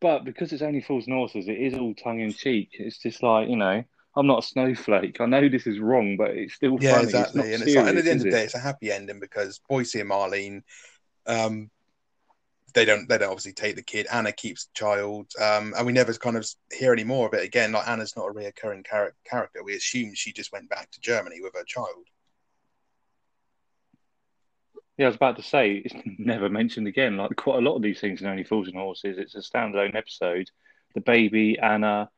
But 0.07 0.24
because 0.24 0.52
it's 0.52 0.62
only 0.62 0.82
fools 0.82 1.09
and 1.09 1.16
horses, 1.16 1.48
it 1.48 1.59
is 1.59 1.74
all 1.74 1.92
tongue 1.92 2.20
in 2.20 2.32
cheek. 2.32 2.68
It's 2.74 2.98
just 2.98 3.24
like 3.24 3.48
you 3.48 3.57
know, 3.57 3.82
I'm 4.14 4.26
not 4.28 4.44
a 4.44 4.46
snowflake. 4.46 5.20
I 5.20 5.26
know 5.26 5.48
this 5.48 5.66
is 5.66 5.80
wrong, 5.80 6.16
but 6.16 6.30
it's 6.30 6.54
still 6.54 6.78
yeah, 6.78 6.92
funny. 6.92 7.07
exactly. 7.07 7.50
It's 7.50 7.54
and 7.54 7.61
not 7.61 7.66
it's 7.66 7.76
like, 7.76 7.88
and 7.88 7.98
at 7.98 8.04
the 8.04 8.11
end 8.12 8.20
of 8.20 8.24
the 8.26 8.30
day, 8.30 8.44
it's 8.44 8.54
a 8.54 8.61
happy 8.61 8.92
ending 8.92 9.18
because 9.18 9.61
Boycie 9.68 10.02
and 10.02 10.09
Marlene, 10.09 10.62
um, 11.26 11.72
they 12.72 12.84
don't, 12.84 13.09
they 13.09 13.18
don't 13.18 13.30
obviously 13.30 13.52
take 13.52 13.74
the 13.74 13.82
kid. 13.82 14.07
Anna 14.12 14.30
keeps 14.30 14.66
the 14.66 14.74
child, 14.74 15.26
um, 15.42 15.74
and 15.76 15.84
we 15.84 15.92
never 15.92 16.12
kind 16.12 16.36
of 16.36 16.46
hear 16.72 16.92
any 16.92 17.02
more 17.02 17.26
of 17.26 17.34
it 17.34 17.42
again. 17.42 17.72
Like 17.72 17.88
Anna's 17.88 18.16
not 18.16 18.28
a 18.28 18.32
reoccurring 18.32 18.86
char- 18.86 19.16
character. 19.28 19.64
We 19.64 19.74
assume 19.74 20.14
she 20.14 20.32
just 20.32 20.52
went 20.52 20.70
back 20.70 20.88
to 20.92 21.00
Germany 21.00 21.40
with 21.42 21.54
her 21.54 21.64
child. 21.64 22.07
Yeah, 24.99 25.07
I 25.07 25.09
was 25.09 25.16
about 25.16 25.36
to 25.36 25.42
say 25.42 25.82
it's 25.84 25.94
never 26.18 26.49
mentioned 26.49 26.86
again. 26.86 27.16
Like 27.16 27.36
quite 27.36 27.59
a 27.59 27.62
lot 27.62 27.76
of 27.76 27.82
these 27.82 28.01
things 28.01 28.20
in 28.20 28.26
Only 28.26 28.44
Fools 28.44 28.68
and 28.68 28.76
Horses, 28.76 29.18
it's 29.18 29.34
a 29.34 29.38
standalone 29.38 29.94
episode. 29.94 30.51
The 30.94 31.01
baby 31.01 31.59
Anna 31.59 32.11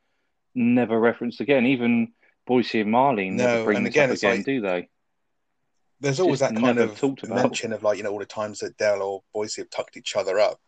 never 0.54 0.98
referenced 0.98 1.40
again. 1.40 1.66
Even 1.66 2.12
Boycie 2.48 2.80
and 2.82 2.92
Marlene 2.92 3.32
No, 3.32 3.46
never 3.46 3.64
bring 3.64 3.84
this 3.84 3.92
again, 3.92 4.10
up 4.10 4.16
again, 4.16 4.36
like- 4.36 4.44
do 4.44 4.60
they? 4.60 4.88
There's 6.00 6.20
always 6.20 6.38
that 6.38 6.54
kind 6.54 6.78
of 6.78 6.96
talked 6.96 7.24
about. 7.24 7.42
mention 7.42 7.72
of 7.72 7.82
like 7.82 7.98
you 7.98 8.04
know 8.04 8.12
all 8.12 8.20
the 8.20 8.26
times 8.26 8.60
that 8.60 8.76
Del 8.76 9.02
or 9.02 9.22
Boycie 9.34 9.58
have 9.58 9.70
tucked 9.70 9.96
each 9.96 10.14
other 10.14 10.38
up. 10.38 10.60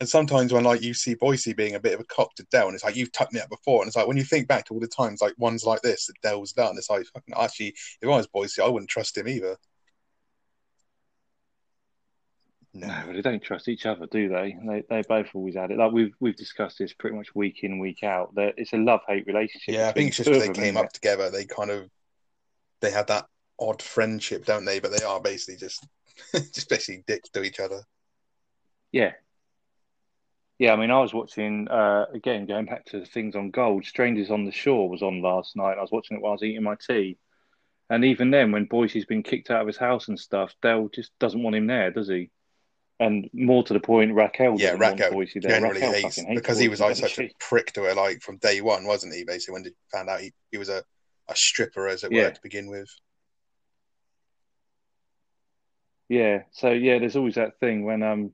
And 0.00 0.08
sometimes 0.08 0.52
when 0.52 0.64
like 0.64 0.82
you 0.82 0.94
see 0.94 1.14
Boycie 1.14 1.56
being 1.56 1.76
a 1.76 1.80
bit 1.80 1.94
of 1.94 2.00
a 2.00 2.04
cock 2.04 2.34
to 2.34 2.46
Del, 2.50 2.66
and 2.66 2.74
it's 2.74 2.82
like 2.82 2.96
you've 2.96 3.12
tucked 3.12 3.32
me 3.32 3.38
up 3.38 3.48
before, 3.48 3.82
and 3.82 3.88
it's 3.88 3.96
like 3.96 4.08
when 4.08 4.16
you 4.16 4.24
think 4.24 4.48
back 4.48 4.64
to 4.66 4.74
all 4.74 4.80
the 4.80 4.88
times 4.88 5.20
like 5.20 5.34
ones 5.38 5.64
like 5.64 5.80
this 5.82 6.06
that 6.06 6.20
Del's 6.22 6.52
done, 6.52 6.74
it's 6.76 6.90
like 6.90 7.06
fucking 7.06 7.34
actually 7.38 7.68
if 7.68 8.08
I 8.08 8.08
was 8.08 8.26
Boycie, 8.26 8.64
I 8.64 8.68
wouldn't 8.68 8.90
trust 8.90 9.16
him 9.16 9.28
either. 9.28 9.56
No, 12.76 13.12
they 13.12 13.22
don't 13.22 13.42
trust 13.42 13.68
each 13.68 13.86
other, 13.86 14.06
do 14.06 14.28
they? 14.28 14.56
They 14.66 14.82
they 14.90 15.02
both 15.08 15.28
always 15.32 15.54
had 15.54 15.70
it. 15.70 15.78
Like 15.78 15.92
we've 15.92 16.12
we've 16.18 16.34
discussed 16.34 16.78
this 16.78 16.92
pretty 16.92 17.16
much 17.16 17.32
week 17.32 17.62
in 17.62 17.78
week 17.78 18.02
out. 18.02 18.34
That 18.34 18.54
it's 18.56 18.72
a 18.72 18.78
love 18.78 19.00
hate 19.06 19.28
relationship. 19.28 19.74
Yeah, 19.74 19.88
I 19.88 19.92
think 19.92 20.08
it's 20.08 20.16
just 20.16 20.28
because 20.28 20.42
they 20.42 20.52
them, 20.52 20.54
came 20.54 20.76
up 20.76 20.92
together. 20.92 21.30
They 21.30 21.44
kind 21.44 21.70
of 21.70 21.88
they 22.80 22.90
had 22.90 23.06
that 23.06 23.26
odd 23.60 23.80
friendship, 23.80 24.44
don't 24.44 24.64
they? 24.64 24.80
But 24.80 24.90
they 24.90 25.04
are 25.04 25.20
basically 25.20 25.56
just 25.56 25.86
just 26.32 26.68
basically 26.68 27.04
dicks 27.06 27.28
to 27.30 27.44
each 27.44 27.60
other. 27.60 27.82
Yeah. 28.90 29.12
Yeah, 30.58 30.72
I 30.72 30.76
mean, 30.76 30.90
I 30.90 31.00
was 31.00 31.14
watching 31.14 31.68
uh, 31.68 32.06
again, 32.12 32.46
going 32.46 32.66
back 32.66 32.86
to 32.86 33.04
things 33.04 33.36
on 33.36 33.50
Gold. 33.50 33.84
Strangers 33.84 34.32
on 34.32 34.44
the 34.44 34.52
Shore 34.52 34.88
was 34.88 35.02
on 35.02 35.22
last 35.22 35.54
night. 35.54 35.78
I 35.78 35.80
was 35.80 35.92
watching 35.92 36.16
it 36.16 36.22
while 36.22 36.32
I 36.32 36.34
was 36.34 36.42
eating 36.42 36.62
my 36.62 36.76
tea, 36.76 37.18
and 37.88 38.04
even 38.04 38.30
then, 38.30 38.50
when 38.50 38.66
Boycie's 38.66 39.04
been 39.04 39.22
kicked 39.22 39.50
out 39.50 39.60
of 39.60 39.66
his 39.66 39.76
house 39.76 40.08
and 40.08 40.18
stuff, 40.18 40.54
Del 40.62 40.88
just 40.88 41.16
doesn't 41.20 41.42
want 41.42 41.56
him 41.56 41.66
there, 41.66 41.90
does 41.90 42.08
he? 42.08 42.30
And 43.00 43.28
more 43.32 43.64
to 43.64 43.72
the 43.72 43.80
point, 43.80 44.14
Raquel 44.14 44.60
Yeah, 44.60 44.76
Raquel 44.78 45.10
Boycie 45.10 45.42
there. 45.42 45.52
generally 45.52 45.80
Raquel 45.80 46.10
because 46.34 46.58
he 46.58 46.68
was 46.68 46.80
like 46.80 46.94
such 46.96 47.18
a 47.18 47.28
prick 47.40 47.72
to 47.72 47.82
her 47.82 47.94
like 47.94 48.22
from 48.22 48.36
day 48.38 48.60
one, 48.60 48.86
wasn't 48.86 49.14
he? 49.14 49.24
Basically, 49.24 49.54
when 49.54 49.64
he 49.64 49.70
found 49.92 50.08
out 50.08 50.20
he, 50.20 50.32
he 50.52 50.58
was 50.58 50.68
a, 50.68 50.84
a 51.28 51.34
stripper, 51.34 51.88
as 51.88 52.04
it 52.04 52.12
Yeah. 52.12 52.24
were, 52.24 52.30
to 52.30 52.42
begin 52.42 52.68
with. 52.68 52.88
Yeah, 56.08 56.42
so 56.52 56.70
yeah, 56.70 56.98
there's 56.98 57.16
always 57.16 57.34
that 57.36 57.58
thing 57.58 57.84
when 57.84 58.02
um 58.02 58.32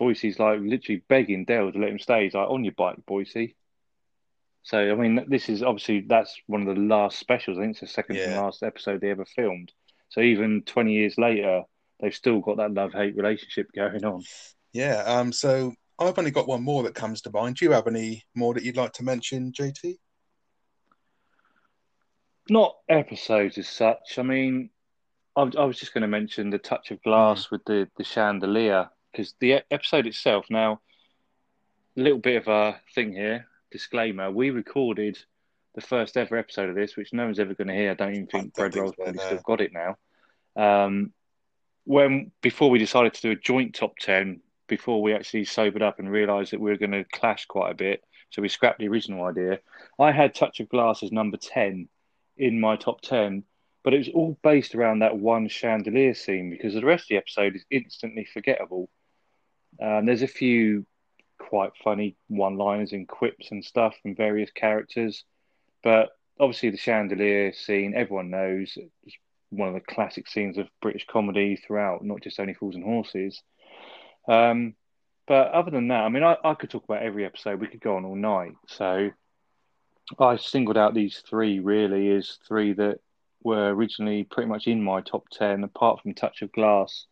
Boycie's 0.00 0.38
like 0.38 0.60
literally 0.60 1.02
begging 1.08 1.44
Del 1.44 1.72
to 1.72 1.78
let 1.78 1.90
him 1.90 1.98
stay. 1.98 2.24
He's 2.24 2.34
like, 2.34 2.48
on 2.50 2.64
your 2.64 2.74
bike, 2.74 2.96
Boycie. 3.08 3.54
So 4.64 4.78
I 4.78 4.94
mean, 4.94 5.24
this 5.28 5.48
is 5.48 5.62
obviously 5.62 6.00
that's 6.06 6.38
one 6.46 6.66
of 6.66 6.74
the 6.74 6.80
last 6.82 7.18
specials. 7.18 7.58
I 7.58 7.62
think 7.62 7.72
it's 7.72 7.80
the 7.80 7.86
second 7.86 8.16
Yeah. 8.16 8.40
last 8.40 8.62
episode 8.62 9.00
they 9.00 9.10
ever 9.10 9.24
filmed. 9.24 9.72
So 10.08 10.20
even 10.20 10.62
20 10.62 10.92
years 10.92 11.16
later, 11.16 11.62
they've 12.02 12.14
still 12.14 12.40
got 12.40 12.58
that 12.58 12.74
love 12.74 12.92
hate 12.92 13.16
relationship 13.16 13.68
going 13.74 14.04
on. 14.04 14.22
Yeah. 14.74 15.02
Um. 15.06 15.32
So 15.32 15.72
I've 15.98 16.18
only 16.18 16.30
got 16.30 16.48
one 16.48 16.62
more 16.62 16.82
that 16.82 16.94
comes 16.94 17.22
to 17.22 17.30
mind. 17.30 17.56
Do 17.56 17.64
you 17.64 17.72
have 17.72 17.86
any 17.86 18.24
more 18.34 18.52
that 18.52 18.64
you'd 18.64 18.76
like 18.76 18.92
to 18.94 19.04
mention, 19.04 19.52
JT? 19.52 19.96
Not 22.50 22.76
episodes 22.88 23.56
as 23.56 23.68
such. 23.68 24.18
I 24.18 24.22
mean, 24.22 24.70
I, 25.36 25.42
I 25.56 25.64
was 25.64 25.78
just 25.78 25.94
going 25.94 26.02
to 26.02 26.08
mention 26.08 26.50
the 26.50 26.58
touch 26.58 26.90
of 26.90 27.02
glass 27.02 27.50
with 27.50 27.64
the 27.64 27.88
the 27.96 28.04
chandelier 28.04 28.90
because 29.10 29.34
the 29.40 29.62
episode 29.70 30.06
itself. 30.06 30.46
Now, 30.50 30.80
a 31.96 32.00
little 32.00 32.18
bit 32.18 32.36
of 32.36 32.48
a 32.48 32.80
thing 32.94 33.12
here. 33.12 33.46
Disclaimer: 33.70 34.30
We 34.30 34.50
recorded 34.50 35.18
the 35.74 35.80
first 35.80 36.16
ever 36.16 36.36
episode 36.36 36.68
of 36.68 36.74
this, 36.74 36.96
which 36.96 37.14
no 37.14 37.24
one's 37.24 37.38
ever 37.38 37.54
going 37.54 37.68
to 37.68 37.74
hear. 37.74 37.92
I 37.92 37.94
don't 37.94 38.10
even 38.10 38.26
think 38.26 38.52
don't 38.52 38.70
Bread 38.70 38.76
Roll's 38.76 38.94
probably 38.96 39.18
still 39.18 39.40
got 39.46 39.60
it 39.62 39.72
now. 39.72 39.96
Um, 40.54 41.12
when 41.84 42.30
before 42.40 42.70
we 42.70 42.78
decided 42.78 43.14
to 43.14 43.22
do 43.22 43.30
a 43.32 43.36
joint 43.36 43.74
top 43.74 43.96
ten, 43.98 44.40
before 44.68 45.02
we 45.02 45.14
actually 45.14 45.44
sobered 45.44 45.82
up 45.82 45.98
and 45.98 46.10
realised 46.10 46.52
that 46.52 46.60
we 46.60 46.70
were 46.70 46.78
going 46.78 46.92
to 46.92 47.04
clash 47.12 47.46
quite 47.46 47.70
a 47.70 47.74
bit, 47.74 48.02
so 48.30 48.40
we 48.40 48.48
scrapped 48.48 48.78
the 48.78 48.88
original 48.88 49.24
idea. 49.24 49.58
I 49.98 50.12
had 50.12 50.34
Touch 50.34 50.60
of 50.60 50.68
Glass 50.68 51.02
as 51.02 51.12
number 51.12 51.36
ten 51.36 51.88
in 52.36 52.60
my 52.60 52.76
top 52.76 53.00
ten, 53.02 53.44
but 53.84 53.94
it 53.94 53.98
was 53.98 54.08
all 54.08 54.38
based 54.42 54.74
around 54.74 55.00
that 55.00 55.18
one 55.18 55.48
chandelier 55.48 56.14
scene 56.14 56.50
because 56.50 56.74
the 56.74 56.84
rest 56.84 57.04
of 57.04 57.08
the 57.08 57.16
episode 57.16 57.56
is 57.56 57.64
instantly 57.70 58.24
forgettable. 58.24 58.88
Um, 59.80 60.06
there's 60.06 60.22
a 60.22 60.28
few 60.28 60.86
quite 61.38 61.72
funny 61.82 62.16
one-liners 62.28 62.92
and 62.92 63.08
quips 63.08 63.50
and 63.50 63.64
stuff 63.64 63.96
from 64.00 64.14
various 64.14 64.50
characters, 64.50 65.24
but 65.82 66.10
obviously 66.38 66.70
the 66.70 66.76
chandelier 66.76 67.52
scene 67.52 67.94
everyone 67.94 68.30
knows 68.30 68.78
is 69.04 69.14
one 69.52 69.68
of 69.68 69.74
the 69.74 69.80
classic 69.80 70.26
scenes 70.26 70.58
of 70.58 70.66
British 70.80 71.06
comedy 71.06 71.56
throughout, 71.56 72.04
not 72.04 72.22
just 72.22 72.40
only 72.40 72.54
Fools 72.54 72.74
and 72.74 72.84
Horses. 72.84 73.42
Um, 74.26 74.74
but 75.26 75.52
other 75.52 75.70
than 75.70 75.88
that, 75.88 76.02
I 76.02 76.08
mean, 76.08 76.22
I, 76.22 76.36
I 76.42 76.54
could 76.54 76.70
talk 76.70 76.84
about 76.84 77.02
every 77.02 77.24
episode. 77.24 77.60
We 77.60 77.68
could 77.68 77.80
go 77.80 77.96
on 77.96 78.04
all 78.04 78.16
night. 78.16 78.52
So 78.66 79.10
I 80.18 80.36
singled 80.36 80.76
out 80.76 80.94
these 80.94 81.22
three 81.28 81.60
really 81.60 82.10
as 82.10 82.38
three 82.48 82.72
that 82.74 82.98
were 83.44 83.68
originally 83.68 84.24
pretty 84.24 84.48
much 84.48 84.66
in 84.66 84.82
my 84.82 85.00
top 85.00 85.28
ten, 85.30 85.64
apart 85.64 86.00
from 86.00 86.14
Touch 86.14 86.42
of 86.42 86.52
Glass. 86.52 87.06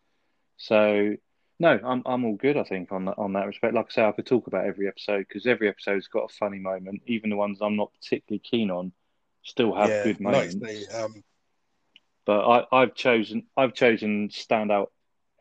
So 0.57 1.15
no, 1.59 1.79
I'm 1.83 2.01
I'm 2.05 2.25
all 2.25 2.35
good. 2.35 2.57
I 2.57 2.63
think 2.63 2.91
on 2.91 3.05
that 3.05 3.17
on 3.17 3.33
that 3.33 3.47
respect. 3.47 3.75
Like 3.75 3.87
I 3.91 3.93
say, 3.93 4.05
I 4.05 4.11
could 4.11 4.25
talk 4.25 4.47
about 4.47 4.65
every 4.65 4.87
episode 4.87 5.25
because 5.27 5.45
every 5.45 5.69
episode's 5.69 6.07
got 6.07 6.31
a 6.31 6.33
funny 6.33 6.59
moment. 6.59 7.03
Even 7.05 7.29
the 7.29 7.35
ones 7.35 7.59
I'm 7.61 7.75
not 7.75 7.91
particularly 7.93 8.39
keen 8.39 8.71
on 8.71 8.91
still 9.43 9.73
have 9.75 9.89
yeah. 9.89 10.03
good 10.03 10.19
moments. 10.19 10.55
say, 10.59 10.85
um, 10.97 11.23
But 12.31 12.47
I, 12.47 12.83
I've 12.83 12.95
chosen 12.95 13.43
I've 13.57 13.73
chosen 13.73 14.29
standout 14.29 14.87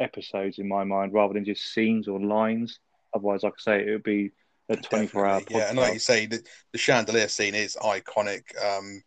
episodes 0.01 0.59
in 0.59 0.66
my 0.66 0.82
mind 0.82 1.12
rather 1.12 1.34
than 1.34 1.45
just 1.45 1.72
scenes 1.72 2.09
or 2.09 2.18
lines. 2.18 2.80
Otherwise, 3.14 3.45
like 3.45 3.53
I 3.61 3.62
say, 3.62 3.86
it 3.86 3.93
would 3.93 4.03
be 4.03 4.32
a 4.68 4.76
24 4.76 5.24
hour 5.24 5.41
podcast. 5.41 5.51
Yeah, 5.51 5.68
and 5.68 5.78
like 5.78 5.93
you 5.93 6.01
say, 6.01 6.26
the, 6.26 6.45
the 6.72 6.78
chandelier 6.78 7.28
scene 7.28 7.55
is 7.55 7.76
iconic. 7.80 8.43
Um, 8.61 9.05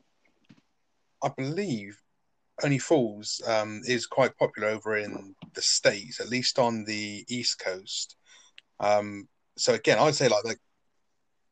I 1.21 1.31
believe 1.35 1.99
Only 2.63 2.79
Fools 2.79 3.41
um, 3.45 3.81
is 3.85 4.07
quite 4.07 4.37
popular 4.37 4.69
over 4.69 4.95
in 4.95 5.35
the 5.53 5.61
States, 5.61 6.21
at 6.21 6.29
least 6.29 6.59
on 6.59 6.85
the 6.85 7.25
East 7.27 7.59
Coast. 7.59 8.15
Um, 8.79 9.27
so 9.57 9.73
again, 9.73 9.99
I'd 9.99 10.15
say 10.15 10.29
like, 10.29 10.45
like 10.45 10.59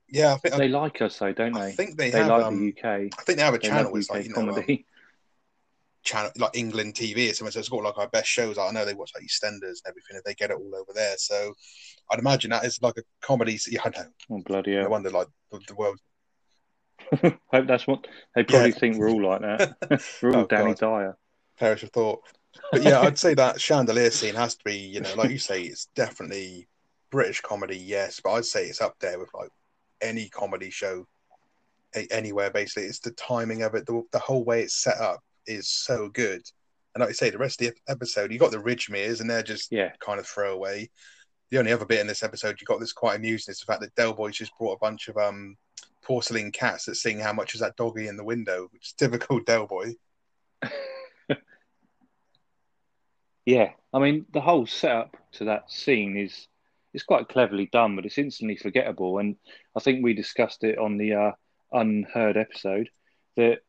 yeah, 0.08 0.34
I 0.34 0.38
think 0.38 0.56
they 0.56 0.70
like 0.70 1.02
us, 1.02 1.20
though, 1.20 1.34
don't 1.34 1.52
they? 1.52 1.60
I 1.60 1.72
think 1.74 1.98
they, 1.98 2.10
They 2.10 2.20
have 2.20 2.30
like 2.30 2.46
um, 2.46 2.58
the 2.58 2.70
UK. 2.70 2.86
I 3.20 3.24
think 3.24 3.38
they 3.38 3.44
have 3.44 3.54
a 3.54 3.58
They 3.58 3.68
channel. 3.68 3.98
It's 3.98 4.10
like 4.10 4.24
you 4.24 4.30
know, 4.30 4.44
um, 4.44 4.48
comedy. 4.54 4.86
Channel 6.04 6.32
like 6.38 6.52
England 6.56 6.96
TV 6.96 7.30
or 7.30 7.34
something. 7.34 7.52
So 7.52 7.60
it's 7.60 7.70
got 7.70 7.84
like 7.84 7.98
our 7.98 8.10
best 8.10 8.28
shows. 8.28 8.58
I 8.58 8.72
know 8.72 8.86
they 8.86 8.94
watch 8.94 9.12
like 9.16 9.24
EastEnders 9.24 9.82
and 9.84 9.88
everything. 9.88 10.18
If 10.18 10.24
they 10.24 10.34
get 10.34 10.52
it 10.52 10.58
all 10.58 10.76
over 10.76 10.92
there, 10.94 11.16
so 11.18 11.54
I'd 12.12 12.20
imagine 12.20 12.50
that 12.52 12.66
is 12.66 12.82
like 12.82 12.98
a 12.98 13.04
comedy. 13.22 13.60
Yeah, 13.70 13.82
I 13.86 13.90
know. 13.90 14.06
oh 14.32 14.42
bloody 14.46 14.76
No 14.76 14.82
hell! 14.82 14.90
wonder 14.90 15.10
like 15.10 15.28
the, 15.52 15.60
the 15.68 15.76
world. 15.76 15.98
Hope 17.52 17.68
that's 17.68 17.88
what 17.88 18.06
they 18.36 18.44
probably 18.44 18.70
Yeah. 18.70 18.76
think 18.76 18.98
we're 18.98 19.10
all 19.10 19.24
like 19.24 19.42
that. 19.42 19.76
we're 20.22 20.32
all 20.34 20.42
Oh, 20.42 20.48
Danny 20.48 20.74
God. 20.74 20.80
Dyer. 20.80 21.18
perish 21.60 21.84
of 21.84 21.90
thought. 21.92 22.22
But 22.72 22.84
yeah, 22.84 23.00
I'd 23.02 23.18
say 23.18 23.34
that 23.36 23.60
chandelier 23.62 24.12
scene 24.12 24.36
has 24.36 24.56
to 24.56 24.64
be, 24.66 24.76
you 24.78 25.02
know, 25.02 25.14
like 25.16 25.32
you 25.32 25.38
say, 25.38 25.64
it's 25.64 25.88
definitely 25.96 26.68
British 27.10 27.42
comedy, 27.42 27.78
yes, 27.78 28.20
but 28.24 28.32
I'd 28.34 28.46
say 28.46 28.66
it's 28.66 28.82
up 28.82 28.96
there 29.00 29.20
with 29.20 29.30
like 29.34 29.50
any 30.02 30.30
comedy 30.30 30.70
show 30.70 31.06
anywhere. 32.12 32.50
Basically, 32.52 32.84
it's 32.84 33.00
the 33.00 33.12
timing 33.12 33.64
of 33.64 33.76
it, 33.76 33.86
the, 33.86 34.04
the 34.12 34.20
whole 34.20 34.44
way 34.44 34.62
it's 34.62 34.82
set 34.82 34.98
up 35.00 35.22
is 35.46 35.68
so 35.68 36.10
good. 36.10 36.42
And 36.94 37.02
like 37.02 37.10
you 37.10 37.14
say, 37.16 37.30
the 37.30 37.38
rest 37.38 37.62
of 37.62 37.68
the 37.68 37.92
episode, 37.92 38.32
you 38.32 38.40
got 38.40 38.52
the 38.52 38.58
Ridgemeres, 38.58 39.22
and 39.22 39.30
they're 39.30 39.44
just 39.44 39.72
Yeah. 39.72 39.92
kind 40.00 40.20
of 40.20 40.28
throwaway. 40.28 40.90
The 41.50 41.60
only 41.60 41.72
other 41.72 41.86
bit 41.86 42.00
in 42.00 42.08
this 42.08 42.24
episode 42.24 42.60
you 42.60 42.66
got 42.66 42.80
that's 42.80 42.94
quite 42.94 43.16
amusing 43.16 43.52
is 43.52 43.60
the 43.60 43.66
fact 43.66 43.82
that 43.82 43.96
Del 43.96 44.14
Boy's 44.14 44.38
just 44.38 44.58
brought 44.58 44.74
a 44.74 44.80
bunch 44.80 45.08
of 45.08 45.18
um 45.18 45.58
porcelain 46.02 46.52
cats 46.52 46.86
that 46.86 46.96
sing 46.96 47.20
"How 47.20 47.34
much 47.34 47.54
is 47.54 47.62
that 47.62 47.76
doggy 47.76 48.08
in 48.08 48.18
the 48.18 48.24
window?" 48.24 48.68
which 48.72 48.88
is 48.88 48.94
typical 48.94 49.40
Del 49.46 49.68
Boy. 49.68 49.94
Yeah, 53.46 53.72
I 53.94 54.00
mean 54.00 54.26
the 54.32 54.42
whole 54.42 54.66
setup 54.68 55.18
to 55.34 55.46
that 55.46 55.72
scene 55.72 56.16
is 56.18 56.48
is 56.94 57.04
quite 57.04 57.30
cleverly 57.30 57.68
done, 57.72 57.96
but 57.96 58.06
it's 58.06 58.18
instantly 58.18 58.56
forgettable. 58.58 59.18
And 59.18 59.36
I 59.76 59.80
think 59.80 60.04
we 60.04 60.14
discussed 60.14 60.64
it 60.64 60.78
on 60.78 60.98
the 60.98 61.14
uh, 61.14 61.32
unheard 61.72 62.38
episode 62.38 62.90
that 63.38 63.60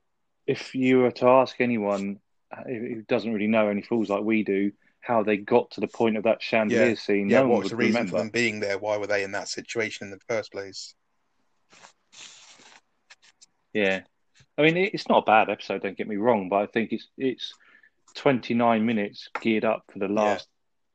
if 0.53 0.75
you 0.75 0.99
were 0.99 1.11
to 1.11 1.27
ask 1.27 1.61
anyone 1.61 2.19
uh, 2.57 2.63
who 2.65 3.03
doesn't 3.09 3.33
really 3.33 3.47
know 3.47 3.69
any 3.69 3.83
fools 3.83 4.11
like 4.11 4.23
we 4.23 4.45
do 4.45 4.71
how 5.01 5.23
they 5.23 5.37
got 5.37 5.71
to 5.73 5.81
the 5.81 5.89
point 5.89 6.17
of 6.17 6.25
that 6.25 6.43
chandelier 6.43 6.91
Yeah. 6.91 6.95
scene, 6.95 7.29
Yeah, 7.29 7.41
no 7.41 7.49
what 7.49 7.63
was 7.63 7.71
the 7.71 7.77
reason 7.77 7.93
remember. 7.93 8.17
for 8.19 8.19
them 8.19 8.31
being 8.31 8.61
there? 8.61 8.79
Why 8.79 8.97
were 8.99 9.07
they 9.07 9.25
in 9.25 9.33
that 9.33 9.49
situation 9.49 10.07
in 10.07 10.11
the 10.11 10.21
first 10.29 10.53
place? 10.53 10.95
Yeah, 13.73 14.03
I 14.59 14.63
mean 14.63 14.77
it's 14.77 15.09
not 15.09 15.19
a 15.23 15.27
bad 15.27 15.49
episode. 15.51 15.83
Don't 15.83 15.97
get 15.97 16.09
me 16.09 16.17
wrong, 16.17 16.49
but 16.49 16.57
I 16.57 16.67
think 16.67 16.93
it's 16.93 17.09
it's 17.17 17.55
twenty 18.15 18.55
nine 18.55 18.85
minutes 18.85 19.29
geared 19.41 19.65
up 19.65 19.85
for 19.93 19.99
the 19.99 20.09
last 20.09 20.47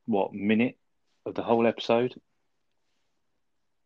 what 0.06 0.32
minute 0.32 0.76
of 1.26 1.34
the 1.34 1.42
whole 1.42 1.66
episode. 1.66 2.14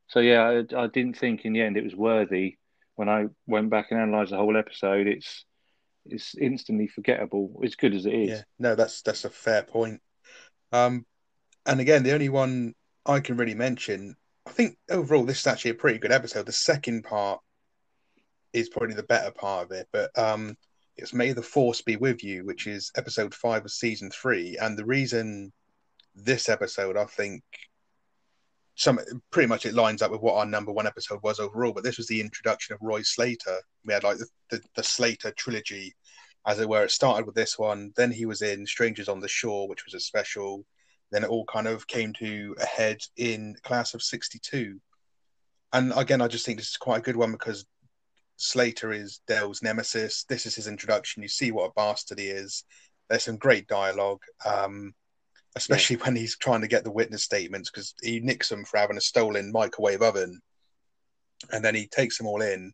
So 0.08 0.20
yeah, 0.20 0.42
I, 0.72 0.82
I 0.84 0.86
didn't 0.88 1.16
think 1.18 1.44
in 1.44 1.52
the 1.54 1.62
end 1.62 1.76
it 1.76 1.84
was 1.84 1.96
worthy. 1.96 2.58
When 2.96 3.08
I 3.08 3.26
went 3.46 3.70
back 3.70 3.86
and 3.90 3.98
analysed 4.00 4.30
the 4.30 4.36
whole 4.36 4.56
episode, 4.56 5.06
it's 5.06 5.44
it's 6.06 6.34
instantly 6.36 6.88
forgettable. 6.88 7.60
As 7.64 7.74
good 7.74 7.94
as 7.94 8.06
it 8.06 8.14
is. 8.14 8.30
Yeah, 8.30 8.42
no, 8.58 8.74
that's 8.74 9.02
that's 9.02 9.24
a 9.24 9.30
fair 9.30 9.62
point. 9.62 10.00
Um, 10.72 11.04
and 11.66 11.80
again, 11.80 12.02
the 12.02 12.12
only 12.12 12.28
one 12.28 12.74
I 13.06 13.20
can 13.20 13.36
really 13.36 13.54
mention, 13.54 14.16
I 14.46 14.50
think 14.50 14.76
overall 14.90 15.24
this 15.24 15.40
is 15.40 15.46
actually 15.46 15.72
a 15.72 15.74
pretty 15.74 15.98
good 15.98 16.12
episode. 16.12 16.46
The 16.46 16.52
second 16.52 17.04
part 17.04 17.40
is 18.52 18.68
probably 18.68 18.94
the 18.94 19.02
better 19.02 19.30
part 19.30 19.66
of 19.66 19.72
it, 19.72 19.88
but 19.92 20.16
um, 20.18 20.56
it's 20.96 21.14
May 21.14 21.32
the 21.32 21.42
Force 21.42 21.82
be 21.82 21.96
with 21.96 22.22
you, 22.22 22.44
which 22.44 22.66
is 22.66 22.90
episode 22.96 23.34
five 23.34 23.64
of 23.64 23.70
season 23.70 24.10
three, 24.10 24.58
and 24.60 24.76
the 24.76 24.84
reason 24.84 25.52
this 26.14 26.48
episode, 26.48 26.96
I 26.96 27.04
think, 27.04 27.42
some 28.74 28.98
pretty 29.30 29.48
much 29.48 29.66
it 29.66 29.74
lines 29.74 30.02
up 30.02 30.10
with 30.10 30.22
what 30.22 30.36
our 30.36 30.46
number 30.46 30.72
one 30.72 30.86
episode 30.86 31.22
was 31.22 31.38
overall. 31.38 31.72
But 31.72 31.84
this 31.84 31.98
was 31.98 32.06
the 32.06 32.20
introduction 32.20 32.74
of 32.74 32.80
Roy 32.82 33.02
Slater. 33.02 33.58
We 33.84 33.92
had 33.92 34.04
like 34.04 34.18
the 34.18 34.26
the, 34.50 34.60
the 34.76 34.82
Slater 34.82 35.32
trilogy 35.32 35.94
as 36.46 36.58
it 36.58 36.68
were. 36.68 36.84
It 36.84 36.90
started 36.90 37.26
with 37.26 37.34
this 37.34 37.58
one, 37.58 37.92
then 37.96 38.10
he 38.10 38.26
was 38.26 38.42
in 38.42 38.66
Strangers 38.66 39.08
on 39.08 39.20
the 39.20 39.28
Shore, 39.28 39.68
which 39.68 39.84
was 39.84 39.94
a 39.94 40.00
special. 40.00 40.64
Then 41.10 41.24
it 41.24 41.30
all 41.30 41.44
kind 41.44 41.66
of 41.66 41.86
came 41.86 42.12
to 42.14 42.56
a 42.60 42.66
head 42.66 42.98
in 43.16 43.54
Class 43.62 43.94
of 43.94 44.02
'62. 44.02 44.80
And 45.72 45.92
again, 45.96 46.20
I 46.20 46.28
just 46.28 46.44
think 46.44 46.58
this 46.58 46.70
is 46.70 46.76
quite 46.76 46.98
a 46.98 47.02
good 47.02 47.16
one 47.16 47.32
because 47.32 47.64
Slater 48.36 48.92
is 48.92 49.20
Del's 49.26 49.62
nemesis. 49.62 50.24
This 50.24 50.46
is 50.46 50.54
his 50.54 50.66
introduction. 50.66 51.22
You 51.22 51.28
see 51.28 51.52
what 51.52 51.70
a 51.70 51.72
bastard 51.76 52.18
he 52.18 52.26
is. 52.26 52.64
There's 53.08 53.24
some 53.24 53.36
great 53.36 53.68
dialogue, 53.68 54.22
um, 54.44 54.94
especially 55.56 55.96
when 55.96 56.16
he's 56.16 56.36
trying 56.36 56.62
to 56.62 56.68
get 56.68 56.84
the 56.84 56.90
witness 56.90 57.24
statements 57.24 57.70
because 57.70 57.94
he 58.02 58.20
nicks 58.20 58.48
them 58.48 58.64
for 58.64 58.78
having 58.78 58.96
a 58.96 59.02
stolen 59.02 59.52
microwave 59.52 60.02
oven. 60.02 60.40
And 61.50 61.64
then 61.64 61.74
he 61.74 61.86
takes 61.86 62.16
them 62.16 62.26
all 62.26 62.40
in 62.40 62.72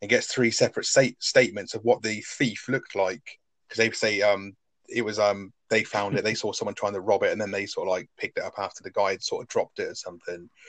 and 0.00 0.10
gets 0.10 0.26
three 0.26 0.50
separate 0.50 0.86
sta- 0.86 1.16
statements 1.20 1.74
of 1.74 1.82
what 1.82 2.02
the 2.02 2.22
thief 2.22 2.66
looked 2.68 2.96
like. 2.96 3.22
Because 3.68 3.78
they 3.78 3.90
say 3.92 4.20
um 4.20 4.54
it 4.88 5.02
was 5.02 5.18
um 5.18 5.52
they 5.70 5.84
found 5.84 6.18
it. 6.18 6.24
They 6.24 6.34
saw 6.34 6.52
someone 6.52 6.74
trying 6.74 6.94
to 6.94 7.00
rob 7.00 7.22
it 7.22 7.32
and 7.32 7.40
then 7.40 7.50
they 7.50 7.66
sort 7.66 7.88
of 7.88 7.92
like 7.92 8.08
picked 8.18 8.38
it 8.38 8.44
up 8.44 8.54
after 8.58 8.82
the 8.82 8.90
guy 8.90 9.12
had 9.12 9.22
sort 9.22 9.42
of 9.42 9.48
dropped 9.48 9.78
it 9.78 9.88
or 9.88 9.94
something. 9.94 10.48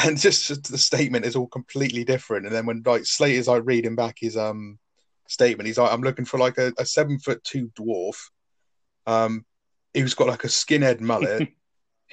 And 0.00 0.16
just, 0.16 0.46
just 0.46 0.70
the 0.70 0.78
statement 0.78 1.24
is 1.24 1.34
all 1.34 1.48
completely 1.48 2.04
different. 2.04 2.46
And 2.46 2.54
then 2.54 2.66
when 2.66 2.84
like 2.86 3.04
Slater's 3.04 3.48
like 3.48 3.64
reading 3.64 3.96
back 3.96 4.14
his 4.20 4.36
um 4.36 4.78
statement 5.26 5.66
he's 5.66 5.76
like 5.76 5.92
I'm 5.92 6.02
looking 6.02 6.24
for 6.24 6.38
like 6.38 6.56
a, 6.56 6.72
a 6.78 6.86
seven 6.86 7.18
foot 7.18 7.42
two 7.42 7.70
dwarf 7.76 8.16
um 9.06 9.44
who's 9.94 10.14
got 10.14 10.28
like 10.28 10.44
a 10.44 10.48
skinhead 10.48 11.00
mullet. 11.00 11.48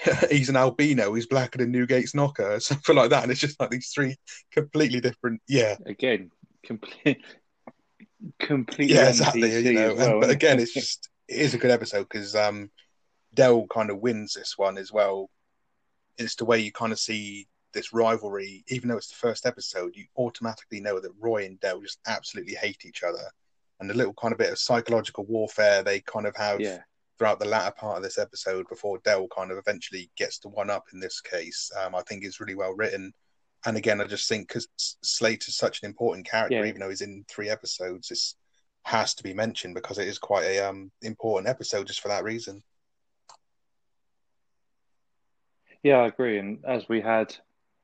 He's 0.30 0.50
an 0.50 0.58
albino. 0.58 1.14
He's 1.14 1.28
blacker 1.28 1.60
than 1.60 1.74
Newgate's 1.74 2.14
knocker 2.14 2.56
or 2.56 2.60
something 2.60 2.96
like 2.96 3.10
that. 3.12 3.24
And 3.24 3.32
it's 3.32 3.42
just 3.42 3.60
like 3.60 3.70
these 3.70 3.92
three 3.94 4.18
completely 4.52 5.00
different 5.00 5.42
yeah. 5.48 5.76
Again, 5.86 6.32
complete, 6.64 7.24
completely 8.40 8.96
yeah, 8.96 9.10
exactly. 9.10 9.64
You 9.64 9.74
know, 9.74 9.96
well, 9.96 10.20
but 10.20 10.30
again, 10.30 10.60
it's 10.60 10.74
just 10.74 11.10
it 11.28 11.38
is 11.38 11.54
a 11.54 11.58
good 11.58 11.72
episode 11.72 12.08
because 12.10 12.36
um, 12.36 12.70
Del 13.34 13.68
kind 13.68 13.90
of 13.90 14.00
wins 14.00 14.34
this 14.34 14.58
one 14.58 14.78
as 14.78 14.92
well. 14.92 15.30
It's 16.18 16.36
the 16.36 16.46
way 16.46 16.60
you 16.60 16.72
kind 16.72 16.92
of 16.92 17.00
see 17.00 17.48
this 17.74 17.94
rivalry, 17.94 18.64
even 18.68 18.90
though 18.90 18.98
it's 18.98 19.10
the 19.10 19.16
first 19.16 19.46
episode, 19.46 19.96
you 19.96 20.06
automatically 20.18 20.80
know 20.80 21.00
that 21.00 21.12
Roy 21.20 21.46
and 21.46 21.60
Del 21.60 21.82
just 21.82 22.00
absolutely 22.08 22.56
hate 22.56 22.86
each 22.86 23.04
other, 23.04 23.30
and 23.80 23.90
the 23.90 23.94
little 23.94 24.14
kind 24.14 24.32
of 24.32 24.38
bit 24.38 24.52
of 24.52 24.60
psychological 24.60 25.26
warfare 25.26 25.84
they 25.84 26.00
kind 26.02 26.26
of 26.26 26.36
have 26.36 26.62
yeah, 26.62 26.80
throughout 27.18 27.40
the 27.40 27.46
latter 27.48 27.74
part 27.78 27.98
of 27.98 28.04
this 28.04 28.18
episode 28.18 28.68
before 28.70 29.00
Del 29.00 29.28
kind 29.30 29.52
of 29.52 29.58
eventually 29.58 30.10
gets 30.18 30.40
to 30.40 30.50
one 30.50 30.70
up 30.70 30.86
in 30.94 31.00
this 31.00 31.22
case, 31.22 31.72
um, 31.82 31.96
I 31.96 32.02
think 32.02 32.24
is 32.24 32.40
really 32.40 32.56
well 32.56 32.74
written. 32.74 33.14
And 33.66 33.78
again, 33.78 34.02
I 34.02 34.06
just 34.06 34.30
think 34.30 34.48
because 34.48 34.68
Slate 34.78 35.48
is 35.48 35.56
such 35.56 35.82
an 35.82 35.88
important 35.88 36.28
character, 36.28 36.58
Yeah. 36.58 36.66
even 36.66 36.82
though 36.82 36.90
he's 36.90 37.02
in 37.02 37.26
three 37.28 37.50
episodes, 37.50 38.10
this 38.10 38.36
has 38.84 39.16
to 39.16 39.24
be 39.24 39.34
mentioned 39.34 39.74
because 39.74 39.98
it 39.98 40.08
is 40.08 40.20
quite 40.20 40.46
a 40.46 40.60
um, 40.60 40.92
important 41.02 41.50
episode 41.50 41.88
just 41.88 42.02
for 42.02 42.10
that 42.10 42.24
reason. 42.24 42.62
yeah, 45.84 45.98
I 45.98 46.08
agree. 46.08 46.40
And 46.40 46.60
as 46.66 46.88
we 46.90 47.02
had 47.02 47.36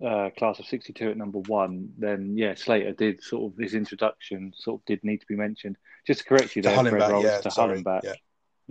uh, 0.05 0.31
Class 0.37 0.59
of 0.59 0.65
'62 0.65 1.11
at 1.11 1.17
number 1.17 1.39
one, 1.39 1.89
then 1.97 2.35
yeah, 2.35 2.55
Slater 2.55 2.93
did 2.93 3.23
sort 3.23 3.51
of 3.53 3.59
his 3.59 3.75
introduction 3.75 4.51
sort 4.55 4.81
of 4.81 4.85
did 4.85 5.03
need 5.03 5.21
to 5.21 5.27
be 5.27 5.35
mentioned. 5.35 5.77
Just 6.07 6.21
to 6.21 6.25
correct 6.25 6.55
you 6.55 6.63
To 6.63 6.69
there, 6.69 6.85
Fred 6.85 7.11
Rolls, 7.11 7.23
yeah, 7.23 7.41
to 7.41 7.51
sorry, 7.51 7.67
Hull 7.67 7.75
and 7.75 7.85
Back, 7.85 8.03
yeah. 8.03 8.13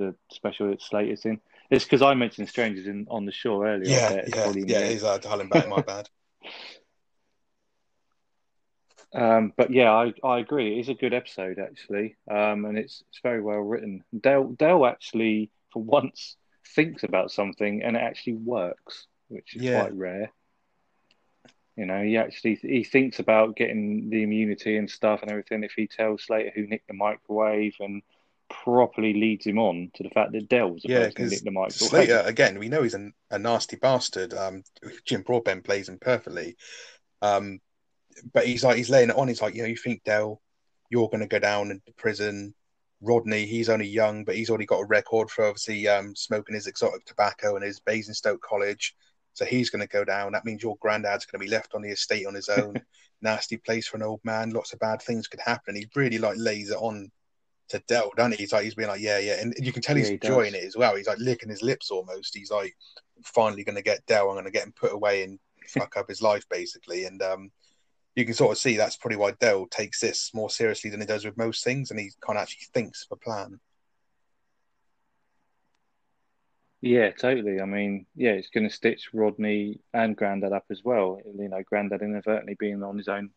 The 0.00 0.14
special 0.32 0.70
that 0.70 0.80
Slater's 0.80 1.24
in. 1.26 1.40
It's 1.70 1.84
because 1.84 2.00
I 2.02 2.14
mentioned 2.14 2.48
Strangers 2.48 2.86
in 2.86 3.06
on 3.10 3.26
the 3.26 3.32
Shore 3.32 3.68
earlier. 3.68 3.90
Yeah, 3.90 4.22
yeah, 4.26 4.52
yeah. 4.66 4.88
He's 4.88 5.04
uh, 5.04 5.18
Hull 5.22 5.40
and 5.40 5.50
Back, 5.50 5.68
my 5.68 5.82
bad. 5.82 6.08
Um, 9.12 9.52
but 9.56 9.72
yeah, 9.72 9.90
I, 9.90 10.12
I 10.22 10.38
agree. 10.38 10.76
It 10.76 10.80
is 10.82 10.88
a 10.88 10.94
good 10.94 11.12
episode 11.12 11.58
actually, 11.58 12.16
um, 12.30 12.64
and 12.64 12.78
it's 12.78 13.02
it's 13.08 13.18
very 13.22 13.40
well 13.40 13.58
written. 13.58 14.04
Del 14.20 14.50
Del 14.50 14.86
actually, 14.86 15.50
for 15.72 15.82
once, 15.82 16.36
thinks 16.76 17.02
about 17.02 17.32
something 17.32 17.82
and 17.82 17.96
it 17.96 18.00
actually 18.02 18.34
works, 18.34 19.08
which 19.28 19.56
is 19.56 19.62
Yeah. 19.62 19.80
quite 19.80 19.94
rare. 19.94 20.30
You 21.76 21.86
know, 21.86 22.02
he 22.04 22.18
actually 22.18 22.54
he 22.62 22.84
thinks 22.84 23.18
about 23.18 23.56
getting 23.56 24.10
the 24.10 24.22
immunity 24.22 24.76
and 24.76 24.88
stuff 24.88 25.22
and 25.22 25.30
everything. 25.32 25.64
If 25.64 25.72
he 25.72 25.88
tells 25.88 26.22
Slater 26.24 26.52
who 26.54 26.68
nicked 26.68 26.86
the 26.86 26.94
microwave 26.94 27.74
and 27.80 28.02
properly 28.64 29.12
leads 29.14 29.46
him 29.46 29.58
on 29.58 29.90
to 29.94 30.02
the 30.02 30.10
fact 30.10 30.32
that 30.32 30.48
Del 30.48 30.70
was 30.70 30.82
the 30.82 30.88
Yeah, 30.88 31.08
person 31.08 31.24
who 31.24 31.30
the 31.44 31.50
microwave. 31.50 32.08
Slater 32.08 32.22
again, 32.26 32.58
we 32.58 32.68
know 32.68 32.82
he's 32.82 32.94
an, 32.94 33.12
a 33.30 33.38
nasty 33.38 33.76
bastard. 33.76 34.34
Um, 34.34 34.62
Jim 35.04 35.22
Broadbent 35.22 35.64
plays 35.64 35.88
him 35.88 35.98
perfectly. 36.00 36.56
Um, 37.22 37.60
but 38.32 38.46
he's 38.46 38.64
like 38.64 38.76
he's 38.76 38.90
laying 38.90 39.10
it 39.10 39.16
on. 39.16 39.28
He's 39.28 39.42
like, 39.42 39.54
you 39.54 39.62
know, 39.62 39.68
you 39.68 39.76
think 39.76 40.02
Del, 40.04 40.40
you're 40.90 41.08
going 41.08 41.20
to 41.20 41.26
go 41.26 41.38
down 41.38 41.70
into 41.70 41.92
prison. 41.96 42.54
Rodney, 43.02 43.46
he's 43.46 43.70
only 43.70 43.86
young, 43.86 44.24
but 44.24 44.36
he's 44.36 44.50
already 44.50 44.66
got 44.66 44.80
a 44.80 44.86
record 44.86 45.30
for 45.30 45.46
obviously 45.46 45.88
um, 45.88 46.14
smoking 46.14 46.54
his 46.54 46.66
exotic 46.66 47.04
tobacco 47.06 47.56
and 47.56 47.64
his 47.64 47.80
Basingstoke 47.80 48.42
College. 48.42 48.94
So 49.32 49.44
he's 49.46 49.70
going 49.70 49.80
to 49.80 49.88
go 49.88 50.04
down. 50.04 50.32
That 50.32 50.44
means 50.44 50.62
your 50.62 50.76
granddad's 50.80 51.24
going 51.24 51.40
to 51.40 51.46
be 51.46 51.50
left 51.50 51.74
on 51.74 51.80
the 51.82 51.90
estate 51.90 52.26
on 52.26 52.34
his 52.34 52.48
own. 52.50 52.74
Nasty 53.22 53.56
place 53.56 53.86
for 53.88 53.96
an 53.96 54.02
old 54.02 54.20
man. 54.24 54.50
Lots 54.50 54.72
of 54.74 54.80
bad 54.80 55.00
things 55.00 55.28
could 55.28 55.40
happen. 55.40 55.74
And 55.74 55.78
He 55.78 55.88
really 55.94 56.18
like 56.18 56.36
lays 56.36 56.70
it 56.70 56.76
on 56.76 57.10
to 57.70 57.82
Del, 57.88 58.10
doesn't 58.16 58.32
he? 58.32 58.38
He's 58.38 58.52
like 58.52 58.64
he's 58.64 58.74
being 58.74 58.88
like, 58.88 59.00
yeah, 59.00 59.18
yeah, 59.18 59.40
and 59.40 59.54
you 59.58 59.72
can 59.72 59.82
tell 59.82 59.96
he's 59.96 60.10
Yeah, 60.10 60.10
he 60.10 60.14
enjoying 60.14 60.52
does. 60.52 60.62
it 60.62 60.66
as 60.66 60.76
well. 60.76 60.96
He's 60.96 61.06
like 61.06 61.18
licking 61.18 61.48
his 61.48 61.62
lips 61.62 61.90
almost. 61.90 62.36
He's 62.36 62.50
like 62.50 62.76
finally 63.24 63.64
going 63.64 63.76
to 63.76 63.82
get 63.82 64.04
Del. 64.06 64.28
I'm 64.28 64.34
going 64.34 64.44
to 64.44 64.50
get 64.50 64.64
him 64.64 64.72
put 64.72 64.92
away 64.92 65.22
and 65.24 65.38
fuck 65.68 65.96
up 65.96 66.08
his 66.08 66.22
life 66.22 66.44
basically. 66.48 67.04
And 67.04 67.22
um, 67.22 67.50
you 68.16 68.24
can 68.24 68.34
sort 68.34 68.52
of 68.52 68.58
see 68.58 68.76
that's 68.76 68.96
probably 68.96 69.16
why 69.18 69.32
Del 69.32 69.66
takes 69.66 70.00
this 70.00 70.32
more 70.34 70.50
seriously 70.50 70.90
than 70.90 71.00
he 71.00 71.06
does 71.06 71.24
with 71.24 71.36
most 71.38 71.64
things, 71.64 71.90
and 71.90 71.98
he 72.00 72.10
kind 72.20 72.38
of 72.38 72.42
actually 72.42 72.66
thinks 72.74 73.06
of 73.10 73.16
a 73.16 73.24
plan. 73.24 73.60
Yeah, 76.82 77.10
totally. 77.10 77.60
I 77.60 77.66
mean, 77.66 78.06
yeah, 78.14 78.30
it's 78.30 78.48
going 78.48 78.68
to 78.68 78.74
stitch 78.74 79.10
Rodney 79.12 79.80
and 79.92 80.16
Grandad 80.16 80.52
up 80.52 80.64
as 80.70 80.82
well. 80.82 81.20
You 81.38 81.48
know, 81.48 81.62
Grandad 81.62 82.00
inadvertently 82.02 82.56
being 82.58 82.82
on 82.82 82.96
his 82.96 83.08
own 83.08 83.30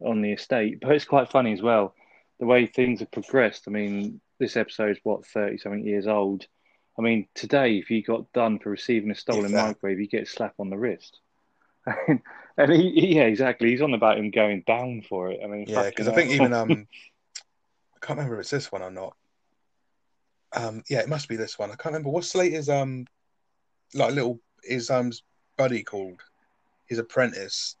on 0.00 0.22
the 0.22 0.32
estate. 0.32 0.78
But 0.80 0.92
it's 0.92 1.04
quite 1.04 1.30
funny 1.30 1.52
as 1.52 1.62
well, 1.62 1.94
the 2.38 2.46
way 2.46 2.66
things 2.66 3.00
have 3.00 3.10
progressed. 3.10 3.64
I 3.66 3.70
mean, 3.70 4.20
this 4.38 4.56
episode's 4.56 5.00
what, 5.02 5.26
30 5.26 5.58
something 5.58 5.86
years 5.86 6.06
old. 6.06 6.46
I 6.98 7.02
mean, 7.02 7.28
today, 7.34 7.76
if 7.76 7.90
you 7.90 8.02
got 8.02 8.32
done 8.32 8.58
for 8.58 8.70
receiving 8.70 9.10
a 9.10 9.14
stolen 9.14 9.52
that. 9.52 9.68
microwave, 9.68 10.00
you 10.00 10.08
get 10.08 10.22
a 10.22 10.26
slap 10.26 10.54
on 10.58 10.70
the 10.70 10.78
wrist. 10.78 11.20
and 12.08 12.72
he, 12.72 12.90
he- 12.90 13.16
yeah, 13.16 13.24
exactly. 13.24 13.70
He's 13.70 13.82
on 13.82 13.94
about 13.94 14.18
him 14.18 14.30
going 14.30 14.62
down 14.66 15.02
for 15.08 15.30
it. 15.30 15.40
I 15.42 15.46
mean, 15.46 15.66
Yeah, 15.68 15.84
because 15.84 16.08
I 16.08 16.12
think 16.12 16.30
even 16.30 16.52
um, 16.52 16.70
I 17.94 17.98
can't 18.06 18.18
remember 18.18 18.36
if 18.36 18.40
it's 18.40 18.50
this 18.50 18.72
one 18.72 18.82
or 18.82 18.90
not. 18.90 19.14
um, 20.52 20.82
yeah, 20.88 21.00
it 21.00 21.08
must 21.08 21.28
be 21.28 21.36
this 21.36 21.58
one. 21.58 21.70
I 21.70 21.74
can't 21.76 21.86
remember 21.92 22.10
what's 22.10 22.28
Slater's 22.28 22.68
um, 22.68 23.06
like 23.94 24.14
little 24.14 24.40
his 24.64 24.90
um 24.90 25.12
buddy 25.56 25.82
called 25.82 26.20
his 26.86 26.98
apprentice. 26.98 27.76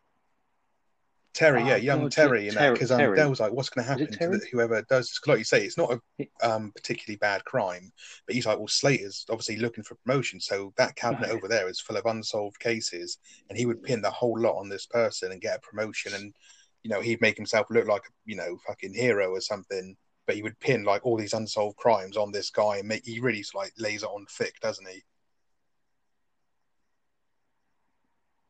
Terry, 1.36 1.62
Oh, 1.62 1.68
yeah, 1.68 1.76
young 1.76 2.00
God, 2.04 2.12
Terry, 2.12 2.48
and 2.48 2.56
that 2.56 2.72
because 2.72 2.90
um, 2.90 2.98
Terry. 2.98 3.16
Del 3.16 3.28
was 3.28 3.40
like, 3.40 3.52
"What's 3.52 3.68
going 3.68 3.84
to 3.84 3.90
happen 3.90 4.06
to 4.10 4.28
the, 4.28 4.46
whoever 4.50 4.80
does 4.88 5.08
this?" 5.08 5.18
'Cause 5.18 5.28
like 5.28 5.38
you 5.38 5.44
say, 5.44 5.64
it's 5.66 5.76
not 5.76 5.92
a 5.92 6.26
um, 6.40 6.72
particularly 6.72 7.18
bad 7.18 7.44
crime, 7.44 7.92
but 8.26 8.34
he's 8.34 8.46
like, 8.46 8.56
"Well, 8.58 8.68
Slater's 8.68 9.26
obviously 9.28 9.56
looking 9.56 9.84
for 9.84 9.96
promotion, 9.96 10.40
so 10.40 10.72
that 10.78 10.96
cabinet 10.96 11.28
Right. 11.28 11.32
over 11.36 11.46
there 11.46 11.68
is 11.68 11.78
full 11.78 11.98
of 11.98 12.06
unsolved 12.06 12.58
cases, 12.58 13.18
and 13.50 13.58
he 13.58 13.66
would 13.66 13.82
pin 13.82 14.00
the 14.00 14.10
whole 14.10 14.40
lot 14.40 14.56
on 14.56 14.70
this 14.70 14.86
person 14.86 15.30
and 15.30 15.40
get 15.42 15.58
a 15.58 15.60
promotion, 15.60 16.14
and 16.14 16.34
you 16.82 16.88
know, 16.90 17.00
he'd 17.02 17.20
make 17.20 17.36
himself 17.36 17.66
look 17.68 17.86
like 17.86 18.06
a 18.06 18.10
you 18.24 18.36
know 18.36 18.56
fucking 18.66 18.94
hero 18.94 19.30
or 19.30 19.40
something." 19.42 19.94
But 20.26 20.36
he 20.36 20.42
would 20.42 20.58
pin 20.58 20.84
like 20.84 21.04
all 21.04 21.18
these 21.18 21.34
unsolved 21.34 21.76
crimes 21.76 22.16
on 22.16 22.32
this 22.32 22.48
guy, 22.50 22.78
and 22.78 22.88
make 22.88 23.04
he 23.04 23.20
really 23.20 23.44
like 23.54 23.72
lays 23.76 24.02
it 24.02 24.08
on 24.08 24.24
thick, 24.30 24.58
doesn't 24.60 24.88
he? 24.88 25.02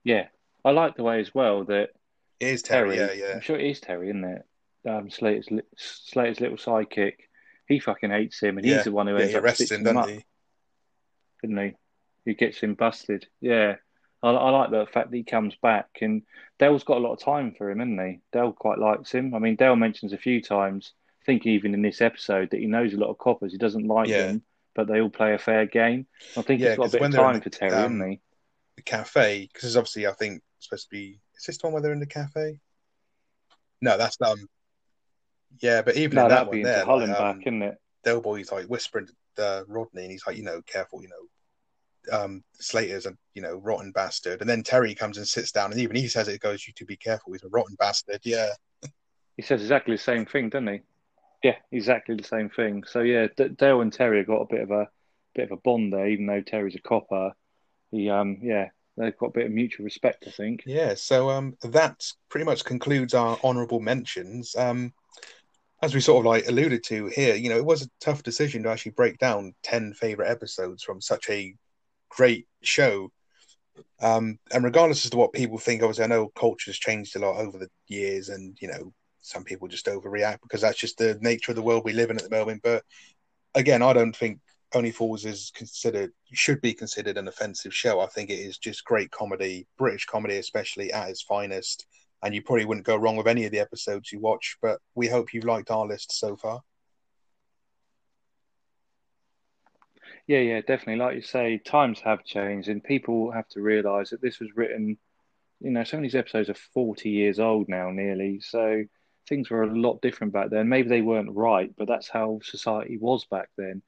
Yeah, 0.04 0.28
I 0.64 0.70
like 0.70 0.94
the 0.96 1.02
way 1.02 1.18
as 1.20 1.34
well 1.34 1.64
that 1.64 1.90
It 2.40 2.48
is 2.48 2.62
Terry, 2.62 2.96
Terry. 2.96 3.18
yeah, 3.18 3.26
yeah. 3.28 3.34
I'm 3.34 3.40
sure 3.40 3.58
it 3.58 3.66
is 3.66 3.80
Terry, 3.80 4.08
isn't 4.10 4.24
it? 4.24 4.42
Um, 4.88 5.10
Slater's 5.10 5.50
li- 5.50 5.62
Slater's 5.76 6.40
little 6.40 6.56
sidekick. 6.58 7.14
He 7.66 7.80
fucking 7.80 8.10
hates 8.10 8.40
him, 8.40 8.58
and 8.58 8.66
Yeah. 8.66 8.76
he's 8.76 8.84
the 8.84 8.92
one 8.92 9.06
who 9.06 9.14
Yeah, 9.14 9.20
ends 9.20 9.32
he 9.32 9.38
up 9.38 9.44
arrests 9.44 9.70
him, 9.70 9.82
doesn't 9.82 9.96
up, 9.96 10.08
he? 10.08 10.24
doesn't 11.42 11.58
he? 11.58 11.74
Who 12.26 12.34
gets 12.34 12.58
him 12.60 12.74
busted? 12.74 13.26
Yeah, 13.40 13.76
I, 14.22 14.30
I 14.30 14.50
like 14.50 14.70
the 14.70 14.86
fact 14.86 15.10
that 15.10 15.16
he 15.16 15.24
comes 15.24 15.56
back, 15.62 15.88
and 16.00 16.22
Del's 16.58 16.84
got 16.84 16.98
a 16.98 17.00
lot 17.00 17.14
of 17.14 17.20
time 17.20 17.54
for 17.56 17.70
him, 17.70 17.78
hasn't 17.80 18.00
he? 18.00 18.20
Del 18.32 18.52
quite 18.52 18.78
likes 18.78 19.12
him. 19.12 19.34
I 19.34 19.38
mean, 19.38 19.56
Dale 19.56 19.76
mentions 19.76 20.12
a 20.12 20.18
few 20.18 20.40
times. 20.40 20.92
I 21.22 21.24
think 21.26 21.46
even 21.46 21.74
in 21.74 21.82
this 21.82 22.00
episode 22.00 22.50
that 22.50 22.60
he 22.60 22.66
knows 22.66 22.94
a 22.94 22.98
lot 22.98 23.10
of 23.10 23.18
coppers. 23.18 23.50
He 23.52 23.58
doesn't 23.58 23.86
like 23.88 24.08
Yeah. 24.08 24.26
them, 24.26 24.42
but 24.76 24.86
they 24.86 25.00
all 25.00 25.10
play 25.10 25.34
a 25.34 25.38
fair 25.38 25.66
game. 25.66 26.06
I 26.36 26.42
think 26.42 26.60
Yeah, 26.60 26.68
he's 26.68 26.76
got 26.76 26.88
a 26.88 26.92
bit 26.92 27.02
of 27.02 27.12
time 27.12 27.34
the- 27.36 27.40
for 27.42 27.50
Terry, 27.50 27.72
um, 27.74 27.98
hasn't 28.00 28.10
he? 28.12 28.20
The 28.76 28.82
cafe, 28.82 29.48
because 29.52 29.64
it's 29.70 29.76
obviously 29.76 30.06
I 30.06 30.12
think 30.12 30.42
supposed 30.60 30.84
to 30.84 30.90
be. 30.90 31.20
Is 31.38 31.44
this 31.46 31.58
the 31.58 31.66
one 31.66 31.74
where 31.74 31.82
they're 31.82 31.92
in 31.92 32.00
the 32.00 32.06
cafe? 32.06 32.60
No, 33.80 33.96
that's 33.98 34.16
um. 34.20 34.46
Yeah, 35.60 35.82
but 35.82 35.96
even 35.96 36.16
No, 36.16 36.24
in 36.24 36.28
that 36.30 36.46
one 36.46 36.62
there, 36.62 36.84
Hull 36.84 36.98
like, 36.98 37.08
and 37.08 37.16
um, 37.16 37.38
back, 37.38 37.46
isn't 37.46 37.62
it? 37.62 37.78
Del 38.04 38.20
Boy's 38.20 38.52
like 38.52 38.66
whispering 38.66 39.06
to 39.36 39.44
uh, 39.44 39.62
Rodney, 39.66 40.02
and 40.02 40.10
he's 40.10 40.26
like, 40.26 40.36
you 40.36 40.42
know, 40.42 40.60
careful, 40.62 41.02
you 41.02 41.08
know, 41.08 42.18
um, 42.18 42.44
Slater's 42.60 43.06
a 43.06 43.16
you 43.34 43.42
know 43.42 43.56
rotten 43.56 43.90
bastard, 43.92 44.40
and 44.40 44.48
then 44.48 44.62
Terry 44.62 44.94
comes 44.94 45.18
and 45.18 45.26
sits 45.26 45.52
down, 45.52 45.72
and 45.72 45.80
even 45.80 45.96
he 45.96 46.08
says 46.08 46.28
it 46.28 46.40
goes, 46.40 46.66
you 46.66 46.72
to 46.74 46.84
be 46.84 46.96
careful, 46.96 47.32
he's 47.32 47.42
a 47.42 47.48
rotten 47.48 47.76
bastard. 47.78 48.20
Yeah, 48.24 48.50
He 49.36 49.42
says 49.42 49.60
exactly 49.62 49.94
the 49.94 50.02
same 50.02 50.26
thing, 50.26 50.50
doesn't 50.50 50.68
he? 50.68 50.80
Yeah, 51.42 51.56
exactly 51.72 52.16
the 52.16 52.24
same 52.24 52.48
thing. 52.48 52.84
So 52.86 53.00
yeah, 53.00 53.26
D- 53.36 53.48
Del 53.48 53.80
and 53.80 53.92
Terry 53.92 54.18
have 54.18 54.26
got 54.26 54.42
a 54.42 54.46
bit 54.46 54.62
of 54.62 54.70
a 54.70 54.88
bit 55.34 55.50
of 55.50 55.58
a 55.58 55.60
bond 55.60 55.92
there, 55.92 56.08
even 56.08 56.26
though 56.26 56.42
Terry's 56.42 56.74
a 56.76 56.80
copper. 56.80 57.32
He 57.90 58.08
um 58.10 58.38
yeah, 58.42 58.70
they've 58.96 59.16
got 59.16 59.26
a 59.26 59.32
bit 59.32 59.46
of 59.46 59.52
mutual 59.52 59.84
respect, 59.84 60.24
I 60.26 60.30
think. 60.30 60.62
yeah. 60.66 60.94
So 60.94 61.30
um, 61.30 61.56
that 61.62 62.06
pretty 62.28 62.44
much 62.44 62.64
concludes 62.64 63.14
our 63.14 63.38
honourable 63.44 63.80
mentions. 63.80 64.54
Um, 64.56 64.92
as 65.82 65.94
we 65.94 66.00
sort 66.00 66.20
of 66.20 66.26
like 66.26 66.48
alluded 66.48 66.82
to 66.84 67.06
here, 67.08 67.34
you 67.34 67.50
know, 67.50 67.56
it 67.56 67.64
was 67.64 67.82
a 67.82 67.90
tough 68.00 68.22
decision 68.22 68.62
to 68.62 68.70
actually 68.70 68.92
break 68.92 69.18
down 69.18 69.54
10 69.62 69.94
favorite 69.94 70.30
episodes 70.30 70.82
from 70.82 71.00
such 71.00 71.28
a 71.28 71.54
great 72.08 72.46
show. 72.62 73.10
Um, 74.00 74.38
and 74.52 74.64
regardless 74.64 75.04
as 75.04 75.10
to 75.10 75.18
what 75.18 75.34
people 75.34 75.58
think, 75.58 75.82
obviously, 75.82 76.04
I 76.04 76.08
know 76.08 76.32
culture's 76.34 76.78
changed 76.78 77.14
a 77.16 77.18
lot 77.18 77.36
over 77.36 77.58
the 77.58 77.68
years, 77.88 78.30
and 78.30 78.56
you 78.60 78.68
know, 78.68 78.92
some 79.20 79.44
people 79.44 79.68
just 79.68 79.86
overreact 79.86 80.38
because 80.42 80.62
that's 80.62 80.78
just 80.78 80.96
the 80.96 81.18
nature 81.20 81.52
of 81.52 81.56
the 81.56 81.62
world 81.62 81.84
we 81.84 81.92
live 81.92 82.10
in 82.10 82.16
at 82.16 82.22
the 82.22 82.30
moment. 82.30 82.62
But 82.62 82.84
again, 83.54 83.82
I 83.82 83.92
don't 83.92 84.16
think 84.16 84.40
Only 84.74 84.90
Fools 84.90 85.24
is 85.24 85.52
considered 85.54 86.12
should 86.32 86.60
be 86.60 86.74
considered 86.74 87.16
an 87.16 87.28
offensive 87.28 87.72
show. 87.72 88.00
I 88.00 88.06
think 88.06 88.30
it 88.30 88.40
is 88.40 88.58
just 88.58 88.84
great 88.84 89.10
comedy, 89.10 89.66
British 89.78 90.04
comedy, 90.06 90.36
especially 90.36 90.92
at 90.92 91.08
its 91.08 91.22
finest. 91.22 91.86
And 92.22 92.34
you 92.34 92.42
probably 92.42 92.64
wouldn't 92.64 92.86
go 92.86 92.96
wrong 92.96 93.16
with 93.16 93.28
any 93.28 93.44
of 93.44 93.52
the 93.52 93.60
episodes 93.60 94.10
you 94.10 94.20
watch. 94.20 94.56
But 94.60 94.80
we 94.94 95.06
hope 95.06 95.32
you've 95.32 95.44
liked 95.44 95.70
our 95.70 95.86
list 95.86 96.18
so 96.18 96.36
far. 96.36 96.62
Yeah, 100.26 100.40
yeah, 100.40 100.60
definitely. 100.60 100.96
Like 100.96 101.14
you 101.14 101.22
say, 101.22 101.58
times 101.58 102.00
have 102.00 102.24
changed, 102.24 102.68
and 102.68 102.82
people 102.82 103.30
have 103.30 103.46
to 103.50 103.60
realise 103.60 104.10
that 104.10 104.20
this 104.20 104.40
was 104.40 104.50
written. 104.56 104.98
You 105.60 105.70
know, 105.70 105.84
some 105.84 106.00
of 106.00 106.02
these 106.02 106.16
episodes 106.16 106.50
are 106.50 106.54
forty 106.74 107.10
years 107.10 107.38
old 107.38 107.68
now, 107.68 107.90
nearly. 107.90 108.40
So 108.40 108.84
things 109.28 109.48
were 109.50 109.62
a 109.62 109.78
lot 109.78 110.02
different 110.02 110.32
back 110.32 110.50
then. 110.50 110.68
Maybe 110.68 110.88
they 110.88 111.02
weren't 111.02 111.34
right, 111.34 111.72
but 111.76 111.86
that's 111.86 112.08
how 112.08 112.40
society 112.42 112.98
was 112.98 113.24
back 113.26 113.50
then. 113.56 113.82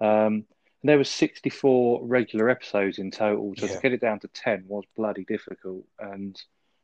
Um, 0.00 0.46
and 0.82 0.88
there 0.88 0.98
were 0.98 1.04
sixty-four 1.04 2.06
regular 2.06 2.48
episodes 2.48 2.98
in 2.98 3.10
total, 3.10 3.54
so 3.56 3.66
Yeah. 3.66 3.74
to 3.74 3.80
get 3.80 3.92
it 3.92 4.00
down 4.00 4.20
to 4.20 4.28
ten 4.28 4.64
was 4.66 4.84
bloody 4.96 5.24
difficult. 5.24 5.84
And 5.98 6.40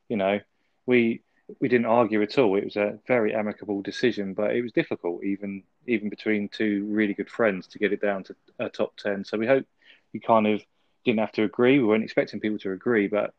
you 0.08 0.16
know, 0.16 0.40
we 0.84 1.22
we 1.60 1.68
didn't 1.68 1.86
argue 1.86 2.22
at 2.22 2.38
all. 2.38 2.56
It 2.56 2.64
was 2.64 2.76
a 2.76 2.98
very 3.06 3.32
amicable 3.34 3.80
decision, 3.80 4.34
but 4.34 4.54
it 4.54 4.62
was 4.62 4.72
difficult, 4.72 5.24
even 5.24 5.62
even 5.86 6.08
between 6.10 6.48
two 6.48 6.84
really 6.86 7.14
good 7.14 7.30
friends, 7.30 7.68
to 7.68 7.78
get 7.78 7.92
it 7.92 8.02
down 8.02 8.24
to 8.24 8.36
a 8.58 8.68
top 8.68 8.96
ten. 8.96 9.24
So 9.24 9.38
we 9.38 9.46
hope 9.46 9.64
you 10.12 10.20
kind 10.20 10.46
of 10.46 10.62
didn't 11.04 11.20
have 11.20 11.32
to 11.32 11.44
agree. 11.44 11.78
We 11.78 11.86
weren't 11.86 12.04
expecting 12.04 12.40
people 12.40 12.58
to 12.58 12.72
agree, 12.72 13.06
but 13.06 13.32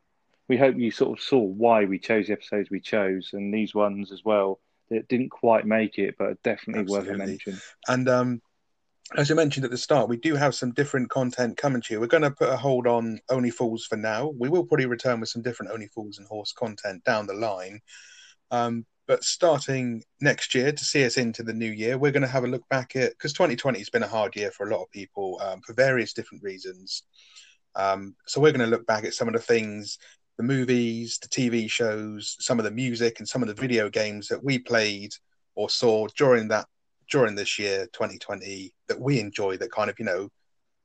we 0.48 0.58
hope 0.58 0.78
you 0.78 0.90
sort 0.90 1.20
of 1.20 1.24
saw 1.24 1.40
why 1.40 1.86
we 1.86 2.00
chose 2.00 2.28
the 2.28 2.34
episodes 2.34 2.70
we 2.72 2.80
chose, 2.80 3.32
and 3.34 3.54
these 3.54 3.76
ones 3.76 4.12
as 4.12 4.24
well 4.24 4.60
that 4.90 5.10
didn't 5.10 5.30
quite 5.30 5.66
make 5.66 6.00
it, 6.00 6.16
but 6.18 6.28
are 6.30 6.38
definitely 6.44 6.90
worth 6.90 7.10
a 7.10 7.14
mention. 7.14 7.62
And 7.90 8.08
um, 8.08 8.42
as 9.16 9.32
I 9.32 9.36
mentioned 9.36 9.64
at 9.64 9.72
the 9.72 9.78
start, 9.78 10.10
we 10.10 10.18
do 10.18 10.36
have 10.36 10.54
some 10.54 10.74
different 10.74 11.10
content 11.10 11.56
coming 11.56 11.82
to 11.82 11.94
you. 11.94 12.00
We're 12.00 12.08
going 12.08 12.24
to 12.24 12.32
put 12.32 12.50
a 12.50 12.58
hold 12.58 12.88
on 12.88 13.20
Only 13.30 13.52
Fools 13.52 13.86
for 13.86 13.96
now. 13.96 14.34
We 14.38 14.50
will 14.50 14.66
probably 14.66 14.86
return 14.86 15.20
with 15.20 15.30
some 15.30 15.42
different 15.42 15.72
Only 15.72 15.88
Fools 15.88 16.18
and 16.18 16.28
Horse 16.28 16.52
content 16.52 17.04
down 17.06 17.26
the 17.26 17.34
line. 17.34 17.80
Um, 18.52 18.86
but 19.08 19.24
starting 19.24 20.04
next 20.20 20.54
year 20.54 20.74
to 20.74 20.84
see 20.84 21.06
us 21.06 21.16
into 21.16 21.42
the 21.42 21.54
new 21.54 21.72
year, 21.72 21.98
we're 21.98 22.12
going 22.12 22.22
to 22.24 22.28
have 22.28 22.44
a 22.44 22.48
look 22.48 22.68
back 22.70 22.98
at 22.98 23.12
because 23.12 23.32
2020 23.32 23.80
has 23.80 23.90
been 23.90 24.04
a 24.04 24.08
hard 24.08 24.36
year 24.36 24.52
for 24.52 24.68
a 24.68 24.72
lot 24.76 24.84
of 24.84 24.92
people 24.92 25.40
um, 25.42 25.62
for 25.62 25.74
various 25.74 26.12
different 26.12 26.44
reasons. 26.44 27.04
Um, 27.76 28.16
so 28.26 28.42
we're 28.42 28.52
going 28.52 28.66
to 28.66 28.76
look 28.76 28.86
back 28.86 29.06
at 29.06 29.14
some 29.14 29.30
of 29.30 29.34
the 29.34 29.40
things, 29.40 29.98
the 30.38 30.44
movies, 30.44 31.20
the 31.22 31.30
TV 31.30 31.70
shows, 31.70 32.36
some 32.40 32.60
of 32.60 32.66
the 32.66 32.72
music, 32.72 33.20
and 33.20 33.28
some 33.28 33.42
of 33.42 33.48
the 33.48 33.54
video 33.54 33.90
games 33.90 34.28
that 34.28 34.44
we 34.44 34.60
played 34.60 35.14
or 35.56 35.70
saw 35.70 36.08
during 36.18 36.50
that 36.50 36.68
during 37.10 37.36
this 37.36 37.58
year 37.58 37.88
2020 37.94 38.74
that 38.88 39.00
we 39.00 39.20
enjoyed 39.20 39.60
that 39.60 39.72
kind 39.72 39.90
of 39.90 39.98
you 40.00 40.06
know 40.06 40.30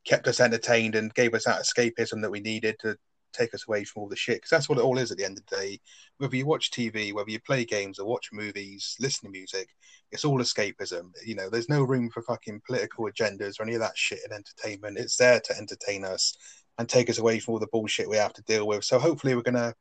kept 0.04 0.26
us 0.26 0.40
entertained 0.40 0.94
and 0.94 1.14
gave 1.14 1.34
us 1.34 1.44
that 1.44 1.62
escapism 1.62 2.20
that 2.20 2.30
we 2.30 2.40
needed 2.40 2.76
to 2.80 2.96
take 3.32 3.54
us 3.54 3.66
away 3.66 3.84
from 3.84 4.02
all 4.02 4.08
the 4.08 4.16
shit. 4.16 4.36
Because 4.36 4.50
that's 4.50 4.68
what 4.68 4.76
it 4.76 4.84
all 4.84 4.98
is 4.98 5.10
at 5.10 5.16
the 5.16 5.24
end 5.24 5.38
of 5.38 5.46
the 5.46 5.56
day. 5.56 5.80
Whether 6.18 6.36
you 6.36 6.46
watch 6.46 6.70
tv 6.70 7.12
whether 7.12 7.30
you 7.30 7.40
play 7.40 7.64
games 7.64 7.98
or 7.98 8.06
watch 8.06 8.28
movies 8.32 8.96
listen 9.00 9.28
to 9.28 9.32
music 9.32 9.68
it's 10.12 10.24
all 10.24 10.38
escapism. 10.38 11.10
You 11.24 11.34
know 11.34 11.48
there's 11.48 11.68
no 11.68 11.82
room 11.82 12.10
for 12.10 12.22
fucking 12.22 12.62
political 12.66 13.06
agendas 13.06 13.58
or 13.58 13.64
any 13.64 13.74
of 13.74 13.80
that 13.80 13.96
shit 13.96 14.20
in 14.24 14.32
entertainment. 14.32 14.98
It's 14.98 15.16
there 15.16 15.40
to 15.40 15.56
entertain 15.56 16.04
us 16.04 16.36
and 16.78 16.88
take 16.88 17.10
us 17.10 17.18
away 17.18 17.38
from 17.38 17.54
all 17.54 17.60
the 17.60 17.66
bullshit 17.68 18.08
we 18.08 18.18
have 18.18 18.34
to 18.34 18.42
deal 18.42 18.66
with. 18.66 18.84
So 18.84 18.98
hopefully 18.98 19.34
we're 19.34 19.42
going 19.42 19.54
to 19.54 19.74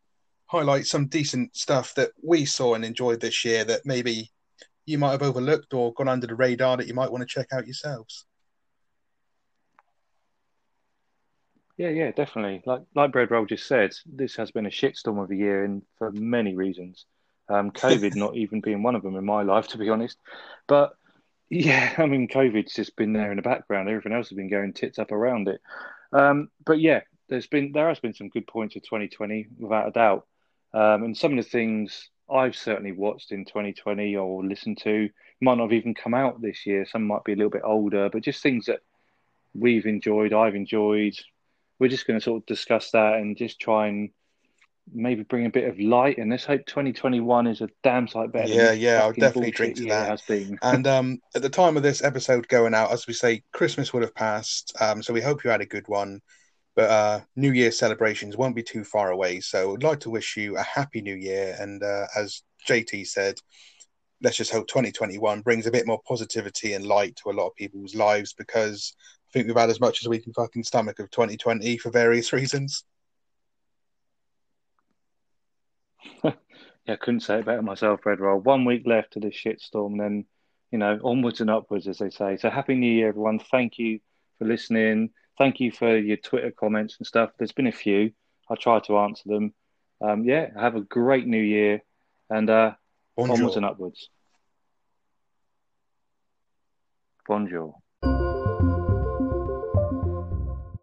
highlight 0.45 0.85
some 0.85 1.07
decent 1.07 1.55
stuff 1.55 1.93
that 1.95 2.11
we 2.23 2.45
saw 2.45 2.75
and 2.75 2.83
enjoyed 2.83 3.21
this 3.21 3.45
year 3.45 3.63
that 3.65 3.85
maybe 3.85 4.31
you 4.85 4.97
might 4.97 5.11
have 5.11 5.23
overlooked 5.23 5.73
or 5.73 5.93
gone 5.93 6.07
under 6.07 6.27
the 6.27 6.35
radar 6.35 6.77
that 6.77 6.87
you 6.87 6.93
might 6.93 7.11
want 7.11 7.21
to 7.21 7.27
check 7.27 7.47
out 7.51 7.67
yourselves. 7.67 8.25
Yeah, 11.77 11.89
yeah, 11.89 12.11
definitely. 12.11 12.61
Like 12.65 12.81
like 12.93 13.11
Bread 13.11 13.31
Roll 13.31 13.45
just 13.45 13.67
said, 13.67 13.91
this 14.05 14.35
has 14.35 14.51
been 14.51 14.65
a 14.65 14.69
shitstorm 14.69 15.23
of 15.23 15.31
a 15.31 15.35
year, 15.35 15.63
and 15.63 15.81
for 15.97 16.11
many 16.11 16.55
reasons. 16.55 17.05
Um, 17.49 17.71
COVID 17.71 18.15
not 18.15 18.35
even 18.35 18.61
being 18.61 18.83
one 18.83 18.95
of 18.95 19.03
them 19.03 19.15
in 19.15 19.25
my 19.25 19.41
life, 19.41 19.67
to 19.69 19.77
be 19.77 19.89
honest. 19.89 20.17
But 20.67 20.93
yeah, 21.49 21.93
I 21.97 22.05
mean, 22.05 22.27
COVID's 22.27 22.75
just 22.75 22.95
been 22.95 23.13
there 23.13 23.31
in 23.31 23.37
the 23.37 23.41
background. 23.41 23.89
Everything 23.89 24.13
else 24.13 24.29
has 24.29 24.35
been 24.35 24.49
going 24.49 24.73
tits 24.73 24.99
up 24.99 25.11
around 25.11 25.47
it. 25.47 25.61
Um, 26.13 26.49
but 26.65 26.79
yeah, 26.79 27.01
there's 27.29 27.47
been 27.47 27.71
there 27.71 27.87
has 27.89 27.99
been 27.99 28.13
some 28.13 28.29
good 28.29 28.45
points 28.47 28.75
of 28.75 28.83
2020, 28.83 29.47
without 29.57 29.87
a 29.87 29.91
doubt. 29.91 30.27
Um, 30.73 31.03
and 31.03 31.17
some 31.17 31.37
of 31.37 31.43
the 31.43 31.49
things 31.49 32.09
I've 32.31 32.55
certainly 32.55 32.91
watched 32.91 33.31
in 33.31 33.45
2020 33.45 34.15
or 34.15 34.43
listened 34.43 34.79
to 34.83 35.09
might 35.41 35.57
not 35.57 35.63
have 35.63 35.73
even 35.73 35.93
come 35.93 36.13
out 36.13 36.41
this 36.41 36.65
year. 36.65 36.85
Some 36.85 37.07
might 37.07 37.23
be 37.23 37.33
a 37.33 37.35
little 37.35 37.51
bit 37.51 37.63
older, 37.65 38.09
but 38.09 38.21
just 38.21 38.43
things 38.43 38.65
that 38.65 38.79
we've 39.53 39.85
enjoyed, 39.85 40.33
I've 40.33 40.55
enjoyed. 40.55 41.15
We're 41.79 41.89
just 41.89 42.07
going 42.07 42.19
to 42.19 42.23
sort 42.23 42.43
of 42.43 42.45
discuss 42.45 42.91
that 42.91 43.15
and 43.15 43.35
just 43.35 43.59
try 43.59 43.87
and 43.87 44.11
maybe 44.93 45.23
bring 45.23 45.45
a 45.45 45.49
bit 45.49 45.67
of 45.67 45.79
light. 45.79 46.17
And 46.19 46.29
let's 46.29 46.45
hope 46.45 46.65
2021 46.65 47.47
is 47.47 47.61
a 47.61 47.69
damn 47.83 48.07
sight 48.07 48.31
better. 48.31 48.53
Yeah, 48.53 48.71
yeah, 48.71 49.01
I'll 49.01 49.13
definitely 49.13 49.51
drink 49.51 49.77
to 49.77 49.85
that. 49.85 50.21
And 50.61 50.87
um, 50.87 51.19
at 51.35 51.41
the 51.41 51.49
time 51.49 51.75
of 51.75 51.83
this 51.83 52.03
episode 52.03 52.47
going 52.47 52.73
out, 52.73 52.91
as 52.91 53.07
we 53.07 53.13
say, 53.13 53.43
Christmas 53.51 53.93
would 53.93 54.03
have 54.03 54.15
passed. 54.15 54.73
Um, 54.79 55.01
so 55.01 55.13
we 55.13 55.21
hope 55.21 55.43
you 55.43 55.49
had 55.49 55.61
a 55.61 55.65
good 55.65 55.87
one. 55.87 56.21
But 56.75 56.89
uh, 56.89 57.19
New 57.35 57.51
Year 57.51 57.71
celebrations 57.71 58.37
won't 58.37 58.55
be 58.55 58.63
too 58.63 58.83
far 58.83 59.11
away. 59.11 59.41
So 59.41 59.73
I'd 59.73 59.83
like 59.83 59.99
to 60.01 60.09
wish 60.09 60.37
you 60.37 60.57
a 60.57 60.63
happy 60.63 61.01
New 61.01 61.15
Year. 61.15 61.55
And 61.59 61.83
uh, 61.83 62.05
as 62.15 62.43
JT 62.67 63.07
said, 63.07 63.39
let's 64.21 64.37
just 64.37 64.51
hope 64.51 64.67
2021 64.67 65.41
brings 65.41 65.65
a 65.65 65.71
bit 65.71 65.87
more 65.87 66.01
positivity 66.07 66.73
and 66.73 66.85
light 66.85 67.17
to 67.17 67.29
a 67.29 67.33
lot 67.33 67.47
of 67.47 67.55
people's 67.55 67.95
lives 67.95 68.33
because 68.33 68.93
I 69.29 69.31
think 69.33 69.47
we've 69.47 69.55
had 69.55 69.69
as 69.69 69.81
much 69.81 70.01
as 70.01 70.07
we 70.07 70.19
can 70.19 70.33
fucking 70.33 70.63
stomach 70.63 70.99
of 70.99 71.11
2020 71.11 71.77
for 71.77 71.89
various 71.89 72.31
reasons. 72.33 72.83
yeah, 76.23 76.33
I 76.87 76.95
couldn't 76.95 77.21
say 77.21 77.39
it 77.39 77.45
better 77.45 77.61
myself, 77.61 78.05
Red 78.05 78.19
Roll. 78.19 78.39
One 78.39 78.65
week 78.65 78.83
left 78.85 79.15
of 79.15 79.23
this 79.23 79.35
shitstorm, 79.35 79.97
then 79.97 80.25
you 80.71 80.77
know, 80.77 80.99
onwards 81.03 81.41
and 81.41 81.49
upwards, 81.49 81.87
as 81.87 81.97
they 81.97 82.09
say. 82.09 82.37
So 82.37 82.49
happy 82.49 82.75
New 82.75 82.91
Year, 82.91 83.09
everyone. 83.09 83.39
Thank 83.39 83.77
you 83.77 83.99
for 84.39 84.45
listening. 84.45 85.09
Thank 85.37 85.59
you 85.59 85.71
for 85.71 85.97
your 85.97 86.17
Twitter 86.17 86.51
comments 86.51 86.97
and 86.99 87.07
stuff. 87.07 87.31
There's 87.37 87.51
been 87.51 87.67
a 87.67 87.71
few. 87.71 88.11
I 88.49 88.55
try 88.55 88.79
to 88.81 88.97
answer 88.99 89.23
them. 89.25 89.53
Um, 90.01 90.23
yeah, 90.23 90.49
have 90.59 90.75
a 90.75 90.81
great 90.81 91.27
New 91.27 91.41
Year 91.41 91.81
and 92.29 92.49
uh, 92.49 92.73
onwards 93.17 93.55
and 93.55 93.65
upwards. 93.65 94.09
Bonjour. 97.27 97.75